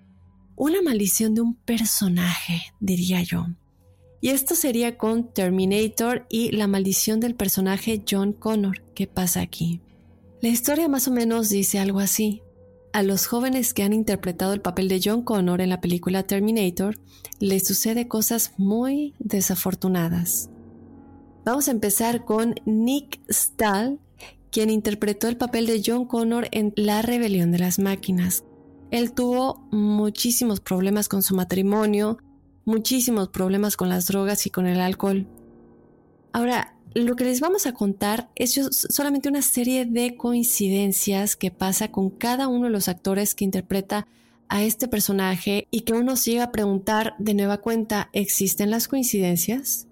una 0.56 0.84
maldición 0.84 1.34
de 1.34 1.42
un 1.42 1.56
personaje, 1.56 2.62
diría 2.80 3.24
yo. 3.24 3.48
Y 4.26 4.30
esto 4.30 4.56
sería 4.56 4.98
con 4.98 5.32
Terminator 5.32 6.26
y 6.30 6.50
la 6.50 6.66
maldición 6.66 7.20
del 7.20 7.36
personaje 7.36 8.02
John 8.10 8.34
Connor. 8.34 8.82
¿Qué 8.96 9.06
pasa 9.06 9.42
aquí? 9.42 9.82
La 10.42 10.50
historia 10.50 10.88
más 10.88 11.08
o 11.08 11.12
menos 11.12 11.50
dice 11.50 11.78
algo 11.78 12.00
así 12.00 12.42
a 12.92 13.04
los 13.04 13.28
jóvenes 13.28 13.76
que 13.76 13.84
han 13.84 13.94
interpretado 13.94 14.54
el 14.54 14.62
papel 14.62 14.88
de 14.88 15.00
John 15.04 15.22
Connor 15.22 15.62
en 15.62 15.70
la 15.70 15.80
película 15.80 16.24
Terminator 16.24 16.98
les 17.40 17.68
sucede 17.68 18.08
cosas 18.08 18.54
muy 18.58 19.14
desafortunadas. 19.20 20.50
Vamos 21.46 21.68
a 21.68 21.72
empezar 21.72 22.26
con 22.26 22.56
Nick 22.66 23.20
Stahl, 23.30 24.00
quien 24.50 24.72
interpretó 24.72 25.28
el 25.28 25.38
papel 25.38 25.68
de 25.68 25.84
John 25.86 26.08
Connor 26.08 26.48
en 26.50 26.74
La 26.76 27.04
rebelión 27.04 27.52
de 27.52 27.60
las 27.60 27.78
máquinas. 27.78 28.44
Él 28.90 29.12
tuvo 29.12 29.68
muchísimos 29.72 30.62
problemas 30.62 31.10
con 31.10 31.22
su 31.22 31.36
matrimonio, 31.36 32.18
muchísimos 32.66 33.30
problemas 33.30 33.78
con 33.78 33.90
las 33.90 34.08
drogas 34.08 34.46
y 34.46 34.50
con 34.50 34.68
el 34.68 34.82
alcohol. 34.82 35.28
Ahora, 36.34 36.76
lo 36.94 37.16
que 37.16 37.26
les 37.26 37.40
vamos 37.40 37.68
a 37.68 37.74
contar 37.74 38.30
es 38.36 38.60
solamente 38.72 39.30
una 39.30 39.42
serie 39.42 39.86
de 39.86 40.16
coincidencias 40.16 41.36
que 41.36 41.52
pasa 41.52 41.92
con 41.92 42.10
cada 42.10 42.48
uno 42.48 42.66
de 42.66 42.72
los 42.72 42.88
actores 42.88 43.36
que 43.36 43.46
interpreta 43.46 44.08
a 44.48 44.64
este 44.64 44.88
personaje 44.88 45.68
y 45.72 45.82
que 45.82 45.94
uno 45.94 46.16
llega 46.16 46.46
a 46.46 46.52
preguntar 46.52 47.16
de 47.20 47.34
nueva 47.34 47.58
cuenta, 47.58 48.10
¿existen 48.14 48.70
las 48.70 48.88
coincidencias? 48.88 49.88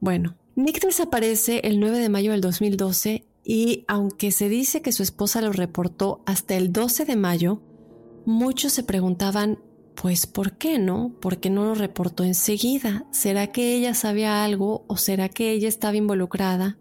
Bueno, 0.00 0.36
Nick 0.56 0.84
desaparece 0.84 1.60
el 1.64 1.80
9 1.80 1.98
de 1.98 2.08
mayo 2.08 2.32
del 2.32 2.40
2012 2.40 3.24
y 3.44 3.84
aunque 3.88 4.30
se 4.30 4.48
dice 4.48 4.82
que 4.82 4.92
su 4.92 5.02
esposa 5.02 5.40
lo 5.40 5.52
reportó 5.52 6.22
hasta 6.26 6.56
el 6.56 6.72
12 6.72 7.04
de 7.04 7.16
mayo, 7.16 7.62
muchos 8.26 8.72
se 8.72 8.82
preguntaban 8.82 9.58
pues 9.94 10.26
¿por 10.26 10.58
qué 10.58 10.78
no? 10.78 11.12
¿Por 11.20 11.38
qué 11.38 11.50
no 11.50 11.64
lo 11.64 11.74
reportó 11.74 12.24
enseguida? 12.24 13.06
¿Será 13.10 13.48
que 13.48 13.74
ella 13.74 13.94
sabía 13.94 14.44
algo 14.44 14.84
o 14.88 14.96
será 14.96 15.28
que 15.28 15.52
ella 15.52 15.68
estaba 15.68 15.96
involucrada? 15.96 16.78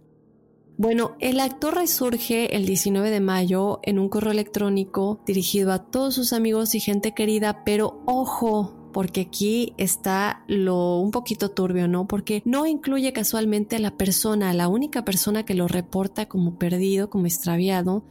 Bueno, 0.75 1.15
el 1.19 1.39
actor 1.39 1.75
resurge 1.75 2.55
el 2.55 2.65
19 2.65 3.11
de 3.11 3.19
mayo 3.19 3.79
en 3.83 3.99
un 3.99 4.09
correo 4.09 4.31
electrónico 4.31 5.21
dirigido 5.25 5.71
a 5.71 5.91
todos 5.91 6.15
sus 6.15 6.33
amigos 6.33 6.73
y 6.73 6.79
gente 6.79 7.13
querida, 7.13 7.63
pero 7.63 8.01
ojo, 8.07 8.89
porque 8.91 9.21
aquí 9.21 9.73
está 9.77 10.43
lo 10.47 10.97
un 10.97 11.11
poquito 11.11 11.51
turbio, 11.51 11.87
¿no? 11.87 12.07
Porque 12.07 12.41
no 12.45 12.65
incluye 12.65 13.13
casualmente 13.13 13.75
a 13.75 13.79
la 13.79 13.97
persona, 13.97 14.53
la 14.53 14.67
única 14.67 15.05
persona 15.05 15.45
que 15.45 15.53
lo 15.53 15.67
reporta 15.67 16.27
como 16.27 16.57
perdido, 16.57 17.11
como 17.11 17.27
extraviado, 17.27 18.03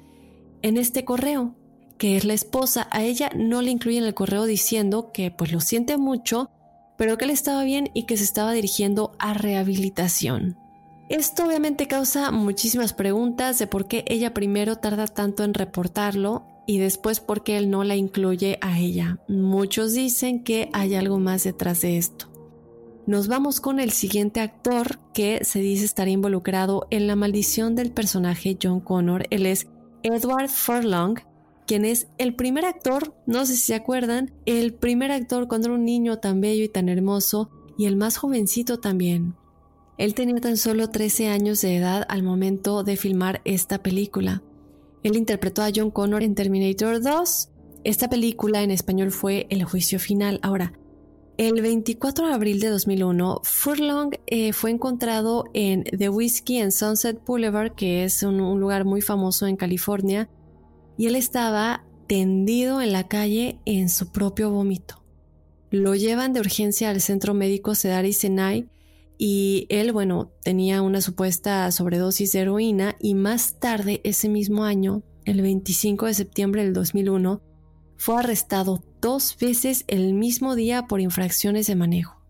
en 0.62 0.76
este 0.76 1.04
correo 1.04 1.56
que 2.02 2.16
es 2.16 2.24
la 2.24 2.34
esposa, 2.34 2.88
a 2.90 3.04
ella 3.04 3.30
no 3.36 3.62
le 3.62 3.70
incluyen 3.70 4.02
el 4.02 4.12
correo 4.12 4.44
diciendo 4.44 5.12
que 5.12 5.30
pues 5.30 5.52
lo 5.52 5.60
siente 5.60 5.98
mucho, 5.98 6.50
pero 6.96 7.16
que 7.16 7.26
él 7.26 7.30
estaba 7.30 7.62
bien 7.62 7.90
y 7.94 8.06
que 8.06 8.16
se 8.16 8.24
estaba 8.24 8.50
dirigiendo 8.50 9.12
a 9.20 9.34
rehabilitación. 9.34 10.58
Esto 11.08 11.46
obviamente 11.46 11.86
causa 11.86 12.32
muchísimas 12.32 12.92
preguntas 12.92 13.60
de 13.60 13.68
por 13.68 13.86
qué 13.86 14.04
ella 14.08 14.34
primero 14.34 14.78
tarda 14.78 15.06
tanto 15.06 15.44
en 15.44 15.54
reportarlo 15.54 16.44
y 16.66 16.78
después 16.78 17.20
por 17.20 17.44
qué 17.44 17.56
él 17.56 17.70
no 17.70 17.84
la 17.84 17.94
incluye 17.94 18.58
a 18.62 18.80
ella. 18.80 19.20
Muchos 19.28 19.92
dicen 19.92 20.42
que 20.42 20.70
hay 20.72 20.96
algo 20.96 21.20
más 21.20 21.44
detrás 21.44 21.82
de 21.82 21.98
esto. 21.98 22.26
Nos 23.06 23.28
vamos 23.28 23.60
con 23.60 23.78
el 23.78 23.92
siguiente 23.92 24.40
actor 24.40 24.98
que 25.14 25.44
se 25.44 25.60
dice 25.60 25.84
estar 25.84 26.08
involucrado 26.08 26.88
en 26.90 27.06
la 27.06 27.14
maldición 27.14 27.76
del 27.76 27.92
personaje 27.92 28.58
John 28.60 28.80
Connor. 28.80 29.28
Él 29.30 29.46
es 29.46 29.68
Edward 30.02 30.48
Furlong, 30.48 31.20
quien 31.72 31.86
es 31.86 32.06
el 32.18 32.34
primer 32.34 32.66
actor, 32.66 33.14
no 33.24 33.46
sé 33.46 33.54
si 33.54 33.62
se 33.62 33.74
acuerdan, 33.74 34.30
el 34.44 34.74
primer 34.74 35.10
actor 35.10 35.48
cuando 35.48 35.68
era 35.68 35.74
un 35.74 35.86
niño 35.86 36.18
tan 36.18 36.42
bello 36.42 36.64
y 36.64 36.68
tan 36.68 36.90
hermoso 36.90 37.48
y 37.78 37.86
el 37.86 37.96
más 37.96 38.18
jovencito 38.18 38.78
también. 38.78 39.36
Él 39.96 40.12
tenía 40.12 40.38
tan 40.38 40.58
solo 40.58 40.90
13 40.90 41.28
años 41.28 41.62
de 41.62 41.78
edad 41.78 42.04
al 42.10 42.24
momento 42.24 42.84
de 42.84 42.98
filmar 42.98 43.40
esta 43.46 43.82
película. 43.82 44.42
Él 45.02 45.16
interpretó 45.16 45.62
a 45.62 45.70
John 45.74 45.90
Connor 45.90 46.22
en 46.22 46.34
Terminator 46.34 47.00
2. 47.00 47.48
Esta 47.84 48.10
película 48.10 48.62
en 48.62 48.70
español 48.70 49.10
fue 49.10 49.46
El 49.48 49.64
juicio 49.64 49.98
final. 49.98 50.40
Ahora, 50.42 50.74
El 51.38 51.62
24 51.62 52.28
de 52.28 52.34
abril 52.34 52.60
de 52.60 52.68
2001, 52.68 53.40
Furlong 53.44 54.10
eh, 54.26 54.52
fue 54.52 54.72
encontrado 54.72 55.46
en 55.54 55.84
The 55.84 56.10
Whiskey 56.10 56.58
en 56.58 56.70
Sunset 56.70 57.24
Boulevard, 57.24 57.74
que 57.74 58.04
es 58.04 58.22
un 58.22 58.60
lugar 58.60 58.84
muy 58.84 59.00
famoso 59.00 59.46
en 59.46 59.56
California, 59.56 60.28
y 60.96 61.06
él 61.06 61.16
estaba 61.16 61.84
tendido 62.06 62.80
en 62.80 62.92
la 62.92 63.08
calle 63.08 63.58
en 63.64 63.88
su 63.88 64.12
propio 64.12 64.50
vómito. 64.50 65.02
Lo 65.70 65.94
llevan 65.94 66.32
de 66.32 66.40
urgencia 66.40 66.90
al 66.90 67.00
centro 67.00 67.32
médico 67.32 67.74
Cedar 67.74 68.10
Sinai 68.12 68.68
y 69.16 69.66
él, 69.70 69.92
bueno, 69.92 70.32
tenía 70.42 70.82
una 70.82 71.00
supuesta 71.00 71.70
sobredosis 71.70 72.32
de 72.32 72.40
heroína 72.40 72.96
y 73.00 73.14
más 73.14 73.58
tarde 73.58 74.00
ese 74.04 74.28
mismo 74.28 74.64
año, 74.64 75.02
el 75.24 75.40
25 75.40 76.06
de 76.06 76.14
septiembre 76.14 76.64
del 76.64 76.72
2001, 76.72 77.40
fue 77.96 78.18
arrestado 78.18 78.84
dos 79.00 79.36
veces 79.40 79.84
el 79.86 80.12
mismo 80.12 80.56
día 80.56 80.86
por 80.88 81.00
infracciones 81.00 81.68
de 81.68 81.76
manejo. 81.76 82.20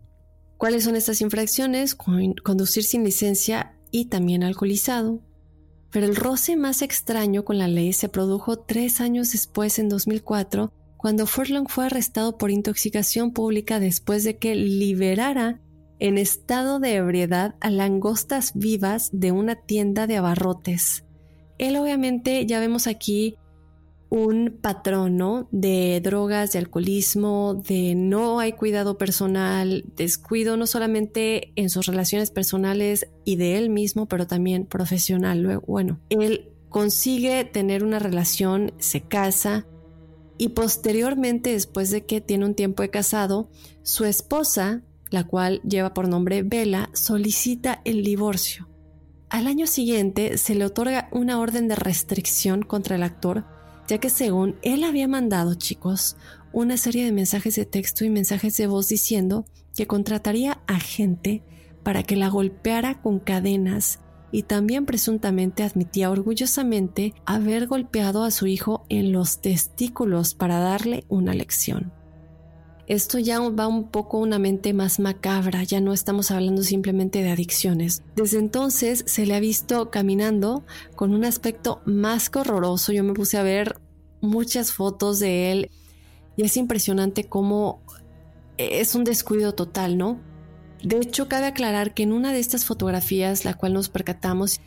¿Cuáles 0.57 0.83
son 0.83 0.95
estas 0.95 1.19
infracciones? 1.19 1.95
Conducir 1.95 2.83
sin 2.83 3.03
licencia 3.03 3.75
y 3.91 4.05
también 4.05 4.43
alcoholizado. 4.43 5.19
Pero 5.93 6.07
el 6.07 6.15
roce 6.15 6.57
más 6.57 6.81
extraño 6.81 7.45
con 7.45 7.59
la 7.59 7.67
ley 7.67 7.93
se 7.93 8.09
produjo 8.09 8.57
tres 8.57 8.99
años 8.99 9.31
después, 9.31 9.77
en 9.77 9.89
2004, 9.89 10.73
cuando 10.97 11.27
Furlong 11.27 11.67
fue 11.69 11.85
arrestado 11.85 12.37
por 12.37 12.49
intoxicación 12.49 13.31
pública 13.31 13.79
después 13.79 14.23
de 14.23 14.37
que 14.37 14.55
liberara 14.55 15.61
en 15.99 16.17
estado 16.17 16.79
de 16.79 16.95
ebriedad 16.95 17.55
a 17.61 17.69
langostas 17.69 18.53
vivas 18.55 19.09
de 19.13 19.31
una 19.31 19.55
tienda 19.55 20.07
de 20.07 20.17
abarrotes. 20.17 21.05
Él 21.59 21.77
obviamente 21.77 22.45
ya 22.47 22.59
vemos 22.59 22.87
aquí 22.87 23.37
un 24.13 24.59
patrono 24.61 25.47
de 25.49 25.99
drogas, 25.99 26.51
de 26.51 26.59
alcoholismo, 26.59 27.55
de 27.67 27.95
no 27.95 28.39
hay 28.39 28.51
cuidado 28.53 28.95
personal, 28.95 29.85
descuido 29.95 30.55
no 30.55 30.67
solamente 30.67 31.51
en 31.55 31.71
sus 31.71 31.87
relaciones 31.87 32.29
personales 32.29 33.07
y 33.25 33.37
de 33.37 33.57
él 33.57 33.71
mismo, 33.71 34.05
pero 34.05 34.27
también 34.27 34.67
profesional. 34.67 35.41
Luego, 35.41 35.63
bueno, 35.65 35.99
él 36.09 36.51
consigue 36.69 37.43
tener 37.43 37.83
una 37.83 37.97
relación, 37.97 38.73
se 38.77 39.01
casa 39.01 39.65
y 40.37 40.49
posteriormente, 40.49 41.51
después 41.53 41.89
de 41.89 42.05
que 42.05 42.21
tiene 42.21 42.45
un 42.45 42.53
tiempo 42.53 42.83
de 42.83 42.91
casado, 42.91 43.49
su 43.81 44.05
esposa, 44.05 44.83
la 45.09 45.23
cual 45.23 45.59
lleva 45.63 45.95
por 45.95 46.07
nombre 46.07 46.43
Bella, 46.43 46.91
solicita 46.93 47.81
el 47.83 48.03
divorcio. 48.03 48.69
Al 49.29 49.47
año 49.47 49.65
siguiente 49.65 50.37
se 50.37 50.53
le 50.53 50.65
otorga 50.65 51.09
una 51.11 51.39
orden 51.39 51.67
de 51.67 51.75
restricción 51.75 52.61
contra 52.61 52.95
el 52.95 53.01
actor 53.01 53.52
ya 53.87 53.97
que 53.97 54.09
según 54.09 54.55
él 54.61 54.83
había 54.83 55.07
mandado, 55.07 55.55
chicos, 55.55 56.17
una 56.51 56.77
serie 56.77 57.05
de 57.05 57.11
mensajes 57.11 57.55
de 57.55 57.65
texto 57.65 58.05
y 58.05 58.09
mensajes 58.09 58.55
de 58.57 58.67
voz 58.67 58.87
diciendo 58.87 59.45
que 59.75 59.87
contrataría 59.87 60.61
a 60.67 60.79
gente 60.79 61.43
para 61.83 62.03
que 62.03 62.15
la 62.15 62.29
golpeara 62.29 63.01
con 63.01 63.19
cadenas 63.19 63.99
y 64.31 64.43
también 64.43 64.85
presuntamente 64.85 65.63
admitía 65.63 66.09
orgullosamente 66.09 67.13
haber 67.25 67.67
golpeado 67.67 68.23
a 68.23 68.31
su 68.31 68.47
hijo 68.47 68.85
en 68.89 69.11
los 69.11 69.41
testículos 69.41 70.33
para 70.33 70.59
darle 70.59 71.05
una 71.07 71.33
lección. 71.33 71.93
Esto 72.85 73.17
ya 73.17 73.39
va 73.39 73.67
un 73.67 73.89
poco 73.89 74.17
una 74.17 74.39
mente 74.39 74.73
más 74.73 74.99
macabra, 74.99 75.63
ya 75.63 75.79
no 75.79 75.93
estamos 75.93 76.31
hablando 76.31 76.63
simplemente 76.63 77.23
de 77.23 77.31
adicciones. 77.31 78.03
Desde 78.15 78.39
entonces 78.39 79.03
se 79.07 79.25
le 79.25 79.35
ha 79.35 79.39
visto 79.39 79.89
caminando 79.89 80.65
con 80.95 81.13
un 81.13 81.23
aspecto 81.23 81.81
más 81.85 82.29
horroroso. 82.35 82.91
Yo 82.91 83.03
me 83.03 83.13
puse 83.13 83.37
a 83.37 83.43
ver 83.43 83.79
muchas 84.19 84.73
fotos 84.73 85.19
de 85.19 85.51
él 85.51 85.71
y 86.35 86.43
es 86.43 86.57
impresionante 86.57 87.23
cómo 87.23 87.81
es 88.57 88.95
un 88.95 89.05
descuido 89.05 89.53
total, 89.53 89.97
¿no? 89.97 90.19
De 90.83 90.97
hecho, 90.97 91.29
cabe 91.29 91.45
aclarar 91.47 91.93
que 91.93 92.03
en 92.03 92.11
una 92.11 92.33
de 92.33 92.39
estas 92.39 92.65
fotografías, 92.65 93.45
la 93.45 93.53
cual 93.53 93.73
nos 93.73 93.87
percatamos, 93.87 94.59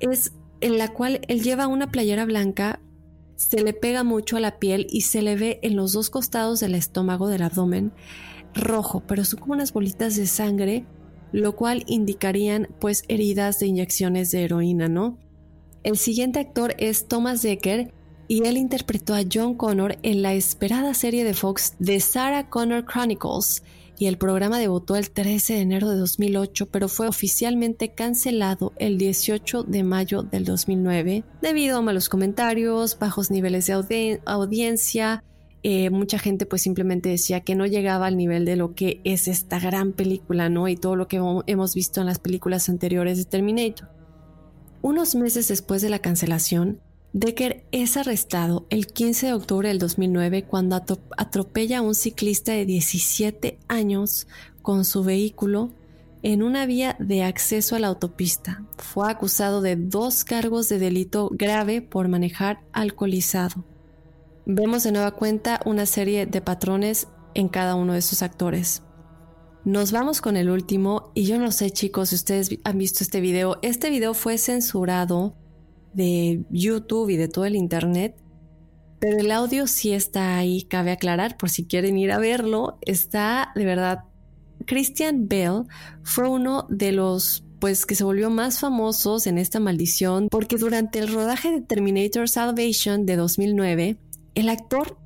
es 0.00 0.32
en 0.62 0.78
la 0.78 0.88
cual 0.88 1.20
él 1.28 1.42
lleva 1.42 1.66
una 1.66 1.90
playera 1.90 2.24
blanca 2.24 2.80
se 3.40 3.62
le 3.62 3.72
pega 3.72 4.04
mucho 4.04 4.36
a 4.36 4.40
la 4.40 4.58
piel 4.58 4.86
y 4.90 5.00
se 5.00 5.22
le 5.22 5.34
ve 5.34 5.60
en 5.62 5.74
los 5.74 5.92
dos 5.92 6.10
costados 6.10 6.60
del 6.60 6.74
estómago 6.74 7.26
del 7.26 7.40
abdomen 7.40 7.90
rojo, 8.52 9.02
pero 9.06 9.24
son 9.24 9.40
como 9.40 9.54
unas 9.54 9.72
bolitas 9.72 10.14
de 10.16 10.26
sangre, 10.26 10.84
lo 11.32 11.56
cual 11.56 11.84
indicarían 11.86 12.68
pues 12.80 13.02
heridas 13.08 13.58
de 13.58 13.68
inyecciones 13.68 14.30
de 14.30 14.44
heroína, 14.44 14.88
¿no? 14.88 15.16
El 15.84 15.96
siguiente 15.96 16.38
actor 16.38 16.74
es 16.76 17.08
Thomas 17.08 17.40
Decker 17.40 17.94
y 18.28 18.44
él 18.44 18.58
interpretó 18.58 19.14
a 19.14 19.22
John 19.32 19.54
Connor 19.54 19.96
en 20.02 20.20
la 20.20 20.34
esperada 20.34 20.92
serie 20.92 21.24
de 21.24 21.32
Fox 21.32 21.76
The 21.82 21.98
Sarah 22.00 22.50
Connor 22.50 22.84
Chronicles, 22.84 23.62
y 24.00 24.06
el 24.06 24.16
programa 24.16 24.58
debutó 24.58 24.96
el 24.96 25.10
13 25.10 25.52
de 25.52 25.60
enero 25.60 25.90
de 25.90 25.98
2008, 25.98 26.70
pero 26.70 26.88
fue 26.88 27.06
oficialmente 27.06 27.90
cancelado 27.90 28.72
el 28.78 28.96
18 28.96 29.64
de 29.64 29.84
mayo 29.84 30.22
del 30.22 30.46
2009 30.46 31.22
debido 31.42 31.76
a 31.76 31.82
malos 31.82 32.08
comentarios, 32.08 32.98
bajos 32.98 33.30
niveles 33.30 33.66
de 33.66 34.22
audiencia. 34.24 35.22
Eh, 35.62 35.90
mucha 35.90 36.18
gente 36.18 36.46
pues 36.46 36.62
simplemente 36.62 37.10
decía 37.10 37.42
que 37.42 37.54
no 37.54 37.66
llegaba 37.66 38.06
al 38.06 38.16
nivel 38.16 38.46
de 38.46 38.56
lo 38.56 38.74
que 38.74 39.02
es 39.04 39.28
esta 39.28 39.60
gran 39.60 39.92
película, 39.92 40.48
¿no? 40.48 40.66
Y 40.66 40.76
todo 40.76 40.96
lo 40.96 41.06
que 41.06 41.20
hemos 41.46 41.74
visto 41.74 42.00
en 42.00 42.06
las 42.06 42.18
películas 42.18 42.70
anteriores 42.70 43.18
de 43.18 43.26
Terminator. 43.26 43.90
Unos 44.80 45.14
meses 45.14 45.48
después 45.48 45.82
de 45.82 45.90
la 45.90 45.98
cancelación, 45.98 46.80
Decker 47.12 47.64
es 47.72 47.96
arrestado 47.96 48.66
el 48.70 48.86
15 48.86 49.26
de 49.26 49.32
octubre 49.32 49.68
del 49.68 49.80
2009 49.80 50.44
cuando 50.44 50.76
atropella 51.16 51.78
a 51.78 51.82
un 51.82 51.96
ciclista 51.96 52.52
de 52.52 52.64
17 52.64 53.58
años 53.66 54.28
con 54.62 54.84
su 54.84 55.02
vehículo 55.02 55.72
en 56.22 56.44
una 56.44 56.66
vía 56.66 56.94
de 57.00 57.24
acceso 57.24 57.74
a 57.74 57.80
la 57.80 57.88
autopista. 57.88 58.62
Fue 58.78 59.10
acusado 59.10 59.60
de 59.60 59.74
dos 59.74 60.22
cargos 60.22 60.68
de 60.68 60.78
delito 60.78 61.30
grave 61.32 61.82
por 61.82 62.06
manejar 62.06 62.60
alcoholizado. 62.72 63.64
Vemos 64.46 64.84
de 64.84 64.92
nueva 64.92 65.10
cuenta 65.10 65.60
una 65.64 65.86
serie 65.86 66.26
de 66.26 66.40
patrones 66.40 67.08
en 67.34 67.48
cada 67.48 67.74
uno 67.74 67.94
de 67.94 68.02
sus 68.02 68.22
actores. 68.22 68.82
Nos 69.64 69.90
vamos 69.90 70.20
con 70.20 70.36
el 70.36 70.48
último 70.48 71.10
y 71.14 71.24
yo 71.24 71.40
no 71.40 71.50
sé 71.50 71.72
chicos 71.72 72.10
si 72.10 72.14
ustedes 72.14 72.56
han 72.62 72.78
visto 72.78 73.02
este 73.02 73.20
video. 73.20 73.58
Este 73.62 73.90
video 73.90 74.14
fue 74.14 74.38
censurado 74.38 75.34
de 75.92 76.44
YouTube 76.50 77.10
y 77.10 77.16
de 77.16 77.28
todo 77.28 77.44
el 77.44 77.56
Internet, 77.56 78.16
pero 79.00 79.18
el 79.18 79.30
audio 79.30 79.66
sí 79.66 79.92
está 79.92 80.36
ahí, 80.36 80.64
cabe 80.64 80.92
aclarar, 80.92 81.36
por 81.36 81.48
si 81.48 81.64
quieren 81.64 81.96
ir 81.96 82.12
a 82.12 82.18
verlo, 82.18 82.78
está 82.82 83.50
de 83.54 83.64
verdad. 83.64 84.04
Christian 84.66 85.26
Bell 85.26 85.64
fue 86.02 86.28
uno 86.28 86.66
de 86.68 86.92
los 86.92 87.44
pues 87.60 87.84
que 87.84 87.94
se 87.94 88.04
volvió 88.04 88.30
más 88.30 88.58
famosos 88.58 89.26
en 89.26 89.36
esta 89.36 89.60
maldición 89.60 90.28
porque 90.30 90.56
durante 90.56 90.98
el 90.98 91.12
rodaje 91.12 91.50
de 91.50 91.60
Terminator 91.60 92.28
Salvation 92.28 93.04
de 93.04 93.16
2009, 93.16 93.98
el 94.34 94.48
actor 94.48 94.98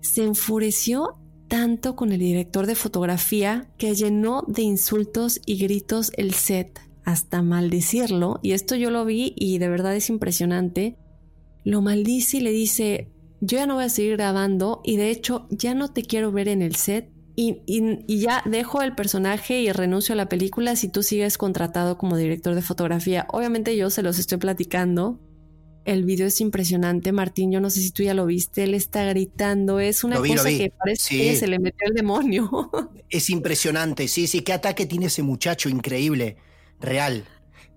se 0.00 0.24
enfureció 0.24 1.18
tanto 1.48 1.96
con 1.96 2.12
el 2.12 2.20
director 2.20 2.66
de 2.66 2.76
fotografía 2.76 3.68
que 3.76 3.94
llenó 3.94 4.44
de 4.46 4.62
insultos 4.62 5.40
y 5.46 5.58
gritos 5.58 6.12
el 6.16 6.32
set 6.32 6.80
hasta 7.04 7.42
maldecirlo, 7.42 8.40
y 8.42 8.52
esto 8.52 8.76
yo 8.76 8.90
lo 8.90 9.04
vi 9.04 9.34
y 9.36 9.58
de 9.58 9.68
verdad 9.68 9.96
es 9.96 10.10
impresionante, 10.10 10.96
lo 11.64 11.80
maldice 11.82 12.38
y 12.38 12.40
le 12.40 12.52
dice, 12.52 13.08
yo 13.40 13.58
ya 13.58 13.66
no 13.66 13.74
voy 13.74 13.84
a 13.84 13.88
seguir 13.88 14.16
grabando 14.16 14.80
y 14.84 14.96
de 14.96 15.10
hecho 15.10 15.46
ya 15.50 15.74
no 15.74 15.92
te 15.92 16.02
quiero 16.02 16.32
ver 16.32 16.48
en 16.48 16.62
el 16.62 16.76
set 16.76 17.10
y, 17.36 18.20
ya 18.20 18.42
dejo 18.44 18.82
el 18.82 18.94
personaje 18.94 19.60
y 19.60 19.72
renuncio 19.72 20.12
a 20.12 20.16
la 20.16 20.28
película 20.28 20.76
si 20.76 20.88
tú 20.88 21.02
sigues 21.02 21.38
contratado 21.38 21.96
como 21.96 22.16
director 22.16 22.54
de 22.54 22.62
fotografía. 22.62 23.26
Obviamente 23.30 23.76
yo 23.76 23.88
se 23.88 24.02
los 24.02 24.18
estoy 24.18 24.38
platicando. 24.38 25.20
El 25.86 26.04
video 26.04 26.26
es 26.26 26.40
impresionante, 26.42 27.12
Martín. 27.12 27.50
Yo 27.50 27.60
no 27.60 27.70
sé 27.70 27.80
si 27.80 27.90
tú 27.92 28.02
ya 28.02 28.12
lo 28.12 28.26
viste. 28.26 28.64
Él 28.64 28.74
está 28.74 29.04
gritando. 29.06 29.80
Es 29.80 30.04
una 30.04 30.16
cosa 30.16 30.50
que 30.50 30.70
parece 30.76 31.16
que 31.16 31.36
se 31.36 31.46
le 31.46 31.58
metió 31.58 31.88
el 31.88 31.94
demonio. 31.94 32.50
Es 33.08 33.30
impresionante. 33.30 34.06
Sí, 34.06 34.26
sí. 34.26 34.42
Qué 34.42 34.52
ataque 34.52 34.86
tiene 34.86 35.06
ese 35.06 35.22
muchacho. 35.22 35.68
Increíble 35.68 36.36
real. 36.80 37.24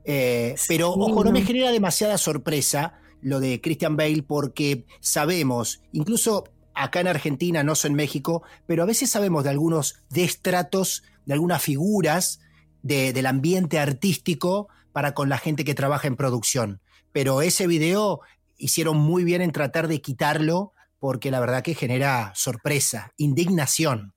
Eh, 0.05 0.55
pero 0.67 0.91
ojo, 0.91 1.23
no 1.23 1.31
me 1.31 1.43
genera 1.43 1.71
demasiada 1.71 2.17
sorpresa 2.17 2.99
lo 3.21 3.39
de 3.39 3.61
Christian 3.61 3.95
Bale 3.95 4.23
porque 4.23 4.85
sabemos, 4.99 5.81
incluso 5.93 6.45
acá 6.73 6.99
en 6.99 7.07
Argentina, 7.07 7.63
no 7.63 7.73
en 7.83 7.93
México, 7.93 8.43
pero 8.65 8.83
a 8.83 8.87
veces 8.87 9.09
sabemos 9.09 9.43
de 9.43 9.51
algunos 9.51 10.03
destratos, 10.09 11.03
de 11.25 11.33
algunas 11.33 11.61
figuras 11.61 12.39
del 12.81 13.25
ambiente 13.25 13.79
artístico 13.79 14.67
para 14.91 15.13
con 15.13 15.29
la 15.29 15.37
gente 15.37 15.63
que 15.63 15.73
trabaja 15.73 16.07
en 16.07 16.17
producción. 16.17 16.81
Pero 17.13 17.41
ese 17.41 17.65
video 17.67 18.21
hicieron 18.57 18.97
muy 18.97 19.23
bien 19.23 19.41
en 19.41 19.51
tratar 19.51 19.87
de 19.87 20.01
quitarlo 20.01 20.73
porque 20.99 21.31
la 21.31 21.39
verdad 21.39 21.63
que 21.63 21.75
genera 21.75 22.33
sorpresa, 22.35 23.11
indignación. 23.17 24.13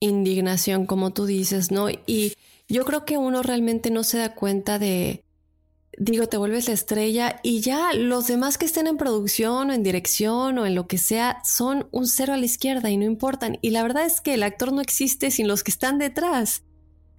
Indignación, 0.00 0.86
como 0.86 1.12
tú 1.12 1.24
dices, 1.24 1.70
¿no? 1.70 1.88
Y 1.90 2.34
yo 2.68 2.84
creo 2.84 3.04
que 3.04 3.18
uno 3.18 3.42
realmente 3.42 3.90
no 3.90 4.04
se 4.04 4.18
da 4.18 4.34
cuenta 4.34 4.78
de, 4.78 5.24
digo, 5.98 6.28
te 6.28 6.36
vuelves 6.36 6.68
la 6.68 6.74
estrella 6.74 7.40
y 7.42 7.60
ya 7.60 7.92
los 7.94 8.26
demás 8.26 8.58
que 8.58 8.66
estén 8.66 8.86
en 8.86 8.96
producción 8.96 9.70
o 9.70 9.72
en 9.72 9.82
dirección 9.82 10.58
o 10.58 10.66
en 10.66 10.74
lo 10.74 10.86
que 10.86 10.98
sea 10.98 11.40
son 11.44 11.88
un 11.92 12.06
cero 12.06 12.34
a 12.34 12.36
la 12.36 12.44
izquierda 12.44 12.90
y 12.90 12.96
no 12.96 13.04
importan. 13.04 13.58
Y 13.62 13.70
la 13.70 13.82
verdad 13.82 14.04
es 14.04 14.20
que 14.20 14.34
el 14.34 14.42
actor 14.42 14.72
no 14.72 14.80
existe 14.80 15.30
sin 15.30 15.48
los 15.48 15.64
que 15.64 15.70
están 15.70 15.98
detrás. 15.98 16.62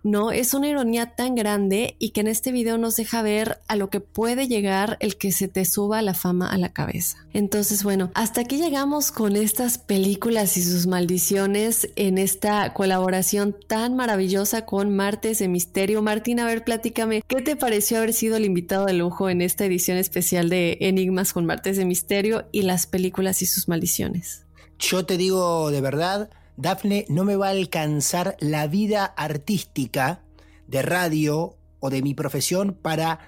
¿No? 0.08 0.32
Es 0.32 0.54
una 0.54 0.68
ironía 0.68 1.16
tan 1.16 1.36
grande 1.36 1.96
y 2.00 2.10
que 2.10 2.22
en 2.22 2.28
este 2.28 2.52
video 2.52 2.78
nos 2.78 2.96
deja 2.96 3.22
ver 3.22 3.60
a 3.68 3.76
lo 3.76 3.90
que 3.90 4.00
puede 4.00 4.48
llegar 4.48 4.98
el 5.00 5.18
que 5.18 5.32
se 5.32 5.48
te 5.48 5.66
suba 5.66 6.02
la 6.02 6.14
fama 6.14 6.50
a 6.50 6.58
la 6.58 6.74
cabeza. 6.74 7.18
Entonces, 7.34 7.84
bueno, 7.84 8.12
hasta 8.16 8.42
aquí 8.42 8.58
llegamos 8.58 9.12
con 9.12 9.36
estas 9.36 9.78
películas 9.78 10.58
y 10.58 10.64
sus 10.64 10.88
maldiciones 10.88 11.90
en 11.96 12.18
esta 12.18 12.74
colaboración 12.74 13.56
tan 13.68 13.96
maravillosa 13.96 14.66
con 14.66 14.96
Martes 14.96 15.40
de 15.40 15.48
Misterio. 15.48 16.02
Martín, 16.02 16.40
a 16.40 16.46
ver, 16.46 16.64
platícame, 16.64 17.22
¿qué 17.28 17.42
te 17.42 17.56
pareció 17.56 17.98
haber 17.98 18.14
sido 18.14 18.38
el 18.38 18.46
invitado 18.46 18.86
de 18.86 18.94
lujo 18.94 19.30
en 19.30 19.42
esta 19.42 19.66
edición 19.66 19.98
especial 19.98 20.50
de 20.50 20.78
Enigmas 20.82 21.34
con 21.34 21.46
Martes 21.46 21.78
de 21.78 21.86
Misterio 21.86 22.48
y 22.52 22.64
las 22.64 22.88
películas 22.88 23.42
y 23.42 23.46
sus 23.46 23.68
maldiciones? 23.68 24.46
Yo 24.80 25.06
te 25.06 25.18
digo 25.18 25.72
de 25.72 25.82
verdad, 25.82 26.30
Dafne, 26.58 27.06
no 27.08 27.24
me 27.24 27.36
va 27.36 27.48
a 27.48 27.52
alcanzar 27.52 28.36
la 28.40 28.66
vida 28.66 29.06
artística 29.06 30.24
de 30.68 30.82
radio 30.82 31.56
o 31.80 31.92
de 31.92 32.02
mi 32.02 32.16
profesión 32.16 32.74
para 32.74 33.20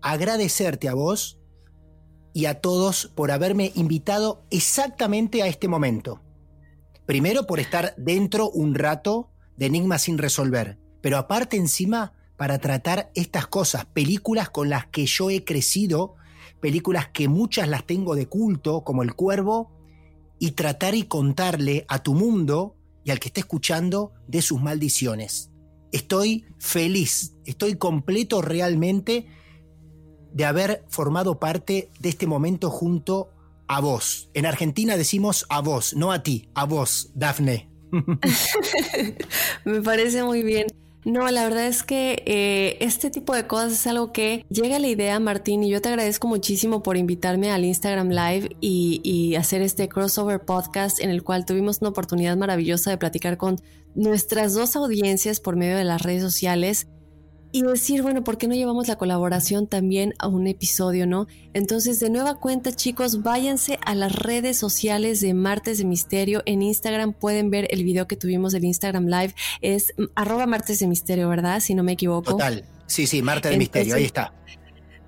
agradecerte 0.00 0.88
a 0.88 0.94
vos 0.94 1.38
y 2.32 2.46
a 2.46 2.62
todos 2.62 3.12
por 3.14 3.30
haberme 3.30 3.72
invitado 3.74 4.46
exactamente 4.50 5.42
a 5.42 5.48
este 5.48 5.68
momento. 5.68 6.22
Primero 7.04 7.46
por 7.46 7.60
estar 7.60 7.94
dentro 7.98 8.48
un 8.48 8.74
rato 8.74 9.32
de 9.58 9.66
enigmas 9.66 10.02
sin 10.02 10.16
resolver, 10.16 10.78
pero 11.02 11.18
aparte 11.18 11.58
encima 11.58 12.14
para 12.38 12.58
tratar 12.58 13.10
estas 13.14 13.46
cosas, 13.48 13.84
películas 13.84 14.48
con 14.48 14.70
las 14.70 14.86
que 14.86 15.04
yo 15.04 15.28
he 15.28 15.44
crecido, 15.44 16.14
películas 16.60 17.08
que 17.08 17.28
muchas 17.28 17.68
las 17.68 17.84
tengo 17.84 18.14
de 18.14 18.28
culto, 18.28 18.82
como 18.82 19.02
El 19.02 19.14
Cuervo, 19.14 19.72
y 20.38 20.52
tratar 20.52 20.94
y 20.94 21.02
contarle 21.02 21.84
a 21.88 22.02
tu 22.02 22.14
mundo 22.14 22.76
y 23.08 23.10
al 23.10 23.20
que 23.20 23.28
esté 23.28 23.40
escuchando 23.40 24.12
de 24.26 24.42
sus 24.42 24.60
maldiciones. 24.60 25.50
Estoy 25.92 26.44
feliz, 26.58 27.32
estoy 27.46 27.76
completo 27.76 28.42
realmente 28.42 29.26
de 30.34 30.44
haber 30.44 30.84
formado 30.90 31.38
parte 31.38 31.88
de 32.00 32.10
este 32.10 32.26
momento 32.26 32.68
junto 32.68 33.30
a 33.66 33.80
vos. 33.80 34.28
En 34.34 34.44
Argentina 34.44 34.98
decimos 34.98 35.46
a 35.48 35.62
vos, 35.62 35.94
no 35.96 36.12
a 36.12 36.22
ti, 36.22 36.50
a 36.54 36.66
vos, 36.66 37.10
Dafne. 37.14 37.70
Me 39.64 39.80
parece 39.80 40.22
muy 40.22 40.42
bien. 40.42 40.66
No, 41.04 41.30
la 41.30 41.44
verdad 41.44 41.66
es 41.66 41.84
que 41.84 42.22
eh, 42.26 42.76
este 42.80 43.10
tipo 43.10 43.34
de 43.34 43.46
cosas 43.46 43.72
es 43.72 43.86
algo 43.86 44.12
que 44.12 44.44
llega 44.50 44.76
a 44.76 44.78
la 44.80 44.88
idea, 44.88 45.18
Martín, 45.20 45.62
y 45.62 45.70
yo 45.70 45.80
te 45.80 45.88
agradezco 45.88 46.26
muchísimo 46.28 46.82
por 46.82 46.96
invitarme 46.96 47.50
al 47.50 47.64
Instagram 47.64 48.10
Live 48.10 48.56
y, 48.60 49.00
y 49.04 49.36
hacer 49.36 49.62
este 49.62 49.88
crossover 49.88 50.44
podcast 50.44 51.00
en 51.00 51.10
el 51.10 51.22
cual 51.22 51.46
tuvimos 51.46 51.78
una 51.80 51.90
oportunidad 51.90 52.36
maravillosa 52.36 52.90
de 52.90 52.98
platicar 52.98 53.36
con 53.36 53.56
nuestras 53.94 54.54
dos 54.54 54.76
audiencias 54.76 55.40
por 55.40 55.56
medio 55.56 55.76
de 55.76 55.84
las 55.84 56.02
redes 56.02 56.22
sociales 56.22 56.88
y 57.58 57.62
decir, 57.62 58.02
bueno, 58.02 58.22
¿por 58.22 58.38
qué 58.38 58.46
no 58.46 58.54
llevamos 58.54 58.86
la 58.86 58.96
colaboración 58.96 59.66
también 59.66 60.14
a 60.20 60.28
un 60.28 60.46
episodio, 60.46 61.08
no? 61.08 61.26
Entonces, 61.54 61.98
de 61.98 62.08
nueva 62.08 62.36
cuenta, 62.36 62.70
chicos, 62.70 63.24
váyanse 63.24 63.80
a 63.84 63.96
las 63.96 64.14
redes 64.14 64.56
sociales 64.56 65.20
de 65.20 65.34
Martes 65.34 65.78
de 65.78 65.84
Misterio. 65.84 66.42
En 66.46 66.62
Instagram 66.62 67.12
pueden 67.12 67.50
ver 67.50 67.66
el 67.70 67.82
video 67.82 68.06
que 68.06 68.16
tuvimos 68.16 68.52
del 68.52 68.64
Instagram 68.64 69.06
Live. 69.06 69.34
Es 69.60 69.92
arroba 70.14 70.46
Martes 70.46 70.78
de 70.78 70.86
Misterio, 70.86 71.28
¿verdad? 71.28 71.58
Si 71.58 71.74
no 71.74 71.82
me 71.82 71.92
equivoco. 71.92 72.30
Total. 72.30 72.64
Sí, 72.86 73.08
sí, 73.08 73.22
Martes 73.22 73.50
de 73.50 73.58
Misterio, 73.58 73.96
ahí 73.96 74.04
está. 74.04 74.32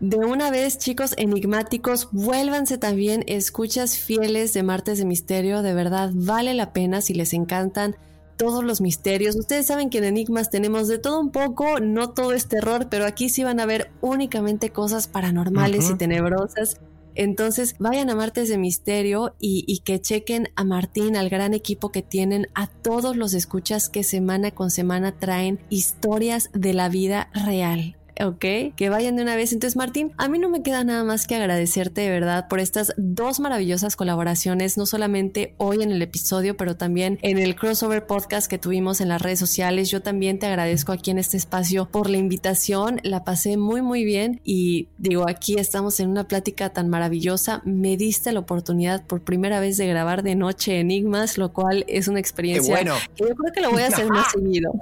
De 0.01 0.17
una 0.17 0.51
vez, 0.51 0.79
chicos 0.79 1.15
enigmáticos, 1.19 2.09
vuélvanse 2.11 2.79
también 2.79 3.23
escuchas 3.29 3.97
fieles 3.97 4.55
de 4.55 4.65
Martes 4.65 4.99
de 4.99 5.05
Misterio. 5.05 5.63
De 5.63 5.73
verdad, 5.73 6.11
vale 6.15 6.55
la 6.55 6.73
pena 6.73 7.01
si 7.01 7.15
les 7.15 7.33
encantan 7.33 7.95
todos 8.41 8.65
los 8.65 8.81
misterios. 8.81 9.37
Ustedes 9.37 9.67
saben 9.67 9.91
que 9.91 9.99
en 9.99 10.05
Enigmas 10.05 10.49
tenemos 10.49 10.89
de 10.89 10.97
todo 10.99 11.21
un 11.21 11.31
poco, 11.31 11.79
no 11.79 12.15
todo 12.15 12.33
es 12.33 12.49
terror, 12.49 12.87
pero 12.91 13.05
aquí 13.05 13.29
sí 13.29 13.45
van 13.45 13.61
a 13.61 13.67
ver 13.67 13.91
únicamente 14.01 14.71
cosas 14.71 15.09
paranormales 15.09 15.91
y 15.91 15.99
tenebrosas. 15.99 16.81
Entonces 17.15 17.75
vayan 17.79 18.09
a 18.09 18.15
Martes 18.15 18.49
de 18.49 18.57
Misterio 18.57 19.35
y, 19.39 19.65
y, 19.67 19.81
que 19.81 20.01
chequen 20.01 20.49
a 20.57 20.65
Martín, 20.65 21.17
al 21.17 21.29
gran 21.29 21.53
equipo 21.53 21.93
que 21.93 22.01
tienen, 22.01 22.47
a 22.55 22.67
todos 22.67 23.15
los 23.15 23.35
escuchas 23.35 23.91
que 23.91 24.05
semana 24.05 24.53
con 24.53 24.71
semana 24.71 25.19
traen 25.19 25.61
historias 25.69 26.49
de 26.55 26.73
la 26.73 26.89
vida 26.89 27.29
real. 27.35 28.00
¿Ok? 28.25 28.75
Que 28.77 28.89
vayan 28.89 29.17
de 29.17 29.23
una 29.23 29.37
vez. 29.37 29.53
Entonces, 29.53 29.77
Martín, 29.77 30.13
a 30.17 30.29
mí 30.29 30.39
no 30.39 30.49
me 30.49 30.63
queda 30.63 30.85
nada 30.85 31.05
más 31.05 31.27
que 31.27 31.37
agradecerte 31.37 32.03
de 32.03 32.11
verdad 32.11 32.49
por 32.49 32.61
estas 32.61 32.93
dos 32.97 33.41
maravillosas 33.41 33.97
colaboraciones, 33.97 34.77
no 34.77 34.87
solamente 34.87 35.55
hoy 35.59 35.83
en 35.83 35.91
el 35.91 36.03
episodio, 36.03 36.57
pero 36.57 36.77
también 36.77 37.19
en 37.23 37.39
el 37.39 37.57
crossover 37.57 38.07
podcast 38.07 38.49
que 38.49 38.59
tuvimos 38.59 39.01
en 39.01 39.09
las 39.09 39.23
redes 39.23 39.39
sociales. 39.39 39.91
Yo 39.91 40.03
también 40.03 40.39
te 40.39 40.47
agradezco 40.47 40.93
aquí 40.93 41.11
en 41.11 41.19
este 41.19 41.37
espacio 41.37 41.89
por 41.91 42.11
la 42.11 42.19
invitación. 42.19 43.01
La 43.03 43.25
pasé 43.25 43.57
muy, 43.57 43.83
muy 43.83 44.05
bien 44.05 44.41
y 44.45 44.89
digo, 44.99 45.29
aquí 45.29 45.57
estamos 45.59 46.01
en 46.01 46.11
una 46.11 46.25
plática 46.25 46.71
tan 46.71 46.89
maravillosa. 46.89 47.63
Me 47.65 47.97
diste 47.97 48.33
la 48.33 48.41
oportunidad 48.41 49.05
por 49.07 49.23
primera 49.23 49.61
vez 49.61 49.77
de 49.77 49.87
grabar 49.87 50.23
de 50.23 50.35
noche 50.35 50.81
enigmas, 50.81 51.39
lo 51.39 51.53
cual 51.53 51.85
es 51.89 52.09
una 52.09 52.21
experiencia 52.21 52.75
bueno. 52.75 52.95
que 53.15 53.25
yo 53.25 53.35
creo 53.35 53.53
que 53.53 53.61
lo 53.61 53.71
voy 53.71 53.83
a 53.83 53.89
hacer 53.89 54.07
más 54.09 54.31
seguido. 54.33 54.73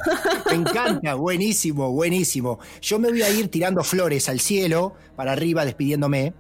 Me 0.51 0.57
encanta, 0.57 1.15
buenísimo, 1.15 1.93
buenísimo. 1.93 2.59
Yo 2.81 2.99
me 2.99 3.11
voy 3.11 3.23
a 3.23 3.28
ir 3.31 3.49
tirando 3.49 3.83
flores 3.85 4.29
al 4.29 4.41
cielo, 4.41 4.95
para 5.17 5.33
arriba, 5.33 5.65
despidiéndome. 5.65 6.35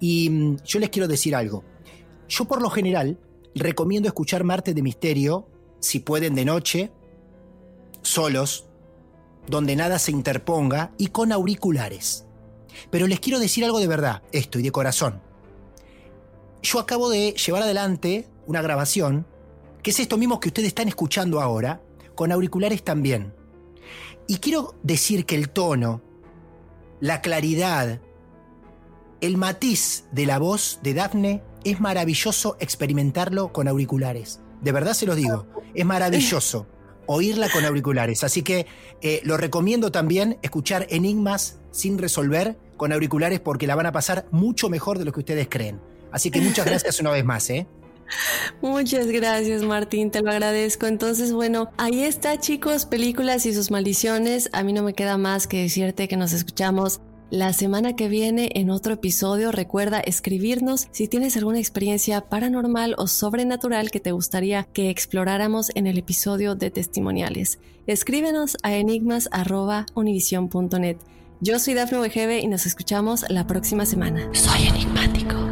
Y 0.00 0.30
mm, 0.30 0.56
yo 0.64 0.78
les 0.78 0.90
quiero 0.90 1.08
decir 1.08 1.34
algo. 1.34 1.64
Yo 2.28 2.44
por 2.46 2.62
lo 2.62 2.70
general 2.70 3.18
recomiendo 3.54 4.08
escuchar 4.08 4.44
Marte 4.44 4.74
de 4.74 4.82
Misterio, 4.82 5.48
si 5.80 6.00
pueden 6.00 6.34
de 6.34 6.44
noche, 6.44 6.90
solos, 8.02 8.66
donde 9.46 9.76
nada 9.76 9.98
se 9.98 10.10
interponga 10.10 10.92
y 10.98 11.08
con 11.08 11.32
auriculares. 11.32 12.24
Pero 12.90 13.06
les 13.06 13.20
quiero 13.20 13.38
decir 13.38 13.64
algo 13.64 13.78
de 13.78 13.86
verdad, 13.86 14.22
esto 14.32 14.58
y 14.58 14.62
de 14.62 14.72
corazón. 14.72 15.20
Yo 16.62 16.78
acabo 16.78 17.10
de 17.10 17.32
llevar 17.32 17.62
adelante 17.62 18.26
una 18.46 18.62
grabación, 18.62 19.26
que 19.82 19.90
es 19.90 20.00
esto 20.00 20.16
mismo 20.16 20.40
que 20.40 20.48
ustedes 20.48 20.68
están 20.68 20.88
escuchando 20.88 21.40
ahora, 21.40 21.82
con 22.14 22.32
auriculares 22.32 22.82
también. 22.82 23.34
Y 24.26 24.38
quiero 24.38 24.74
decir 24.82 25.26
que 25.26 25.36
el 25.36 25.50
tono, 25.50 26.00
la 27.04 27.20
claridad, 27.20 28.00
el 29.20 29.36
matiz 29.36 30.04
de 30.12 30.24
la 30.24 30.38
voz 30.38 30.78
de 30.82 30.94
Daphne 30.94 31.42
es 31.62 31.78
maravilloso 31.78 32.56
experimentarlo 32.60 33.52
con 33.52 33.68
auriculares. 33.68 34.40
De 34.62 34.72
verdad 34.72 34.94
se 34.94 35.04
los 35.04 35.14
digo, 35.14 35.46
es 35.74 35.84
maravilloso 35.84 36.66
oírla 37.04 37.50
con 37.50 37.66
auriculares. 37.66 38.24
Así 38.24 38.40
que 38.40 38.66
eh, 39.02 39.20
lo 39.22 39.36
recomiendo 39.36 39.92
también 39.92 40.38
escuchar 40.40 40.86
Enigmas 40.88 41.58
sin 41.72 41.98
resolver 41.98 42.56
con 42.78 42.90
auriculares 42.90 43.38
porque 43.38 43.66
la 43.66 43.74
van 43.74 43.84
a 43.84 43.92
pasar 43.92 44.24
mucho 44.30 44.70
mejor 44.70 44.98
de 44.98 45.04
lo 45.04 45.12
que 45.12 45.20
ustedes 45.20 45.46
creen. 45.50 45.82
Así 46.10 46.30
que 46.30 46.40
muchas 46.40 46.64
gracias 46.64 47.00
una 47.00 47.10
vez 47.10 47.26
más, 47.26 47.50
¿eh? 47.50 47.66
Muchas 48.60 49.06
gracias 49.08 49.62
Martín, 49.62 50.10
te 50.10 50.22
lo 50.22 50.30
agradezco. 50.30 50.86
Entonces, 50.86 51.32
bueno, 51.32 51.70
ahí 51.76 52.04
está 52.04 52.38
chicos, 52.38 52.86
películas 52.86 53.46
y 53.46 53.54
sus 53.54 53.70
maldiciones. 53.70 54.48
A 54.52 54.62
mí 54.62 54.72
no 54.72 54.82
me 54.82 54.94
queda 54.94 55.18
más 55.18 55.46
que 55.46 55.62
decirte 55.62 56.08
que 56.08 56.16
nos 56.16 56.32
escuchamos 56.32 57.00
la 57.30 57.52
semana 57.52 57.96
que 57.96 58.08
viene 58.08 58.50
en 58.54 58.70
otro 58.70 58.94
episodio. 58.94 59.50
Recuerda 59.50 59.98
escribirnos 60.00 60.86
si 60.92 61.08
tienes 61.08 61.36
alguna 61.36 61.58
experiencia 61.58 62.20
paranormal 62.20 62.94
o 62.96 63.08
sobrenatural 63.08 63.90
que 63.90 64.00
te 64.00 64.12
gustaría 64.12 64.64
que 64.72 64.88
exploráramos 64.90 65.70
en 65.74 65.86
el 65.86 65.98
episodio 65.98 66.54
de 66.54 66.70
testimoniales. 66.70 67.58
Escríbenos 67.86 68.56
a 68.62 68.74
enigmas.univision.net. 68.74 70.96
Yo 71.40 71.58
soy 71.58 71.74
Dafne 71.74 72.00
Wegebe 72.00 72.38
y 72.38 72.46
nos 72.46 72.64
escuchamos 72.66 73.24
la 73.28 73.46
próxima 73.46 73.84
semana. 73.84 74.30
Soy 74.32 74.68
enigmático. 74.68 75.43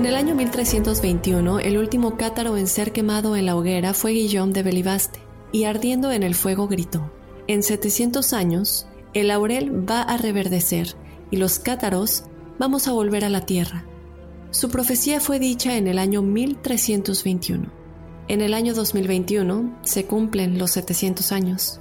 En 0.00 0.06
el 0.06 0.14
año 0.14 0.34
1321, 0.34 1.60
el 1.60 1.76
último 1.76 2.16
cátaro 2.16 2.56
en 2.56 2.68
ser 2.68 2.90
quemado 2.90 3.36
en 3.36 3.44
la 3.44 3.54
hoguera 3.54 3.92
fue 3.92 4.12
Guillaume 4.12 4.54
de 4.54 4.62
Belibaste, 4.62 5.20
y 5.52 5.64
ardiendo 5.64 6.10
en 6.10 6.22
el 6.22 6.34
fuego 6.34 6.68
gritó, 6.68 7.12
En 7.48 7.62
700 7.62 8.32
años, 8.32 8.86
el 9.12 9.28
laurel 9.28 9.86
va 9.86 10.00
a 10.00 10.16
reverdecer, 10.16 10.96
y 11.30 11.36
los 11.36 11.58
cátaros 11.58 12.24
vamos 12.58 12.88
a 12.88 12.92
volver 12.92 13.26
a 13.26 13.28
la 13.28 13.44
tierra. 13.44 13.84
Su 14.52 14.70
profecía 14.70 15.20
fue 15.20 15.38
dicha 15.38 15.76
en 15.76 15.86
el 15.86 15.98
año 15.98 16.22
1321. 16.22 17.70
En 18.28 18.40
el 18.40 18.54
año 18.54 18.72
2021 18.72 19.80
se 19.82 20.06
cumplen 20.06 20.58
los 20.58 20.70
700 20.70 21.30
años. 21.30 21.78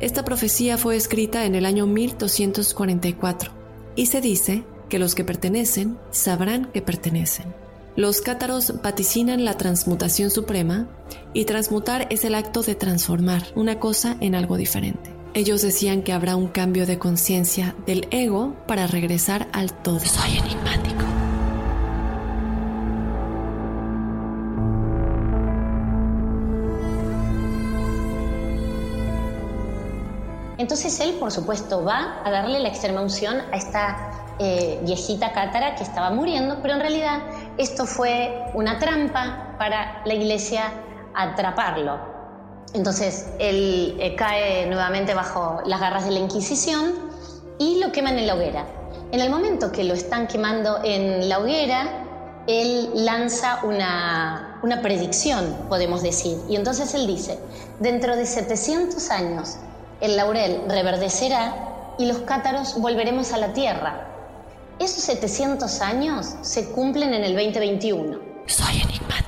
Esta 0.00 0.24
profecía 0.24 0.76
fue 0.76 0.96
escrita 0.96 1.44
en 1.44 1.54
el 1.54 1.66
año 1.66 1.86
1244 1.86 3.52
y 3.94 4.06
se 4.06 4.20
dice 4.20 4.64
que 4.88 4.98
los 4.98 5.14
que 5.14 5.24
pertenecen 5.24 5.98
sabrán 6.10 6.66
que 6.72 6.82
pertenecen. 6.82 7.54
Los 7.96 8.20
cátaros 8.20 8.80
vaticinan 8.82 9.44
la 9.44 9.56
transmutación 9.56 10.30
suprema 10.30 10.86
y 11.32 11.46
transmutar 11.46 12.06
es 12.10 12.24
el 12.24 12.34
acto 12.34 12.62
de 12.62 12.74
transformar 12.74 13.42
una 13.56 13.80
cosa 13.80 14.16
en 14.20 14.34
algo 14.34 14.56
diferente. 14.56 15.12
Ellos 15.34 15.62
decían 15.62 16.02
que 16.02 16.12
habrá 16.12 16.36
un 16.36 16.48
cambio 16.48 16.86
de 16.86 16.98
conciencia 16.98 17.74
del 17.86 18.06
ego 18.10 18.56
para 18.66 18.86
regresar 18.86 19.48
al 19.52 19.72
todo. 19.72 20.00
Soy 20.00 20.38
enigmático. 20.38 21.04
Entonces 30.58 31.00
él, 31.00 31.14
por 31.20 31.30
supuesto, 31.30 31.84
va 31.84 32.20
a 32.24 32.30
darle 32.30 32.60
la 32.60 32.68
extrema 32.68 33.00
unción 33.00 33.38
a 33.52 33.56
esta 33.56 34.27
eh, 34.38 34.78
viejita 34.82 35.32
cátara 35.32 35.74
que 35.74 35.82
estaba 35.82 36.10
muriendo, 36.10 36.58
pero 36.62 36.74
en 36.74 36.80
realidad 36.80 37.20
esto 37.56 37.86
fue 37.86 38.44
una 38.54 38.78
trampa 38.78 39.56
para 39.58 40.02
la 40.04 40.14
iglesia 40.14 40.72
atraparlo. 41.14 41.98
Entonces 42.74 43.28
él 43.38 43.96
eh, 43.98 44.14
cae 44.14 44.66
nuevamente 44.66 45.14
bajo 45.14 45.60
las 45.64 45.80
garras 45.80 46.04
de 46.04 46.12
la 46.12 46.20
Inquisición 46.20 46.94
y 47.58 47.80
lo 47.80 47.92
queman 47.92 48.18
en 48.18 48.26
la 48.26 48.34
hoguera. 48.34 48.66
En 49.10 49.20
el 49.20 49.30
momento 49.30 49.72
que 49.72 49.84
lo 49.84 49.94
están 49.94 50.26
quemando 50.26 50.80
en 50.84 51.28
la 51.28 51.38
hoguera, 51.38 51.88
él 52.46 52.90
lanza 52.94 53.60
una, 53.64 54.60
una 54.62 54.82
predicción, 54.82 55.56
podemos 55.68 56.02
decir. 56.02 56.38
Y 56.48 56.56
entonces 56.56 56.94
él 56.94 57.06
dice, 57.06 57.38
dentro 57.80 58.16
de 58.16 58.26
700 58.26 59.10
años, 59.10 59.56
el 60.00 60.16
laurel 60.16 60.62
reverdecerá 60.68 61.94
y 61.98 62.06
los 62.06 62.18
cátaros 62.18 62.80
volveremos 62.80 63.32
a 63.32 63.38
la 63.38 63.52
tierra. 63.52 64.17
Esos 64.80 65.02
700 65.02 65.80
años 65.80 66.36
se 66.42 66.66
cumplen 66.66 67.12
en 67.12 67.24
el 67.24 67.34
2021. 67.34 68.20
Soy 68.46 68.80
enigmático. 68.80 69.27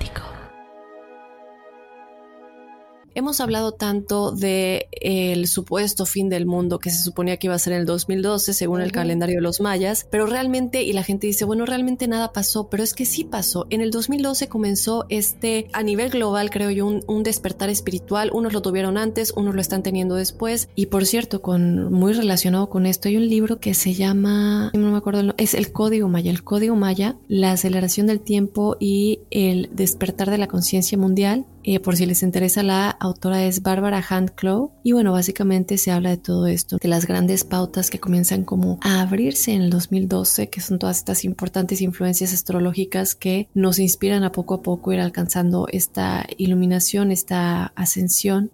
Hemos 3.14 3.40
hablado 3.40 3.72
tanto 3.72 4.30
de 4.32 4.88
el 4.92 5.46
supuesto 5.48 6.06
fin 6.06 6.28
del 6.28 6.46
mundo 6.46 6.78
que 6.78 6.90
se 6.90 7.02
suponía 7.02 7.36
que 7.36 7.48
iba 7.48 7.54
a 7.54 7.58
ser 7.58 7.72
en 7.72 7.80
el 7.80 7.86
2012 7.86 8.54
según 8.54 8.80
el 8.80 8.92
calendario 8.92 9.36
de 9.36 9.42
los 9.42 9.60
mayas, 9.60 10.06
pero 10.10 10.26
realmente 10.26 10.82
y 10.82 10.92
la 10.92 11.02
gente 11.02 11.26
dice, 11.26 11.44
bueno, 11.44 11.66
realmente 11.66 12.06
nada 12.08 12.32
pasó, 12.32 12.68
pero 12.68 12.82
es 12.82 12.94
que 12.94 13.04
sí 13.04 13.24
pasó. 13.24 13.66
En 13.70 13.80
el 13.80 13.90
2012 13.90 14.48
comenzó 14.48 15.06
este 15.08 15.66
a 15.72 15.82
nivel 15.82 16.10
global, 16.10 16.50
creo 16.50 16.70
yo, 16.70 16.86
un, 16.86 17.22
despertar 17.22 17.68
espiritual. 17.68 18.30
Unos 18.32 18.52
lo 18.52 18.62
tuvieron 18.62 18.96
antes, 18.96 19.32
unos 19.36 19.54
lo 19.54 19.60
están 19.60 19.82
teniendo 19.82 20.14
después. 20.14 20.68
Y 20.74 20.86
por 20.86 21.04
cierto, 21.04 21.42
con 21.42 21.92
muy 21.92 22.12
relacionado 22.12 22.70
con 22.70 22.86
esto 22.86 23.08
hay 23.08 23.16
un 23.16 23.28
libro 23.28 23.58
que 23.58 23.74
se 23.74 23.94
llama, 23.94 24.70
no 24.72 24.90
me 24.90 24.96
acuerdo, 24.96 25.34
es 25.36 25.54
el 25.54 25.72
Código 25.72 26.08
Maya, 26.08 26.30
el 26.30 26.44
Código 26.44 26.76
Maya, 26.76 27.16
la 27.28 27.52
aceleración 27.52 28.06
del 28.06 28.20
tiempo 28.20 28.76
y 28.80 29.20
el 29.30 29.68
despertar 29.72 30.30
de 30.30 30.38
la 30.38 30.46
conciencia 30.46 30.96
mundial 30.96 31.46
eh, 31.74 31.80
por 31.80 31.96
si 31.96 32.06
les 32.06 32.22
interesa, 32.22 32.62
la 32.62 32.90
autora 32.90 33.44
es 33.44 33.62
Barbara 33.62 34.04
Handclough. 34.08 34.70
Y 34.82 34.92
bueno, 34.92 35.12
básicamente 35.12 35.78
se 35.78 35.90
habla 35.90 36.10
de 36.10 36.16
todo 36.16 36.46
esto, 36.46 36.78
de 36.78 36.88
las 36.88 37.06
grandes 37.06 37.44
pautas 37.44 37.90
que 37.90 38.00
comienzan 38.00 38.44
como 38.44 38.78
a 38.82 39.00
abrirse 39.00 39.52
en 39.52 39.62
el 39.62 39.70
2012, 39.70 40.48
que 40.48 40.60
son 40.60 40.78
todas 40.78 40.98
estas 40.98 41.24
importantes 41.24 41.80
influencias 41.80 42.32
astrológicas 42.32 43.14
que 43.14 43.48
nos 43.54 43.78
inspiran 43.78 44.24
a 44.24 44.32
poco 44.32 44.54
a 44.54 44.62
poco 44.62 44.92
ir 44.92 45.00
alcanzando 45.00 45.68
esta 45.70 46.26
iluminación, 46.36 47.12
esta 47.12 47.72
ascensión 47.76 48.50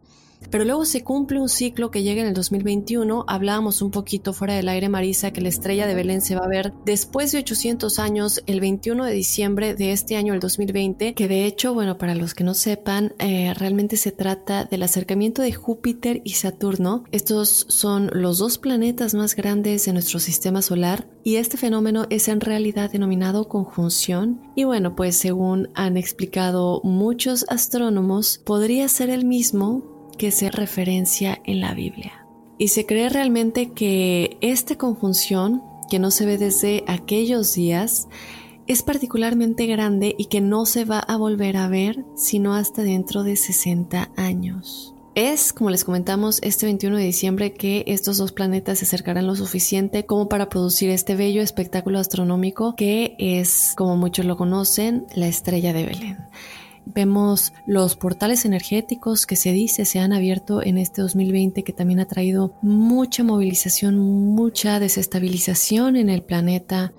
pero 0.51 0.65
luego 0.65 0.85
se 0.85 1.03
cumple 1.03 1.41
un 1.41 1.49
ciclo 1.49 1.91
que 1.91 2.03
llega 2.03 2.23
en 2.23 2.29
el 2.29 2.35
2021. 2.35 3.25
Hablábamos 3.29 3.83
un 3.83 3.91
poquito 3.91 4.33
fuera 4.33 4.55
del 4.55 4.69
aire, 4.69 4.89
Marisa, 4.89 5.33
que 5.33 5.41
la 5.41 5.49
estrella 5.49 5.87
de 5.87 5.95
Belén 5.95 6.21
se 6.21 6.35
va 6.35 6.45
a 6.45 6.49
ver 6.49 6.73
después 6.85 7.33
de 7.33 7.39
800 7.39 7.99
años, 7.99 8.43
el 8.47 8.61
21 8.61 9.05
de 9.05 9.13
diciembre 9.13 9.75
de 9.75 9.93
este 9.93 10.17
año, 10.17 10.35
el 10.35 10.41
2020, 10.41 11.15
que 11.15 11.29
de 11.29 11.47
hecho, 11.47 11.75
bueno, 11.75 11.99
para 11.99 12.15
los 12.15 12.35
que 12.35 12.45
no 12.45 12.55
sepan, 12.55 13.15
eh, 13.19 13.55
realmente 13.55 13.97
se 13.97 14.13
trata 14.13 14.65
del 14.65 14.83
acercamiento 14.83 15.43
de 15.43 15.53
Júpiter 15.53 16.23
y 16.25 16.35
Saturno. 16.35 17.05
Estos 17.13 17.67
son 17.69 18.11
los 18.13 18.39
dos 18.39 18.59
planetas 18.59 19.15
más 19.15 19.35
grandes 19.35 19.85
de 19.85 19.93
nuestro 19.93 20.21
sistema 20.21 20.63
solar 20.63 21.09
y 21.25 21.37
este 21.37 21.57
fenómeno 21.57 22.07
es 22.11 22.29
en 22.29 22.41
realidad 22.41 22.91
denominado 22.91 23.49
conjunción. 23.49 24.41
Y 24.55 24.65
bueno, 24.65 24.95
pues 24.95 25.17
según 25.17 25.71
han 25.75 25.97
explicado 25.97 26.81
muchos 26.85 27.45
astrónomos, 27.49 28.39
podría 28.39 28.89
ser 28.89 29.11
el 29.11 29.25
mismo 29.25 29.96
que 30.17 30.31
se 30.31 30.51
referencia 30.51 31.41
en 31.45 31.61
la 31.61 31.75
Biblia. 31.75 32.27
Y 32.59 32.69
se 32.69 32.87
cree 32.87 33.09
realmente 33.09 33.73
que 33.73 34.39
esta 34.41 34.77
conjunción, 34.77 35.63
que 35.91 35.99
no 35.99 36.11
se 36.11 36.27
ve 36.27 36.39
desde 36.39 36.85
aquellos 36.87 37.55
días, 37.55 38.09
es 38.67 38.83
particularmente 38.83 39.67
grande 39.67 40.15
y 40.19 40.27
que 40.27 40.41
no 40.41 40.67
se 40.67 40.85
va 40.85 40.99
a 40.99 41.17
volver 41.17 41.57
a 41.57 41.69
ver 41.69 42.05
sino 42.17 42.55
hasta 42.55 42.83
dentro 42.83 43.23
de 43.23 43.37
60 43.37 44.11
años. 44.17 44.93
Es, 45.15 45.55
como 45.55 45.71
les 45.71 45.85
comentamos, 45.85 46.41
este 46.43 46.67
21 46.67 46.99
de 46.99 47.05
diciembre 47.05 47.55
que 47.55 47.85
estos 47.87 48.19
dos 48.19 48.33
planetas 48.33 48.81
se 48.81 48.85
acercarán 48.85 49.27
lo 49.27 49.35
suficiente 49.35 50.05
como 50.05 50.29
para 50.29 50.51
producir 50.51 50.91
este 50.91 51.17
bello 51.17 51.41
espectáculo 51.41 51.99
astronómico 51.99 52.75
que 52.77 53.17
es, 53.19 53.73
como 53.79 53.97
muchos 53.97 54.27
lo 54.27 54.37
conocen, 54.37 55.07
la 55.15 55.27
estrella 55.27 55.73
de 55.73 55.87
Belén. 55.87 56.19
Vemos 56.87 57.53
los 57.67 57.97
portales 57.97 58.45
energéticos 58.45 59.27
que 59.27 59.37
se 59.37 59.53
dice 59.53 59.85
se 59.85 59.99
han 59.99 60.13
abierto 60.13 60.63
en 60.63 60.79
este 60.79 61.03
2020 61.03 61.65
que 61.65 61.73
también 61.73 62.01
ha 62.01 62.07
traído 62.07 62.55
mucha 62.63 63.25
movilización, 63.25 63.99
mucha 63.99 64.79
desestabilización 64.79 65.97
en 65.97 66.09
el 66.09 66.23
planeta 66.23 66.93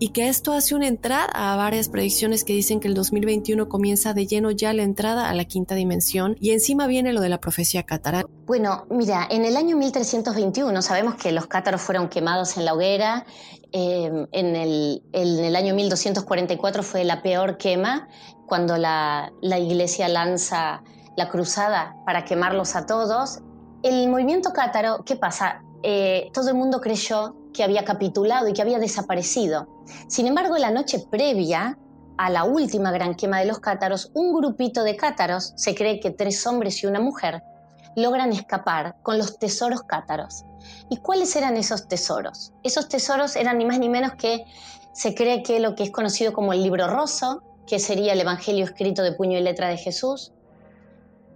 y 0.00 0.10
que 0.10 0.28
esto 0.28 0.52
hace 0.52 0.74
una 0.74 0.86
entrada 0.86 1.24
a 1.24 1.56
varias 1.56 1.88
predicciones 1.88 2.44
que 2.44 2.52
dicen 2.52 2.80
que 2.80 2.88
el 2.88 2.94
2021 2.94 3.68
comienza 3.68 4.14
de 4.14 4.26
lleno 4.26 4.50
ya 4.50 4.72
la 4.72 4.82
entrada 4.82 5.28
a 5.28 5.34
la 5.34 5.44
quinta 5.44 5.74
dimensión 5.74 6.36
y 6.40 6.50
encima 6.50 6.86
viene 6.86 7.12
lo 7.12 7.20
de 7.20 7.28
la 7.28 7.40
profecía 7.40 7.82
cátara. 7.82 8.24
Bueno, 8.46 8.86
mira, 8.90 9.26
en 9.30 9.44
el 9.44 9.56
año 9.56 9.76
1321 9.76 10.82
sabemos 10.82 11.16
que 11.16 11.32
los 11.32 11.46
cátaros 11.46 11.80
fueron 11.80 12.08
quemados 12.08 12.56
en 12.56 12.64
la 12.64 12.74
hoguera, 12.74 13.26
eh, 13.72 14.26
en, 14.32 14.56
el, 14.56 15.02
en, 15.12 15.44
el, 15.44 15.56
año 15.56 15.74
1244 15.74 16.82
fue 16.82 17.04
la 17.04 17.20
peor 17.20 17.58
quema 17.58 18.08
cuando 18.48 18.76
la, 18.76 19.32
la 19.40 19.58
iglesia 19.58 20.08
lanza 20.08 20.82
la 21.16 21.28
cruzada 21.28 21.96
para 22.06 22.24
quemarlos 22.24 22.74
a 22.74 22.86
todos. 22.86 23.40
El 23.82 24.08
movimiento 24.08 24.52
cátaro, 24.52 25.04
¿qué 25.04 25.16
pasa? 25.16 25.62
Eh, 25.82 26.30
todo 26.32 26.48
el 26.48 26.56
mundo 26.56 26.80
creyó 26.80 27.36
que 27.52 27.62
había 27.62 27.84
capitulado 27.84 28.48
y 28.48 28.52
que 28.52 28.62
había 28.62 28.78
desaparecido. 28.78 29.68
Sin 30.08 30.26
embargo, 30.26 30.56
la 30.58 30.70
noche 30.70 31.04
previa 31.10 31.78
a 32.16 32.30
la 32.30 32.44
última 32.44 32.90
gran 32.90 33.14
quema 33.14 33.38
de 33.38 33.46
los 33.46 33.60
cátaros, 33.60 34.10
un 34.14 34.32
grupito 34.32 34.82
de 34.82 34.96
cátaros, 34.96 35.52
se 35.56 35.74
cree 35.74 36.00
que 36.00 36.10
tres 36.10 36.44
hombres 36.46 36.82
y 36.82 36.86
una 36.86 37.00
mujer, 37.00 37.42
logran 37.94 38.32
escapar 38.32 38.96
con 39.02 39.18
los 39.18 39.38
tesoros 39.38 39.82
cátaros. 39.82 40.44
¿Y 40.90 40.98
cuáles 40.98 41.34
eran 41.36 41.56
esos 41.56 41.88
tesoros? 41.88 42.52
Esos 42.62 42.88
tesoros 42.88 43.36
eran 43.36 43.58
ni 43.58 43.64
más 43.64 43.78
ni 43.78 43.88
menos 43.88 44.12
que 44.14 44.44
se 44.92 45.14
cree 45.14 45.42
que 45.42 45.60
lo 45.60 45.74
que 45.74 45.84
es 45.84 45.90
conocido 45.90 46.32
como 46.32 46.52
el 46.52 46.62
libro 46.62 46.88
roso, 46.88 47.42
que 47.68 47.78
sería 47.78 48.12
el 48.12 48.20
Evangelio 48.20 48.64
escrito 48.64 49.02
de 49.02 49.12
puño 49.12 49.38
y 49.38 49.42
letra 49.42 49.68
de 49.68 49.76
Jesús, 49.76 50.32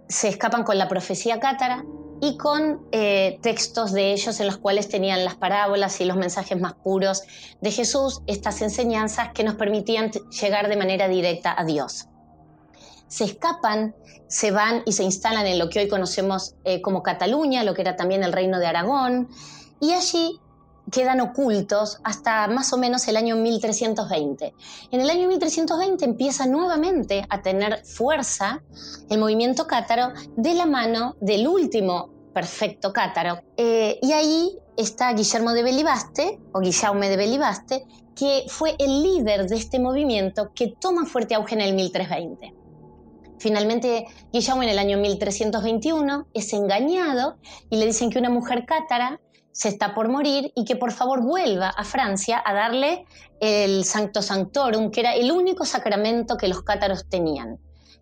se 0.07 0.27
escapan 0.27 0.63
con 0.63 0.77
la 0.77 0.87
profecía 0.87 1.39
cátara 1.39 1.85
y 2.21 2.37
con 2.37 2.87
eh, 2.91 3.39
textos 3.41 3.91
de 3.91 4.13
ellos 4.13 4.39
en 4.39 4.47
los 4.47 4.57
cuales 4.57 4.87
tenían 4.87 5.25
las 5.25 5.35
parábolas 5.35 5.99
y 6.01 6.05
los 6.05 6.17
mensajes 6.17 6.59
más 6.59 6.73
puros 6.73 7.23
de 7.61 7.71
Jesús, 7.71 8.21
estas 8.27 8.61
enseñanzas 8.61 9.29
que 9.33 9.43
nos 9.43 9.55
permitían 9.55 10.11
llegar 10.41 10.69
de 10.69 10.77
manera 10.77 11.07
directa 11.07 11.53
a 11.57 11.65
Dios. 11.65 12.07
Se 13.07 13.25
escapan, 13.25 13.95
se 14.27 14.51
van 14.51 14.83
y 14.85 14.93
se 14.93 15.03
instalan 15.03 15.45
en 15.45 15.59
lo 15.59 15.69
que 15.69 15.79
hoy 15.79 15.87
conocemos 15.87 16.55
eh, 16.63 16.81
como 16.81 17.03
Cataluña, 17.03 17.63
lo 17.63 17.73
que 17.73 17.81
era 17.81 17.95
también 17.95 18.23
el 18.23 18.33
reino 18.33 18.59
de 18.59 18.67
Aragón, 18.67 19.29
y 19.79 19.91
allí 19.91 20.39
quedan 20.91 21.21
ocultos 21.21 21.99
hasta 22.03 22.47
más 22.47 22.73
o 22.73 22.77
menos 22.77 23.07
el 23.07 23.17
año 23.17 23.35
1320. 23.35 24.53
En 24.91 25.01
el 25.01 25.09
año 25.09 25.27
1320 25.27 26.05
empieza 26.05 26.45
nuevamente 26.45 27.25
a 27.29 27.41
tener 27.41 27.85
fuerza 27.85 28.61
el 29.09 29.19
movimiento 29.19 29.67
cátaro 29.67 30.13
de 30.35 30.53
la 30.53 30.65
mano 30.65 31.15
del 31.19 31.47
último 31.47 32.09
perfecto 32.33 32.91
cátaro. 32.91 33.41
Eh, 33.57 33.99
y 34.01 34.11
ahí 34.11 34.57
está 34.75 35.13
Guillermo 35.13 35.53
de 35.53 35.63
Belibaste, 35.63 36.39
o 36.51 36.59
Guillaume 36.59 37.09
de 37.09 37.17
Belibaste, 37.17 37.85
que 38.15 38.45
fue 38.47 38.75
el 38.79 39.03
líder 39.03 39.47
de 39.47 39.55
este 39.55 39.79
movimiento 39.79 40.51
que 40.53 40.75
toma 40.79 41.05
fuerte 41.05 41.35
auge 41.35 41.55
en 41.55 41.61
el 41.61 41.73
1320. 41.73 42.53
Finalmente, 43.39 44.05
Guillermo 44.31 44.63
en 44.63 44.69
el 44.69 44.79
año 44.79 44.97
1321 44.97 46.27
es 46.33 46.53
engañado 46.53 47.37
y 47.69 47.77
le 47.77 47.85
dicen 47.85 48.09
que 48.09 48.19
una 48.19 48.29
mujer 48.29 48.65
cátara 48.65 49.19
se 49.53 49.69
está 49.69 49.93
por 49.93 50.09
morir 50.09 50.51
y 50.55 50.65
que 50.65 50.75
por 50.75 50.91
favor 50.91 51.21
vuelva 51.21 51.69
a 51.69 51.83
Francia 51.85 52.41
a 52.43 52.53
darle 52.53 53.05
el 53.39 53.85
Sancto 53.85 54.21
Sanctorum, 54.21 54.91
que 54.91 55.01
era 55.01 55.13
el 55.13 55.31
único 55.31 55.63
sacramento 55.63 56.37
que 56.37 56.47
los 56.47 56.63
cátaros 56.63 57.07
tenían, 57.07 57.59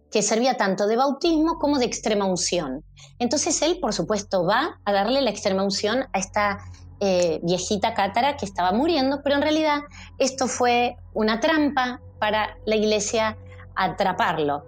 que 0.10 0.22
servía 0.22 0.56
tanto 0.58 0.88
de 0.88 0.96
bautismo 0.96 1.60
como 1.60 1.78
de 1.78 1.86
extrema 1.86 2.26
unción. 2.26 2.84
Entonces 3.20 3.62
él, 3.62 3.80
por 3.80 3.94
supuesto, 3.94 4.46
va 4.46 4.80
a 4.86 4.92
darle 4.92 5.22
la 5.22 5.30
extrema 5.30 5.64
unción 5.64 6.06
a 6.14 6.20
esta 6.20 6.60
eh, 7.02 7.40
viejita 7.44 7.94
cátara 7.94 8.38
que 8.38 8.46
estaba 8.46 8.72
muriendo, 8.72 9.22
pero 9.24 9.36
en 9.36 9.42
realidad 9.42 9.82
esto 10.20 10.48
fue 10.48 10.96
una 11.14 11.40
trampa 11.40 12.00
para 12.20 12.58
la 12.66 12.76
iglesia 12.76 13.38
atraparlo. 13.76 14.64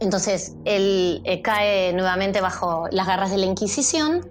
Entonces 0.00 0.54
él 0.64 1.20
eh, 1.24 1.42
cae 1.42 1.92
nuevamente 1.92 2.40
bajo 2.40 2.86
las 2.90 3.06
garras 3.06 3.30
de 3.30 3.38
la 3.38 3.46
Inquisición 3.46 4.30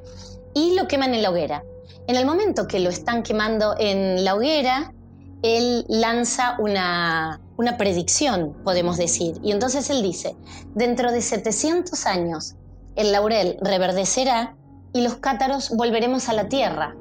y 0.54 0.76
lo 0.76 0.88
queman 0.88 1.14
en 1.14 1.22
la 1.22 1.30
hoguera. 1.30 1.64
En 2.08 2.16
el 2.16 2.26
momento 2.26 2.68
que 2.68 2.80
lo 2.80 2.90
están 2.90 3.24
quemando 3.24 3.76
en 3.80 4.24
la 4.24 4.36
hoguera, 4.36 4.94
él 5.42 5.86
lanza 5.88 6.56
una, 6.60 7.42
una 7.58 7.78
predicción, 7.78 8.56
podemos 8.64 8.98
decir. 8.98 9.40
Y 9.44 9.52
entonces 9.52 9.90
él 9.90 10.04
dice, 10.04 10.36
dentro 10.76 11.12
de 11.12 11.22
700 11.22 12.06
años, 12.06 12.56
el 12.96 13.12
laurel 13.12 13.58
reverdecerá 13.60 14.56
y 14.94 15.02
los 15.02 15.16
cátaros 15.16 15.72
volveremos 15.76 16.30
a 16.30 16.34
la 16.34 16.48
tierra. 16.48 16.96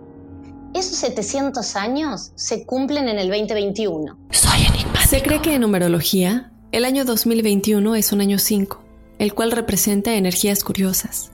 Esos 0.72 0.96
700 0.96 1.76
años 1.76 2.32
se 2.34 2.64
cumplen 2.64 3.08
en 3.08 3.18
el 3.18 3.28
2021. 3.28 4.18
Se 5.06 5.22
cree 5.22 5.42
que 5.42 5.54
en 5.54 5.60
numerología, 5.60 6.50
el 6.72 6.84
año 6.84 7.04
2021 7.04 7.94
es 7.94 8.10
un 8.10 8.22
año 8.22 8.38
5, 8.38 8.82
el 9.18 9.34
cual 9.34 9.52
representa 9.52 10.14
energías 10.14 10.64
curiosas, 10.64 11.30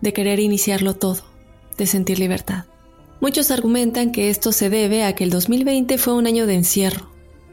de 0.00 0.12
querer 0.12 0.40
iniciarlo 0.40 0.94
todo, 0.94 1.22
de 1.78 1.86
sentir 1.86 2.18
libertad. 2.18 2.64
Muchos 3.20 3.50
argumentan 3.50 4.12
que 4.12 4.30
esto 4.30 4.52
se 4.52 4.70
debe 4.70 5.04
a 5.04 5.14
que 5.14 5.24
el 5.24 5.30
2020 5.30 5.98
fue 5.98 6.14
un 6.14 6.26
año 6.26 6.46
de 6.46 6.54
encierro, 6.54 7.10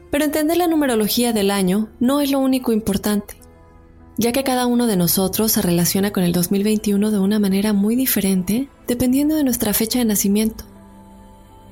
pero 0.10 0.26
entender 0.26 0.58
la 0.58 0.68
numerología 0.68 1.34
del 1.34 1.52
año 1.52 1.90
no 2.00 2.20
es 2.22 2.32
lo 2.32 2.40
único 2.40 2.74
importante, 2.74 3.36
ya 4.18 4.32
que 4.32 4.44
cada 4.44 4.66
uno 4.66 4.88
de 4.88 4.98
nosotros 4.98 5.54
se 5.54 5.62
relaciona 5.62 6.12
con 6.12 6.24
el 6.24 6.34
2021 6.34 7.12
de 7.12 7.20
una 7.20 7.40
manera 7.40 7.74
muy 7.74 7.96
diferente 7.96 8.70
dependiendo 8.88 9.36
de 9.36 9.44
nuestra 9.44 9.74
fecha 9.74 10.00
de 10.00 10.06
nacimiento. 10.06 10.66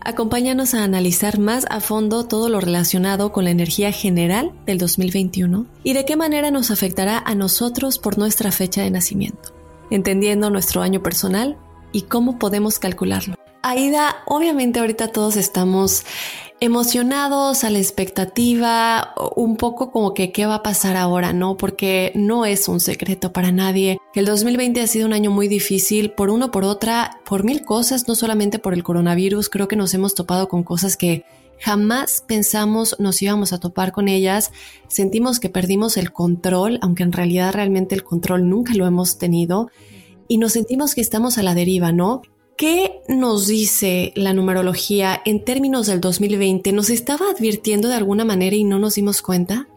Acompáñanos 0.02 0.74
a 0.74 0.84
analizar 0.84 1.40
más 1.40 1.66
a 1.70 1.82
fondo 1.82 2.26
todo 2.26 2.48
lo 2.48 2.62
relacionado 2.62 3.34
con 3.34 3.44
la 3.44 3.52
energía 3.52 3.92
general 3.92 4.54
del 4.66 4.78
2021 4.78 5.66
y 5.84 5.94
de 5.94 6.06
qué 6.06 6.16
manera 6.16 6.52
nos 6.52 6.72
afectará 6.72 7.20
a 7.20 7.36
nosotros 7.36 8.00
por 8.00 8.18
nuestra 8.18 8.52
fecha 8.52 8.82
de 8.82 8.92
nacimiento, 8.92 9.54
entendiendo 9.92 10.50
nuestro 10.50 10.82
año 10.82 11.04
personal 11.04 11.58
y 11.92 12.04
cómo 12.04 12.40
podemos 12.40 12.80
calcularlo. 12.80 13.39
Aida, 13.62 14.24
obviamente 14.26 14.80
ahorita 14.80 15.10
todos 15.10 15.36
estamos 15.36 16.06
emocionados, 16.62 17.64
a 17.64 17.70
la 17.70 17.80
expectativa, 17.80 19.14
un 19.36 19.56
poco 19.58 19.92
como 19.92 20.14
que 20.14 20.32
qué 20.32 20.46
va 20.46 20.56
a 20.56 20.64
pasar 20.64 20.98
ahora, 20.98 21.34
¿no? 21.34 21.58
Porque 21.58 22.12
no 22.16 22.46
es 22.46 22.68
un 22.68 22.80
secreto 22.80 23.32
para 23.32 23.52
nadie. 23.52 23.98
El 24.14 24.26
2020 24.26 24.82
ha 24.82 24.88
sido 24.88 25.08
un 25.08 25.14
año 25.14 25.32
muy 25.32 25.48
difícil 25.48 26.12
por 26.12 26.30
uno, 26.30 26.52
por 26.52 26.64
otra, 26.64 27.20
por 27.26 27.44
mil 27.44 27.64
cosas, 27.64 28.08
no 28.08 28.16
solamente 28.16 28.60
por 28.60 28.74
el 28.74 28.84
coronavirus, 28.84 29.50
creo 29.50 29.68
que 29.68 29.76
nos 29.76 29.94
hemos 29.94 30.16
topado 30.16 30.50
con 30.50 30.64
cosas 30.64 30.98
que 30.98 31.26
jamás 31.62 32.24
pensamos 32.26 32.96
nos 33.00 33.22
íbamos 33.22 33.52
a 33.52 33.60
topar 33.60 33.92
con 33.92 34.08
ellas, 34.08 34.52
sentimos 34.88 35.42
que 35.42 35.50
perdimos 35.50 35.98
el 35.98 36.14
control, 36.14 36.80
aunque 36.82 37.04
en 37.04 37.12
realidad 37.12 37.54
realmente 37.54 37.96
el 37.96 38.04
control 38.04 38.50
nunca 38.50 38.74
lo 38.74 38.88
hemos 38.88 39.18
tenido, 39.18 39.70
y 40.30 40.38
nos 40.38 40.54
sentimos 40.54 40.96
que 40.96 41.02
estamos 41.02 41.38
a 41.38 41.44
la 41.44 41.56
deriva, 41.56 41.92
¿no? 41.92 42.22
¿Qué 42.60 43.04
nos 43.08 43.48
dice 43.48 44.12
la 44.18 44.34
numerología 44.34 45.22
en 45.24 45.46
términos 45.46 45.88
del 45.88 46.02
2020? 46.02 46.74
¿Nos 46.74 46.90
estaba 46.90 47.30
advirtiendo 47.30 47.88
de 47.88 47.96
alguna 47.96 48.26
manera 48.26 48.54
y 48.54 48.66
no 48.66 48.80
nos 48.80 48.96
dimos 48.96 49.22
cuenta? 49.22 49.70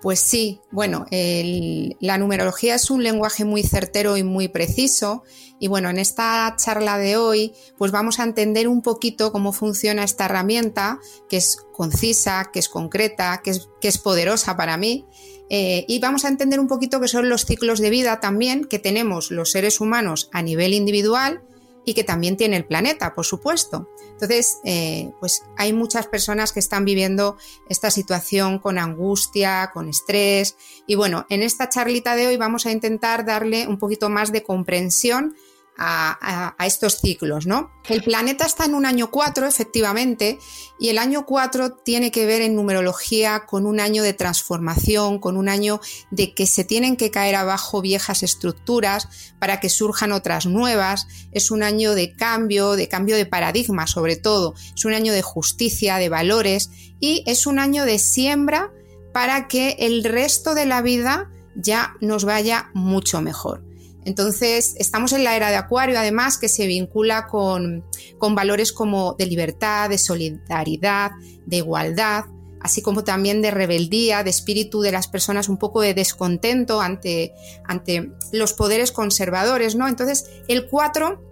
Pues 0.00 0.20
sí, 0.20 0.58
bueno, 0.70 1.04
la 1.10 2.16
numerología 2.16 2.76
es 2.76 2.90
un 2.90 3.02
lenguaje 3.02 3.44
muy 3.44 3.62
certero 3.62 4.16
y 4.16 4.22
muy 4.22 4.48
preciso 4.48 5.22
y 5.60 5.68
bueno, 5.68 5.90
en 5.90 5.98
esta 5.98 6.54
charla 6.56 6.96
de 6.96 7.18
hoy 7.18 7.52
pues 7.76 7.92
vamos 7.92 8.18
a 8.18 8.22
entender 8.24 8.68
un 8.68 8.80
poquito 8.80 9.30
cómo 9.30 9.52
funciona 9.52 10.02
esta 10.02 10.24
herramienta 10.24 11.00
que 11.28 11.36
es 11.36 11.58
concisa, 11.74 12.48
que 12.54 12.58
es 12.58 12.70
concreta, 12.70 13.42
que 13.44 13.50
es, 13.86 13.98
poderosa 13.98 14.56
para 14.56 14.78
mí 14.78 15.04
eh, 15.50 15.84
y 15.88 15.98
vamos 15.98 16.24
a 16.24 16.28
entender 16.28 16.58
un 16.58 16.68
poquito 16.68 17.02
qué 17.02 17.08
son 17.08 17.28
los 17.28 17.44
ciclos 17.44 17.80
de 17.80 17.90
vida 17.90 18.20
también 18.20 18.64
que 18.64 18.78
tenemos 18.78 19.30
los 19.30 19.50
seres 19.50 19.78
humanos 19.78 20.30
a 20.32 20.40
nivel 20.40 20.72
individual 20.72 21.42
y 21.84 21.94
que 21.94 22.04
también 22.04 22.36
tiene 22.36 22.56
el 22.56 22.64
planeta, 22.64 23.14
por 23.14 23.24
supuesto. 23.24 23.88
Entonces, 24.12 24.58
eh, 24.64 25.12
pues 25.20 25.42
hay 25.56 25.72
muchas 25.72 26.06
personas 26.06 26.52
que 26.52 26.60
están 26.60 26.84
viviendo 26.84 27.36
esta 27.68 27.90
situación 27.90 28.58
con 28.58 28.78
angustia, 28.78 29.70
con 29.72 29.88
estrés. 29.88 30.56
Y 30.86 30.94
bueno, 30.94 31.26
en 31.28 31.42
esta 31.42 31.68
charlita 31.68 32.16
de 32.16 32.28
hoy 32.28 32.36
vamos 32.36 32.66
a 32.66 32.72
intentar 32.72 33.24
darle 33.24 33.66
un 33.66 33.78
poquito 33.78 34.08
más 34.08 34.32
de 34.32 34.42
comprensión 34.42 35.36
a, 35.76 36.54
estos 36.64 37.00
ciclos, 37.00 37.46
¿no? 37.46 37.70
El 37.88 38.02
planeta 38.02 38.46
está 38.46 38.64
en 38.64 38.74
un 38.74 38.86
año 38.86 39.10
4, 39.10 39.46
efectivamente, 39.46 40.38
y 40.78 40.88
el 40.88 40.98
año 40.98 41.26
4 41.26 41.76
tiene 41.84 42.10
que 42.10 42.26
ver 42.26 42.42
en 42.42 42.54
numerología 42.54 43.44
con 43.46 43.66
un 43.66 43.80
año 43.80 44.02
de 44.02 44.12
transformación, 44.12 45.18
con 45.18 45.36
un 45.36 45.48
año 45.48 45.80
de 46.10 46.32
que 46.34 46.46
se 46.46 46.64
tienen 46.64 46.96
que 46.96 47.10
caer 47.10 47.34
abajo 47.34 47.82
viejas 47.82 48.22
estructuras 48.22 49.34
para 49.38 49.60
que 49.60 49.68
surjan 49.68 50.12
otras 50.12 50.46
nuevas, 50.46 51.06
es 51.32 51.50
un 51.50 51.62
año 51.62 51.94
de 51.94 52.14
cambio, 52.14 52.72
de 52.72 52.88
cambio 52.88 53.16
de 53.16 53.26
paradigma 53.26 53.86
sobre 53.86 54.16
todo, 54.16 54.54
es 54.74 54.84
un 54.84 54.94
año 54.94 55.12
de 55.12 55.22
justicia, 55.22 55.96
de 55.96 56.08
valores 56.08 56.70
y 57.00 57.22
es 57.26 57.46
un 57.46 57.58
año 57.58 57.84
de 57.84 57.98
siembra 57.98 58.72
para 59.12 59.48
que 59.48 59.76
el 59.80 60.04
resto 60.04 60.54
de 60.54 60.66
la 60.66 60.82
vida 60.82 61.30
ya 61.54 61.94
nos 62.00 62.24
vaya 62.24 62.70
mucho 62.74 63.20
mejor. 63.20 63.73
Entonces, 64.04 64.74
estamos 64.78 65.12
en 65.12 65.24
la 65.24 65.36
era 65.36 65.50
de 65.50 65.56
Acuario, 65.56 65.98
además, 65.98 66.38
que 66.38 66.48
se 66.48 66.66
vincula 66.66 67.26
con, 67.26 67.84
valores 68.20 68.72
como 68.72 69.14
de 69.14 69.26
libertad, 69.26 69.90
de 69.90 69.98
solidaridad, 69.98 71.12
de 71.46 71.56
igualdad, 71.58 72.24
así 72.60 72.82
como 72.82 73.04
también 73.04 73.42
de 73.42 73.50
rebeldía, 73.50 74.24
de 74.24 74.30
espíritu 74.30 74.80
de 74.80 74.92
las 74.92 75.08
personas, 75.08 75.48
un 75.48 75.58
poco 75.58 75.80
de 75.80 75.94
descontento 75.94 76.80
ante, 76.80 77.32
ante 77.66 78.12
los 78.32 78.52
poderes 78.54 78.92
conservadores, 78.92 79.74
¿no? 79.74 79.88
Entonces, 79.88 80.30
el 80.48 80.68
4 80.68 81.22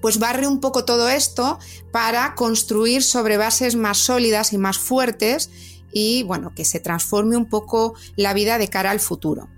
pues 0.00 0.18
barre 0.18 0.46
un 0.46 0.60
poco 0.60 0.84
todo 0.84 1.08
esto 1.08 1.58
para 1.90 2.34
construir 2.34 3.02
sobre 3.02 3.38
bases 3.38 3.74
más 3.74 3.98
sólidas 3.98 4.52
y 4.52 4.58
más 4.58 4.76
fuertes 4.76 5.50
y 5.94 6.24
bueno, 6.24 6.52
que 6.54 6.66
se 6.66 6.80
transforme 6.80 7.36
un 7.36 7.48
poco 7.48 7.94
la 8.16 8.34
vida 8.34 8.58
de 8.58 8.68
cara 8.68 8.90
al 8.90 9.00
futuro. 9.00 9.48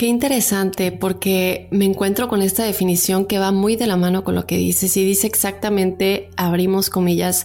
Qué 0.00 0.06
interesante, 0.06 0.92
porque 0.92 1.68
me 1.70 1.84
encuentro 1.84 2.26
con 2.26 2.40
esta 2.40 2.64
definición 2.64 3.26
que 3.26 3.38
va 3.38 3.52
muy 3.52 3.76
de 3.76 3.86
la 3.86 3.98
mano 3.98 4.24
con 4.24 4.34
lo 4.34 4.46
que 4.46 4.56
dices 4.56 4.96
y 4.96 5.04
dice 5.04 5.26
exactamente, 5.26 6.30
abrimos 6.38 6.88
comillas, 6.88 7.44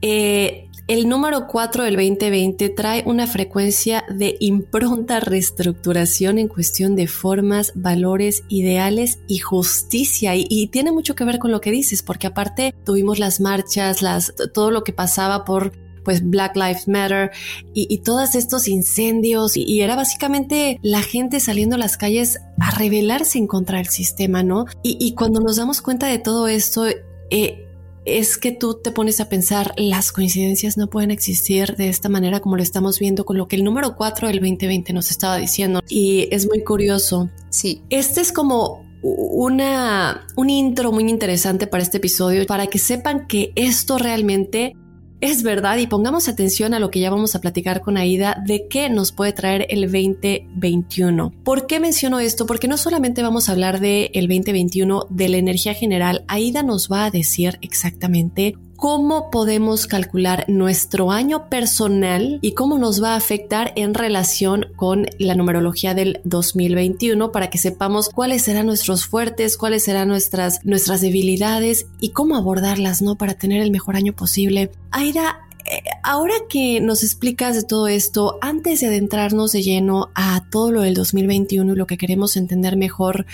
eh, 0.00 0.68
el 0.86 1.08
número 1.08 1.48
4 1.48 1.82
del 1.82 1.96
2020 1.96 2.68
trae 2.68 3.02
una 3.04 3.26
frecuencia 3.26 4.04
de 4.08 4.36
impronta 4.38 5.18
reestructuración 5.18 6.38
en 6.38 6.46
cuestión 6.46 6.94
de 6.94 7.08
formas, 7.08 7.72
valores, 7.74 8.44
ideales 8.48 9.18
y 9.26 9.38
justicia. 9.38 10.36
Y, 10.36 10.46
y, 10.48 10.68
tiene 10.68 10.92
mucho 10.92 11.16
que 11.16 11.24
ver 11.24 11.40
con 11.40 11.50
lo 11.50 11.60
que 11.60 11.72
dices, 11.72 12.04
porque 12.04 12.28
aparte 12.28 12.76
tuvimos 12.84 13.18
las 13.18 13.40
marchas, 13.40 14.02
las, 14.02 14.34
todo 14.54 14.70
lo 14.70 14.84
que 14.84 14.92
pasaba 14.92 15.44
por 15.44 15.72
pues 16.04 16.22
Black 16.28 16.56
Lives 16.56 16.88
Matter 16.88 17.30
y, 17.74 17.98
todos 17.98 18.34
estos 18.34 18.68
incendios 18.68 19.56
y, 19.56 19.80
era 19.80 19.96
básicamente 19.96 20.78
la 20.82 21.02
gente 21.02 21.40
saliendo 21.40 21.76
a 21.76 21.78
las 21.78 21.96
calles 21.96 22.40
a 22.60 22.70
rebelarse 22.72 23.38
en 23.38 23.46
contra 23.46 23.78
del 23.78 23.88
sistema, 23.88 24.42
¿no? 24.42 24.66
Y, 24.82 25.14
cuando 25.14 25.40
nos 25.40 25.56
damos 25.56 25.82
cuenta 25.82 26.06
de 26.06 26.18
todo 26.18 26.48
esto, 26.48 26.86
eh, 27.30 27.66
es 28.04 28.36
que 28.36 28.52
tú 28.52 28.80
te 28.82 28.90
pones 28.90 29.20
a 29.20 29.28
pensar, 29.28 29.72
las 29.76 30.12
coincidencias 30.12 30.76
no 30.76 30.88
pueden 30.88 31.10
existir 31.10 31.76
de 31.76 31.88
esta 31.88 32.08
manera 32.08 32.40
como 32.40 32.56
lo 32.56 32.62
estamos 32.62 32.98
viendo 32.98 33.24
con 33.24 33.36
lo 33.36 33.46
que 33.46 33.56
el 33.56 33.64
número 33.64 33.96
4 33.96 34.28
del 34.28 34.40
2020 34.40 34.92
nos 34.92 35.10
estaba 35.10 35.36
diciendo. 35.36 35.80
Y 35.88 36.28
es 36.32 36.48
muy 36.48 36.64
curioso. 36.64 37.30
Sí. 37.50 37.82
Este 37.90 38.20
es 38.20 38.32
como 38.32 38.84
una, 39.02 40.26
un 40.36 40.50
intro 40.50 40.92
muy 40.92 41.08
interesante 41.08 41.66
para 41.66 41.82
este 41.82 41.98
episodio, 41.98 42.46
para 42.46 42.66
que 42.66 42.78
sepan 42.78 43.26
que 43.26 43.52
esto 43.56 43.98
realmente 43.98 44.74
es 45.22 45.44
verdad 45.44 45.78
y 45.78 45.86
pongamos 45.86 46.28
atención 46.28 46.74
a 46.74 46.80
lo 46.80 46.90
que 46.90 46.98
ya 46.98 47.08
vamos 47.08 47.36
a 47.36 47.40
platicar 47.40 47.80
con 47.80 47.96
Aida 47.96 48.42
de 48.44 48.66
qué 48.68 48.90
nos 48.90 49.12
puede 49.12 49.32
traer 49.32 49.66
el 49.70 49.82
2021. 49.82 51.32
¿Por 51.44 51.68
qué 51.68 51.78
menciono 51.78 52.18
esto? 52.18 52.44
Porque 52.44 52.66
no 52.66 52.76
solamente 52.76 53.22
vamos 53.22 53.48
a 53.48 53.52
hablar 53.52 53.78
del 53.78 54.10
el 54.14 54.26
2021 54.26 55.06
de 55.10 55.28
la 55.28 55.36
energía 55.36 55.74
general, 55.74 56.24
Aida 56.26 56.64
nos 56.64 56.90
va 56.90 57.04
a 57.04 57.10
decir 57.12 57.56
exactamente 57.62 58.56
cómo 58.82 59.30
podemos 59.30 59.86
calcular 59.86 60.44
nuestro 60.48 61.12
año 61.12 61.48
personal 61.48 62.40
y 62.42 62.54
cómo 62.54 62.80
nos 62.80 63.00
va 63.00 63.10
a 63.12 63.16
afectar 63.16 63.72
en 63.76 63.94
relación 63.94 64.72
con 64.74 65.06
la 65.20 65.36
numerología 65.36 65.94
del 65.94 66.20
2021 66.24 67.30
para 67.30 67.48
que 67.48 67.58
sepamos 67.58 68.08
cuáles 68.08 68.42
serán 68.42 68.66
nuestros 68.66 69.06
fuertes, 69.06 69.56
cuáles 69.56 69.84
serán 69.84 70.08
nuestras, 70.08 70.64
nuestras 70.64 71.00
debilidades 71.00 71.86
y 72.00 72.08
cómo 72.08 72.34
abordarlas, 72.34 73.02
¿no? 73.02 73.14
Para 73.14 73.34
tener 73.34 73.62
el 73.62 73.70
mejor 73.70 73.94
año 73.94 74.14
posible. 74.14 74.72
Aida, 74.90 75.38
eh, 75.64 75.84
ahora 76.02 76.34
que 76.48 76.80
nos 76.80 77.04
explicas 77.04 77.54
de 77.54 77.62
todo 77.62 77.86
esto, 77.86 78.38
antes 78.40 78.80
de 78.80 78.88
adentrarnos 78.88 79.52
de 79.52 79.62
lleno 79.62 80.10
a 80.16 80.44
todo 80.50 80.72
lo 80.72 80.80
del 80.80 80.94
2021 80.94 81.72
y 81.72 81.76
lo 81.76 81.86
que 81.86 81.96
queremos 81.96 82.36
entender 82.36 82.76
mejor, 82.76 83.26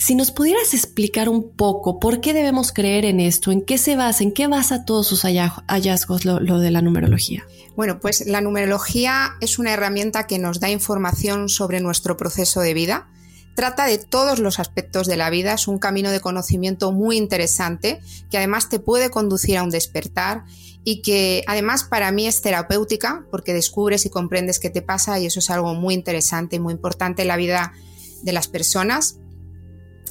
si 0.00 0.14
nos 0.14 0.30
pudieras 0.30 0.72
explicar 0.72 1.28
un 1.28 1.50
poco 1.50 2.00
por 2.00 2.22
qué 2.22 2.32
debemos 2.32 2.72
creer 2.72 3.04
en 3.04 3.20
esto, 3.20 3.52
en 3.52 3.60
qué 3.60 3.76
se 3.76 3.96
basa, 3.96 4.24
en 4.24 4.32
qué 4.32 4.46
basa 4.46 4.86
todos 4.86 5.06
sus 5.06 5.24
hallazgos 5.24 6.24
lo, 6.24 6.58
de 6.58 6.70
la 6.70 6.80
numerología. 6.80 7.46
Bueno, 7.76 8.00
pues 8.00 8.26
la 8.26 8.40
numerología 8.40 9.36
es 9.42 9.58
una 9.58 9.74
herramienta 9.74 10.26
que 10.26 10.38
nos 10.38 10.58
da 10.58 10.70
información 10.70 11.50
sobre 11.50 11.80
nuestro 11.80 12.16
proceso 12.16 12.62
de 12.62 12.72
vida. 12.72 13.10
Trata 13.54 13.84
de 13.84 13.98
todos 13.98 14.38
los 14.38 14.58
aspectos 14.58 15.06
de 15.06 15.18
la 15.18 15.28
vida, 15.28 15.52
es 15.52 15.68
un 15.68 15.78
camino 15.78 16.10
de 16.10 16.20
conocimiento 16.20 16.92
muy 16.92 17.18
interesante 17.18 18.00
que 18.30 18.38
además 18.38 18.70
te 18.70 18.78
puede 18.78 19.10
conducir 19.10 19.58
a 19.58 19.62
un 19.62 19.70
despertar 19.70 20.44
y 20.82 21.02
que 21.02 21.44
además 21.46 21.84
para 21.84 22.10
mí 22.10 22.26
es 22.26 22.40
terapéutica 22.40 23.26
porque 23.30 23.52
descubres 23.52 24.06
y 24.06 24.10
comprendes 24.10 24.60
qué 24.60 24.70
te 24.70 24.80
pasa 24.80 25.20
y 25.20 25.26
eso 25.26 25.40
es 25.40 25.50
algo 25.50 25.74
muy 25.74 25.92
interesante 25.92 26.56
y 26.56 26.58
muy 26.58 26.72
importante 26.72 27.20
en 27.20 27.28
la 27.28 27.36
vida 27.36 27.74
de 28.22 28.32
las 28.32 28.48
personas. 28.48 29.18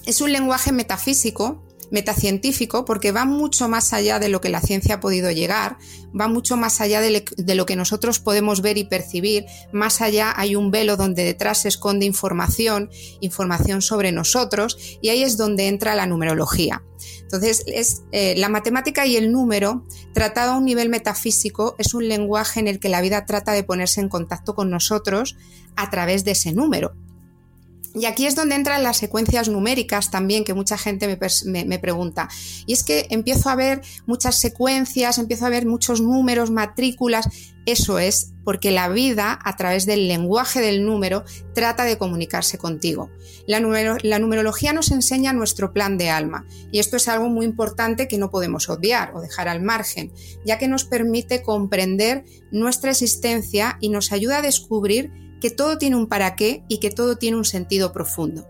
Es 0.10 0.22
un 0.22 0.34
lenguaje 0.34 0.72
metafísico 0.72 1.62
metacientífico 1.92 2.84
porque 2.84 3.12
va 3.12 3.26
mucho 3.26 3.70
más 3.70 3.94
allá 3.94 4.18
de 4.18 4.28
lo 4.28 4.42
que 4.42 4.50
la 4.50 4.60
ciencia 4.60 4.96
ha 4.96 5.00
podido 5.00 5.30
llegar, 5.30 5.78
va 6.20 6.28
mucho 6.28 6.58
más 6.58 6.82
allá 6.82 7.00
de, 7.00 7.24
lo 7.56 7.66
que 7.68 7.76
nosotros 7.76 8.20
podemos 8.20 8.64
ver 8.64 8.80
y 8.80 8.86
percibir, 8.86 9.46
más 9.72 10.02
allá 10.02 10.34
hay 10.36 10.56
un 10.56 10.72
velo 10.72 10.98
donde 10.98 11.24
detrás 11.24 11.60
se 11.60 11.68
esconde 11.68 12.08
información, 12.08 12.90
información 13.22 13.84
sobre 13.84 14.12
nosotros 14.12 14.80
y 15.00 15.10
ahí 15.10 15.22
es 15.22 15.38
donde 15.38 15.68
entra 15.68 15.94
la 15.94 16.08
numerología. 16.08 16.84
Entonces, 17.22 17.64
es, 17.68 18.02
eh, 18.12 18.34
la 18.36 18.50
matemática 18.50 19.06
y 19.06 19.16
el 19.16 19.32
número, 19.32 19.86
tratado 20.16 20.54
a 20.54 20.58
un 20.58 20.66
nivel 20.66 20.90
metafísico, 20.90 21.76
es 21.78 21.94
un 21.94 22.08
lenguaje 22.08 22.60
en 22.60 22.68
el 22.68 22.80
que 22.80 22.90
la 22.90 23.02
vida 23.02 23.26
trata 23.26 23.52
de 23.52 23.64
ponerse 23.64 24.02
en 24.02 24.10
contacto 24.10 24.56
con 24.56 24.72
nosotros 24.72 25.38
a 25.76 25.92
través 25.92 26.26
de 26.26 26.32
ese 26.32 26.52
número. 26.52 26.96
Y 27.96 28.06
aquí 28.06 28.28
es 28.28 28.36
donde 28.36 28.56
entran 28.56 28.84
las 28.84 28.98
secuencias 28.98 29.50
numéricas 29.50 30.12
también, 30.12 30.44
que 30.44 30.54
mucha 30.54 30.78
gente 30.78 31.08
me, 31.08 31.80
pregunta. 31.80 32.30
Y 32.68 32.74
es 32.74 32.84
que 32.84 33.08
empiezo 33.10 33.50
a 33.50 33.56
ver 33.56 33.82
muchas 34.06 34.36
secuencias, 34.36 35.18
empiezo 35.18 35.48
a 35.48 35.50
ver 35.50 35.66
muchos 35.66 36.00
números, 36.00 36.52
matrículas. 36.52 37.28
Eso 37.66 37.98
es 37.98 38.34
porque 38.44 38.72
la 38.72 38.90
vida, 38.90 39.40
a 39.44 39.56
través 39.56 39.86
del 39.86 40.08
lenguaje 40.08 40.62
del 40.62 40.86
número, 40.86 41.24
trata 41.54 41.84
de 41.84 41.98
comunicarse 41.98 42.60
contigo. 42.60 43.10
La, 43.48 43.60
la 44.04 44.20
numerología 44.20 44.72
nos 44.72 44.92
enseña 44.92 45.34
nuestro 45.34 45.74
plan 45.74 45.98
de 45.98 46.12
alma. 46.12 46.46
Y 46.72 46.80
esto 46.80 46.96
es 46.96 47.08
algo 47.08 47.28
muy 47.30 47.46
importante 47.46 48.08
que 48.08 48.20
no 48.20 48.30
podemos 48.30 48.70
obviar 48.70 49.14
o 49.16 49.22
dejar 49.22 49.48
al 49.48 49.64
margen, 49.64 50.12
ya 50.46 50.60
que 50.60 50.68
nos 50.68 50.86
permite 50.86 51.42
comprender 51.42 52.24
nuestra 52.52 52.92
existencia 52.92 53.78
y 53.82 53.90
nos 53.90 54.12
ayuda 54.12 54.38
a 54.38 54.44
descubrir 54.44 55.12
que 55.40 55.52
todo 55.52 55.78
tiene 55.78 55.96
un 55.96 56.08
para 56.08 56.36
qué 56.36 56.64
y 56.68 56.80
que 56.80 56.92
todo 56.92 57.18
tiene 57.18 57.38
un 57.38 57.46
sentido 57.46 57.92
profundo. 57.92 58.48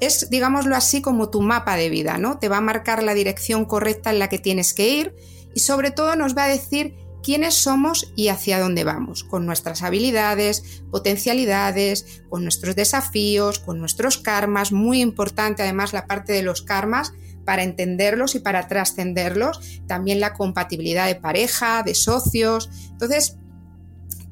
Es, 0.00 0.28
digámoslo 0.30 0.76
así, 0.76 1.00
como 1.00 1.30
tu 1.30 1.40
mapa 1.40 1.76
de 1.76 1.88
vida, 1.88 2.18
¿no? 2.18 2.38
Te 2.38 2.48
va 2.48 2.58
a 2.58 2.62
marcar 2.62 3.02
la 3.02 3.14
dirección 3.14 3.64
correcta 3.64 4.10
en 4.10 4.18
la 4.18 4.28
que 4.28 4.38
tienes 4.38 4.74
que 4.74 4.88
ir 4.88 5.14
y 5.54 5.60
sobre 5.60 5.90
todo 5.90 6.16
nos 6.16 6.36
va 6.36 6.44
a 6.44 6.48
decir 6.48 6.96
quiénes 7.22 7.54
somos 7.54 8.12
y 8.14 8.28
hacia 8.28 8.60
dónde 8.60 8.84
vamos, 8.84 9.24
con 9.24 9.46
nuestras 9.46 9.82
habilidades, 9.82 10.82
potencialidades, 10.90 12.22
con 12.28 12.42
nuestros 12.42 12.76
desafíos, 12.76 13.58
con 13.60 13.78
nuestros 13.78 14.18
karmas, 14.18 14.72
muy 14.72 15.00
importante 15.00 15.62
además 15.62 15.94
la 15.94 16.06
parte 16.06 16.34
de 16.34 16.42
los 16.42 16.62
karmas 16.62 17.12
para 17.44 17.62
entenderlos 17.62 18.34
y 18.34 18.40
para 18.40 18.68
trascenderlos, 18.68 19.80
también 19.86 20.20
la 20.20 20.34
compatibilidad 20.34 21.06
de 21.06 21.14
pareja, 21.14 21.82
de 21.82 21.94
socios. 21.94 22.70
Entonces, 22.90 23.36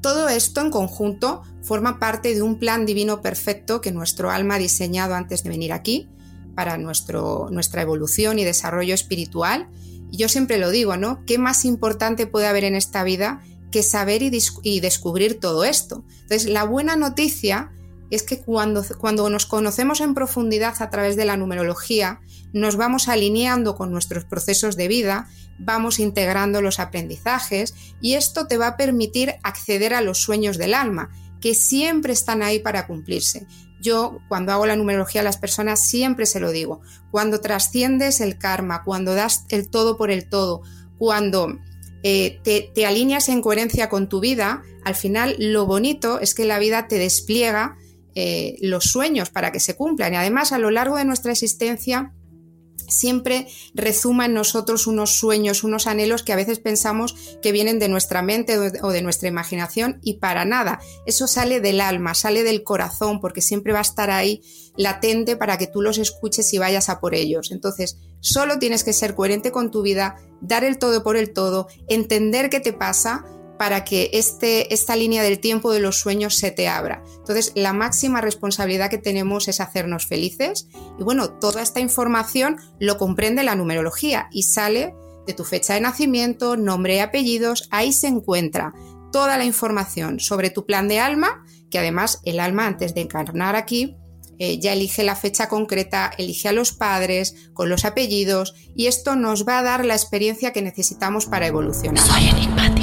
todo 0.03 0.29
esto 0.29 0.61
en 0.61 0.69
conjunto 0.69 1.41
forma 1.63 1.97
parte 1.97 2.35
de 2.35 2.43
un 2.43 2.59
plan 2.59 2.85
divino 2.85 3.23
perfecto 3.23 3.81
que 3.81 3.91
nuestro 3.91 4.29
alma 4.29 4.55
ha 4.55 4.59
diseñado 4.59 5.15
antes 5.15 5.43
de 5.43 5.49
venir 5.49 5.73
aquí 5.73 6.07
para 6.53 6.77
nuestro, 6.77 7.47
nuestra 7.49 7.81
evolución 7.81 8.37
y 8.37 8.43
desarrollo 8.43 8.93
espiritual. 8.93 9.69
Y 10.11 10.17
yo 10.17 10.29
siempre 10.29 10.59
lo 10.59 10.69
digo, 10.69 10.97
¿no? 10.97 11.25
¿Qué 11.25 11.39
más 11.39 11.65
importante 11.65 12.27
puede 12.27 12.45
haber 12.45 12.65
en 12.65 12.75
esta 12.75 13.03
vida 13.03 13.41
que 13.71 13.81
saber 13.81 14.21
y, 14.21 14.39
y 14.61 14.79
descubrir 14.81 15.39
todo 15.39 15.63
esto? 15.63 16.03
Entonces, 16.21 16.45
la 16.45 16.65
buena 16.65 16.95
noticia 16.95 17.71
es 18.11 18.21
que 18.21 18.41
cuando, 18.41 18.83
cuando 18.99 19.27
nos 19.29 19.47
conocemos 19.47 20.01
en 20.01 20.13
profundidad 20.13 20.75
a 20.81 20.89
través 20.91 21.15
de 21.15 21.25
la 21.25 21.37
numerología, 21.37 22.19
nos 22.51 22.75
vamos 22.75 23.07
alineando 23.07 23.75
con 23.75 23.91
nuestros 23.91 24.25
procesos 24.25 24.75
de 24.75 24.87
vida, 24.87 25.29
vamos 25.63 25.99
integrando 25.99 26.61
los 26.61 26.79
aprendizajes 26.79 27.73
y 28.01 28.13
esto 28.13 28.47
te 28.47 28.57
va 28.57 28.67
a 28.67 28.77
permitir 28.77 29.35
acceder 29.43 29.93
a 29.93 30.01
los 30.01 30.19
sueños 30.19 30.57
del 30.57 30.73
alma, 30.73 31.09
que 31.41 31.55
siempre 31.55 32.13
están 32.13 32.43
ahí 32.43 32.59
para 32.59 32.87
cumplirse. 32.87 33.47
Yo 33.81 34.19
cuando 34.29 34.53
hago 34.53 34.65
la 34.65 34.77
numerología 34.77 35.21
a 35.21 35.25
las 35.25 35.37
personas 35.37 35.81
siempre 35.81 36.25
se 36.25 36.39
lo 36.39 36.51
digo, 36.51 36.81
cuando 37.11 37.41
trasciendes 37.41 38.21
el 38.21 38.37
karma, 38.37 38.83
cuando 38.83 39.13
das 39.13 39.45
el 39.49 39.69
todo 39.69 39.97
por 39.97 40.09
el 40.09 40.29
todo, 40.29 40.61
cuando 40.97 41.59
eh, 42.03 42.39
te, 42.43 42.85
alineas 42.85 43.29
en 43.29 43.41
coherencia 43.41 43.89
con 43.89 44.09
tu 44.09 44.19
vida, 44.19 44.61
al 44.83 44.95
final 44.95 45.35
lo 45.39 45.65
bonito 45.65 46.19
es 46.19 46.33
que 46.33 46.45
la 46.45 46.59
vida 46.59 46.87
te 46.87 46.97
despliega 46.97 47.77
eh, 48.15 48.57
los 48.61 48.85
sueños 48.85 49.29
para 49.29 49.51
que 49.51 49.59
se 49.59 49.75
cumplan. 49.75 50.13
Y 50.13 50.17
además, 50.17 50.51
a 50.51 50.59
lo 50.59 50.69
largo 50.69 50.97
de 50.97 51.05
nuestra 51.05 51.31
existencia, 51.31 52.13
siempre 52.93 53.47
rezuma 53.73 54.25
en 54.25 54.33
nosotros 54.33 54.87
unos 54.87 55.17
sueños, 55.17 55.63
unos 55.63 55.87
anhelos 55.87 56.23
que 56.23 56.33
a 56.33 56.37
veces 56.37 56.59
pensamos 56.59 57.15
que 57.41 57.51
vienen 57.51 57.79
de 57.79 57.89
nuestra 57.89 58.21
mente 58.21 58.57
o 58.81 58.91
de 58.91 59.01
nuestra 59.01 59.27
imaginación 59.27 59.99
y 60.01 60.15
para 60.15 60.45
nada. 60.45 60.79
Eso 61.05 61.27
sale 61.27 61.59
del 61.59 61.81
alma, 61.81 62.13
sale 62.13 62.43
del 62.43 62.63
corazón, 62.63 63.19
porque 63.19 63.41
siempre 63.41 63.73
va 63.73 63.79
a 63.79 63.83
estar 63.83 64.11
ahí 64.11 64.41
latente 64.75 65.35
para 65.35 65.57
que 65.57 65.67
tú 65.67 65.81
los 65.81 65.97
escuches 65.97 66.53
y 66.53 66.57
vayas 66.57 66.89
a 66.89 66.99
por 66.99 67.15
ellos. 67.15 67.51
Entonces, 67.51 67.97
solo 68.19 68.59
tienes 68.59 68.83
que 68.83 68.93
ser 68.93 69.15
coherente 69.15 69.51
con 69.51 69.71
tu 69.71 69.81
vida, 69.81 70.15
dar 70.41 70.63
el 70.63 70.77
todo 70.77 71.03
por 71.03 71.17
el 71.17 71.33
todo, 71.33 71.67
entender 71.87 72.49
qué 72.49 72.59
te 72.59 72.73
pasa 72.73 73.25
para 73.63 73.85
que 73.85 74.09
este, 74.11 74.73
esta 74.73 74.97
línea 74.97 75.23
del 75.23 75.39
tiempo 75.39 75.71
de 75.71 75.79
los 75.79 75.97
sueños 75.97 76.35
se 76.35 76.51
te 76.51 76.67
abra. 76.67 77.01
Entonces, 77.19 77.53
la 77.55 77.71
máxima 77.71 78.19
responsabilidad 78.19 78.89
que 78.89 78.97
tenemos 78.97 79.47
es 79.47 79.61
hacernos 79.61 80.05
felices 80.05 80.67
y 80.99 81.03
bueno, 81.03 81.29
toda 81.39 81.61
esta 81.61 81.79
información 81.79 82.57
lo 82.81 82.97
comprende 82.97 83.41
la 83.41 83.55
numerología 83.55 84.27
y 84.33 84.43
sale 84.43 84.93
de 85.25 85.33
tu 85.33 85.45
fecha 85.45 85.75
de 85.75 85.79
nacimiento, 85.79 86.57
nombre 86.57 86.97
y 86.97 86.99
apellidos, 86.99 87.69
ahí 87.71 87.93
se 87.93 88.07
encuentra 88.07 88.73
toda 89.13 89.37
la 89.37 89.45
información 89.45 90.19
sobre 90.19 90.49
tu 90.49 90.65
plan 90.65 90.89
de 90.89 90.99
alma, 90.99 91.45
que 91.71 91.79
además 91.79 92.19
el 92.25 92.41
alma 92.41 92.67
antes 92.67 92.93
de 92.93 92.99
encarnar 92.99 93.55
aquí 93.55 93.95
eh, 94.39 94.59
ya 94.59 94.73
elige 94.73 95.03
la 95.03 95.15
fecha 95.15 95.47
concreta, 95.47 96.11
elige 96.17 96.49
a 96.49 96.51
los 96.51 96.73
padres 96.73 97.33
con 97.53 97.69
los 97.69 97.85
apellidos 97.85 98.55
y 98.75 98.87
esto 98.87 99.15
nos 99.15 99.47
va 99.47 99.59
a 99.59 99.63
dar 99.63 99.85
la 99.85 99.93
experiencia 99.93 100.51
que 100.51 100.61
necesitamos 100.61 101.27
para 101.27 101.47
evolucionar. 101.47 102.05
Soy 102.05 102.27
enigmático. 102.27 102.82